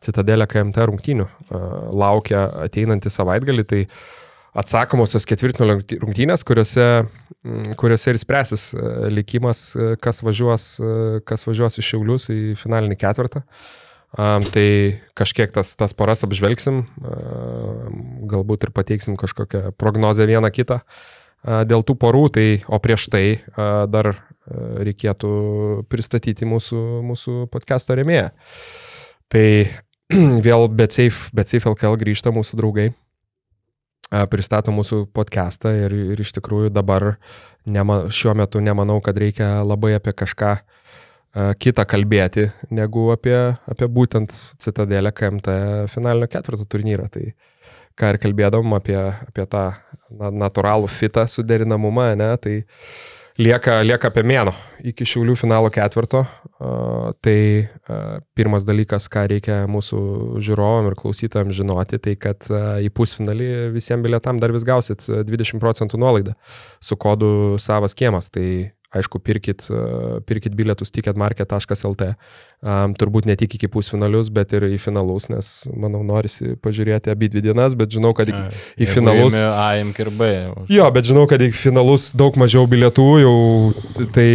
Citadelė 0.03 0.49
KMT 0.49 0.89
rungtynių 0.89 1.29
uh, 1.29 1.69
laukia 1.93 2.47
ateinantį 2.65 3.13
savaitgalį. 3.13 3.67
Tai 3.69 3.83
atsakomosios 4.55 5.27
ketvirtinio 5.27 5.79
rungtynės, 6.01 6.45
kuriuose, 6.47 6.85
mm, 7.45 7.73
kuriuose 7.79 8.13
ir 8.13 8.19
spręsis 8.21 8.67
uh, 8.75 9.07
likimas, 9.11 9.67
uh, 9.75 9.95
kas 10.01 10.23
važiuos, 10.25 10.67
uh, 10.83 11.17
kas 11.27 11.47
važiuos 11.47 11.79
iš 11.81 11.91
Šiaulius 11.93 12.29
į 12.33 12.39
finalinį 12.59 12.99
ketvirtą. 13.01 13.43
Um, 14.15 14.45
tai 14.47 15.01
kažkiek 15.17 15.51
tas, 15.51 15.73
tas 15.75 15.91
poras 15.97 16.23
apžvelgsim. 16.23 16.85
Uh, 17.01 17.89
galbūt 18.31 18.67
ir 18.67 18.71
pateiksim 18.75 19.19
kažkokią 19.19 19.73
prognozę 19.75 20.27
vieną 20.29 20.51
kitą 20.55 20.79
a, 20.79 21.63
dėl 21.67 21.83
tų 21.85 21.97
porų, 21.99 22.23
tai, 22.37 22.47
o 22.67 22.79
prieš 22.81 23.09
tai 23.13 23.25
a, 23.35 23.85
dar 23.91 24.11
a, 24.13 24.15
reikėtų 24.85 25.31
pristatyti 25.91 26.47
mūsų, 26.47 26.81
mūsų 27.05 27.37
podcast'o 27.53 27.97
remėją. 27.97 28.31
Tai 29.31 29.47
vėl 30.47 30.67
BetSafe, 30.69 31.31
BetSafe 31.35 31.69
LKL 31.71 31.99
grįžta 32.01 32.33
mūsų 32.35 32.59
draugai, 32.61 32.89
pristato 34.29 34.73
mūsų 34.75 35.05
podcastą 35.13 35.73
ir, 35.85 35.93
ir 36.13 36.21
iš 36.21 36.33
tikrųjų 36.37 36.71
dabar 36.73 37.15
nema, 37.65 38.05
šiuo 38.13 38.35
metu 38.37 38.61
nemanau, 38.61 38.99
kad 39.01 39.17
reikia 39.17 39.63
labai 39.65 39.95
apie 39.97 40.13
kažką 40.13 40.51
a, 40.55 40.61
kitą 41.59 41.85
kalbėti, 41.89 42.49
negu 42.69 43.09
apie, 43.13 43.37
apie 43.65 43.89
būtent 43.89 44.35
Citadelę 44.61 45.11
KMT 45.15 45.57
finalinio 45.93 46.29
ketvirto 46.31 46.67
turnyrą. 46.69 47.09
Tai 47.11 47.25
ką 47.95 48.13
ir 48.13 48.21
kalbėdom 48.21 48.77
apie, 48.77 48.99
apie 48.99 49.47
tą 49.49 49.65
na, 50.11 50.31
natūralų 50.45 50.89
fitą 50.91 51.25
suderinamumą, 51.31 52.11
ne, 52.19 52.31
tai 52.41 52.55
lieka, 53.41 53.79
lieka 53.85 54.09
apie 54.11 54.23
mėno 54.27 54.53
iki 54.85 55.07
šiaulių 55.07 55.35
finalo 55.39 55.71
ketvirto. 55.73 56.23
Tai 57.25 57.39
pirmas 58.37 58.65
dalykas, 58.67 59.09
ką 59.11 59.25
reikia 59.31 59.57
mūsų 59.71 59.99
žiūrovam 60.45 60.89
ir 60.89 60.97
klausytojams 60.99 61.57
žinoti, 61.57 61.99
tai 62.01 62.15
kad 62.21 62.47
į 62.81 62.91
pusfinalį 62.95 63.49
visiems 63.75 64.05
bilietam 64.05 64.39
dar 64.41 64.55
vis 64.55 64.65
gausit 64.67 65.03
20 65.07 65.61
procentų 65.63 65.99
nuolaidą 66.01 66.35
su 66.83 66.97
kodu 66.99 67.59
savas 67.61 67.97
kiemas. 67.97 68.31
Tai 68.31 68.47
aišku, 68.93 69.19
pirkit, 69.23 69.65
pirkit 70.27 70.55
bilietus 70.55 70.93
ticketmarket.lt. 70.93 72.11
Um, 72.65 72.95
turbūt 72.97 73.27
ne 73.29 73.35
tik 73.37 73.57
iki 73.59 73.67
pusfinalius, 73.69 74.31
bet 74.33 74.55
ir 74.57 74.63
į 74.71 74.79
finalus, 74.81 75.27
nes, 75.29 75.49
manau, 75.69 75.99
norisi 76.07 76.55
pažiūrėti 76.63 77.11
abi 77.13 77.27
dvi 77.29 77.43
dienas, 77.45 77.75
bet 77.77 77.91
žinau, 77.93 78.09
kad 78.17 78.31
į, 78.31 78.39
į 78.81 78.87
finalus... 78.89 79.37
A, 79.37 79.75
imk 79.81 79.99
ir 80.01 80.09
B. 80.09 80.29
Jo, 80.73 80.87
bet 80.95 81.05
žinau, 81.05 81.27
kad 81.29 81.43
į 81.45 81.51
finalus 81.53 82.07
daug 82.17 82.39
mažiau 82.41 82.65
bilietų, 82.71 83.07
jau 83.21 83.35
tai 84.15 84.27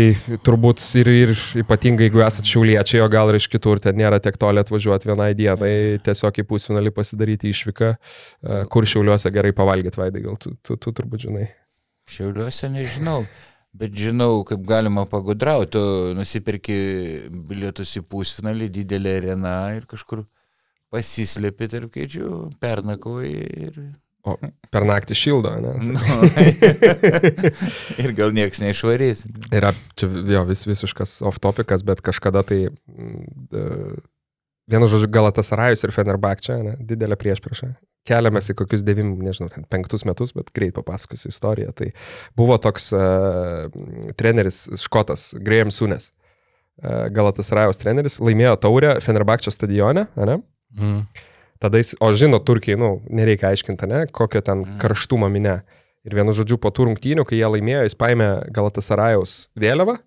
turbūt 0.47 0.85
ir, 1.01 1.11
ir 1.25 1.35
ypatingai, 1.65 2.07
jeigu 2.07 2.23
esate 2.23 2.53
šiauliečiai, 2.53 3.03
o 3.03 3.11
gal 3.11 3.33
ir 3.33 3.41
iš 3.41 3.51
kitur, 3.51 3.83
ten 3.83 3.99
nėra 3.99 4.23
tiek 4.23 4.39
toli 4.39 4.63
atvažiuoti 4.63 5.11
vienai 5.11 5.33
dienai, 5.35 5.75
tiesiog 6.07 6.45
į 6.45 6.47
pusfinalį 6.53 6.95
pasidaryti 6.95 7.51
išvyką, 7.51 7.93
kur 8.71 8.87
šiauliuose 8.87 9.35
gerai 9.35 9.57
pavalgyti, 9.57 9.99
Vaidai, 9.99 10.23
gal 10.29 10.39
tu, 10.39 10.55
tu, 10.63 10.79
tu 10.79 10.95
turbūt 10.95 11.27
žinai. 11.27 11.51
Šiauliuose 12.11 12.71
nežinau. 12.71 13.25
Bet 13.71 13.95
žinau, 13.95 14.43
kaip 14.47 14.65
galima 14.67 15.05
pagudrauti, 15.07 15.71
tu 15.77 16.15
nusipirki 16.19 16.77
bilietus 17.31 17.95
į 18.01 18.03
pusfinalį, 18.11 18.67
didelę 18.81 19.17
areną 19.21 19.57
ir 19.77 19.87
kažkur 19.91 20.25
pasislėpi 20.91 21.69
tarp 21.71 21.93
kėdžių, 21.95 22.31
pernakoji 22.63 23.45
ir... 23.69 23.83
O 24.27 24.35
per 24.71 24.85
naktį 24.85 25.17
šildo, 25.17 25.53
ne? 25.63 25.75
Nu, 25.95 26.01
ir 28.03 28.13
gal 28.19 28.35
nieks 28.37 28.61
neišvarys. 28.61 29.25
Yra 29.55 29.73
čia 29.99 30.11
jo 30.35 30.43
vis, 30.51 30.67
visiškas 30.69 31.21
off-topicas, 31.31 31.87
bet 31.87 32.03
kažkada 32.05 32.43
tai, 32.47 32.67
mm, 32.91 34.03
vienu 34.71 34.89
žodžiu, 34.91 35.11
Galatas 35.13 35.53
Rajus 35.57 35.85
ir 35.87 35.95
Fenerbakčia, 35.95 36.59
ne, 36.65 36.77
didelė 36.81 37.19
priešpriešą 37.21 37.75
keliamės 38.09 38.51
į 38.53 38.57
kokius 38.61 38.85
devim, 38.85 39.13
nežinau, 39.23 39.51
penktus 39.73 40.07
metus, 40.09 40.33
bet 40.37 40.51
greit 40.57 40.75
papasakosiu 40.77 41.31
istoriją. 41.33 41.75
Tai 41.77 41.91
buvo 42.39 42.57
toks 42.63 42.91
uh, 42.97 43.69
treneris 44.19 44.65
škotas, 44.81 45.31
Graham 45.45 45.73
Sunes, 45.75 46.11
uh, 46.83 47.09
Galatas 47.15 47.53
Rajos 47.57 47.81
treneris, 47.81 48.21
laimėjo 48.23 48.57
taurę 48.65 48.97
Fenerbakčio 49.05 49.53
stadione, 49.55 50.07
ne? 50.17 50.39
Mm. 50.77 51.03
Tada 51.61 51.81
jis, 51.81 51.93
o 52.01 52.09
žino, 52.17 52.41
Turkijai, 52.41 52.79
nu, 52.81 52.95
nereikia 53.13 53.51
aiškinti, 53.51 53.89
ne, 53.91 54.07
kokio 54.17 54.41
ten 54.45 54.65
mm. 54.65 54.79
karštumo 54.81 55.29
minė. 55.33 55.61
Ir 56.09 56.17
vienu 56.17 56.33
žodžiu, 56.33 56.57
po 56.57 56.71
tų 56.73 56.89
rungtynių, 56.89 57.27
kai 57.29 57.37
jie 57.37 57.49
laimėjo, 57.53 57.85
jis 57.85 57.99
paėmė 58.01 58.31
Galatas 58.57 58.89
Rajos 58.97 59.35
vėliavą, 59.61 59.99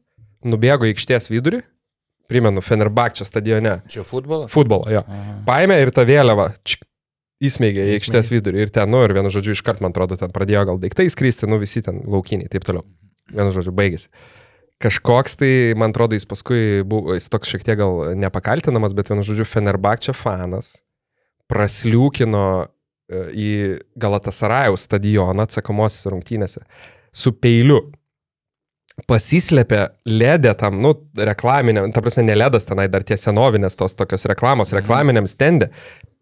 nubėgo 0.49 0.89
į 0.89 0.95
aikštės 0.95 1.29
vidurį, 1.29 1.61
primenu, 2.29 2.63
Fenerbakčio 2.63 3.25
stadione. 3.27 3.79
Čia 3.91 4.05
futbolo? 4.07 4.47
Futbolo, 4.51 4.89
jo. 4.91 5.03
Aha. 5.07 5.37
Paėmė 5.47 5.79
ir 5.83 5.91
tą 5.95 6.05
vėliavą, 6.07 6.49
čik, 6.67 6.85
įsmeigė 7.43 7.87
į 7.89 7.97
aikštės 7.97 8.31
vidurį 8.33 8.65
ir 8.65 8.71
ten, 8.73 8.91
nu, 8.91 9.01
ir 9.05 9.13
vienu 9.15 9.31
žodžiu, 9.33 9.55
iškart, 9.57 9.81
man 9.83 9.93
atrodo, 9.95 10.17
ten 10.19 10.31
pradėjo 10.33 10.63
gal 10.71 10.79
daiktai 10.81 11.09
skristi, 11.11 11.49
nu, 11.49 11.59
visi 11.61 11.83
ten 11.85 12.01
laukiniai, 12.07 12.51
taip 12.51 12.65
toliau. 12.67 12.85
Vienu 13.33 13.53
žodžiu, 13.55 13.73
baigėsi. 13.75 14.09
Kažkoks 14.83 15.37
tai, 15.39 15.51
man 15.79 15.93
atrodo, 15.93 16.17
jis 16.17 16.27
paskui 16.27 16.83
buvo, 16.87 17.15
jis 17.15 17.29
toks 17.31 17.51
šiek 17.51 17.63
tiek 17.67 17.79
gal 17.79 18.15
nepakaltinamas, 18.19 18.95
bet 18.97 19.11
vienu 19.11 19.23
žodžiu, 19.25 19.47
Fenerbakčio 19.47 20.15
fanas 20.17 20.75
prasliūkino 21.51 22.45
e, 22.63 22.67
į 23.31 23.49
Galatasarajaus 23.99 24.87
stadioną 24.87 25.45
atsakomosios 25.47 26.09
rungtynėse 26.11 26.63
su 27.13 27.33
peiliu 27.37 27.79
pasislėpė 29.09 29.81
ledė 30.05 30.53
tam, 30.57 30.79
nu, 30.83 30.93
reklaminiam, 31.17 31.89
ta 31.93 32.01
prasme, 32.03 32.25
ne 32.27 32.35
ledas 32.37 32.67
tenai, 32.69 32.87
dar 32.91 33.05
tie 33.05 33.17
senovinės 33.19 33.77
tos 33.79 33.97
tokios 33.97 34.25
reklamos, 34.29 34.71
mhm. 34.71 34.81
reklaminiam 34.81 35.29
stendė, 35.29 35.71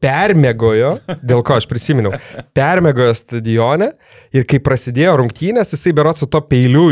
permėgojo, 0.02 0.96
dėl 1.30 1.44
ko 1.46 1.60
aš 1.60 1.68
prisiminiau, 1.70 2.16
permėgojo 2.58 3.14
stadione 3.18 3.92
ir 4.36 4.48
kai 4.50 4.62
prasidėjo 4.64 5.20
rungtynės, 5.22 5.76
jisai 5.76 5.94
berot 5.98 6.22
su 6.22 6.30
to 6.32 6.42
peiliu 6.48 6.90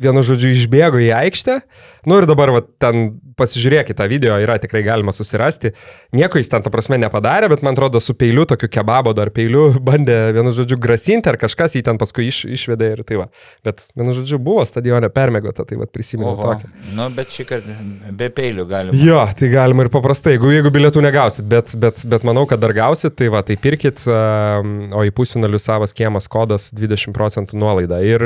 vienu 0.00 0.24
žodžiu, 0.24 0.54
išbėgo 0.56 1.00
į 1.02 1.10
aikštę. 1.18 1.60
Nu 2.08 2.16
ir 2.16 2.24
dabar 2.28 2.48
va, 2.54 2.60
ten 2.64 3.18
pasižiūrėkite 3.36 3.98
tą 3.98 4.06
video, 4.08 4.36
yra 4.40 4.56
tikrai 4.60 4.80
galima 4.84 5.12
susirasti. 5.12 5.74
Nieko 6.16 6.40
jis 6.40 6.48
ten, 6.52 6.64
ta 6.64 6.72
prasme, 6.72 6.96
nepadarė, 7.00 7.50
bet 7.52 7.64
man 7.64 7.76
atrodo, 7.76 8.00
su 8.00 8.14
peiliu, 8.16 8.46
tokiu 8.48 8.70
kebabo 8.72 9.12
dar 9.16 9.32
peiliu, 9.34 9.66
bandė, 9.88 10.16
vienu 10.36 10.54
žodžiu, 10.56 10.78
grasinti 10.80 11.28
ar 11.32 11.36
kažkas 11.40 11.76
jį 11.76 11.84
ten 11.90 12.00
paskui 12.00 12.30
iš, 12.30 12.42
išvedė 12.48 12.90
ir 12.96 13.04
tai 13.08 13.20
va. 13.20 13.28
Bet, 13.66 13.84
vienu 13.98 14.16
žodžiu, 14.16 14.40
buvo 14.40 14.64
stadione 14.68 15.12
permėgota, 15.12 15.66
tai 15.68 15.80
va 15.80 15.88
prisimenu 15.90 16.32
tokį. 16.40 16.72
Nu, 16.96 17.10
bet 17.16 17.36
šį 17.36 17.48
kartą 17.52 17.76
be 18.16 18.30
peilių 18.40 18.66
galima. 18.70 18.96
Jo, 18.96 19.20
tai 19.36 19.52
galima 19.52 19.84
ir 19.86 19.92
paprastai, 19.92 20.38
jeigu, 20.38 20.52
jeigu 20.56 20.72
bilietų 20.72 21.04
negausit, 21.04 21.48
bet, 21.50 21.76
bet, 21.80 22.04
bet 22.08 22.28
manau, 22.28 22.46
kad 22.48 22.62
dar 22.64 22.72
gausit, 22.76 23.18
tai 23.20 23.28
va, 23.32 23.44
tai 23.44 23.60
pirkit, 23.60 24.06
o 24.08 25.04
į 25.04 25.14
pusfinalius 25.16 25.68
savas 25.68 25.96
kiemas 25.96 26.28
kodas 26.32 26.70
20 26.72 27.12
procentų 27.16 27.60
nuolaida. 27.60 28.00
Ir 28.04 28.24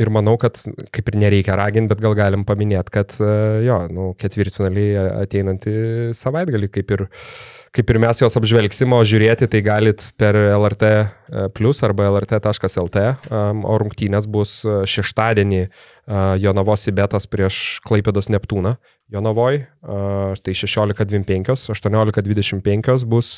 Ir 0.00 0.08
manau, 0.12 0.36
kad 0.40 0.56
kaip 0.94 1.10
ir 1.12 1.16
nereikia 1.20 1.56
raginti, 1.60 1.90
bet 1.92 2.00
gal 2.00 2.14
galim 2.16 2.44
paminėti, 2.48 2.92
kad 2.94 3.14
e, 3.20 3.30
jo, 3.66 3.76
nu, 3.92 4.10
ketvirtfinaliai 4.20 5.08
ateinantį 5.26 5.74
savaitgalį, 6.16 6.70
kaip 6.72 6.94
ir, 6.96 7.04
kaip 7.76 7.92
ir 7.92 8.00
mes 8.00 8.22
juos 8.22 8.38
apžvelgsim, 8.40 8.94
o 8.96 9.02
žiūrėti 9.04 9.50
tai 9.52 9.60
galit 9.66 10.06
per 10.20 10.38
LRT 10.40 10.90
e, 10.90 11.02
plus 11.56 11.82
arba 11.84 12.08
lrt.lt, 12.14 13.04
o 13.30 13.80
rungtynės 13.82 14.30
bus 14.30 14.60
e, 14.64 14.82
šeštadienį 14.88 15.64
Jonavos 16.42 16.88
įbetas 16.90 17.28
prieš 17.30 17.56
Klaipėdos 17.86 18.32
Neptūną. 18.34 18.72
Jonavoj, 19.10 19.58
tai 20.44 20.52
16.25, 20.54 21.72
18.25 21.74 23.06
bus 23.10 23.30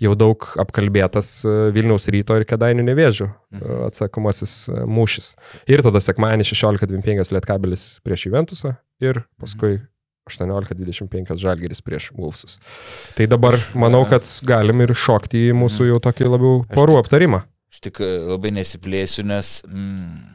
jau 0.00 0.14
daug 0.16 0.46
apkalbėtas 0.62 1.42
Vilniaus 1.76 2.08
ryto 2.08 2.38
ir 2.40 2.46
Kedainių 2.48 2.86
nevėžių 2.88 3.26
mhm. 3.28 3.82
atsakomasis 3.90 4.54
mūšis. 4.88 5.34
Ir 5.68 5.84
tada 5.84 6.00
sekmanį 6.04 6.46
16.25 6.48 7.34
Lietkabelis 7.36 7.84
prieš 8.06 8.30
Juventusą 8.30 8.78
ir 9.04 9.20
paskui 9.40 9.82
18.25 10.30 11.36
Žalgeris 11.40 11.84
prieš 11.84 12.10
Wolfsus. 12.16 12.56
Tai 13.18 13.26
dabar 13.28 13.58
manau, 13.74 14.06
kad 14.08 14.24
galim 14.46 14.80
ir 14.86 14.94
šokti 14.96 15.50
į 15.50 15.56
mūsų 15.58 15.84
mhm. 15.84 15.90
jau 15.92 16.02
tokį 16.08 16.30
labiau 16.30 16.62
porų 16.72 16.96
aptarimą. 17.02 17.42
Aš 17.70 17.84
tik 17.84 18.00
labai 18.02 18.54
nesiplėsiu, 18.56 19.26
nes 19.28 19.60
mm, 19.68 20.32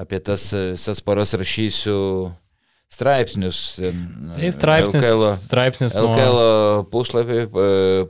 apie 0.00 0.18
tas 0.24 0.48
visas 0.54 1.04
paras 1.04 1.36
rašysiu 1.38 1.98
straipsnius. 2.92 3.60
Tai 3.78 4.50
straipsnis, 4.54 5.00
LKL, 5.02 5.24
straipsnis 5.38 5.96
LKL 5.98 6.36
nuo... 6.36 6.82
puslapį 6.92 7.46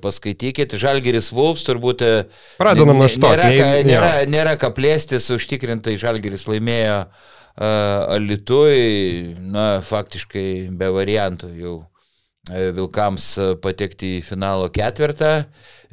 paskaitykite. 0.02 0.80
Žalgeris 0.80 1.30
Wolfs 1.36 1.64
turbūt. 1.68 2.04
E, 2.04 2.24
Pradedam 2.60 2.98
nuo 2.98 3.08
šitos. 3.08 3.38
Nėra, 3.38 3.52
nėra, 3.54 3.86
nėra, 3.88 4.12
nėra 4.30 4.58
ką 4.60 4.74
plėstis, 4.76 5.30
užtikrintai 5.34 5.96
Žalgeris 6.00 6.48
laimėjo 6.50 6.98
uh, 7.06 7.32
Alitui, 7.56 9.34
na, 9.38 9.78
faktiškai 9.84 10.70
be 10.74 10.90
variantų 10.94 11.50
jau 11.54 11.74
e, 11.78 11.93
Vilkams 12.50 13.28
patekti 13.64 14.18
į 14.18 14.24
finalo 14.26 14.68
ketvirtą. 14.72 15.44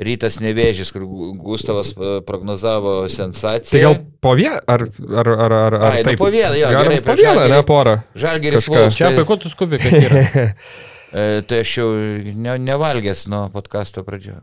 Rytas 0.02 0.40
nevėžys, 0.41 0.90
kur 0.95 1.03
Gustavas 1.40 1.91
e, 1.94 2.14
prognozavo 2.26 3.06
sensaciją. 3.11 3.69
Tai 3.69 3.82
gal 3.84 3.98
po 4.23 4.34
vieną, 4.40 4.61
ar, 4.65 4.86
ar, 4.90 5.30
ar, 5.30 5.53
ar, 5.57 5.76
ar 5.78 5.88
Ai, 5.91 5.99
nu, 6.07 6.15
po 6.18 6.32
vieną, 6.34 6.56
jo, 6.57 6.72
Galim 6.73 6.90
gerai, 6.90 7.02
po 7.06 7.15
vieną, 7.19 7.44
ne 7.52 7.60
porą. 7.68 7.95
Žalgeris 8.23 8.69
Wolfs. 8.72 8.98
Čia 8.98 9.11
apie 9.11 9.28
ko 9.30 9.38
tu 9.41 9.52
skubi, 9.52 9.82
kas 9.82 9.99
yra? 9.99 10.23
E, 11.11 11.41
tai 11.44 11.57
aš 11.60 11.72
jau 11.76 11.90
ne, 12.40 12.53
nevalgęs 12.64 13.26
nuo 13.28 13.41
podkasto 13.52 13.99
pradžio. 14.07 14.38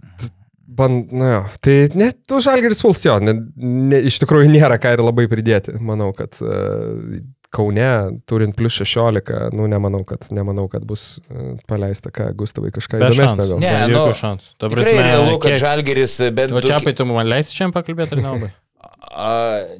Ban, 0.68 0.98
na 1.16 1.30
jo, 1.30 1.38
tai 1.64 1.76
net 1.96 2.18
tu 2.28 2.42
žalgeris 2.44 2.84
Wolfs 2.84 3.06
jo, 3.06 3.14
ne, 3.24 3.32
ne, 3.56 4.02
iš 4.10 4.18
tikrųjų 4.20 4.50
nėra 4.52 4.76
ką 4.76 4.92
ir 4.92 5.00
labai 5.00 5.24
pridėti. 5.32 5.78
Manau, 5.80 6.10
kad 6.12 6.36
uh, 6.44 6.92
Kaune, 7.50 8.20
turint 8.28 8.52
plus 8.56 8.74
16, 8.76 9.30
nu, 9.56 9.66
nemanau, 9.72 10.02
kad, 10.04 10.26
nemanau, 10.36 10.66
kad 10.68 10.82
bus 10.84 11.18
e, 11.32 11.54
paleista, 11.70 12.10
ką 12.12 12.26
Gustavai 12.36 12.68
kažką 12.74 12.98
įdomesnio 13.00 13.24
šansų. 13.24 13.46
gal. 13.54 13.62
Ne, 13.62 13.70
Be 13.72 13.86
nu, 13.88 13.98
jokių 14.02 14.16
šansų. 14.20 14.50
Ta 14.60 14.68
Tikrai 14.68 14.96
realu, 14.98 15.38
kad 15.40 15.54
kiek- 15.54 15.62
Žalgeris 15.62 16.16
bent... 16.36 16.52
O 16.52 16.60
čia 16.60 16.80
tu 16.98 17.06
man 17.08 17.26
leisi 17.30 17.56
čia 17.56 17.70
pakalbėti 17.72 18.18
ar 18.18 18.22
nelabai? 18.26 18.50
A, 19.08 19.30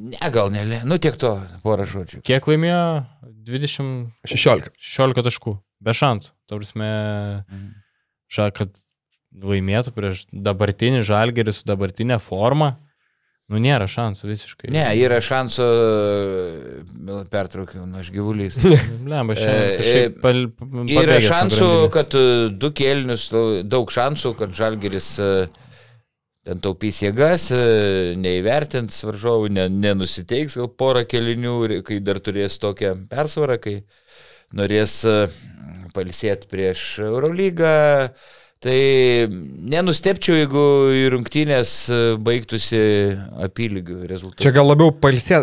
ne, 0.00 0.30
gal 0.32 0.48
ne, 0.54 0.80
nu 0.88 0.96
tiek 0.98 1.14
to, 1.20 1.34
porą 1.62 1.84
žodžių. 1.86 2.22
Kiek 2.24 2.48
laimėjo? 2.48 2.80
20, 3.48 4.08
16. 4.32 4.72
16 4.80 5.22
taškų. 5.28 5.54
Be 5.84 5.92
šansų. 5.94 6.32
Ta 6.48 6.56
prasme, 6.56 6.88
Mhm. 7.52 7.68
ža, 8.32 8.48
kad 8.56 8.72
laimėtų 9.38 9.92
prieš 9.92 10.24
dabartinį 10.32 11.04
žalgerį 11.04 11.52
su 11.54 11.68
dabartinė 11.68 12.16
forma. 12.20 12.78
Nu, 13.48 13.56
nėra 13.64 13.86
šansų 13.88 14.26
visiškai. 14.28 14.68
Ne, 14.74 14.82
yra 15.00 15.22
šansų, 15.24 15.66
pertraukiau, 17.32 17.86
nu 17.88 17.96
aš 18.02 18.10
gyvulys. 18.12 18.58
Lemba, 19.08 19.32
E, 19.32 19.38
šiandien. 19.40 20.12
e, 20.12 20.20
Pal, 20.20 20.42
Yra 20.92 21.16
šansų, 21.24 21.70
kad 21.94 22.12
e, 22.18 22.24
du 22.52 22.70
kelnius, 22.76 23.28
daug 23.64 23.88
šansų, 23.94 24.34
kad 24.38 24.52
Žalgeris 24.58 25.08
e, 25.24 25.30
ten 26.48 26.60
taupys 26.64 27.00
jėgas, 27.04 27.48
e, 27.56 27.62
neįvertins 28.20 29.00
varžovų, 29.08 29.48
ne, 29.56 29.68
nenusiteiks 29.72 30.58
gal 30.60 30.68
porą 30.80 31.06
kelinių, 31.08 31.56
ir 31.68 31.76
kai 31.88 32.02
dar 32.04 32.20
turės 32.24 32.60
tokią 32.60 32.94
persvarą, 33.08 33.56
kai 33.64 33.78
norės 34.56 35.00
e, 35.08 35.16
palisėti 35.96 36.48
prieš 36.52 36.84
Eurolygą. 37.08 37.74
Tai 38.59 38.74
nenustepčiau, 39.70 40.35
jeigu 40.35 40.62
į 40.90 41.02
rungtynės 41.14 41.72
e, 41.94 41.98
baigtųsi 42.26 42.80
apylygių 43.47 43.98
rezultatų. 44.10 44.43
Čia 44.43 44.51
gal 44.56 44.66
labiau 44.66 44.90
palsė, 44.98 45.39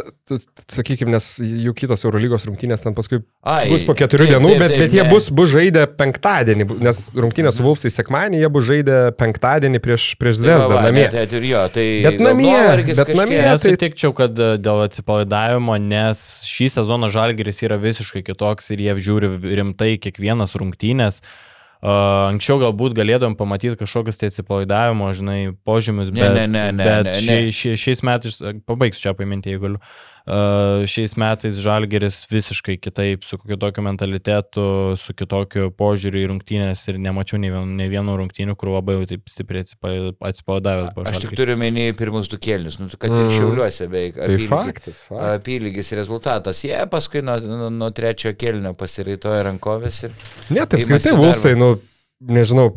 sakykime, 0.67 1.13
nes 1.13 1.29
jų 1.39 1.71
kitos 1.79 2.03
Eurolygos 2.03 2.43
rungtynės 2.49 2.83
ten 2.83 2.91
paskui 2.97 3.21
Ai, 3.47 3.69
bus 3.71 3.85
po 3.87 3.95
keturių 3.95 4.27
taip, 4.27 4.33
dienų, 4.33 4.49
taip, 4.51 4.59
bet, 4.65 4.73
taip, 4.73 4.83
bet 4.83 4.97
jie 4.97 5.03
ne. 5.05 5.13
bus, 5.13 5.29
bus 5.39 5.53
žaidę 5.53 5.85
penktadienį, 5.95 6.67
nes 6.89 7.01
rungtynės 7.15 7.55
su 7.61 7.63
Vulfsai 7.69 7.93
sekmanį, 7.95 8.43
jie 8.43 8.51
bus 8.57 8.67
žaidę 8.67 8.99
penktadienį 9.21 9.83
prieš, 9.87 10.09
prieš 10.19 10.41
Tai 10.41 10.43
Zvezdą 10.43 10.81
namie. 10.83 11.05
net- 11.07 11.15
net 11.21 11.37
ir 11.39 11.47
jo, 11.53 11.63
tai 11.79 11.87
Bet 12.09 12.19
namie, 12.19 12.51
bet 12.83 12.85
kažkiek. 12.91 13.15
namie. 13.21 13.39
tai- 13.39 13.55
Nesutikčiau, 13.55 14.11
kad 14.19 14.35
e, 14.35 14.51
dėl 14.59 14.83
atsipalaidavimo, 14.89 15.79
nes 15.79 16.25
šį 16.51 16.67
sezoną 16.81 17.07
žalgeris 17.15 17.63
yra 17.63 17.79
visiškai 17.79 18.25
kitoks 18.27 18.71
ir 18.75 18.83
jie 18.89 18.99
žiūri 19.07 19.31
rimtai 19.55 19.95
kiekvienas 20.03 20.51
rungtynės. 20.59 21.21
Anksčiau 21.85 22.57
galbūt 22.63 22.95
galėdom 22.97 23.35
pamatyti 23.37 23.77
kažkokius 23.77 24.17
tai 24.17 24.31
atsipalaidavimo, 24.31 25.11
žinai, 25.13 25.39
požymius, 25.67 26.09
Ne, 26.15 26.23
bet, 26.23 26.33
ne, 26.33 26.47
ne, 26.49 26.65
ne, 26.73 26.87
bet 26.87 27.09
ne, 27.09 27.13
ne. 27.13 27.21
šia, 27.21 27.53
šia, 27.53 27.77
šiais 27.83 28.03
metais, 28.07 28.39
pabaigsiu 28.65 29.07
čia 29.07 29.13
paminti, 29.17 29.53
jeigu 29.53 29.67
galiu. 29.67 29.81
Uh, 29.81 30.14
šiais 30.25 31.13
metais 31.21 31.57
žalgeris 31.61 32.23
visiškai 32.31 32.79
kitaip, 32.81 33.23
su 33.23 33.37
kokiu 33.37 33.57
tokiu 33.61 33.83
mentalitetu, 33.85 34.95
su 34.97 35.13
kitokiu 35.13 35.67
požiūriu 35.77 36.23
į 36.23 36.29
rungtynės 36.31 36.81
ir 36.89 36.97
nemačiau 36.97 37.37
nei 37.41 37.51
vieno, 37.53 37.65
nei 37.77 37.89
vieno 37.91 38.15
rungtynių, 38.17 38.55
kur 38.57 38.71
labai 38.73 38.97
jau 38.97 39.05
taip 39.13 39.29
stipriai 39.29 39.61
atsipa- 39.65 40.15
atsipalaidavęs 40.31 40.93
buvo. 40.95 41.05
Aš 41.11 41.21
tik 41.27 41.35
turiu 41.37 41.57
menį 41.61 41.91
pirmus 41.99 42.27
du 42.31 42.37
kėlinius, 42.41 42.79
nu, 42.81 42.89
kad 42.97 43.11
ir 43.11 43.25
Mm. 43.25 43.35
šiauliuose 43.37 43.87
beveik. 43.87 44.15
Tai 44.15 44.27
apylygi- 44.29 44.47
faktas, 44.49 45.01
faktas. 45.07 45.39
Apylygis 45.39 45.91
rezultatas. 45.93 46.63
Jie 46.65 46.85
paskui 46.89 47.21
nuo, 47.21 47.37
nuo, 47.39 47.69
nuo 47.69 47.91
trečio 47.91 48.33
kėlinio 48.33 48.73
pasiraitoja 48.73 49.43
rankovės 49.51 50.03
ir... 50.05 50.11
Ne, 50.49 50.65
taip 50.65 50.81
darbo. 50.89 51.21
Vulsai, 51.21 51.55
nu, 51.55 51.75
nežinau, 52.21 52.69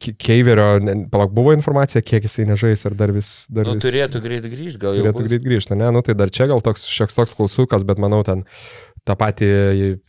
Ke- 0.00 0.14
Keiverio, 0.20 0.66
palauk, 1.10 1.32
buvo 1.36 1.52
informacija, 1.56 2.02
kiek 2.04 2.26
jisai 2.28 2.44
nežais, 2.48 2.84
ar 2.88 2.94
dar 2.98 3.12
vis... 3.14 3.46
Dar 3.52 3.66
Nu, 3.68 3.76
vis 3.78 3.84
turėtų 3.86 4.20
greit 4.24 4.44
grįžti, 4.46 4.78
gal 4.82 4.96
jau. 4.98 5.04
turėtų 5.06 5.26
greit 5.28 5.44
grįžti, 5.46 5.78
ne, 5.80 5.88
nu 5.94 6.02
tai 6.04 6.14
dar 6.18 6.30
čia 6.30 6.46
gal 6.50 6.60
toks 6.64 6.84
šioks 6.90 7.16
toks 7.16 7.36
klausukas, 7.38 7.84
bet 7.88 7.98
manau 8.02 8.22
ten 8.26 8.44
tą 9.06 9.14
patį 9.18 9.48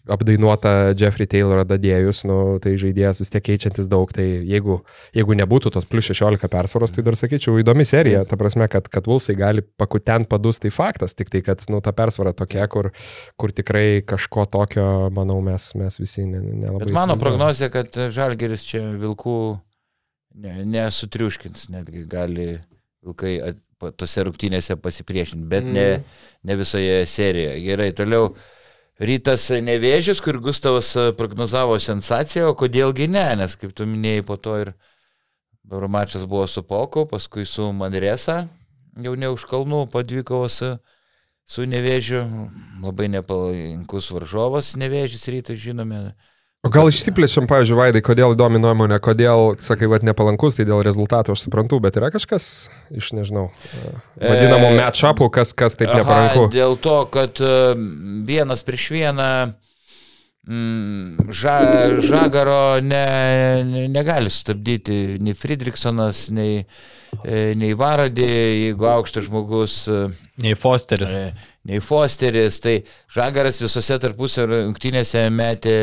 apdainuotą 0.09 0.71
Jeffrey 0.97 1.27
Taylorą 1.29 1.63
dadėjus, 1.69 2.23
nu, 2.25 2.37
tai 2.63 2.73
žaidėjas 2.81 3.21
vis 3.21 3.31
tiek 3.33 3.43
keičiantis 3.45 3.89
daug, 3.91 4.09
tai 4.15 4.25
jeigu, 4.49 4.79
jeigu 5.15 5.35
nebūtų 5.37 5.71
tos 5.75 5.85
plus 5.89 6.09
16 6.09 6.49
persvaros, 6.49 6.93
tai 6.95 7.03
dar 7.05 7.17
sakyčiau 7.19 7.59
įdomi 7.61 7.85
serija, 7.85 8.23
ta 8.25 8.39
prasme, 8.39 8.65
kad, 8.73 8.89
kad 8.89 9.05
Vulsai 9.09 9.35
gali 9.37 9.61
pakutent 9.77 10.25
padus, 10.31 10.61
tai 10.63 10.71
faktas, 10.73 11.13
tik 11.17 11.29
tai, 11.33 11.43
kad 11.45 11.61
nu, 11.69 11.81
ta 11.85 11.93
persvara 11.93 12.33
tokia, 12.37 12.65
kur, 12.73 12.89
kur 13.37 13.53
tikrai 13.53 14.01
kažko 14.07 14.47
tokio, 14.57 14.87
manau, 15.13 15.37
mes, 15.45 15.69
mes 15.77 16.01
visi 16.01 16.25
ne- 16.25 16.41
nelabai. 16.41 16.87
Bet 16.87 16.95
mano 16.97 17.19
prognozija, 17.21 17.69
kad 17.73 17.93
Žalgeris 18.17 18.65
čia 18.65 18.81
vilkų 18.97 19.37
ne- 20.41 20.65
nesutriuškins, 20.73 21.69
netgi 21.73 22.07
gali 22.09 22.49
vilkai 23.05 23.37
at- 23.53 23.63
tose 23.93 24.23
rungtynėse 24.25 24.73
pasipriešinti, 24.81 25.45
bet 25.45 25.67
ne, 25.69 25.89
ne 26.49 26.55
visoje 26.57 27.03
serijoje. 27.05 27.59
Gerai, 27.61 27.91
toliau. 27.93 28.31
Rytas 28.97 29.43
nevėžys, 29.61 30.17
kur 30.25 30.39
Gustavas 30.41 30.89
e, 30.97 31.11
prognozavo 31.13 31.75
sensaciją, 31.77 32.47
o 32.49 32.55
kodėlgi 32.57 33.05
ne, 33.13 33.25
nes 33.37 33.53
kaip 33.53 33.75
tu 33.77 33.85
minėjai, 33.85 34.23
po 34.25 34.37
to 34.41 34.55
ir 34.63 34.71
mačas 35.87 36.25
buvo 36.25 36.47
su 36.49 36.63
Poku, 36.65 37.05
paskui 37.05 37.45
su 37.45 37.69
Manresa, 37.77 38.47
jau 38.97 39.13
ne 39.13 39.29
už 39.29 39.45
kalnų, 39.51 39.83
su, 40.49 40.71
su 41.45 41.67
nevėžiu, 41.69 42.23
labai 42.81 43.11
nepalankus 43.13 44.09
varžovas 44.15 44.73
nevėžys 44.75 45.27
rytas, 45.29 45.61
žinome. 45.61 46.15
O 46.67 46.71
gal 46.73 46.89
išsiplečiam, 46.91 47.45
pavyzdžiui, 47.47 47.77
Vaidai, 47.79 48.01
kodėl 48.03 48.33
įdomi 48.35 48.59
nuomonė, 48.59 48.97
kodėl, 49.03 49.53
sakai, 49.63 49.87
vad 49.87 50.03
nepalankus, 50.03 50.57
tai 50.57 50.65
dėl 50.67 50.81
rezultatų 50.83 51.31
aš 51.31 51.45
suprantu, 51.45 51.79
bet 51.83 51.95
yra 51.95 52.09
kažkas 52.11 52.47
iš, 52.91 53.13
nežinau, 53.15 53.45
vadinamų 54.19 54.73
E, 54.73 54.79
matchupų, 54.81 55.29
kas, 55.37 55.53
kas 55.55 55.79
taip 55.79 55.93
Aha, 55.93 56.01
neparanku. 56.01 56.49
Dėl 56.51 56.75
to, 56.83 56.97
kad 57.13 57.39
e, 57.39 57.53
vienas 58.27 58.65
prieš 58.67 58.89
vieną 58.97 59.29
mm, 60.47 61.31
ža, 61.31 61.55
Žagaro 62.03 62.59
ne, 62.83 63.03
ne, 63.67 63.87
negali 63.93 64.31
stabdyti 64.33 65.21
nei 65.23 65.37
Friedrichsonas, 65.37 66.27
nei, 66.35 66.65
e, 67.23 67.53
nei 67.59 67.71
Varadė, 67.79 68.27
jeigu 68.67 68.89
aukštas 68.91 69.29
žmogus, 69.29 69.85
e, 69.87 70.07
Nei 70.43 70.53
Fosteris. 70.53 71.15
nei 71.65 71.79
Fosteris, 71.81 72.59
tai 72.61 72.75
Žagaras 73.15 73.57
visose 73.63 73.95
tarpusio 74.03 74.43
rungtynėse 74.51 75.23
metė 75.33 75.77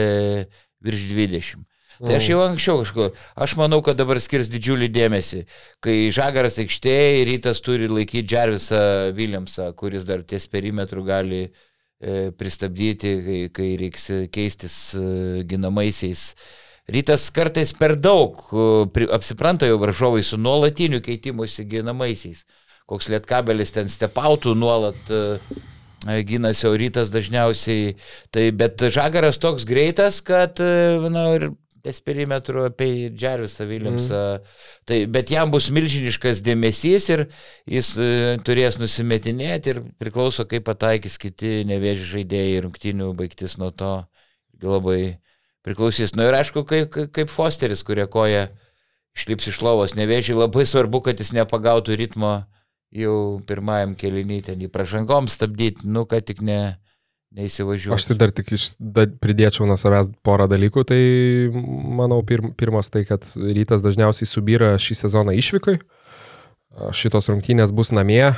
virš 0.84 1.08
20. 1.12 1.64
Tai 1.94 2.16
aš 2.16 2.26
jau 2.26 2.40
anksčiau 2.42 2.80
kažko, 2.80 3.04
aš 3.38 3.54
manau, 3.60 3.78
kad 3.86 3.98
dabar 3.98 4.18
skirs 4.22 4.48
didžiulį 4.50 4.88
dėmesį, 4.90 5.44
kai 5.84 6.10
Žagaras 6.14 6.58
aikštėje 6.64 7.20
ir 7.20 7.28
rytas 7.30 7.62
turi 7.62 7.86
laikyti 7.86 8.26
Džervisą 8.32 8.80
Williamsą, 9.14 9.68
kuris 9.78 10.06
dar 10.08 10.24
ties 10.26 10.48
perimetrų 10.50 11.04
gali 11.06 11.40
e, 11.44 12.32
pristabdyti, 12.34 13.14
kai, 13.28 13.38
kai 13.54 13.68
reiks 13.78 14.10
keistis 14.34 14.78
e, 14.98 15.04
ginamaisiais. 15.46 16.32
Rytas 16.90 17.28
kartais 17.32 17.70
per 17.78 17.94
daug 17.94 18.42
e, 18.50 19.06
apsipranta 19.14 19.70
jau 19.70 19.78
varžovai 19.80 20.24
su 20.26 20.40
nuolatiniu 20.40 20.98
keitimusi 21.04 21.68
ginamaisiais. 21.70 22.42
Koks 22.90 23.06
lietkabelis 23.08 23.72
ten 23.72 23.86
stepautų 23.88 24.58
nuolat 24.58 25.14
e, 25.14 25.38
gynasi, 26.04 26.66
o 26.68 26.74
rytas 26.76 27.12
dažniausiai. 27.14 27.94
Tai, 28.34 28.46
bet 28.56 28.84
Žagaras 28.94 29.40
toks 29.42 29.66
greitas, 29.68 30.20
kad, 30.24 30.60
e, 30.60 30.98
na, 31.12 31.26
ir 31.38 31.50
ties 31.84 32.00
perimetru 32.00 32.64
apie 32.64 33.10
Džervisą 33.12 33.66
Williamsą. 33.68 34.20
Mm. 34.38 34.54
Tai, 34.88 34.98
bet 35.12 35.32
jam 35.34 35.50
bus 35.52 35.68
milžiniškas 35.74 36.40
dėmesys 36.44 37.10
ir 37.12 37.26
jis 37.68 37.90
e, 38.00 38.08
turės 38.44 38.78
nusimetinėti 38.80 39.74
ir 39.74 39.82
priklauso, 40.00 40.46
kaip 40.48 40.64
pataikys 40.64 41.18
kiti 41.20 41.60
nevėži 41.68 42.08
žaidėjai 42.14 42.62
rungtinių 42.64 43.12
baigtis 43.18 43.58
nuo 43.60 43.70
to. 43.70 43.96
Labai 44.64 45.18
priklausys. 45.66 46.14
Na 46.16 46.30
ir 46.30 46.38
aišku, 46.38 46.62
kaip, 46.64 46.88
kaip- 46.94 47.10
kaip 47.12 47.32
Fosteris, 47.32 47.82
kurie 47.84 48.06
koja 48.08 48.46
išlips 49.14 49.50
iš 49.50 49.60
lovos 49.60 49.92
nevėžiai, 49.98 50.38
labai 50.40 50.64
svarbu, 50.64 51.02
kad 51.04 51.20
jis 51.20 51.34
nepagautų 51.36 51.98
ritmo 52.00 52.46
jau 52.94 53.40
pirmajam 53.48 53.94
kelinį 53.98 54.40
ten 54.48 54.62
į 54.64 54.70
pražangom 54.72 55.28
stabdyti, 55.30 55.88
nu, 55.90 56.04
kad 56.10 56.26
tik 56.28 56.42
ne, 56.46 56.76
neįsivažiuoju. 57.34 57.96
Aš 57.96 58.08
tai 58.10 58.16
dar 58.20 58.32
tik 58.34 58.52
iš, 58.54 58.68
da, 58.78 59.06
pridėčiau 59.08 59.66
nuo 59.68 59.76
savęs 59.80 60.12
porą 60.26 60.46
dalykų. 60.50 60.86
Tai 60.90 61.00
manau, 62.00 62.22
pirm, 62.26 62.52
pirmas 62.58 62.92
tai, 62.94 63.04
kad 63.08 63.26
rytas 63.34 63.84
dažniausiai 63.84 64.30
subyra 64.30 64.74
šį 64.80 64.98
sezoną 65.02 65.34
išvykai. 65.40 65.78
Šitos 66.94 67.30
rungtynės 67.30 67.70
bus 67.74 67.92
namie, 67.94 68.32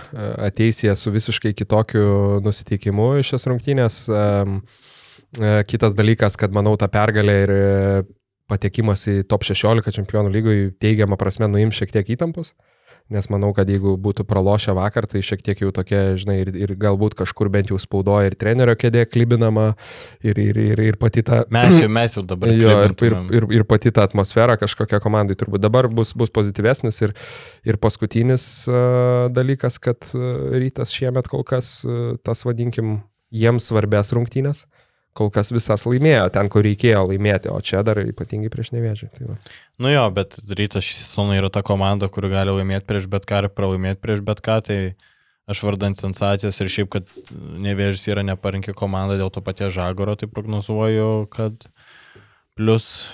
ateis 0.44 0.82
jie 0.82 0.92
su 0.98 1.08
visiškai 1.12 1.54
kitokiu 1.56 2.42
nusiteikimu 2.44 3.14
į 3.22 3.24
šias 3.30 3.48
rungtynės. 3.48 4.02
E, 4.12 4.26
Kitas 5.68 5.92
dalykas, 5.96 6.36
kad 6.38 6.52
manau, 6.54 6.76
ta 6.80 6.86
pergalė 6.88 7.34
ir 7.42 7.50
patekimas 8.48 9.02
į 9.10 9.16
top 9.28 9.44
16 9.44 9.90
čempionų 9.92 10.30
lygoj 10.32 10.60
teigiamą 10.80 11.18
prasme 11.20 11.48
nuims 11.50 11.76
šiek 11.76 11.92
tiek 11.92 12.12
įtampos. 12.14 12.52
Nes 13.06 13.28
manau, 13.30 13.52
kad 13.54 13.68
jeigu 13.70 13.92
būtų 14.02 14.24
pralošę 14.26 14.72
vakar, 14.74 15.06
tai 15.06 15.20
šiek 15.22 15.44
tiek 15.46 15.60
jau 15.62 15.68
tokia, 15.74 16.16
žinai, 16.18 16.40
ir, 16.42 16.48
ir 16.58 16.72
galbūt 16.74 17.14
kažkur 17.14 17.46
bent 17.54 17.70
jau 17.70 17.78
spaudoja 17.78 18.32
ir 18.32 18.34
trenerio 18.34 18.74
kėdė 18.74 19.04
klibinama, 19.06 19.68
ir, 20.26 20.40
ir, 20.42 20.58
ir, 20.58 20.82
ir 20.88 20.98
pati 20.98 21.22
ta... 21.26 21.44
Mes 21.54 21.76
jau, 21.78 21.90
mes 21.92 22.18
jau 22.18 22.24
dabar. 22.26 22.50
Jo, 22.56 22.72
ir, 22.88 22.96
ir, 23.06 23.16
ir, 23.38 23.46
ir 23.60 23.66
pati 23.68 23.92
ta 23.94 24.08
atmosfera 24.08 24.56
kažkokia 24.58 24.98
komandai 25.04 25.36
turbūt 25.38 25.62
dabar 25.62 25.86
bus, 25.86 26.16
bus 26.18 26.32
pozityvesnis. 26.34 26.98
Ir, 27.06 27.14
ir 27.68 27.78
paskutinis 27.78 28.46
uh, 28.66 29.28
dalykas, 29.30 29.78
kad 29.82 30.10
uh, 30.16 30.56
rytas 30.58 30.94
šiemet 30.96 31.30
kol 31.30 31.46
kas 31.46 31.78
uh, 31.86 32.16
tas, 32.26 32.42
vadinkim, 32.48 32.98
jiems 33.30 33.70
svarbės 33.70 34.10
rungtynės. 34.16 34.66
Kol 35.16 35.30
kas 35.32 35.50
visas 35.54 35.86
laimėjo 35.88 36.26
ten, 36.34 36.50
kur 36.52 36.64
reikėjo 36.66 37.06
laimėti, 37.08 37.48
o 37.52 37.58
čia 37.64 37.82
dar 37.86 38.02
ypatingai 38.02 38.50
prieš 38.52 38.72
nevėžį. 38.74 39.10
Tai 39.16 39.28
va. 39.30 39.36
Nu 39.82 39.92
jo, 39.92 40.04
bet 40.16 40.36
rytas 40.58 40.84
šį 40.84 40.98
sezoną 41.00 41.38
yra 41.38 41.50
ta 41.52 41.62
komanda, 41.66 42.10
kuri 42.12 42.32
gali 42.32 42.54
laimėti 42.58 42.88
prieš 42.88 43.08
bet 43.12 43.28
ką 43.28 43.44
ir 43.44 43.50
pralaimėti 43.52 44.02
prieš 44.02 44.24
bet 44.26 44.42
ką, 44.44 44.58
tai 44.68 44.78
aš 45.48 45.62
vardant 45.64 45.98
sensacijos 45.98 46.60
ir 46.60 46.72
šiaip, 46.72 46.90
kad 46.92 47.32
nevėžys 47.64 48.08
yra 48.12 48.26
neparinkė 48.26 48.74
komanda 48.76 49.16
dėl 49.18 49.32
to 49.32 49.42
paties 49.46 49.74
žagoro, 49.76 50.18
tai 50.18 50.28
prognozuoju, 50.28 51.26
kad 51.32 51.68
plus, 52.58 53.08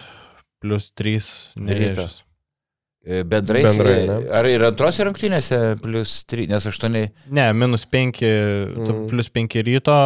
plus 0.63 0.91
3 0.99 1.31
nevėžys. 1.61 2.23
E, 2.23 2.32
Bendrai, 3.05 3.25
Bendrai, 3.25 3.63
Bendrai 3.67 4.07
ne? 4.07 4.29
ar 4.31 4.47
ir 4.47 4.63
antrose 4.63 5.03
rungtynėse 5.03 5.57
plus 5.83 6.21
3, 6.31 6.47
nes 6.53 6.67
8 6.71 7.11
Ne, 7.35 7.49
minus 7.53 7.85
5, 7.91 8.21
Mm. 8.23 9.07
plus 9.11 9.29
5 9.29 9.57
ryto, 9.67 9.97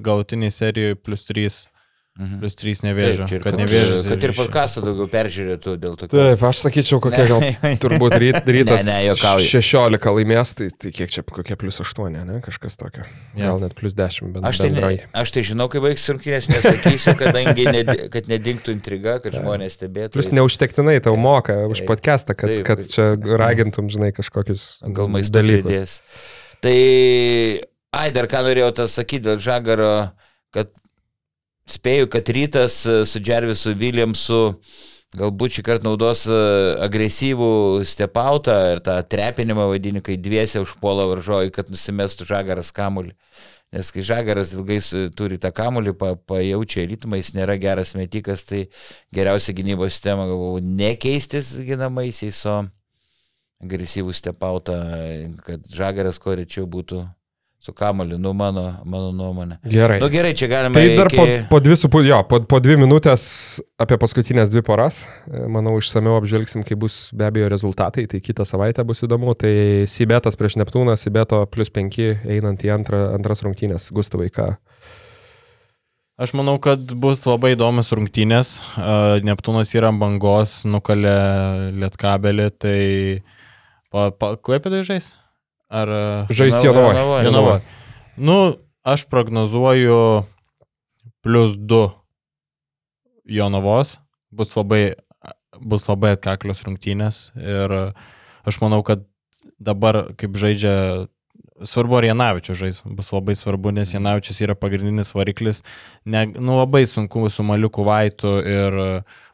galutiniai 0.00 0.50
serijoje 0.50 0.94
plus 0.96 1.26
3, 1.28 1.68
Mhm. 2.16 2.38
plus 2.40 2.54
3 2.56 2.80
nevėžio. 2.86 3.26
Taip, 3.28 3.42
kad 3.44 3.52
kad, 3.52 3.60
nevėžys. 3.60 4.06
kad 4.08 4.22
ir 4.24 4.32
podcastą 4.32 4.80
daugiau 4.86 5.04
peržiūrėtų 5.12 5.74
dėl 5.82 5.96
to. 6.00 6.06
Taip, 6.08 6.40
aš 6.48 6.62
sakyčiau, 6.64 6.96
kokie 7.04 7.26
gal 7.28 7.42
turbūt 7.82 8.14
ryt, 8.22 8.38
rytas 8.48 8.86
Ne, 8.86 8.94
ne, 8.94 9.10
juokauju. 9.10 9.44
16 9.52 10.14
laimės, 10.16 10.54
tai, 10.56 10.68
tai 10.72 10.92
kiek 10.96 11.12
čia, 11.12 11.20
kokie 11.28 11.58
plus 11.60 11.76
8, 11.84 12.08
ne, 12.16 12.38
kažkas 12.46 12.80
tokio. 12.80 13.04
Jo. 13.36 13.50
Gal 13.52 13.60
net 13.66 13.74
plus 13.76 13.92
10, 13.98 14.32
bet 14.32 14.48
Aš 14.48 14.62
tai, 14.62 14.70
ne, 14.72 14.80
bendrai. 14.80 14.94
aš 15.12 15.34
tai 15.36 15.44
žinau, 15.44 15.68
kaip 15.68 15.84
baigs 15.84 16.08
rungtynės, 16.08 16.48
nesakysiu, 16.54 17.12
kadangi 17.20 17.68
ned, 17.68 17.92
kad 18.16 18.32
nedingtų 18.32 18.72
intriga, 18.78 19.18
kad 19.20 19.36
žmonės 19.36 19.76
stebėtų. 19.76 20.16
Plus 20.16 20.32
neužtektinai 20.32 20.96
tau 21.04 21.18
moka 21.20 21.58
už 21.68 21.84
podcastą, 21.84 22.32
kad, 22.32 22.48
Taip, 22.48 22.64
kad 22.64 22.80
čia 22.88 23.12
ragintum, 23.36 23.92
žinai, 23.92 24.14
kažkokius 24.16 24.80
Gal 24.88 25.12
maisto 25.12 25.36
dalykus. 25.36 25.68
pridės. 25.68 26.00
Tai, 26.64 26.76
ai, 27.92 28.08
dar 28.16 28.24
ką 28.30 28.40
norėjau 28.48 28.72
tą 28.80 28.88
sakyti 28.88 29.26
dėl 29.28 29.38
Žagaro, 29.44 29.92
kad 30.56 30.72
spėju, 31.70 32.10
kad 32.10 32.28
rytas 32.30 32.80
e, 32.86 33.00
su 33.08 33.20
Džervisu 33.22 33.74
Williamsu 33.78 34.40
galbūt 35.16 35.56
šį 35.56 35.64
kartą 35.66 35.88
naudos 35.88 36.26
e, 36.28 36.38
agresyvų 36.84 37.82
stepautą 37.88 38.56
ir 38.74 38.82
tą 38.86 38.98
trepinimą 39.06 39.68
vadinį, 39.72 40.04
kai 40.06 40.18
dviese 40.20 40.62
užpuola 40.62 41.08
varžovai, 41.10 41.50
kad 41.54 41.70
nusimestų 41.72 42.28
Žagaras 42.28 42.72
kamulį. 42.76 43.14
Nes 43.74 43.90
kai 43.90 44.04
Žagaras 44.06 44.54
ilgai 44.54 44.78
turi 45.18 45.40
tą 45.42 45.50
kamulį, 45.54 45.96
pa, 45.98 46.14
pajaučia 46.14 46.86
ritmą, 46.86 47.18
jis 47.18 47.34
nėra 47.34 47.58
geras 47.60 47.96
metikas, 47.98 48.46
tai 48.46 48.68
geriausia 49.14 49.56
gynybos 49.56 49.96
sistema, 49.96 50.28
galvoju, 50.30 50.62
nekeistis 50.62 51.56
ginamaisiais, 51.66 52.44
o 52.46 52.60
agresyvų 53.64 54.14
stepautą, 54.14 54.78
kad 55.42 55.66
Žagaras 55.72 56.20
kuo 56.22 56.36
rečiau 56.38 56.68
būtų 56.70 57.02
su 57.66 57.72
kamoliu, 57.74 58.18
nu 58.22 58.30
mano, 58.30 58.62
mano 58.86 59.10
nuomonė. 59.10 59.56
Gerai. 59.66 59.98
Nu 59.98 60.06
gerai, 60.12 60.30
čia 60.38 60.46
galima 60.46 60.78
Tai 60.78 60.84
dar 60.94 61.08
po, 61.10 61.24
iki... 61.26 61.46
po 61.50 61.58
dvi 61.60 61.76
su 61.76 61.88
pu, 61.90 62.04
jo, 62.06 62.20
po, 62.30 62.38
po 62.46 62.60
dvi 62.62 62.76
minutės 62.78 63.24
apie 63.82 63.98
paskutinės 63.98 64.52
dvi 64.52 64.62
poras. 64.66 65.00
Manau, 65.50 65.74
išsameu 65.82 66.14
apžvelgsim, 66.20 66.62
kai 66.66 66.78
bus 66.78 67.08
be 67.10 67.26
abejo 67.26 67.50
rezultatai. 67.50 68.06
Tai 68.12 68.22
kitą 68.22 68.46
savaitę 68.46 68.86
bus 68.86 69.02
įdomu. 69.02 69.34
Tai 69.34 69.50
Sibetas 69.90 70.38
prieš 70.38 70.60
Neptūną, 70.62 70.94
Sibeto 71.00 71.42
plus 71.50 71.74
5 71.74 71.98
einant 72.36 72.62
į 72.62 72.70
antrą, 72.76 73.02
antras 73.18 73.42
rungtynės. 73.42 73.90
Gustavai, 73.96 74.30
ką? 74.30 74.52
Aš 76.22 76.38
manau, 76.38 76.56
kad 76.62 76.94
bus 76.94 77.26
labai 77.26 77.56
įdomus 77.56 77.90
rungtynės. 77.98 78.60
A, 78.78 79.18
Neptūnas 79.26 79.74
yra 79.74 79.90
bangos, 79.90 80.60
nukalė 80.70 81.18
lietkabelį, 81.82 82.50
tai... 82.62 82.80
Kuo 83.90 84.54
apie 84.54 84.70
tai 84.70 84.86
žais? 84.86 85.14
Ar... 85.68 85.88
a, 85.88 86.26
Žais 86.30 86.62
Jonava-. 86.64 87.22
Jonava. 87.26 87.58
Nu, 88.16 88.56
aš 88.86 89.04
prognozuoju 89.10 90.24
plus 91.20 91.56
2 91.58 91.90
Jonavos. 93.24 93.98
Bus 94.30 94.54
labai, 94.56 94.94
bus 95.60 95.88
labai 95.88 96.14
atkaklios 96.16 96.62
rungtynės 96.66 97.30
ir 97.40 97.72
aš 98.46 98.58
manau, 98.62 98.82
kad 98.86 99.06
dabar, 99.58 100.12
kaip 100.18 100.36
žaidžia, 100.38 101.06
svarbu 101.64 101.98
ar 101.98 102.06
Janavičius 102.10 102.58
žais, 102.60 102.80
bus 102.84 103.10
labai 103.14 103.36
svarbu, 103.38 103.72
nes 103.74 103.94
Janavičius 103.94 104.42
yra 104.44 104.56
pagrindinis 104.58 105.14
variklis. 105.16 105.62
Ne, 106.04 106.26
nu, 106.26 106.58
labai 106.58 106.84
sunku 106.86 107.30
su 107.32 107.46
Maliuku 107.46 107.86
Vaitu 107.86 108.36
ir 108.42 108.78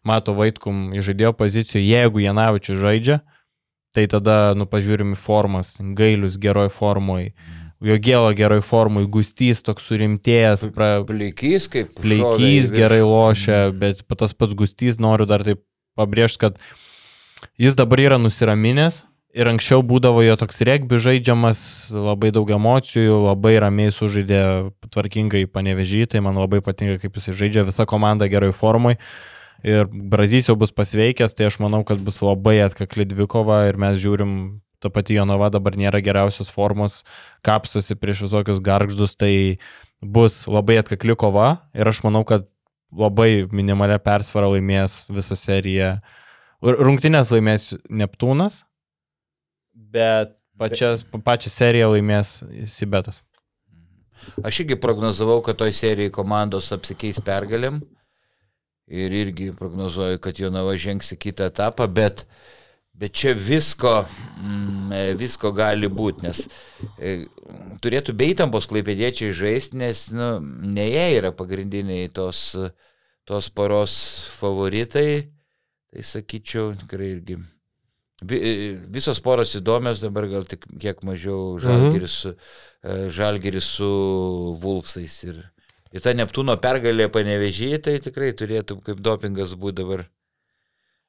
Mato 0.06 0.36
Vaitkum 0.38 0.92
į 0.96 1.02
žaidėjo 1.08 1.34
pozicijų, 1.38 1.82
jeigu 1.82 2.22
Janavičius 2.22 2.80
žaidžia, 2.82 3.20
tai 3.96 4.06
tada, 4.10 4.54
nu, 4.58 4.66
pažiūrim 4.68 5.12
į 5.16 5.20
formas, 5.20 5.74
gailius 5.98 6.38
geroj 6.40 6.70
formoj, 6.72 7.30
jo 7.82 7.98
gėlo 8.02 8.32
geroj 8.38 8.62
formoj, 8.64 9.06
gustys 9.12 9.62
toks 9.64 9.90
surimtėjęs, 9.90 10.66
pra, 10.74 10.90
Pleikys 12.00 12.70
kaip... 12.70 12.72
viršų. 12.72 12.80
gerai 12.80 13.02
lošia, 13.04 13.60
bet 13.76 14.04
tas 14.18 14.34
pats 14.36 14.56
Gustys 14.58 15.00
noriu 15.02 15.28
dar 15.28 15.44
taip 15.46 15.62
pabrėžti, 15.98 16.46
kad 16.46 16.60
jis 17.60 17.76
dabar 17.78 18.00
yra 18.00 18.20
nusiraminęs 18.22 19.02
ir 19.32 19.48
anksčiau 19.48 19.82
būdavo 19.84 20.22
jo 20.24 20.36
toks 20.40 20.60
regbi 20.68 21.00
žaidžiamas, 21.00 21.60
labai 21.94 22.32
daug 22.34 22.50
emocijų, 22.52 23.16
labai 23.30 23.56
ramiai 23.64 23.92
sužaidė 23.94 24.42
tvarkingai 24.92 25.46
panevežį, 25.50 26.06
tai 26.12 26.22
man 26.24 26.36
labai 26.40 26.60
patinka, 26.64 27.00
kaip 27.02 27.16
jis 27.16 27.32
žaidžia, 27.36 27.66
visa 27.68 27.88
komanda 27.88 28.28
gerai 28.32 28.52
formoj. 28.56 28.98
Ir 29.62 29.86
Brazys 29.86 30.48
jau 30.50 30.56
bus 30.58 30.72
pasveikęs, 30.74 31.36
tai 31.38 31.46
aš 31.46 31.60
manau, 31.62 31.84
kad 31.86 32.00
bus 32.02 32.18
labai 32.24 32.58
atkakli 32.64 33.06
dvikova 33.06 33.62
ir 33.68 33.78
mes 33.78 34.00
žiūrim, 34.02 34.34
ta 34.82 34.90
pati 34.90 35.14
Jonava 35.14 35.52
dabar 35.54 35.76
nėra 35.78 36.00
geriausios 36.02 36.50
formos, 36.50 37.02
kapstosi 37.46 37.94
prieš 37.94 38.24
visokius 38.26 38.58
garždus, 38.64 39.14
tai 39.14 39.60
bus 40.02 40.42
labai 40.50 40.80
atkakli 40.82 41.14
kova 41.14 41.62
ir 41.78 41.86
aš 41.86 42.02
manau, 42.02 42.24
kad 42.26 42.48
labai 42.90 43.46
minimalia 43.54 44.00
persvara 44.02 44.50
laimės 44.52 45.06
visą 45.14 45.38
seriją. 45.38 45.94
R- 46.62 46.78
Rungtynės 46.82 47.30
laimės 47.30 47.70
Neptūnas, 47.86 48.64
bet 49.72 50.34
pačias, 50.58 51.06
pačią 51.06 51.54
seriją 51.54 51.94
laimės 51.94 52.40
Sibetas. 52.66 53.22
Aš 54.46 54.62
irgi 54.62 54.76
prognozavau, 54.78 55.40
kad 55.42 55.58
toj 55.58 55.72
serijai 55.74 56.12
komandos 56.14 56.70
apsikeis 56.74 57.18
pergalėm. 57.24 57.80
Ir 58.92 59.14
irgi 59.16 59.52
prognozuoju, 59.56 60.20
kad 60.20 60.36
Jonava 60.36 60.74
žengs 60.76 61.14
į 61.14 61.16
kitą 61.22 61.46
etapą, 61.48 61.86
bet, 61.88 62.26
bet 62.92 63.14
čia 63.16 63.32
visko, 63.32 64.02
mm, 64.36 64.92
e, 64.92 65.04
visko 65.16 65.52
gali 65.56 65.88
būti, 65.88 66.26
nes 66.26 66.42
e, 66.98 67.14
turėtų 67.80 68.12
be 68.12 68.28
įtampos 68.34 68.68
klaipėdiečiai 68.68 69.32
žaisti, 69.36 69.80
nes 69.80 70.10
nu, 70.12 70.34
ne 70.42 70.90
jie 70.90 71.06
yra 71.16 71.32
pagrindiniai 71.36 72.12
tos, 72.12 72.50
tos 73.24 73.48
paros 73.48 73.96
favoritai. 74.36 75.32
Tai 75.92 76.04
sakyčiau, 76.08 76.70
tikrai 76.84 77.10
irgi. 77.16 77.36
E, 78.30 78.52
visos 78.88 79.18
poros 79.20 79.52
įdomios, 79.58 80.00
dabar 80.00 80.28
gal 80.30 80.46
tik 80.48 80.64
kiek 80.80 81.02
mažiau 81.04 81.58
žalgeris 81.60 82.14
su, 82.22 82.32
e, 82.84 82.94
žalgeris 83.12 83.66
su 83.76 83.88
Vulfsais. 84.62 85.16
Ir, 85.26 85.40
ir 85.92 86.04
ta 86.04 86.16
Neptūno 86.16 86.56
pergalė 86.62 87.08
panevežėjai, 87.12 87.84
tai 87.84 88.00
tikrai 88.02 88.32
turėtų 88.36 88.80
kaip 88.86 89.00
dopingas 89.04 89.54
būti 89.58 89.78
dabar 89.82 90.04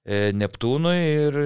e, 0.06 0.32
Neptūnui 0.36 0.96
ir... 1.00 1.38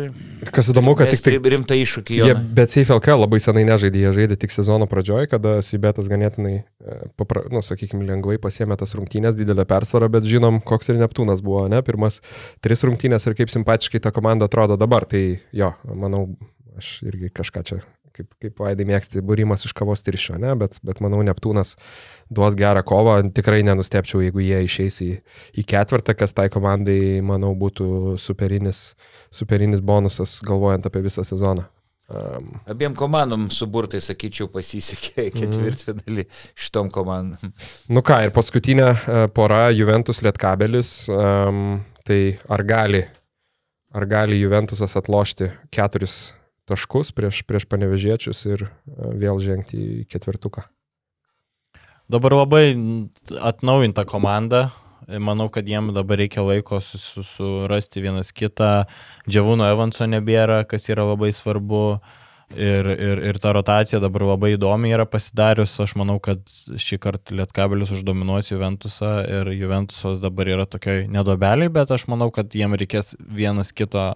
Ir 0.43 0.51
kas 0.53 0.71
įdomu, 0.73 0.95
kad 0.97 1.11
tik 1.13 1.23
tai 1.25 1.35
rimta 1.53 1.77
iššūkį 1.77 2.19
Jie, 2.19 2.35
bet 2.57 2.73
CFLK 2.73 3.17
labai 3.19 3.39
senai 3.43 3.65
nežaidė, 3.69 4.05
jie 4.05 4.13
žaidė 4.21 4.39
tik 4.41 4.53
sezono 4.55 4.89
pradžioje, 4.89 5.29
kada 5.31 5.57
Sibetas 5.65 6.09
ganėtinai, 6.11 6.55
e, 6.63 6.99
papra, 7.19 7.45
nu, 7.53 7.61
sakykime, 7.65 8.05
lengvai 8.09 8.39
pasėmė 8.41 8.79
tas 8.81 8.97
rungtynės, 8.97 9.37
didelę 9.37 9.67
persvarą, 9.69 10.09
bet 10.17 10.27
žinom, 10.29 10.61
koks 10.65 10.93
ir 10.93 11.01
Neptūnas 11.01 11.43
buvo, 11.45 11.67
ne? 11.71 11.83
Pirmas 11.85 12.21
tris 12.65 12.85
rungtynės 12.87 13.29
ir 13.29 13.37
kaip 13.37 13.53
simpatiškai 13.53 14.01
ta 14.03 14.13
komanda 14.15 14.49
atrodo 14.49 14.79
dabar. 14.79 15.05
Tai 15.07 15.21
jo, 15.55 15.73
manau, 15.93 16.25
aš 16.77 16.97
irgi 17.05 17.31
kažką 17.37 17.63
čia, 17.67 17.81
kaip, 18.17 18.27
kaip 18.41 18.59
Vaidai 18.63 18.87
mėgsti, 18.89 19.21
būrimas 19.25 19.63
iš 19.67 19.73
kavos 19.77 20.03
tiršio, 20.05 20.35
ne? 20.41 20.55
Bet, 20.59 20.79
bet 20.85 20.99
manau, 21.05 21.21
Neptūnas 21.27 21.75
duos 22.33 22.57
gerą 22.59 22.83
kovą. 22.87 23.19
Tikrai 23.37 23.61
nenustepčiau, 23.67 24.21
jeigu 24.25 24.43
jie 24.43 24.63
išeis 24.65 24.99
į, 25.05 25.09
į 25.61 25.65
ketvirtą, 25.69 26.17
kas 26.17 26.33
tai 26.37 26.49
komandai, 26.53 27.21
manau, 27.25 27.53
būtų 27.57 28.17
superinis, 28.21 28.95
superinis 29.33 29.81
bonusas, 29.85 30.39
galvojant 30.47 30.85
apie 30.89 31.05
visą 31.05 31.25
sezoną. 31.27 31.67
Um, 32.07 32.53
Abiem 32.71 32.93
komandom 32.95 33.49
suburtai, 33.51 33.99
sakyčiau, 33.99 34.47
pasisekė 34.47 35.25
Mhm. 35.27 35.41
ketvirtfinalį 35.41 36.23
šitom 36.55 36.87
komandom. 36.95 37.51
Nu 37.91 37.99
ką, 37.99 38.21
ir 38.23 38.31
paskutinė 38.31 38.85
e, 38.95 39.27
pora 39.35 39.65
Juventus 39.75 40.21
Lietkabelis. 40.23 41.09
Um, 41.11 41.81
tai 42.07 42.39
ar 42.47 42.63
gali, 42.63 43.01
ar 43.91 44.05
gali 44.07 44.39
Juventusas 44.39 44.95
atlošti 44.95 45.49
keturis 45.75 46.31
taškus 46.67 47.13
prieš, 47.15 47.43
prieš 47.47 47.65
panevežiečius 47.71 48.43
ir 48.51 48.67
e, 48.67 48.71
vėl 49.21 49.39
žengti 49.43 49.79
į 49.79 50.05
ketvirtuką? 50.11 50.65
Dabar 52.07 52.35
labai 52.43 52.65
atnaujinta 53.43 54.05
komanda. 54.07 54.69
Manau, 55.07 55.47
kad 55.51 55.67
jiem 55.67 55.93
dabar 55.95 56.19
reikia 56.19 56.43
laiko 56.43 56.81
sus- 56.83 57.03
sus- 57.15 57.33
surasti 57.37 58.01
vienas 58.03 58.33
kitą. 58.35 58.85
Džiavūno 59.27 59.67
Evanso 59.71 60.03
nebėra, 60.07 60.65
kas 60.67 60.89
yra 60.91 61.05
labai 61.07 61.29
svarbu. 61.35 61.99
Ir, 62.55 62.87
ir, 62.87 63.19
ir 63.27 63.37
ta 63.43 63.51
rotacija 63.51 63.99
dabar 63.99 64.23
labai 64.23 64.53
įdomi 64.55 64.93
yra 64.95 65.03
pasidarius. 65.07 65.73
Aš 65.83 65.97
manau, 65.99 66.15
kad 66.23 66.39
šį 66.79 66.95
kartą 67.03 67.35
Lietkabelis 67.35 67.91
uždominuos 67.91 68.51
Juventusą 68.53 69.09
ir 69.27 69.49
Juventusas 69.51 70.21
dabar 70.23 70.47
yra 70.47 70.63
tokiai 70.65 71.09
nedobeliai, 71.11 71.67
bet 71.67 71.91
aš 71.91 72.07
manau, 72.07 72.29
kad 72.31 72.55
jiem 72.55 72.71
reikės 72.79 73.17
vienas 73.19 73.73
kito 73.75 74.13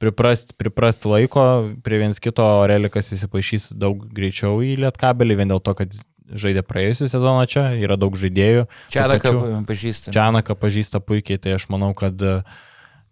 priprast, 0.00 0.54
priprast 0.60 1.04
laiko, 1.08 1.44
prie 1.84 2.00
vienas 2.00 2.20
kito 2.22 2.46
Relikas 2.70 3.12
įsipašys 3.16 3.70
daug 3.78 4.06
greičiau 4.16 4.62
į 4.64 4.78
Lietkabelį, 4.86 5.36
vien 5.42 5.52
dėl 5.52 5.62
to, 5.64 5.76
kad 5.78 5.94
žaidė 6.30 6.64
praėjusią 6.66 7.10
sezoną 7.10 7.44
čia, 7.50 7.68
yra 7.78 7.98
daug 8.00 8.16
žaidėjų. 8.18 8.66
Čianaką 8.94 9.36
Tų 9.36 9.52
pažįstu. 9.68 10.14
Čianaką 10.14 10.56
pažįsta 10.58 11.02
puikiai, 11.02 11.40
tai 11.42 11.56
aš 11.56 11.66
manau, 11.72 11.90
kad 11.98 12.22
e, 12.22 12.36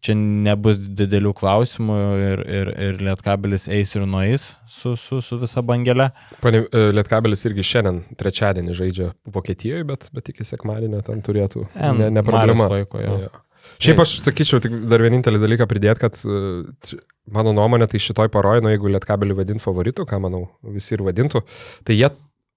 čia 0.05 0.15
nebus 0.19 0.79
didelių 0.79 1.33
klausimų 1.39 1.99
ir, 2.29 2.45
ir, 2.61 2.71
ir 2.87 3.03
Lietkabelis 3.09 3.67
eis 3.75 3.97
ir 3.99 4.07
nueis 4.07 4.53
su, 4.71 4.95
su, 5.01 5.21
su 5.25 5.41
visa 5.43 5.65
bangelė. 5.67 6.13
Pane, 6.45 6.63
e, 6.71 6.87
Lietkabelis 6.95 7.45
irgi 7.51 7.67
šiandien, 7.73 8.05
trečiadienį 8.21 8.79
žaidžia 8.79 9.11
Vokietijoje, 9.35 9.89
bet, 9.91 10.09
bet 10.15 10.33
iki 10.33 10.47
sekmadienio 10.47 11.03
ten 11.07 11.25
turėtų. 11.27 11.67
Ne, 11.99 12.13
ne 12.15 12.25
problema. 12.27 12.71
Laiko, 12.79 13.03
jo. 13.03 13.21
Jo. 13.27 13.35
Šiaip 13.83 14.01
aš 14.03 14.15
sakyčiau, 14.25 14.61
tik 14.63 14.75
dar 14.91 15.03
vienintelį 15.05 15.41
dalyką 15.43 15.67
pridėti, 15.71 16.03
kad 16.03 16.17
e, 16.25 16.99
mano 17.35 17.53
nuomonė, 17.57 17.87
tai 17.91 18.01
šitoj 18.03 18.31
paroje, 18.35 18.65
nu, 18.65 18.73
jeigu 18.73 18.91
Lietkabelį 18.91 19.37
vadint 19.39 19.63
favoritu, 19.63 20.07
ką 20.09 20.19
manau 20.25 20.47
visi 20.75 20.97
ir 20.97 21.05
vadintų, 21.07 21.45
tai 21.87 21.99
jie, 21.99 22.11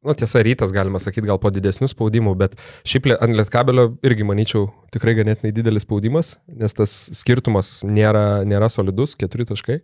nu 0.08 0.16
tiesa, 0.18 0.42
rytas 0.46 0.74
galima 0.74 1.02
sakyti 1.04 1.30
gal 1.30 1.38
po 1.42 1.52
didesnių 1.54 1.92
spaudimų, 1.92 2.34
bet 2.40 2.58
šiaip 2.88 3.12
ant 3.20 3.38
Lietkabelio 3.38 3.92
irgi 4.08 4.28
manyčiau 4.28 4.72
tikrai 4.96 5.14
ganėtinai 5.20 5.54
didelis 5.56 5.86
spaudimas, 5.86 6.36
nes 6.50 6.78
tas 6.78 6.98
skirtumas 7.20 7.80
nėra, 7.86 8.42
nėra 8.48 8.72
solidus, 8.74 9.14
keturi 9.20 9.48
taškai. 9.50 9.82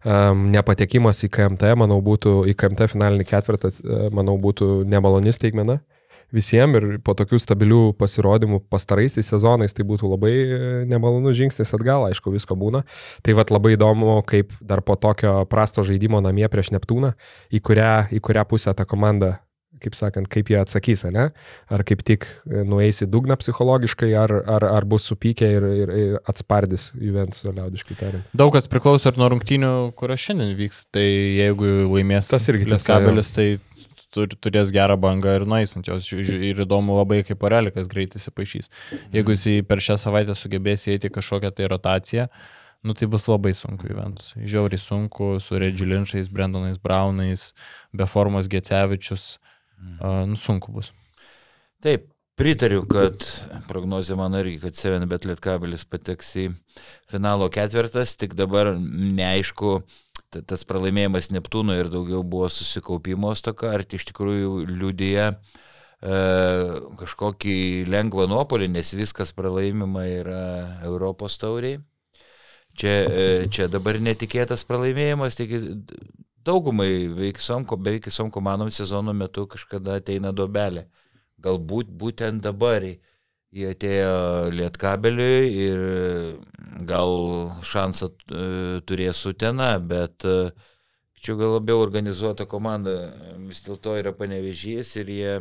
Um, 0.00 0.46
nepatekimas 0.48 1.18
į 1.26 1.28
KMT, 1.28 1.74
manau, 1.76 1.98
būtų 2.00 2.46
į 2.48 2.54
KMT 2.56 2.86
finalinį 2.88 3.26
ketvirtą, 3.28 3.68
e, 3.68 4.06
manau, 4.16 4.38
būtų 4.40 4.78
nemaloni 4.88 5.34
staigmena 5.36 5.82
visiems 6.34 6.78
ir 6.78 6.86
po 7.04 7.14
tokių 7.18 7.40
stabilių 7.42 7.82
pasirodymų 8.00 8.62
pastaraisiais 8.72 9.28
sezonais 9.32 9.76
tai 9.76 9.86
būtų 9.88 10.10
labai 10.12 10.32
e, 10.32 10.62
nemalonus 10.90 11.38
žingsnis 11.38 11.74
atgal, 11.76 12.08
aišku, 12.10 12.32
visko 12.34 12.56
būna. 12.58 12.84
Tai 13.26 13.36
vad 13.38 13.52
labai 13.54 13.76
įdomu, 13.76 14.16
kaip 14.28 14.54
dar 14.60 14.84
po 14.86 14.98
tokio 15.00 15.40
prasto 15.50 15.84
žaidimo 15.86 16.22
namie 16.24 16.48
prieš 16.50 16.74
Neptūną, 16.76 17.14
į 17.50 17.62
kurią, 17.66 17.94
į 18.14 18.22
kurią 18.24 18.46
pusę 18.50 18.74
ta 18.76 18.86
komanda, 18.88 19.38
kaip 19.80 19.96
sakant, 19.96 20.28
kaip 20.30 20.50
jie 20.50 20.58
atsakys, 20.60 21.04
ne? 21.12 21.30
Ar 21.72 21.84
kaip 21.88 22.02
tik 22.06 22.26
e, 22.28 22.62
nueis 22.68 23.00
į 23.04 23.08
dugną 23.10 23.36
psichologiškai, 23.40 24.10
ar, 24.18 24.34
ar, 24.56 24.66
ar 24.68 24.86
bus 24.88 25.06
supykę 25.10 25.48
ir, 25.56 25.66
ir, 25.84 25.92
ir 26.02 26.16
atspardys 26.30 26.90
Juventus, 27.00 27.42
liaudiškai 27.48 27.96
tariant. 27.98 28.34
Daug 28.36 28.52
kas 28.54 28.68
priklauso 28.70 29.10
ir 29.10 29.20
nuo 29.20 29.30
rungtynių, 29.34 29.72
kurios 29.98 30.24
šiandien 30.26 30.52
vyks. 30.58 30.84
Tai 30.94 31.06
jeigu 31.06 31.72
laimės 31.88 32.30
Tas 32.32 32.48
irgi 32.52 32.68
tiesa, 32.68 32.98
Lietkabelis, 32.98 33.32
tai 33.36 33.48
tur, 34.14 34.28
turės 34.36 34.72
gerą 34.74 34.96
bangą 35.00 35.36
ir 35.38 35.46
nueis 35.48 35.74
ant 35.78 35.88
jos. 35.88 36.08
Ir 36.12 36.62
įdomu 36.66 36.98
labai, 36.98 37.22
kaip 37.26 37.42
Orelikas 37.46 37.88
greitai 37.90 38.20
įsipašys. 38.20 38.70
Jeigu 39.14 39.34
jis 39.36 39.64
per 39.68 39.82
šią 39.82 39.98
savaitę 40.00 40.36
sugebės 40.38 40.86
įeiti 40.90 41.12
kažkokią 41.14 41.52
tai 41.56 41.68
rotaciją, 41.72 42.28
nu 42.82 42.94
tai 42.96 43.08
bus 43.12 43.26
labai 43.30 43.52
sunku 43.56 43.88
Juventus. 43.90 44.32
Žiauriai 44.40 44.80
sunku 44.80 45.34
su 45.40 45.58
Redžilinčiais, 45.60 46.30
Brendonais 46.32 46.78
Braunais, 46.80 47.50
be 47.92 48.06
formos 48.08 48.48
Gecevičius. 48.50 49.36
Uh, 49.80 50.26
nu 50.28 50.36
sunku 50.36 50.72
bus. 50.72 50.90
Taip, 51.80 52.10
pritariu, 52.36 52.82
kad 52.88 53.20
prognozija 53.68 54.16
mano 54.16 54.40
irgi, 54.40 54.58
kad 54.60 54.76
7 54.76 55.06
bet 55.08 55.24
Lietkabelis 55.28 55.86
pateks 55.88 56.34
į 56.36 56.46
finalo 57.08 57.48
ketvirtas, 57.52 58.12
tik 58.20 58.34
dabar 58.36 58.74
neaišku, 58.80 59.78
ta- 59.80 60.09
tas 60.30 60.64
pralaimėjimas 60.68 61.30
Neptūno 61.34 61.74
ir 61.78 61.90
daugiau 61.92 62.22
buvo 62.22 62.48
susikaupimo 62.52 63.32
stoka, 63.38 63.72
ar 63.74 63.84
tai 63.84 63.98
iš 63.98 64.06
tikrųjų 64.10 64.64
liūdėja 64.70 65.26
e, 65.32 65.36
kažkokį 67.00 67.56
lengvą 67.90 68.28
nuopolį, 68.30 68.70
nes 68.76 68.94
viskas 68.94 69.34
pralaimima 69.36 70.06
yra 70.06 70.42
Europos 70.86 71.38
tauriai. 71.42 71.80
Čia, 72.78 72.94
e, 73.10 73.28
čia 73.50 73.66
dabar 73.68 73.98
netikėtas 73.98 74.62
pralaimėjimas, 74.68 75.36
taigi 75.36 75.60
daugumai 76.46 76.88
beveik 77.10 77.40
visom, 77.42 77.66
beveik 77.66 78.06
visom 78.08 78.30
komandom 78.32 78.70
sezono 78.72 79.12
metu 79.16 79.46
kažkada 79.50 79.98
ateina 80.00 80.32
dobelė. 80.32 80.86
Galbūt 81.42 81.90
būtent 81.90 82.44
dabar 82.44 82.84
jie 82.84 83.66
atėjo 83.74 84.50
lietkabeliui 84.54 85.50
ir 85.66 85.84
gal 86.88 87.12
šansą 87.66 88.10
e, 88.10 88.44
turės 88.88 89.22
Utena, 89.28 89.72
bet 89.78 90.24
e, 90.24 90.50
čia 91.20 91.36
gal 91.40 91.56
labiau 91.58 91.82
organizuota 91.84 92.46
komanda 92.48 92.94
vis 93.48 93.62
dėlto 93.66 93.96
yra 94.00 94.12
panevežys 94.16 94.94
ir 95.00 95.12
jie 95.14 95.34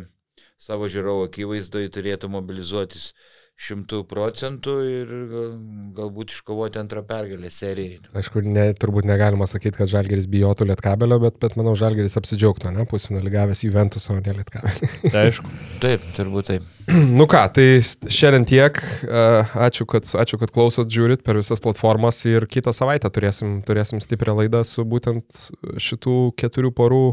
savo 0.59 0.89
žiūrovo 0.91 1.27
akivaizdoje 1.29 1.91
turėtų 1.95 2.29
mobilizuotis 2.31 3.13
šimtų 3.59 3.97
procentų 4.07 4.73
ir 4.87 5.09
gal- 5.29 5.55
galbūt 5.97 6.31
iškovoti 6.31 6.79
antrą 6.79 7.01
pergalę 7.07 7.49
serijai. 7.51 7.97
Aišku, 8.15 8.39
ne, 8.45 8.69
turbūt 8.79 9.07
negalima 9.09 9.47
sakyti, 9.51 9.75
kad 9.81 9.91
Žalgeris 9.91 10.29
bijotų 10.31 10.69
Lietkabelio, 10.69 11.17
bet, 11.19 11.35
bet 11.43 11.57
manau, 11.59 11.73
Žalgeris 11.79 12.15
apsidžiaugtų, 12.21 12.71
ne, 12.77 12.85
pusfinalį 12.89 13.33
gavęs 13.33 13.63
Juventus, 13.65 14.07
o 14.11 14.15
ne 14.15 14.35
Lietkabelį. 14.37 14.91
Tai 15.09 15.25
aišku. 15.25 15.51
Taip, 15.83 16.05
turbūt 16.15 16.51
taip. 16.53 16.69
nu 17.19 17.27
ką, 17.29 17.41
tai 17.57 17.67
šiandien 17.83 18.47
tiek. 18.47 18.79
E, 19.03 19.25
Ačiū, 19.67 19.83
kad, 19.89 20.07
ačiū, 20.23 20.39
kad 20.39 20.53
klausot, 20.55 20.87
žiūrit 20.91 21.25
per 21.25 21.39
visas 21.41 21.59
platformas 21.63 22.21
ir 22.29 22.47
kitą 22.49 22.71
savaitę 22.75 23.11
turėsim, 23.11 23.59
turėsim 23.67 23.99
stiprią 24.03 24.37
laidą 24.39 24.63
su 24.67 24.87
būtent 24.87 25.49
šitų 25.83 26.15
keturių 26.39 26.71
porų 26.79 27.03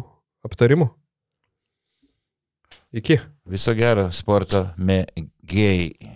aptarimu. 0.47 0.93
Iki. 2.97 3.19
Viso 3.51 3.75
gero 3.77 4.09
sporto 4.15 4.69
mėgėjai. 4.79 6.16